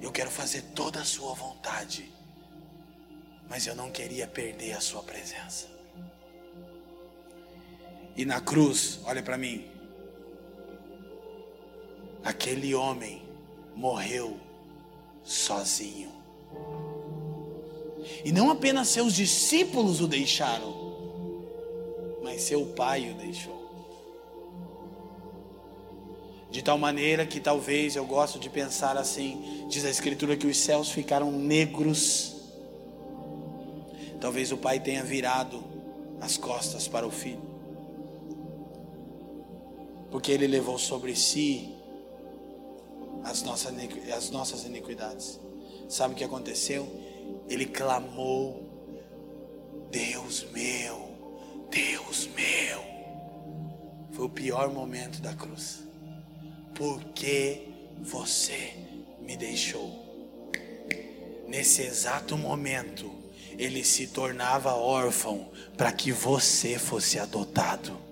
Eu 0.00 0.10
quero 0.10 0.30
fazer 0.30 0.62
toda 0.74 0.98
a 0.98 1.04
sua 1.04 1.34
vontade. 1.34 2.10
Mas 3.50 3.66
eu 3.66 3.74
não 3.74 3.90
queria 3.90 4.26
perder 4.26 4.72
a 4.72 4.80
sua 4.80 5.02
presença. 5.02 5.68
E 8.16 8.24
na 8.24 8.40
cruz, 8.40 9.00
olha 9.04 9.22
para 9.22 9.36
mim. 9.36 9.68
Aquele 12.24 12.74
homem 12.74 13.28
morreu 13.76 14.40
sozinho. 15.22 16.10
E 18.24 18.32
não 18.32 18.50
apenas 18.50 18.88
seus 18.88 19.12
discípulos 19.12 20.00
o 20.00 20.08
deixaram, 20.08 20.79
mas 22.22 22.42
seu 22.42 22.66
pai 22.66 23.10
o 23.10 23.14
deixou. 23.14 23.60
De 26.50 26.62
tal 26.62 26.76
maneira 26.76 27.24
que 27.24 27.38
talvez 27.38 27.94
eu 27.94 28.04
gosto 28.04 28.38
de 28.38 28.50
pensar 28.50 28.96
assim, 28.96 29.66
diz 29.68 29.84
a 29.84 29.90
Escritura 29.90 30.36
que 30.36 30.48
os 30.48 30.56
céus 30.56 30.90
ficaram 30.90 31.30
negros. 31.30 32.34
Talvez 34.20 34.50
o 34.50 34.56
pai 34.56 34.80
tenha 34.80 35.04
virado 35.04 35.62
as 36.20 36.36
costas 36.36 36.88
para 36.88 37.06
o 37.06 37.10
filho, 37.10 37.40
porque 40.10 40.30
ele 40.30 40.46
levou 40.46 40.76
sobre 40.76 41.16
si 41.16 41.74
as 43.24 43.42
nossas, 43.42 43.72
as 44.14 44.30
nossas 44.30 44.64
iniquidades. 44.64 45.40
Sabe 45.88 46.14
o 46.14 46.16
que 46.16 46.24
aconteceu? 46.24 46.86
Ele 47.48 47.64
clamou: 47.64 48.62
Deus 49.90 50.46
meu, 50.52 51.09
Deus 51.70 52.28
meu. 52.34 52.84
Foi 54.12 54.26
o 54.26 54.30
pior 54.30 54.70
momento 54.70 55.20
da 55.20 55.32
cruz. 55.32 55.84
Porque 56.74 57.68
você 58.00 58.74
me 59.20 59.36
deixou. 59.36 60.08
Nesse 61.46 61.82
exato 61.82 62.36
momento, 62.36 63.10
ele 63.58 63.84
se 63.84 64.08
tornava 64.08 64.74
órfão 64.74 65.50
para 65.76 65.92
que 65.92 66.12
você 66.12 66.78
fosse 66.78 67.18
adotado. 67.18 68.10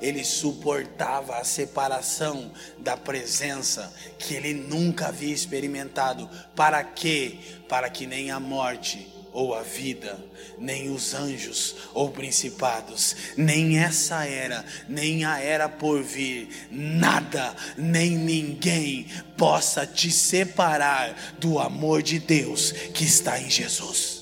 ele 0.00 0.24
suportava 0.24 1.36
a 1.36 1.44
separação 1.44 2.50
da 2.78 2.96
presença 2.96 3.92
que 4.18 4.34
ele 4.34 4.54
nunca 4.54 5.08
havia 5.08 5.32
experimentado. 5.32 6.28
Para 6.56 6.82
quê? 6.82 7.38
Para 7.68 7.90
que 7.90 8.06
nem 8.06 8.30
a 8.30 8.40
morte 8.40 9.19
ou 9.32 9.54
a 9.54 9.62
vida, 9.62 10.18
nem 10.58 10.90
os 10.90 11.14
anjos 11.14 11.76
ou 11.94 12.10
principados, 12.10 13.14
nem 13.36 13.78
essa 13.78 14.24
era, 14.26 14.64
nem 14.88 15.24
a 15.24 15.38
era 15.38 15.68
por 15.68 16.02
vir, 16.02 16.48
nada, 16.70 17.54
nem 17.76 18.10
ninguém 18.10 19.06
possa 19.36 19.86
te 19.86 20.10
separar 20.10 21.36
do 21.38 21.58
amor 21.58 22.02
de 22.02 22.18
Deus 22.18 22.72
que 22.72 23.04
está 23.04 23.40
em 23.40 23.48
Jesus. 23.48 24.20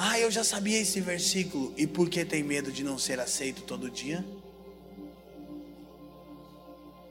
Ah, 0.00 0.16
eu 0.20 0.30
já 0.30 0.44
sabia 0.44 0.80
esse 0.80 1.00
versículo. 1.00 1.74
E 1.76 1.84
por 1.84 2.08
que 2.08 2.24
tem 2.24 2.40
medo 2.44 2.70
de 2.70 2.84
não 2.84 2.96
ser 2.96 3.18
aceito 3.18 3.62
todo 3.62 3.90
dia? 3.90 4.24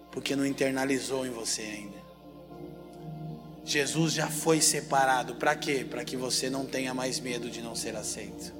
Porque 0.09 0.37
não 0.37 0.45
internalizou 0.45 1.25
em 1.25 1.29
você 1.29 1.63
ainda. 1.63 1.96
Jesus 3.67 4.13
já 4.13 4.27
foi 4.27 4.61
separado. 4.61 5.35
Para 5.35 5.55
quê? 5.55 5.85
Para 5.87 6.05
que 6.05 6.15
você 6.15 6.49
não 6.49 6.65
tenha 6.65 6.93
mais 6.93 7.19
medo 7.19 7.49
de 7.49 7.61
não 7.61 7.75
ser 7.75 7.95
aceito. 7.95 8.53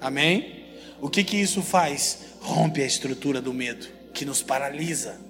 Amém? 0.00 0.64
O 1.00 1.08
que 1.08 1.22
que 1.22 1.36
isso 1.36 1.62
faz? 1.62 2.18
Rompe 2.40 2.82
a 2.82 2.86
estrutura 2.86 3.40
do 3.40 3.54
medo, 3.54 3.86
que 4.12 4.24
nos 4.24 4.42
paralisa, 4.42 5.20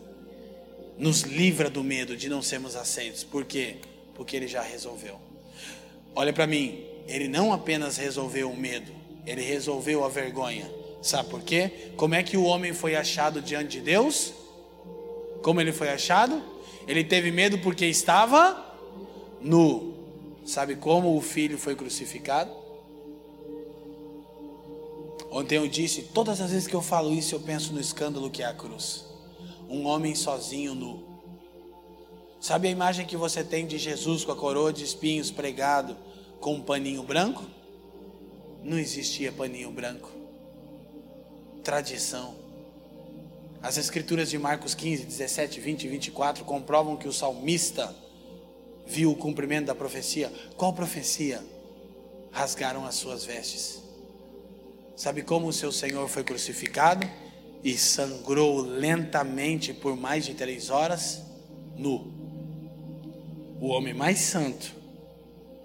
nos 0.97 1.23
livra 1.23 1.69
do 1.69 1.85
medo 1.85 2.17
de 2.17 2.29
não 2.29 2.41
sermos 2.41 2.75
aceitos. 2.75 3.23
Por 3.23 3.45
quê? 3.45 3.77
Porque 4.15 4.35
ele 4.35 4.49
já 4.49 4.63
resolveu. 4.63 5.21
Olha 6.15 6.33
para 6.33 6.47
mim, 6.47 6.83
ele 7.07 7.29
não 7.29 7.53
apenas 7.53 7.99
resolveu 7.99 8.51
o 8.51 8.57
medo, 8.57 8.91
ele 9.27 9.43
resolveu 9.43 10.03
a 10.05 10.09
vergonha. 10.09 10.71
Sabe 11.03 11.29
por 11.29 11.43
quê? 11.43 11.91
Como 11.97 12.15
é 12.15 12.23
que 12.23 12.37
o 12.37 12.45
homem 12.45 12.73
foi 12.73 12.97
achado 12.97 13.43
diante 13.43 13.79
de 13.79 13.81
Deus? 13.83 14.33
Como 15.43 15.61
ele 15.61 15.73
foi 15.73 15.91
achado? 15.91 16.43
Ele 16.89 17.05
teve 17.05 17.31
medo 17.31 17.59
porque 17.59 17.85
estava 17.85 18.65
nu. 19.43 19.95
Sabe 20.47 20.75
como 20.75 21.15
o 21.15 21.21
filho 21.21 21.59
foi 21.59 21.77
crucificado? 21.77 22.51
Ontem 25.31 25.57
eu 25.57 25.69
disse, 25.69 26.05
todas 26.05 26.41
as 26.41 26.51
vezes 26.51 26.67
que 26.67 26.75
eu 26.75 26.81
falo 26.81 27.13
isso, 27.13 27.35
eu 27.35 27.41
penso 27.41 27.75
no 27.75 27.81
escândalo 27.81 28.31
que 28.31 28.43
é 28.43 28.47
a 28.47 28.55
cruz. 28.55 29.05
Um 29.69 29.85
homem 29.85 30.15
sozinho 30.15 30.75
nu. 30.75 31.07
Sabe 32.41 32.69
a 32.69 32.71
imagem 32.71 33.05
que 33.05 33.19
você 33.19 33.45
tem 33.45 33.67
de 33.67 33.77
Jesus 33.77 34.25
com 34.25 34.33
a 34.33 34.37
coroa 34.37 34.73
de 34.73 34.83
espinhos 34.83 35.31
pregado 35.31 35.95
com 36.41 36.55
um 36.55 36.63
paninho 36.63 37.03
branco? 37.03 37.45
Não 38.65 38.79
existia 38.79 39.31
paninho 39.31 39.71
branco. 39.71 40.11
Tradição. 41.63 42.48
As 43.63 43.77
escrituras 43.77 44.31
de 44.31 44.39
Marcos 44.39 44.75
15, 44.75 45.05
17, 45.05 45.61
20 45.61 45.85
e 45.85 45.89
24 45.89 46.45
comprovam 46.45 46.97
que 46.97 47.09
o 47.09 47.13
salmista 47.13 47.95
viu 48.87 49.11
o 49.11 49.17
cumprimento 49.17 49.67
da 49.67 49.75
profecia. 49.75 50.33
Qual 50.57 50.73
profecia? 50.73 51.45
Rasgaram 52.31 52.85
as 52.85 52.95
suas 52.95 53.25
vestes. 53.25 53.83
Sabe 54.97 55.23
como 55.23 55.49
o 55.49 55.53
seu 55.53 55.73
Senhor 55.73 56.09
foi 56.09 56.25
crucificado 56.25 57.09
e 57.63 57.77
sangrou 57.77 58.61
lentamente 58.61 59.75
por 59.75 59.97
mais 59.97 60.25
de 60.25 60.35
três 60.35 60.71
horas? 60.71 61.23
Nu. 61.77 62.13
O 63.61 63.69
homem 63.69 63.93
mais 63.93 64.21
santo 64.21 64.79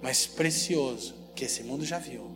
mais 0.04 0.28
precioso 0.28 1.16
que 1.34 1.46
esse 1.46 1.64
mundo 1.64 1.86
já 1.86 1.98
viu, 1.98 2.30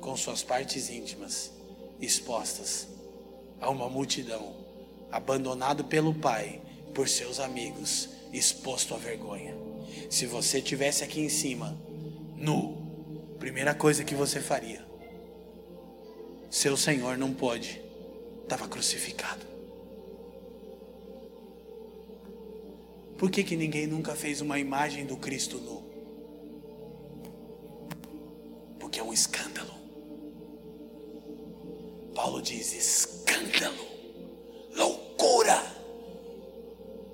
com 0.00 0.16
suas 0.16 0.42
partes 0.42 0.90
íntimas 0.90 1.52
expostas 2.00 2.88
a 3.60 3.70
uma 3.70 3.88
multidão, 3.88 4.65
abandonado 5.10 5.84
pelo 5.84 6.14
Pai, 6.14 6.60
por 6.94 7.08
seus 7.08 7.40
amigos, 7.40 8.08
exposto 8.32 8.94
à 8.94 8.96
vergonha. 8.96 9.54
Se 10.10 10.26
você 10.26 10.60
tivesse 10.60 11.04
aqui 11.04 11.20
em 11.20 11.28
cima, 11.28 11.76
nu, 12.36 12.76
primeira 13.38 13.74
coisa 13.74 14.04
que 14.04 14.14
você 14.14 14.40
faria, 14.40 14.84
seu 16.50 16.76
Senhor 16.76 17.18
não 17.18 17.32
pode, 17.32 17.80
estava 18.42 18.68
crucificado. 18.68 19.46
Por 23.18 23.30
que, 23.30 23.42
que 23.42 23.56
ninguém 23.56 23.86
nunca 23.86 24.14
fez 24.14 24.40
uma 24.40 24.58
imagem 24.58 25.06
do 25.06 25.16
Cristo 25.16 25.58
nu? 25.58 25.86
porque 28.96 29.00
é 29.00 29.02
um 29.02 29.12
escândalo. 29.12 29.74
Paulo 32.14 32.40
diz: 32.40 32.72
escândalo, 32.72 33.85
loucura. 34.76 35.62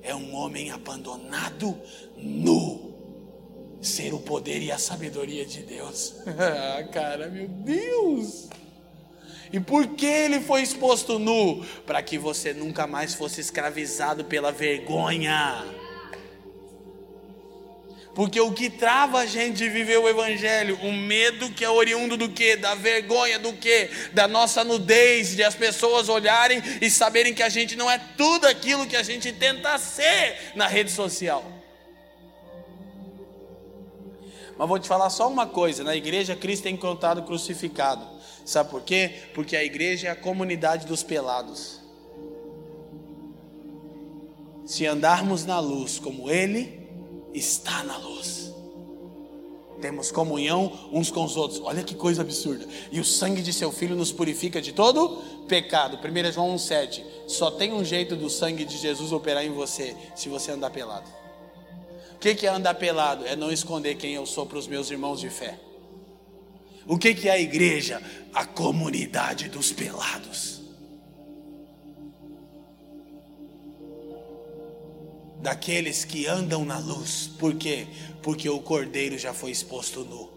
É 0.03 0.15
um 0.15 0.35
homem 0.35 0.71
abandonado 0.71 1.79
nu. 2.17 2.91
Ser 3.81 4.15
o 4.15 4.19
poder 4.19 4.63
e 4.63 4.71
a 4.71 4.79
sabedoria 4.79 5.45
de 5.45 5.63
Deus. 5.63 6.17
ah, 6.27 6.83
cara, 6.85 7.29
meu 7.29 7.49
Deus. 7.49 8.49
E 9.53 9.61
por 9.61 9.87
que 9.89 10.07
ele 10.07 10.41
foi 10.41 10.63
exposto 10.63 11.19
nu? 11.19 11.65
Para 11.85 12.03
que 12.03 12.17
você 12.17 12.55
nunca 12.55 12.87
mais 12.87 13.15
fosse 13.15 13.41
escravizado 13.41 14.25
pela 14.25 14.51
vergonha. 14.51 15.82
Porque 18.15 18.39
o 18.39 18.53
que 18.53 18.69
trava 18.69 19.21
a 19.21 19.27
gente 19.27 19.57
de 19.57 19.71
viver 19.71 19.99
o 19.99 20.07
evangelho, 20.07 20.79
o 20.83 20.93
medo 20.93 21.51
que 21.51 21.65
é 21.65 21.71
oriundo 21.71 22.15
do 22.15 22.29
que? 22.29 22.57
Da 22.57 22.75
vergonha 22.75 23.39
do 23.39 23.55
que? 23.55 23.89
Da 24.13 24.29
nossa 24.29 24.63
nudez, 24.63 25.35
de 25.35 25.43
as 25.43 25.55
pessoas 25.55 26.11
olharem 26.11 26.63
e 26.83 26.91
saberem 26.91 27.33
que 27.33 27.43
a 27.43 27.49
gente 27.49 27.75
não 27.75 27.91
é 27.91 27.99
tudo 27.99 28.47
aquilo 28.47 28.87
que 28.87 28.97
a 28.97 29.03
gente 29.03 29.33
tenta 29.33 29.79
ser 29.79 30.53
na 30.55 30.67
rede 30.67 30.91
social. 30.91 31.43
Mas 34.59 34.69
vou 34.69 34.79
te 34.79 34.87
falar 34.87 35.09
só 35.09 35.27
uma 35.27 35.47
coisa: 35.47 35.83
na 35.83 35.97
igreja 35.97 36.37
Cristo 36.37 36.67
é 36.67 36.71
encontrado 36.71 37.23
crucificado. 37.23 38.07
Sabe 38.45 38.71
por 38.71 38.83
quê? 38.83 39.21
Porque 39.33 39.57
a 39.57 39.65
igreja 39.65 40.09
é 40.09 40.11
a 40.11 40.17
comunidade 40.17 40.87
dos 40.87 41.03
pelados. 41.03 41.81
Se 44.67 44.87
andarmos 44.87 45.47
na 45.47 45.59
luz 45.59 45.99
como 45.99 46.31
Ele, 46.31 46.82
está 47.35 47.83
na 47.85 47.97
luz. 47.97 48.53
Temos 49.81 50.13
comunhão 50.13 50.89
uns 50.93 51.11
com 51.11 51.25
os 51.25 51.37
outros. 51.37 51.61
Olha 51.65 51.83
que 51.83 51.95
coisa 51.95 52.23
absurda. 52.23 52.65
E 52.93 53.01
o 53.01 53.05
sangue 53.05 53.43
de 53.43 53.53
seu 53.53 53.73
filho 53.73 53.97
nos 53.97 54.13
purifica 54.13 54.63
de 54.63 54.73
todo 54.73 55.17
pecado. 55.49 55.99
1 55.99 56.33
João 56.33 56.55
1,7. 56.55 57.03
Só 57.27 57.51
tem 57.51 57.73
um 57.73 57.85
jeito 57.85 58.15
do 58.15 58.31
sangue 58.31 58.65
de 58.65 58.79
Jesus 58.79 59.11
operar 59.11 59.45
em 59.45 59.51
você 59.51 59.97
se 60.15 60.29
você 60.29 60.53
andar 60.53 60.71
pelado. 60.71 61.11
O 62.15 62.19
que 62.19 62.47
é 62.47 62.49
andar 62.49 62.75
pelado? 62.75 63.27
É 63.27 63.35
não 63.35 63.51
esconder 63.51 63.97
quem 63.97 64.15
eu 64.15 64.25
sou 64.25 64.47
para 64.47 64.57
os 64.57 64.69
meus 64.69 64.89
irmãos 64.89 65.19
de 65.19 65.29
fé. 65.29 65.59
O 66.87 66.97
que 66.97 67.29
é 67.29 67.33
a 67.33 67.41
igreja? 67.41 68.01
A 68.33 68.47
comunidade 68.47 69.49
dos 69.49 69.73
pelados. 69.73 70.62
Daqueles 75.43 76.05
que 76.05 76.27
andam 76.27 76.65
na 76.65 76.79
luz. 76.79 77.27
Por 77.39 77.55
quê? 77.57 77.87
Porque 78.23 78.49
o 78.49 78.61
cordeiro 78.61 79.19
já 79.19 79.35
foi 79.35 79.51
exposto 79.51 80.05
nu 80.05 80.31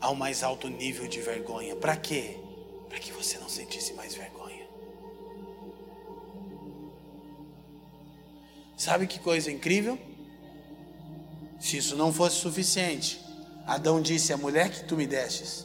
ao 0.00 0.16
mais 0.16 0.42
alto 0.42 0.68
nível 0.68 1.06
de 1.06 1.20
vergonha. 1.20 1.76
Para 1.76 1.96
quê? 1.96 2.36
Para 2.88 2.98
que 2.98 3.12
você 3.12 3.38
não 3.38 3.48
sentisse 3.48 3.94
mais 3.94 4.14
vergonha. 4.14 4.66
Sabe 8.76 9.06
que 9.06 9.20
coisa 9.20 9.50
incrível? 9.50 9.96
Se 11.60 11.76
isso 11.76 11.94
não 11.94 12.12
fosse 12.12 12.36
suficiente, 12.36 13.20
Adão 13.64 14.02
disse: 14.02 14.32
A 14.32 14.36
mulher 14.36 14.72
que 14.72 14.84
tu 14.84 14.96
me 14.96 15.06
destes. 15.06 15.64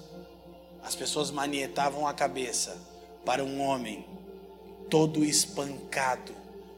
As 0.83 0.95
pessoas 0.95 1.31
manietavam 1.31 2.07
a 2.07 2.13
cabeça 2.13 2.77
para 3.25 3.43
um 3.43 3.59
homem 3.59 4.05
todo 4.89 5.25
espancado, 5.25 6.33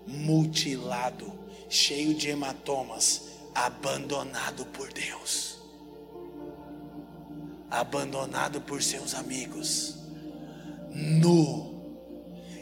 mutilado, 0.10 1.32
cheio 1.70 2.14
de 2.14 2.30
hematomas, 2.30 3.30
abandonado 3.54 4.66
por 4.66 4.92
Deus, 4.92 5.58
abandonado 7.70 8.62
por 8.62 8.82
seus 8.82 9.14
amigos, 9.14 9.96
nu, 10.92 11.70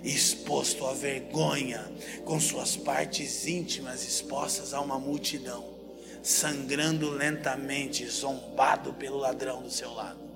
exposto 0.04 0.86
à 0.86 0.94
vergonha, 0.94 1.90
com 2.26 2.40
suas 2.40 2.76
partes 2.76 3.48
íntimas 3.48 4.04
expostas 4.04 4.74
a 4.74 4.82
uma 4.82 5.00
multidão, 5.00 5.64
sangrando 6.22 7.10
lentamente, 7.10 8.06
zombado 8.08 8.94
pelo 8.94 9.18
ladrão 9.18 9.62
do 9.62 9.72
seu 9.72 9.94
lado. 9.94 10.28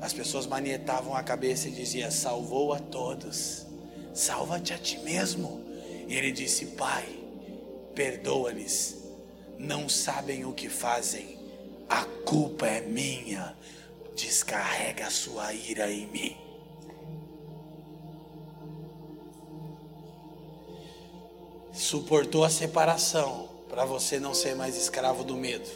As 0.00 0.12
pessoas 0.12 0.46
manietavam 0.46 1.14
a 1.14 1.22
cabeça 1.22 1.68
e 1.68 1.72
diziam: 1.72 2.10
Salvou 2.10 2.72
a 2.72 2.78
todos, 2.78 3.66
salva-te 4.14 4.72
a 4.72 4.78
ti 4.78 4.98
mesmo. 4.98 5.64
E 6.06 6.14
ele 6.14 6.32
disse: 6.32 6.66
Pai, 6.66 7.06
perdoa-lhes, 7.94 8.96
não 9.58 9.88
sabem 9.88 10.44
o 10.44 10.52
que 10.52 10.68
fazem, 10.68 11.38
a 11.88 12.04
culpa 12.24 12.66
é 12.66 12.80
minha, 12.80 13.56
descarrega 14.14 15.06
a 15.06 15.10
sua 15.10 15.52
ira 15.52 15.90
em 15.90 16.06
mim. 16.06 16.36
Suportou 21.72 22.44
a 22.44 22.50
separação 22.50 23.48
para 23.68 23.84
você 23.84 24.18
não 24.18 24.34
ser 24.34 24.56
mais 24.56 24.76
escravo 24.76 25.22
do 25.22 25.36
medo. 25.36 25.68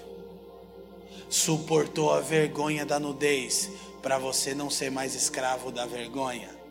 Suportou 1.28 2.12
a 2.12 2.20
vergonha 2.20 2.84
da 2.84 2.98
nudez 2.98 3.70
para 4.02 4.18
você 4.18 4.54
não 4.54 4.68
ser 4.68 4.90
mais 4.90 5.14
escravo 5.14 5.70
da 5.70 5.86
vergonha. 5.86 6.61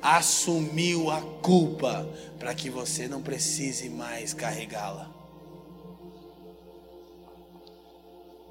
Assumiu 0.00 1.10
a 1.10 1.20
culpa 1.20 2.08
para 2.38 2.54
que 2.54 2.70
você 2.70 3.08
não 3.08 3.22
precise 3.22 3.88
mais 3.88 4.32
carregá-la. 4.32 5.14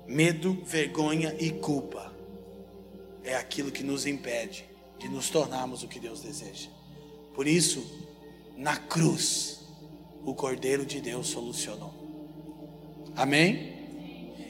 Medo, 0.07 0.53
vergonha 0.65 1.35
e 1.39 1.51
culpa 1.51 2.13
é 3.23 3.35
aquilo 3.35 3.71
que 3.71 3.83
nos 3.83 4.05
impede 4.05 4.65
de 4.99 5.09
nos 5.09 5.29
tornarmos 5.29 5.83
o 5.83 5.87
que 5.87 5.99
Deus 5.99 6.21
deseja. 6.21 6.69
Por 7.33 7.47
isso, 7.47 7.83
na 8.55 8.77
cruz, 8.77 9.61
o 10.23 10.33
Cordeiro 10.33 10.85
de 10.85 11.01
Deus 11.01 11.27
solucionou. 11.27 11.93
Amém? 13.15 13.73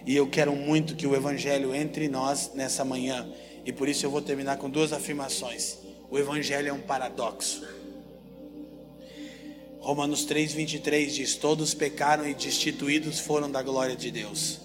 E 0.06 0.16
eu 0.16 0.30
quero 0.30 0.56
muito 0.56 0.96
que 0.96 1.08
o 1.08 1.16
Evangelho 1.16 1.74
entre 1.74 2.08
nós 2.08 2.52
nessa 2.54 2.86
manhã 2.86 3.28
e 3.66 3.74
por 3.74 3.90
isso 3.90 4.06
eu 4.06 4.12
vou 4.12 4.22
terminar 4.22 4.58
com 4.58 4.70
duas 4.70 4.94
afirmações. 4.94 5.80
O 6.16 6.18
evangelho 6.18 6.70
é 6.70 6.72
um 6.72 6.80
paradoxo. 6.80 7.62
Romanos 9.82 10.26
3:23 10.26 11.08
diz: 11.08 11.36
Todos 11.36 11.74
pecaram 11.74 12.26
e 12.26 12.34
destituídos 12.34 13.20
foram 13.20 13.52
da 13.52 13.62
glória 13.62 13.98
de 13.98 14.10
Deus. 14.12 14.62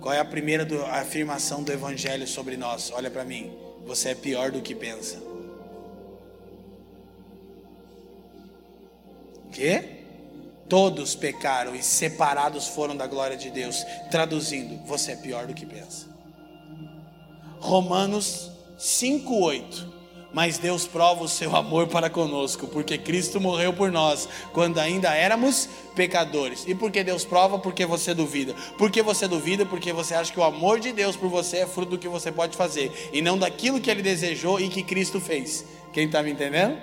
Qual 0.00 0.14
é 0.14 0.18
a 0.18 0.24
primeira 0.24 0.64
do, 0.64 0.82
a 0.82 1.02
afirmação 1.02 1.62
do 1.62 1.70
evangelho 1.70 2.26
sobre 2.26 2.56
nós? 2.56 2.90
Olha 2.90 3.10
para 3.10 3.22
mim. 3.22 3.52
Você 3.84 4.08
é 4.08 4.14
pior 4.14 4.50
do 4.50 4.62
que 4.62 4.74
pensa. 4.74 5.22
Que? 9.52 9.84
Todos 10.70 11.14
pecaram 11.14 11.74
e 11.76 11.82
separados 11.82 12.68
foram 12.68 12.96
da 12.96 13.06
glória 13.06 13.36
de 13.36 13.50
Deus. 13.50 13.84
Traduzindo, 14.10 14.82
você 14.86 15.12
é 15.12 15.16
pior 15.16 15.46
do 15.46 15.52
que 15.52 15.66
pensa. 15.66 16.08
Romanos 17.60 18.50
5:8. 18.78 19.93
Mas 20.34 20.58
Deus 20.58 20.84
prova 20.84 21.22
o 21.22 21.28
seu 21.28 21.54
amor 21.54 21.86
para 21.86 22.10
conosco, 22.10 22.66
porque 22.66 22.98
Cristo 22.98 23.40
morreu 23.40 23.72
por 23.72 23.92
nós 23.92 24.28
quando 24.52 24.80
ainda 24.80 25.14
éramos 25.14 25.68
pecadores. 25.94 26.64
E 26.66 26.74
por 26.74 26.90
que 26.90 27.04
Deus 27.04 27.24
prova? 27.24 27.56
Porque 27.56 27.86
você 27.86 28.12
duvida. 28.12 28.52
Por 28.76 28.90
que 28.90 29.00
você 29.00 29.28
duvida? 29.28 29.64
Porque 29.64 29.92
você 29.92 30.12
acha 30.12 30.32
que 30.32 30.40
o 30.40 30.42
amor 30.42 30.80
de 30.80 30.92
Deus 30.92 31.14
por 31.14 31.28
você 31.28 31.58
é 31.58 31.66
fruto 31.68 31.92
do 31.92 31.98
que 31.98 32.08
você 32.08 32.32
pode 32.32 32.56
fazer 32.56 32.90
e 33.12 33.22
não 33.22 33.38
daquilo 33.38 33.80
que 33.80 33.88
ele 33.88 34.02
desejou 34.02 34.58
e 34.60 34.68
que 34.68 34.82
Cristo 34.82 35.20
fez. 35.20 35.64
Quem 35.92 36.06
está 36.06 36.20
me 36.20 36.32
entendendo? 36.32 36.76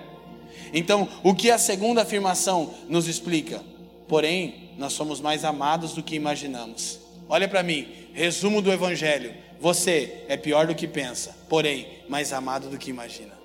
Então, 0.74 1.10
o 1.22 1.36
que 1.36 1.52
a 1.52 1.58
segunda 1.58 2.04
afirmação 2.04 2.74
nos 2.88 3.10
explica? 3.10 3.62
Porém, 4.08 4.72
nós 4.78 4.94
somos 4.94 5.20
mais 5.20 5.44
amados 5.44 5.92
do 5.92 6.02
que 6.02 6.16
imaginamos. 6.16 7.02
Olha 7.28 7.50
para 7.50 7.62
mim, 7.62 7.86
resumo 8.14 8.62
do 8.62 8.72
Evangelho. 8.72 9.34
Você 9.60 10.24
é 10.30 10.38
pior 10.38 10.68
do 10.68 10.74
que 10.74 10.88
pensa, 10.88 11.38
porém, 11.50 11.86
mais 12.08 12.32
amado 12.32 12.70
do 12.70 12.78
que 12.78 12.90
imagina. 12.90 13.41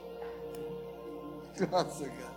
Nossa, 1.71 2.05
cara. 2.05 2.37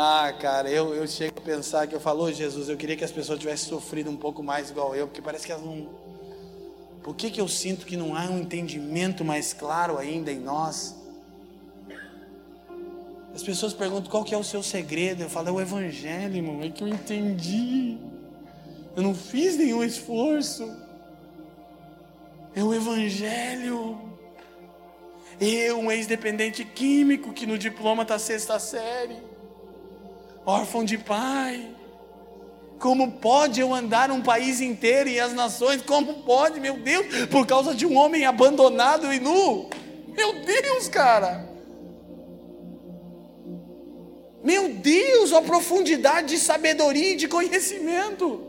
Ah, 0.00 0.32
cara, 0.32 0.70
eu, 0.70 0.94
eu 0.94 1.08
chego 1.08 1.40
a 1.40 1.42
pensar 1.42 1.86
que 1.88 1.94
eu 1.94 1.98
falo, 1.98 2.22
oh, 2.22 2.32
Jesus, 2.32 2.68
eu 2.68 2.76
queria 2.76 2.96
que 2.96 3.04
as 3.04 3.10
pessoas 3.10 3.38
tivessem 3.38 3.68
sofrido 3.68 4.08
um 4.08 4.16
pouco 4.16 4.44
mais 4.44 4.70
igual 4.70 4.94
eu, 4.94 5.08
porque 5.08 5.20
parece 5.20 5.44
que 5.44 5.50
elas 5.50 5.64
não. 5.64 5.88
Por 7.02 7.16
que, 7.16 7.30
que 7.30 7.40
eu 7.40 7.48
sinto 7.48 7.84
que 7.84 7.96
não 7.96 8.14
há 8.14 8.26
um 8.26 8.38
entendimento 8.38 9.24
mais 9.24 9.52
claro 9.52 9.98
ainda 9.98 10.30
em 10.30 10.38
nós? 10.38 10.96
As 13.34 13.42
pessoas 13.42 13.72
perguntam 13.72 14.10
qual 14.10 14.24
que 14.24 14.34
é 14.34 14.38
o 14.38 14.44
seu 14.44 14.62
segredo. 14.62 15.22
Eu 15.22 15.30
falo, 15.30 15.48
é 15.48 15.52
o 15.52 15.60
Evangelho, 15.60 16.36
irmão, 16.36 16.62
é 16.62 16.70
que 16.70 16.82
eu 16.82 16.88
entendi. 16.88 17.98
Eu 18.94 19.02
não 19.02 19.14
fiz 19.14 19.56
nenhum 19.56 19.82
esforço. 19.82 20.76
É 22.54 22.62
o 22.62 22.72
Evangelho. 22.72 24.07
Eu, 25.40 25.78
um 25.78 25.90
ex-dependente 25.90 26.64
químico 26.64 27.32
que 27.32 27.46
no 27.46 27.56
diploma 27.56 28.02
está 28.02 28.18
sexta 28.18 28.58
série, 28.58 29.16
órfão 30.44 30.84
de 30.84 30.98
pai. 30.98 31.74
Como 32.78 33.12
pode 33.12 33.60
eu 33.60 33.74
andar 33.74 34.10
um 34.10 34.22
país 34.22 34.60
inteiro 34.60 35.08
e 35.08 35.18
as 35.18 35.32
nações? 35.32 35.82
Como 35.82 36.22
pode, 36.22 36.60
meu 36.60 36.76
Deus, 36.78 37.26
por 37.26 37.46
causa 37.46 37.74
de 37.74 37.84
um 37.84 37.96
homem 37.96 38.24
abandonado 38.24 39.12
e 39.12 39.18
nu? 39.18 39.68
Meu 40.08 40.40
Deus, 40.44 40.88
cara. 40.88 41.48
Meu 44.42 44.68
Deus, 44.74 45.32
a 45.32 45.42
profundidade 45.42 46.28
de 46.28 46.38
sabedoria 46.38 47.12
e 47.12 47.16
de 47.16 47.28
conhecimento. 47.28 48.47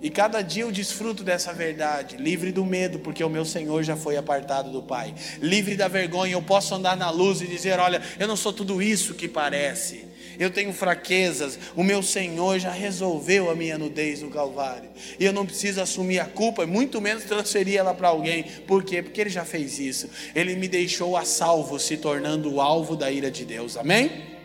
E 0.00 0.10
cada 0.10 0.42
dia 0.42 0.62
eu 0.62 0.70
desfruto 0.70 1.24
dessa 1.24 1.52
verdade, 1.52 2.16
livre 2.16 2.52
do 2.52 2.64
medo, 2.64 3.00
porque 3.00 3.22
o 3.24 3.28
meu 3.28 3.44
Senhor 3.44 3.82
já 3.82 3.96
foi 3.96 4.16
apartado 4.16 4.70
do 4.70 4.80
Pai. 4.80 5.12
Livre 5.40 5.76
da 5.76 5.88
vergonha, 5.88 6.34
eu 6.34 6.42
posso 6.42 6.74
andar 6.74 6.96
na 6.96 7.10
luz 7.10 7.40
e 7.40 7.46
dizer: 7.46 7.80
Olha, 7.80 8.00
eu 8.18 8.28
não 8.28 8.36
sou 8.36 8.52
tudo 8.52 8.80
isso 8.80 9.14
que 9.14 9.26
parece. 9.26 10.06
Eu 10.38 10.50
tenho 10.50 10.72
fraquezas, 10.72 11.58
o 11.74 11.82
meu 11.82 12.00
Senhor 12.00 12.60
já 12.60 12.70
resolveu 12.70 13.50
a 13.50 13.56
minha 13.56 13.76
nudez 13.76 14.22
no 14.22 14.30
Calvário. 14.30 14.88
E 15.18 15.24
eu 15.24 15.32
não 15.32 15.44
preciso 15.44 15.80
assumir 15.80 16.20
a 16.20 16.26
culpa, 16.26 16.64
muito 16.64 17.00
menos 17.00 17.24
transferir 17.24 17.76
ela 17.76 17.92
para 17.92 18.06
alguém. 18.06 18.44
Por 18.44 18.84
quê? 18.84 19.02
Porque 19.02 19.20
Ele 19.20 19.30
já 19.30 19.44
fez 19.44 19.80
isso. 19.80 20.08
Ele 20.36 20.54
me 20.54 20.68
deixou 20.68 21.16
a 21.16 21.24
salvo, 21.24 21.76
se 21.80 21.96
tornando 21.96 22.54
o 22.54 22.60
alvo 22.60 22.94
da 22.94 23.10
ira 23.10 23.32
de 23.32 23.44
Deus. 23.44 23.76
Amém? 23.76 24.38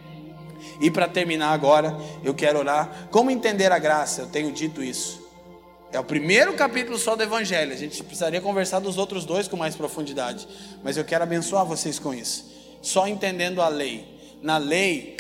E 0.82 0.90
para 0.90 1.08
terminar 1.08 1.54
agora, 1.54 1.96
eu 2.24 2.34
quero 2.34 2.58
orar. 2.58 3.08
Como 3.12 3.30
entender 3.30 3.72
a 3.72 3.78
graça? 3.78 4.22
Eu 4.22 4.28
tenho 4.28 4.52
dito 4.52 4.84
isso. 4.84 5.23
É 5.94 6.00
o 6.00 6.04
primeiro 6.04 6.56
capítulo 6.56 6.98
só 6.98 7.16
do 7.16 7.22
Evangelho. 7.22 7.72
A 7.72 7.78
gente 7.78 8.04
precisaria 8.04 8.42
conversar 8.42 8.80
dos 8.80 8.98
outros 8.98 9.26
dois 9.26 9.48
com 9.48 9.56
mais 9.56 9.76
profundidade. 9.76 10.48
Mas 10.84 10.98
eu 10.98 11.06
quero 11.06 11.24
abençoar 11.24 11.64
vocês 11.68 12.00
com 12.00 12.12
isso. 12.12 12.52
Só 12.82 13.08
entendendo 13.08 13.62
a 13.62 13.68
lei. 13.68 14.04
Na 14.42 14.58
lei, 14.58 15.18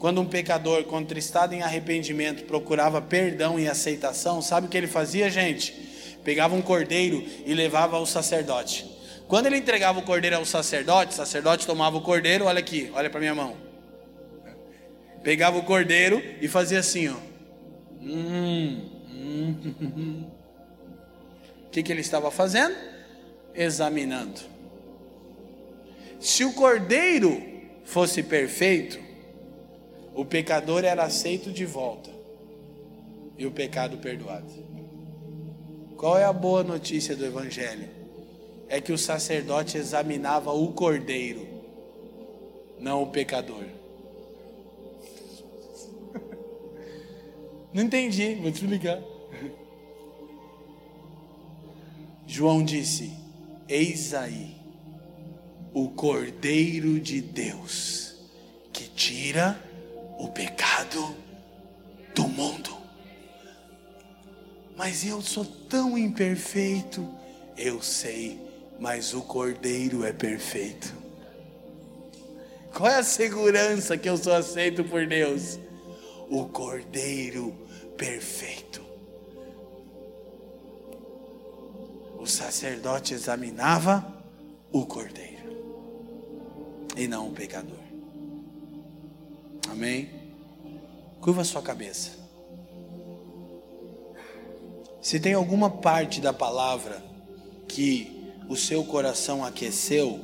quando 0.00 0.20
um 0.20 0.26
pecador 0.26 0.82
contristado 0.84 1.54
em 1.54 1.62
arrependimento 1.62 2.46
procurava 2.46 3.00
perdão 3.00 3.60
e 3.60 3.68
aceitação, 3.68 4.42
sabe 4.42 4.66
o 4.66 4.68
que 4.68 4.76
ele 4.76 4.88
fazia, 4.88 5.30
gente? 5.30 5.72
Pegava 6.24 6.56
um 6.56 6.62
cordeiro 6.62 7.24
e 7.46 7.54
levava 7.54 7.96
ao 7.96 8.04
sacerdote. 8.04 8.90
Quando 9.28 9.46
ele 9.46 9.56
entregava 9.56 10.00
o 10.00 10.02
cordeiro 10.02 10.34
ao 10.34 10.44
sacerdote, 10.44 11.12
o 11.12 11.16
sacerdote 11.16 11.64
tomava 11.64 11.96
o 11.96 12.00
cordeiro, 12.00 12.46
olha 12.46 12.58
aqui, 12.58 12.90
olha 12.92 13.08
para 13.08 13.20
minha 13.20 13.36
mão. 13.36 13.56
Pegava 15.22 15.56
o 15.56 15.62
cordeiro 15.62 16.20
e 16.40 16.48
fazia 16.48 16.80
assim, 16.80 17.08
ó. 17.08 17.16
Hum, 18.02 18.95
o 21.66 21.70
que, 21.70 21.82
que 21.82 21.92
ele 21.92 22.00
estava 22.00 22.30
fazendo? 22.30 22.74
Examinando. 23.54 24.40
Se 26.20 26.44
o 26.44 26.52
cordeiro 26.52 27.42
fosse 27.84 28.22
perfeito, 28.22 28.98
o 30.14 30.24
pecador 30.24 30.84
era 30.84 31.04
aceito 31.04 31.52
de 31.52 31.66
volta 31.66 32.10
e 33.36 33.46
o 33.46 33.50
pecado 33.50 33.98
perdoado. 33.98 34.50
Qual 35.96 36.18
é 36.18 36.24
a 36.24 36.32
boa 36.32 36.62
notícia 36.62 37.14
do 37.14 37.24
Evangelho? 37.24 37.88
É 38.68 38.80
que 38.80 38.92
o 38.92 38.98
sacerdote 38.98 39.78
examinava 39.78 40.52
o 40.52 40.72
cordeiro, 40.72 41.46
não 42.78 43.02
o 43.02 43.06
pecador. 43.06 43.62
Não 47.72 47.82
entendi, 47.82 48.36
vou 48.36 48.50
te 48.50 48.64
João 52.26 52.64
disse: 52.64 53.12
Eis 53.68 54.12
aí 54.14 54.56
o 55.72 55.90
Cordeiro 55.90 56.98
de 56.98 57.20
Deus 57.20 58.16
que 58.72 58.88
tira 58.88 59.60
o 60.18 60.28
pecado 60.28 61.14
do 62.14 62.26
mundo. 62.26 62.76
Mas 64.76 65.06
eu 65.06 65.22
sou 65.22 65.44
tão 65.44 65.96
imperfeito, 65.96 67.08
eu 67.56 67.80
sei, 67.80 68.38
mas 68.78 69.14
o 69.14 69.22
Cordeiro 69.22 70.04
é 70.04 70.12
perfeito. 70.12 70.94
Qual 72.74 72.90
é 72.90 72.96
a 72.96 73.02
segurança 73.02 73.96
que 73.96 74.08
eu 74.08 74.18
sou 74.18 74.34
aceito 74.34 74.84
por 74.84 75.06
Deus? 75.06 75.58
O 76.28 76.46
Cordeiro 76.46 77.54
perfeito. 77.96 78.85
O 82.26 82.28
sacerdote 82.28 83.14
examinava 83.14 84.04
o 84.72 84.84
Cordeiro 84.84 85.46
e 86.96 87.06
não 87.06 87.28
o 87.28 87.30
pecador. 87.30 87.78
Amém? 89.70 90.10
Curva 91.20 91.44
sua 91.44 91.62
cabeça. 91.62 92.18
Se 95.00 95.20
tem 95.20 95.34
alguma 95.34 95.70
parte 95.70 96.20
da 96.20 96.32
palavra 96.32 97.00
que 97.68 98.34
o 98.48 98.56
seu 98.56 98.82
coração 98.82 99.44
aqueceu, 99.44 100.18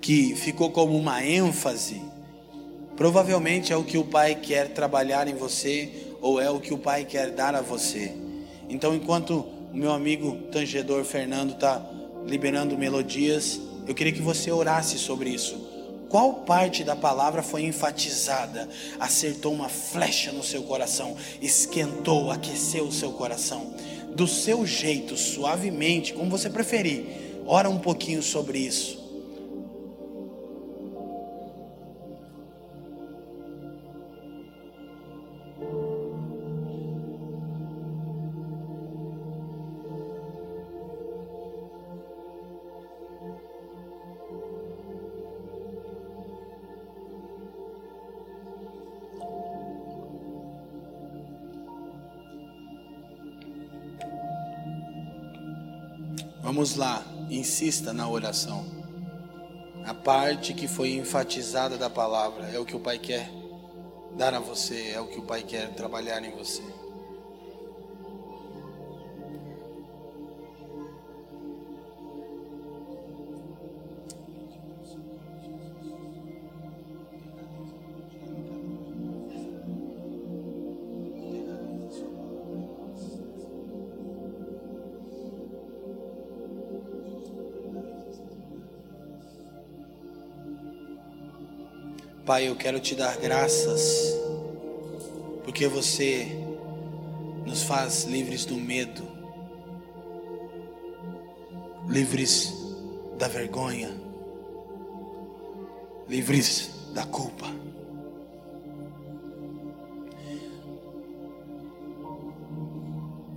que 0.00 0.34
ficou 0.34 0.72
como 0.72 0.98
uma 0.98 1.24
ênfase, 1.24 2.02
provavelmente 2.96 3.72
é 3.72 3.76
o 3.76 3.84
que 3.84 3.96
o 3.96 4.04
Pai 4.04 4.34
quer 4.34 4.74
trabalhar 4.74 5.28
em 5.28 5.36
você 5.36 6.16
ou 6.20 6.40
é 6.40 6.50
o 6.50 6.58
que 6.58 6.74
o 6.74 6.78
Pai 6.78 7.04
quer 7.04 7.30
dar 7.30 7.54
a 7.54 7.60
você. 7.62 8.12
Então, 8.68 8.92
enquanto 8.92 9.56
o 9.72 9.76
meu 9.76 9.92
amigo 9.92 10.36
tangedor 10.50 11.04
Fernando 11.04 11.52
está 11.52 11.82
liberando 12.26 12.76
melodias, 12.76 13.60
eu 13.86 13.94
queria 13.94 14.12
que 14.12 14.22
você 14.22 14.50
orasse 14.50 14.98
sobre 14.98 15.30
isso. 15.30 15.66
Qual 16.08 16.34
parte 16.34 16.82
da 16.82 16.96
palavra 16.96 17.42
foi 17.42 17.64
enfatizada, 17.64 18.68
acertou 18.98 19.52
uma 19.52 19.68
flecha 19.68 20.32
no 20.32 20.42
seu 20.42 20.62
coração, 20.62 21.16
esquentou, 21.40 22.30
aqueceu 22.30 22.84
o 22.84 22.92
seu 22.92 23.12
coração? 23.12 23.74
Do 24.14 24.26
seu 24.26 24.66
jeito, 24.66 25.16
suavemente, 25.16 26.14
como 26.14 26.30
você 26.30 26.48
preferir, 26.48 27.04
ora 27.46 27.68
um 27.68 27.78
pouquinho 27.78 28.22
sobre 28.22 28.58
isso. 28.58 29.07
Vamos 56.58 56.74
lá, 56.74 57.04
insista 57.30 57.92
na 57.92 58.08
oração. 58.08 58.66
A 59.84 59.94
parte 59.94 60.52
que 60.52 60.66
foi 60.66 60.90
enfatizada 60.94 61.78
da 61.78 61.88
palavra 61.88 62.48
é 62.48 62.58
o 62.58 62.64
que 62.64 62.74
o 62.74 62.80
Pai 62.80 62.98
quer 62.98 63.30
dar 64.16 64.34
a 64.34 64.40
você, 64.40 64.90
é 64.92 65.00
o 65.00 65.06
que 65.06 65.20
o 65.20 65.22
Pai 65.22 65.44
quer 65.44 65.72
trabalhar 65.74 66.20
em 66.24 66.32
você. 66.32 66.64
Pai, 92.28 92.46
eu 92.46 92.54
quero 92.54 92.78
te 92.78 92.94
dar 92.94 93.16
graças, 93.16 94.14
porque 95.44 95.66
você 95.66 96.26
nos 97.46 97.62
faz 97.62 98.04
livres 98.04 98.44
do 98.44 98.54
medo, 98.56 99.02
livres 101.88 102.52
da 103.16 103.28
vergonha, 103.28 103.98
livres 106.06 106.68
da 106.92 107.06
culpa. 107.06 107.46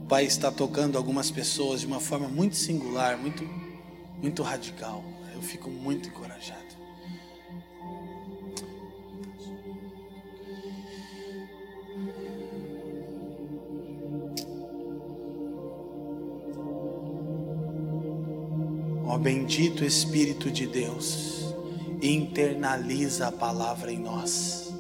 Pai 0.09 0.26
está 0.26 0.51
tocando 0.51 0.97
algumas 0.97 1.31
pessoas 1.31 1.80
de 1.80 1.88
uma 1.88 2.01
forma 2.01 2.27
muito 2.27 2.57
singular, 2.57 3.18
muito, 3.18 3.45
muito 4.22 4.43
radical. 4.43 5.01
Eu 5.34 5.41
fico 5.41 5.69
muito 5.69 6.09
encorajado. 6.09 6.70
Bendito 19.22 19.85
Espírito 19.85 20.49
de 20.49 20.65
Deus, 20.65 21.53
internaliza 22.02 23.27
a 23.27 23.31
palavra 23.31 23.91
em 23.91 23.99
nós. 23.99 24.73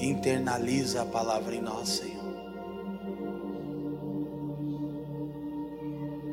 Internaliza 0.00 1.02
a 1.02 1.04
palavra 1.04 1.54
em 1.54 1.60
nós, 1.60 1.88
Senhor. 1.88 2.18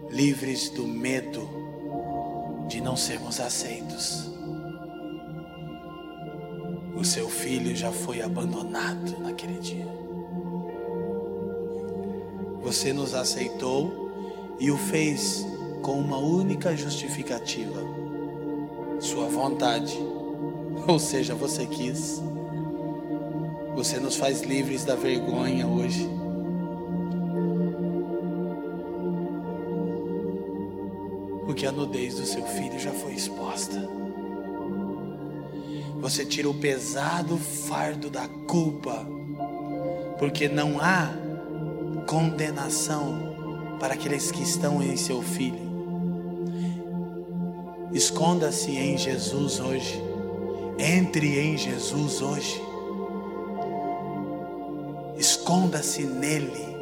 Livres 0.10 0.70
do 0.70 0.88
medo 0.88 1.45
de 2.70 2.80
não 2.80 2.95
sermos 2.95 3.41
aceitos. 3.41 4.32
O 6.95 7.03
seu 7.03 7.28
filho 7.28 7.76
já 7.76 7.91
foi 7.91 8.22
abandonado 8.22 9.20
naquele 9.20 9.60
dia. 9.60 9.88
Você 12.62 12.94
nos 12.94 13.14
aceitou 13.14 14.05
e 14.60 14.72
o 14.72 14.77
fez 14.77 15.45
com 15.82 15.99
uma 15.99 16.18
única 16.18 16.76
justificativa: 16.76 17.82
Sua 18.99 19.27
vontade. 19.27 19.98
Ou 20.88 20.99
seja, 20.99 21.34
você 21.34 21.65
quis. 21.65 22.22
Você 23.76 23.99
nos 23.99 24.15
faz 24.15 24.41
livres 24.41 24.86
da 24.86 24.95
vergonha 24.95 25.68
hoje. 25.68 26.10
Porque 31.45 31.65
a 31.65 31.72
nudez 31.72 32.15
do 32.15 32.26
seu 32.26 32.44
filho 32.44 32.80
já 32.80 32.91
foi 32.91 33.14
exposta. 33.14 33.90
Você 35.99 36.26
tira 36.26 36.49
o 36.49 36.53
pesado 36.53 37.38
fardo 37.38 38.10
da 38.10 38.27
culpa, 38.48 39.06
porque 40.19 40.48
não 40.48 40.80
há 40.80 41.10
condenação 42.07 43.24
para 43.80 43.93
aqueles 43.93 44.31
que 44.31 44.43
estão 44.43 44.81
em 44.81 44.95
seu 44.95 45.22
filho. 45.22 45.65
Esconda-se 47.91 48.72
em 48.72 48.97
Jesus 48.97 49.60
hoje. 49.60 50.02
Entre 50.77 51.39
em 51.39 51.57
Jesus 51.57 52.22
hoje. 52.22 52.61
Esconda-se 55.18 56.03
nele. 56.03 56.76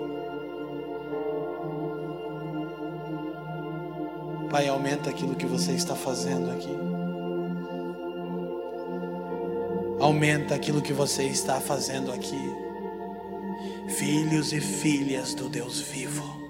Pai, 4.50 4.68
aumenta 4.68 5.10
aquilo 5.10 5.36
que 5.36 5.46
você 5.46 5.74
está 5.74 5.96
fazendo 5.96 6.50
aqui. 6.52 6.76
Aumenta 10.00 10.56
aquilo 10.56 10.82
que 10.82 10.94
você 10.94 11.24
está 11.24 11.60
fazendo 11.60 12.12
aqui. 12.12 12.42
Filhos 13.88 14.52
e 14.52 14.60
filhas 14.60 15.34
do 15.34 15.48
Deus 15.48 15.80
vivo 15.80 16.43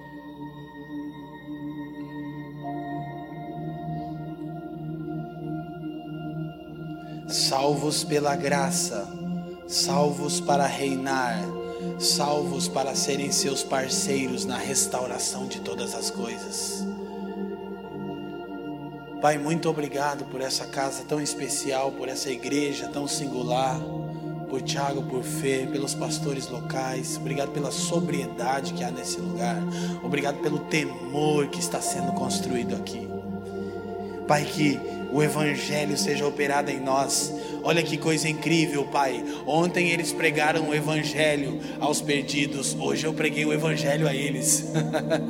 salvos 7.64 8.04
pela 8.04 8.36
graça, 8.36 9.08
salvos 9.70 10.42
para 10.42 10.66
reinar, 10.66 11.40
salvos 11.98 12.68
para 12.68 12.94
serem 12.94 13.32
seus 13.32 13.64
parceiros 13.64 14.44
na 14.44 14.58
restauração 14.58 15.48
de 15.48 15.62
todas 15.62 15.96
as 15.96 16.12
coisas. 16.12 16.86
Pai, 19.22 19.38
muito 19.38 19.70
obrigado 19.70 20.26
por 20.26 20.42
essa 20.42 20.66
casa 20.66 21.06
tão 21.08 21.22
especial, 21.22 21.94
por 21.94 22.10
essa 22.10 22.30
igreja 22.30 22.90
tão 22.90 23.08
singular, 23.08 23.80
por 24.50 24.62
Tiago, 24.62 25.02
por 25.04 25.24
Fê, 25.24 25.66
pelos 25.72 25.96
pastores 25.96 26.50
locais. 26.50 27.16
Obrigado 27.16 27.52
pela 27.52 27.72
sobriedade 27.72 28.74
que 28.74 28.84
há 28.84 28.92
nesse 28.92 29.22
lugar. 29.22 29.64
Obrigado 30.04 30.42
pelo 30.42 30.60
temor 30.66 31.48
que 31.48 31.62
está 31.62 31.80
sendo 31.80 32.12
construído 32.12 32.76
aqui. 32.76 33.08
Pai, 34.28 34.44
que 34.44 34.78
o 35.14 35.22
Evangelho 35.22 35.96
seja 35.96 36.26
operado 36.26 36.72
em 36.72 36.80
nós. 36.80 37.32
Olha 37.64 37.82
que 37.82 37.98
coisa 37.98 38.28
incrível, 38.28 38.84
Pai. 38.86 39.24
Ontem 39.46 39.90
eles 39.90 40.12
pregaram 40.12 40.70
o 40.70 40.76
Evangelho 40.76 41.60
aos 41.80 42.02
perdidos, 42.02 42.76
hoje 42.80 43.06
eu 43.06 43.14
preguei 43.14 43.46
o 43.46 43.54
Evangelho 43.54 44.08
a 44.08 44.14
eles. 44.14 44.72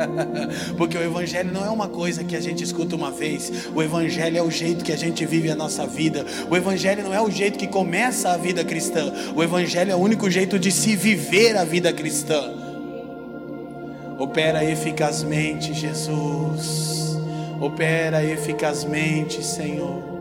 Porque 0.77 0.97
o 0.97 1.03
Evangelho 1.03 1.51
não 1.51 1.65
é 1.65 1.69
uma 1.69 1.87
coisa 1.87 2.23
que 2.23 2.35
a 2.35 2.41
gente 2.41 2.63
escuta 2.63 2.95
uma 2.95 3.11
vez, 3.11 3.67
o 3.73 3.81
Evangelho 3.81 4.37
é 4.37 4.41
o 4.41 4.49
jeito 4.49 4.83
que 4.83 4.91
a 4.91 4.97
gente 4.97 5.25
vive 5.25 5.49
a 5.51 5.55
nossa 5.55 5.85
vida. 5.85 6.25
O 6.49 6.55
Evangelho 6.55 7.03
não 7.03 7.13
é 7.13 7.21
o 7.21 7.29
jeito 7.29 7.57
que 7.57 7.67
começa 7.67 8.31
a 8.31 8.37
vida 8.37 8.63
cristã, 8.63 9.13
o 9.35 9.43
Evangelho 9.43 9.91
é 9.91 9.95
o 9.95 9.99
único 9.99 10.29
jeito 10.29 10.57
de 10.57 10.71
se 10.71 10.95
viver 10.95 11.55
a 11.55 11.63
vida 11.63 11.93
cristã. 11.93 12.51
Opera 14.17 14.63
eficazmente, 14.63 15.73
Jesus 15.73 16.93
Opera 17.63 18.21
eficazmente, 18.21 19.41
Senhor. 19.41 20.12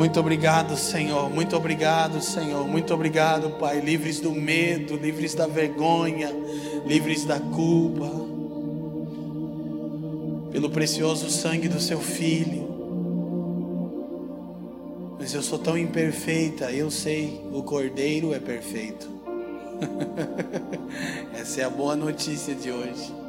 Muito 0.00 0.18
obrigado, 0.18 0.78
Senhor. 0.78 1.28
Muito 1.28 1.54
obrigado, 1.54 2.22
Senhor. 2.22 2.66
Muito 2.66 2.94
obrigado, 2.94 3.50
Pai. 3.58 3.80
Livres 3.80 4.18
do 4.18 4.32
medo, 4.32 4.96
livres 4.96 5.34
da 5.34 5.46
vergonha, 5.46 6.30
livres 6.86 7.26
da 7.26 7.38
culpa. 7.38 8.10
Pelo 10.50 10.70
precioso 10.70 11.28
sangue 11.28 11.68
do 11.68 11.78
Seu 11.78 12.00
Filho. 12.00 12.66
Mas 15.18 15.34
eu 15.34 15.42
sou 15.42 15.58
tão 15.58 15.76
imperfeita, 15.76 16.72
eu 16.72 16.90
sei, 16.90 17.38
o 17.52 17.62
Cordeiro 17.62 18.32
é 18.32 18.38
perfeito. 18.38 19.06
Essa 21.38 21.60
é 21.60 21.64
a 21.64 21.70
boa 21.70 21.94
notícia 21.94 22.54
de 22.54 22.72
hoje. 22.72 23.19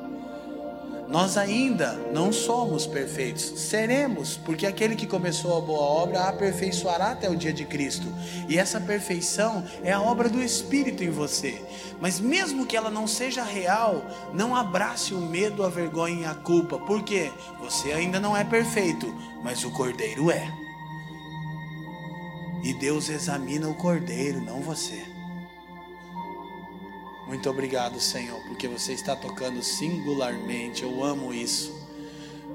Nós 1.12 1.36
ainda 1.36 1.92
não 2.14 2.32
somos 2.32 2.88
perfeitos, 2.88 3.44
seremos, 3.44 4.38
porque 4.38 4.66
aquele 4.66 4.96
que 4.96 5.06
começou 5.06 5.58
a 5.58 5.60
boa 5.60 5.82
obra 5.82 6.22
aperfeiçoará 6.22 7.12
até 7.12 7.30
o 7.30 7.36
dia 7.36 7.52
de 7.52 7.66
Cristo. 7.66 8.08
E 8.48 8.58
essa 8.58 8.80
perfeição 8.80 9.66
é 9.84 9.92
a 9.92 10.02
obra 10.02 10.30
do 10.30 10.42
Espírito 10.42 11.04
em 11.04 11.10
você. 11.10 11.62
Mas 12.00 12.18
mesmo 12.18 12.66
que 12.66 12.78
ela 12.78 12.90
não 12.90 13.08
seja 13.08 13.44
real, 13.44 14.06
não 14.34 14.56
abrace 14.56 15.14
o 15.14 15.20
medo, 15.20 15.66
a 15.66 15.70
vergonha 15.70 16.22
e 16.22 16.26
a 16.26 16.34
culpa, 16.34 16.80
porque 16.80 17.30
você 17.60 17.92
ainda 17.92 18.18
não 18.18 18.36
é 18.36 18.46
perfeito, 18.46 19.14
mas 19.44 19.66
o 19.66 19.72
Cordeiro 19.72 20.32
é. 20.32 20.50
E 22.64 22.74
Deus 22.76 23.10
examina 23.10 23.68
o 23.68 23.76
Cordeiro, 23.76 24.40
não 24.40 24.62
você. 24.62 25.11
Muito 27.32 27.50
obrigado, 27.50 27.98
Senhor, 27.98 28.42
porque 28.42 28.68
você 28.68 28.92
está 28.92 29.16
tocando 29.16 29.64
singularmente. 29.64 30.84
Eu 30.84 31.02
amo 31.02 31.34
isso. 31.34 31.74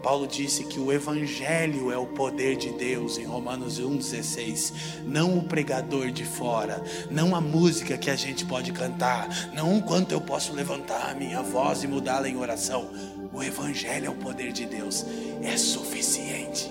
Paulo 0.02 0.26
disse 0.26 0.64
que 0.64 0.78
o 0.78 0.92
Evangelho 0.92 1.90
é 1.90 1.96
o 1.96 2.04
poder 2.04 2.56
de 2.56 2.68
Deus 2.72 3.16
em 3.16 3.24
Romanos 3.24 3.80
1,16. 3.80 4.74
Não 5.06 5.38
o 5.38 5.44
pregador 5.44 6.10
de 6.10 6.26
fora, 6.26 6.84
não 7.10 7.34
a 7.34 7.40
música 7.40 7.96
que 7.96 8.10
a 8.10 8.16
gente 8.16 8.44
pode 8.44 8.70
cantar, 8.70 9.50
não 9.54 9.78
o 9.78 9.82
quanto 9.82 10.12
eu 10.12 10.20
posso 10.20 10.52
levantar 10.52 11.10
a 11.10 11.14
minha 11.14 11.40
voz 11.40 11.82
e 11.82 11.88
mudá-la 11.88 12.28
em 12.28 12.36
oração. 12.36 12.90
O 13.32 13.42
Evangelho 13.42 14.08
é 14.08 14.10
o 14.10 14.16
poder 14.16 14.52
de 14.52 14.66
Deus, 14.66 15.06
é 15.42 15.56
suficiente. 15.56 16.70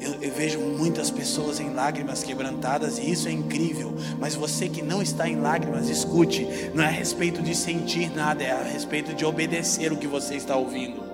Eu, 0.00 0.14
eu, 0.22 0.32
vejo 0.32 0.60
muitas 0.60 1.10
pessoas 1.10 1.58
em 1.58 1.72
lágrimas 1.72 2.22
quebrantadas 2.22 2.98
e 2.98 3.10
isso 3.10 3.28
é 3.28 3.32
incrível. 3.32 3.94
Mas 4.18 4.34
você 4.34 4.68
que 4.68 4.82
não 4.82 5.02
está 5.02 5.28
em 5.28 5.40
lágrimas, 5.40 5.88
escute. 5.88 6.46
Não 6.74 6.84
é 6.84 6.86
a 6.86 6.90
respeito 6.90 7.42
de 7.42 7.54
sentir 7.54 8.14
nada, 8.14 8.44
é 8.44 8.52
a 8.52 8.62
respeito 8.62 9.14
de 9.14 9.24
obedecer 9.24 9.92
o 9.92 9.96
que 9.96 10.06
você 10.06 10.36
está 10.36 10.56
ouvindo. 10.56 11.07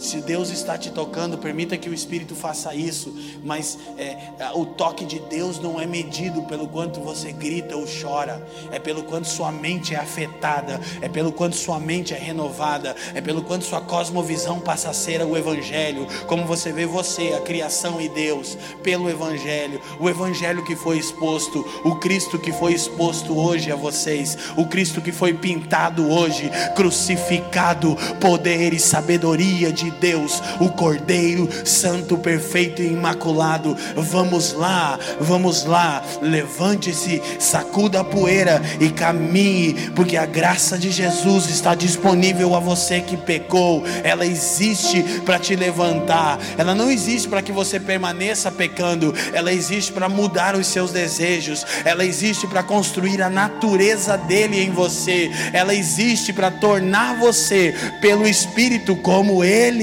Se 0.00 0.22
Deus 0.22 0.48
está 0.48 0.78
te 0.78 0.90
tocando, 0.90 1.36
permita 1.36 1.76
que 1.76 1.90
o 1.90 1.92
Espírito 1.92 2.34
faça 2.34 2.74
isso, 2.74 3.14
mas 3.44 3.78
é, 3.98 4.16
é, 4.38 4.50
o 4.54 4.64
toque 4.64 5.04
de 5.04 5.18
Deus 5.18 5.60
não 5.60 5.78
é 5.78 5.86
medido 5.86 6.42
pelo 6.44 6.66
quanto 6.66 7.00
você 7.00 7.32
grita 7.32 7.76
ou 7.76 7.84
chora, 7.86 8.42
é 8.72 8.78
pelo 8.78 9.02
quanto 9.02 9.28
sua 9.28 9.52
mente 9.52 9.94
é 9.94 9.98
afetada, 9.98 10.80
é 11.02 11.08
pelo 11.08 11.30
quanto 11.30 11.54
sua 11.54 11.78
mente 11.78 12.14
é 12.14 12.18
renovada, 12.18 12.96
é 13.14 13.20
pelo 13.20 13.42
quanto 13.42 13.66
sua 13.66 13.82
cosmovisão 13.82 14.58
passa 14.58 14.88
a 14.88 14.94
ser 14.94 15.20
o 15.20 15.36
Evangelho, 15.36 16.06
como 16.26 16.46
você 16.46 16.72
vê 16.72 16.86
você, 16.86 17.34
a 17.34 17.40
criação 17.42 18.00
e 18.00 18.08
Deus, 18.08 18.56
pelo 18.82 19.10
Evangelho, 19.10 19.82
o 20.00 20.08
Evangelho 20.08 20.64
que 20.64 20.74
foi 20.74 20.96
exposto, 20.96 21.62
o 21.84 21.96
Cristo 21.96 22.38
que 22.38 22.52
foi 22.52 22.72
exposto 22.72 23.38
hoje 23.38 23.70
a 23.70 23.76
vocês, 23.76 24.38
o 24.56 24.66
Cristo 24.66 25.02
que 25.02 25.12
foi 25.12 25.34
pintado 25.34 26.10
hoje, 26.10 26.50
crucificado, 26.74 27.94
poder 28.18 28.72
e 28.72 28.80
sabedoria 28.80 29.70
de 29.70 29.89
Deus, 29.90 30.42
o 30.60 30.68
Cordeiro 30.70 31.48
Santo, 31.64 32.16
perfeito 32.16 32.82
e 32.82 32.86
imaculado. 32.86 33.76
Vamos 33.96 34.52
lá, 34.52 34.98
vamos 35.20 35.64
lá, 35.64 36.02
levante-se, 36.22 37.22
sacuda 37.38 38.00
a 38.00 38.04
poeira 38.04 38.62
e 38.80 38.90
caminhe, 38.90 39.90
porque 39.94 40.16
a 40.16 40.26
graça 40.26 40.78
de 40.78 40.90
Jesus 40.90 41.48
está 41.48 41.74
disponível 41.74 42.54
a 42.54 42.60
você 42.60 43.00
que 43.00 43.16
pecou. 43.16 43.84
Ela 44.02 44.26
existe 44.26 45.02
para 45.24 45.38
te 45.38 45.56
levantar, 45.56 46.38
ela 46.56 46.74
não 46.74 46.90
existe 46.90 47.28
para 47.28 47.42
que 47.42 47.52
você 47.52 47.78
permaneça 47.78 48.50
pecando, 48.50 49.14
ela 49.32 49.52
existe 49.52 49.92
para 49.92 50.08
mudar 50.08 50.54
os 50.54 50.66
seus 50.66 50.92
desejos, 50.92 51.64
ela 51.84 52.04
existe 52.04 52.46
para 52.46 52.62
construir 52.62 53.22
a 53.22 53.30
natureza 53.30 54.16
dele 54.16 54.60
em 54.60 54.70
você, 54.70 55.30
ela 55.52 55.74
existe 55.74 56.32
para 56.32 56.50
tornar 56.50 57.16
você, 57.16 57.74
pelo 58.00 58.26
Espírito, 58.26 58.96
como 58.96 59.42
ele 59.44 59.79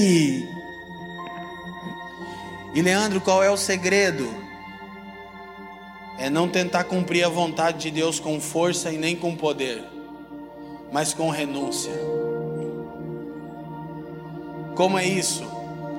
E 2.74 2.82
Leandro, 2.82 3.19
qual 3.19 3.44
é 3.44 3.49
o 3.49 3.57
segredo? 3.57 4.30
É 6.18 6.30
não 6.30 6.48
tentar 6.48 6.84
cumprir 6.84 7.24
a 7.24 7.30
vontade 7.30 7.80
de 7.80 7.91
Deus 7.91 8.19
com 8.19 8.40
força 8.40 8.91
e 8.91 8.98
nem 8.98 9.15
com 9.15 9.36
poder, 9.36 9.84
mas 10.91 11.14
com 11.14 11.30
renúncia. 11.30 11.94
Como 14.76 14.98
é 14.98 15.06
isso? 15.06 15.44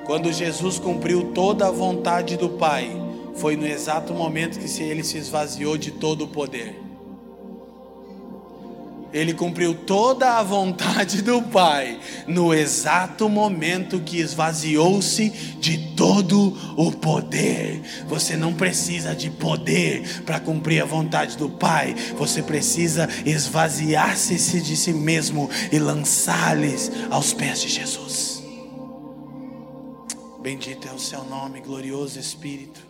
Quando 0.05 0.31
Jesus 0.31 0.79
cumpriu 0.79 1.31
toda 1.33 1.67
a 1.67 1.71
vontade 1.71 2.37
do 2.37 2.49
Pai, 2.49 2.89
foi 3.35 3.55
no 3.55 3.67
exato 3.67 4.13
momento 4.13 4.59
que 4.59 4.83
ele 4.83 5.03
se 5.03 5.17
esvaziou 5.17 5.77
de 5.77 5.91
todo 5.91 6.25
o 6.25 6.27
poder. 6.27 6.88
Ele 9.11 9.33
cumpriu 9.33 9.73
toda 9.73 10.37
a 10.37 10.43
vontade 10.43 11.21
do 11.21 11.41
Pai 11.41 11.99
no 12.27 12.53
exato 12.53 13.27
momento 13.27 13.99
que 13.99 14.19
esvaziou-se 14.19 15.29
de 15.59 15.95
todo 15.95 16.55
o 16.77 16.91
poder. 16.91 17.81
Você 18.07 18.37
não 18.37 18.53
precisa 18.53 19.15
de 19.15 19.29
poder 19.29 20.23
para 20.23 20.39
cumprir 20.39 20.81
a 20.81 20.85
vontade 20.85 21.37
do 21.37 21.49
Pai. 21.49 21.95
Você 22.17 22.43
precisa 22.43 23.09
esvaziar-se 23.25 24.61
de 24.61 24.75
si 24.75 24.93
mesmo 24.93 25.49
e 25.71 25.79
lançar-lhes 25.79 26.91
aos 27.09 27.33
pés 27.33 27.61
de 27.61 27.69
Jesus. 27.69 28.43
Bendito 30.41 30.87
é 30.87 30.93
o 30.93 30.99
seu 30.99 31.23
nome, 31.25 31.59
glorioso 31.61 32.19
Espírito. 32.19 32.88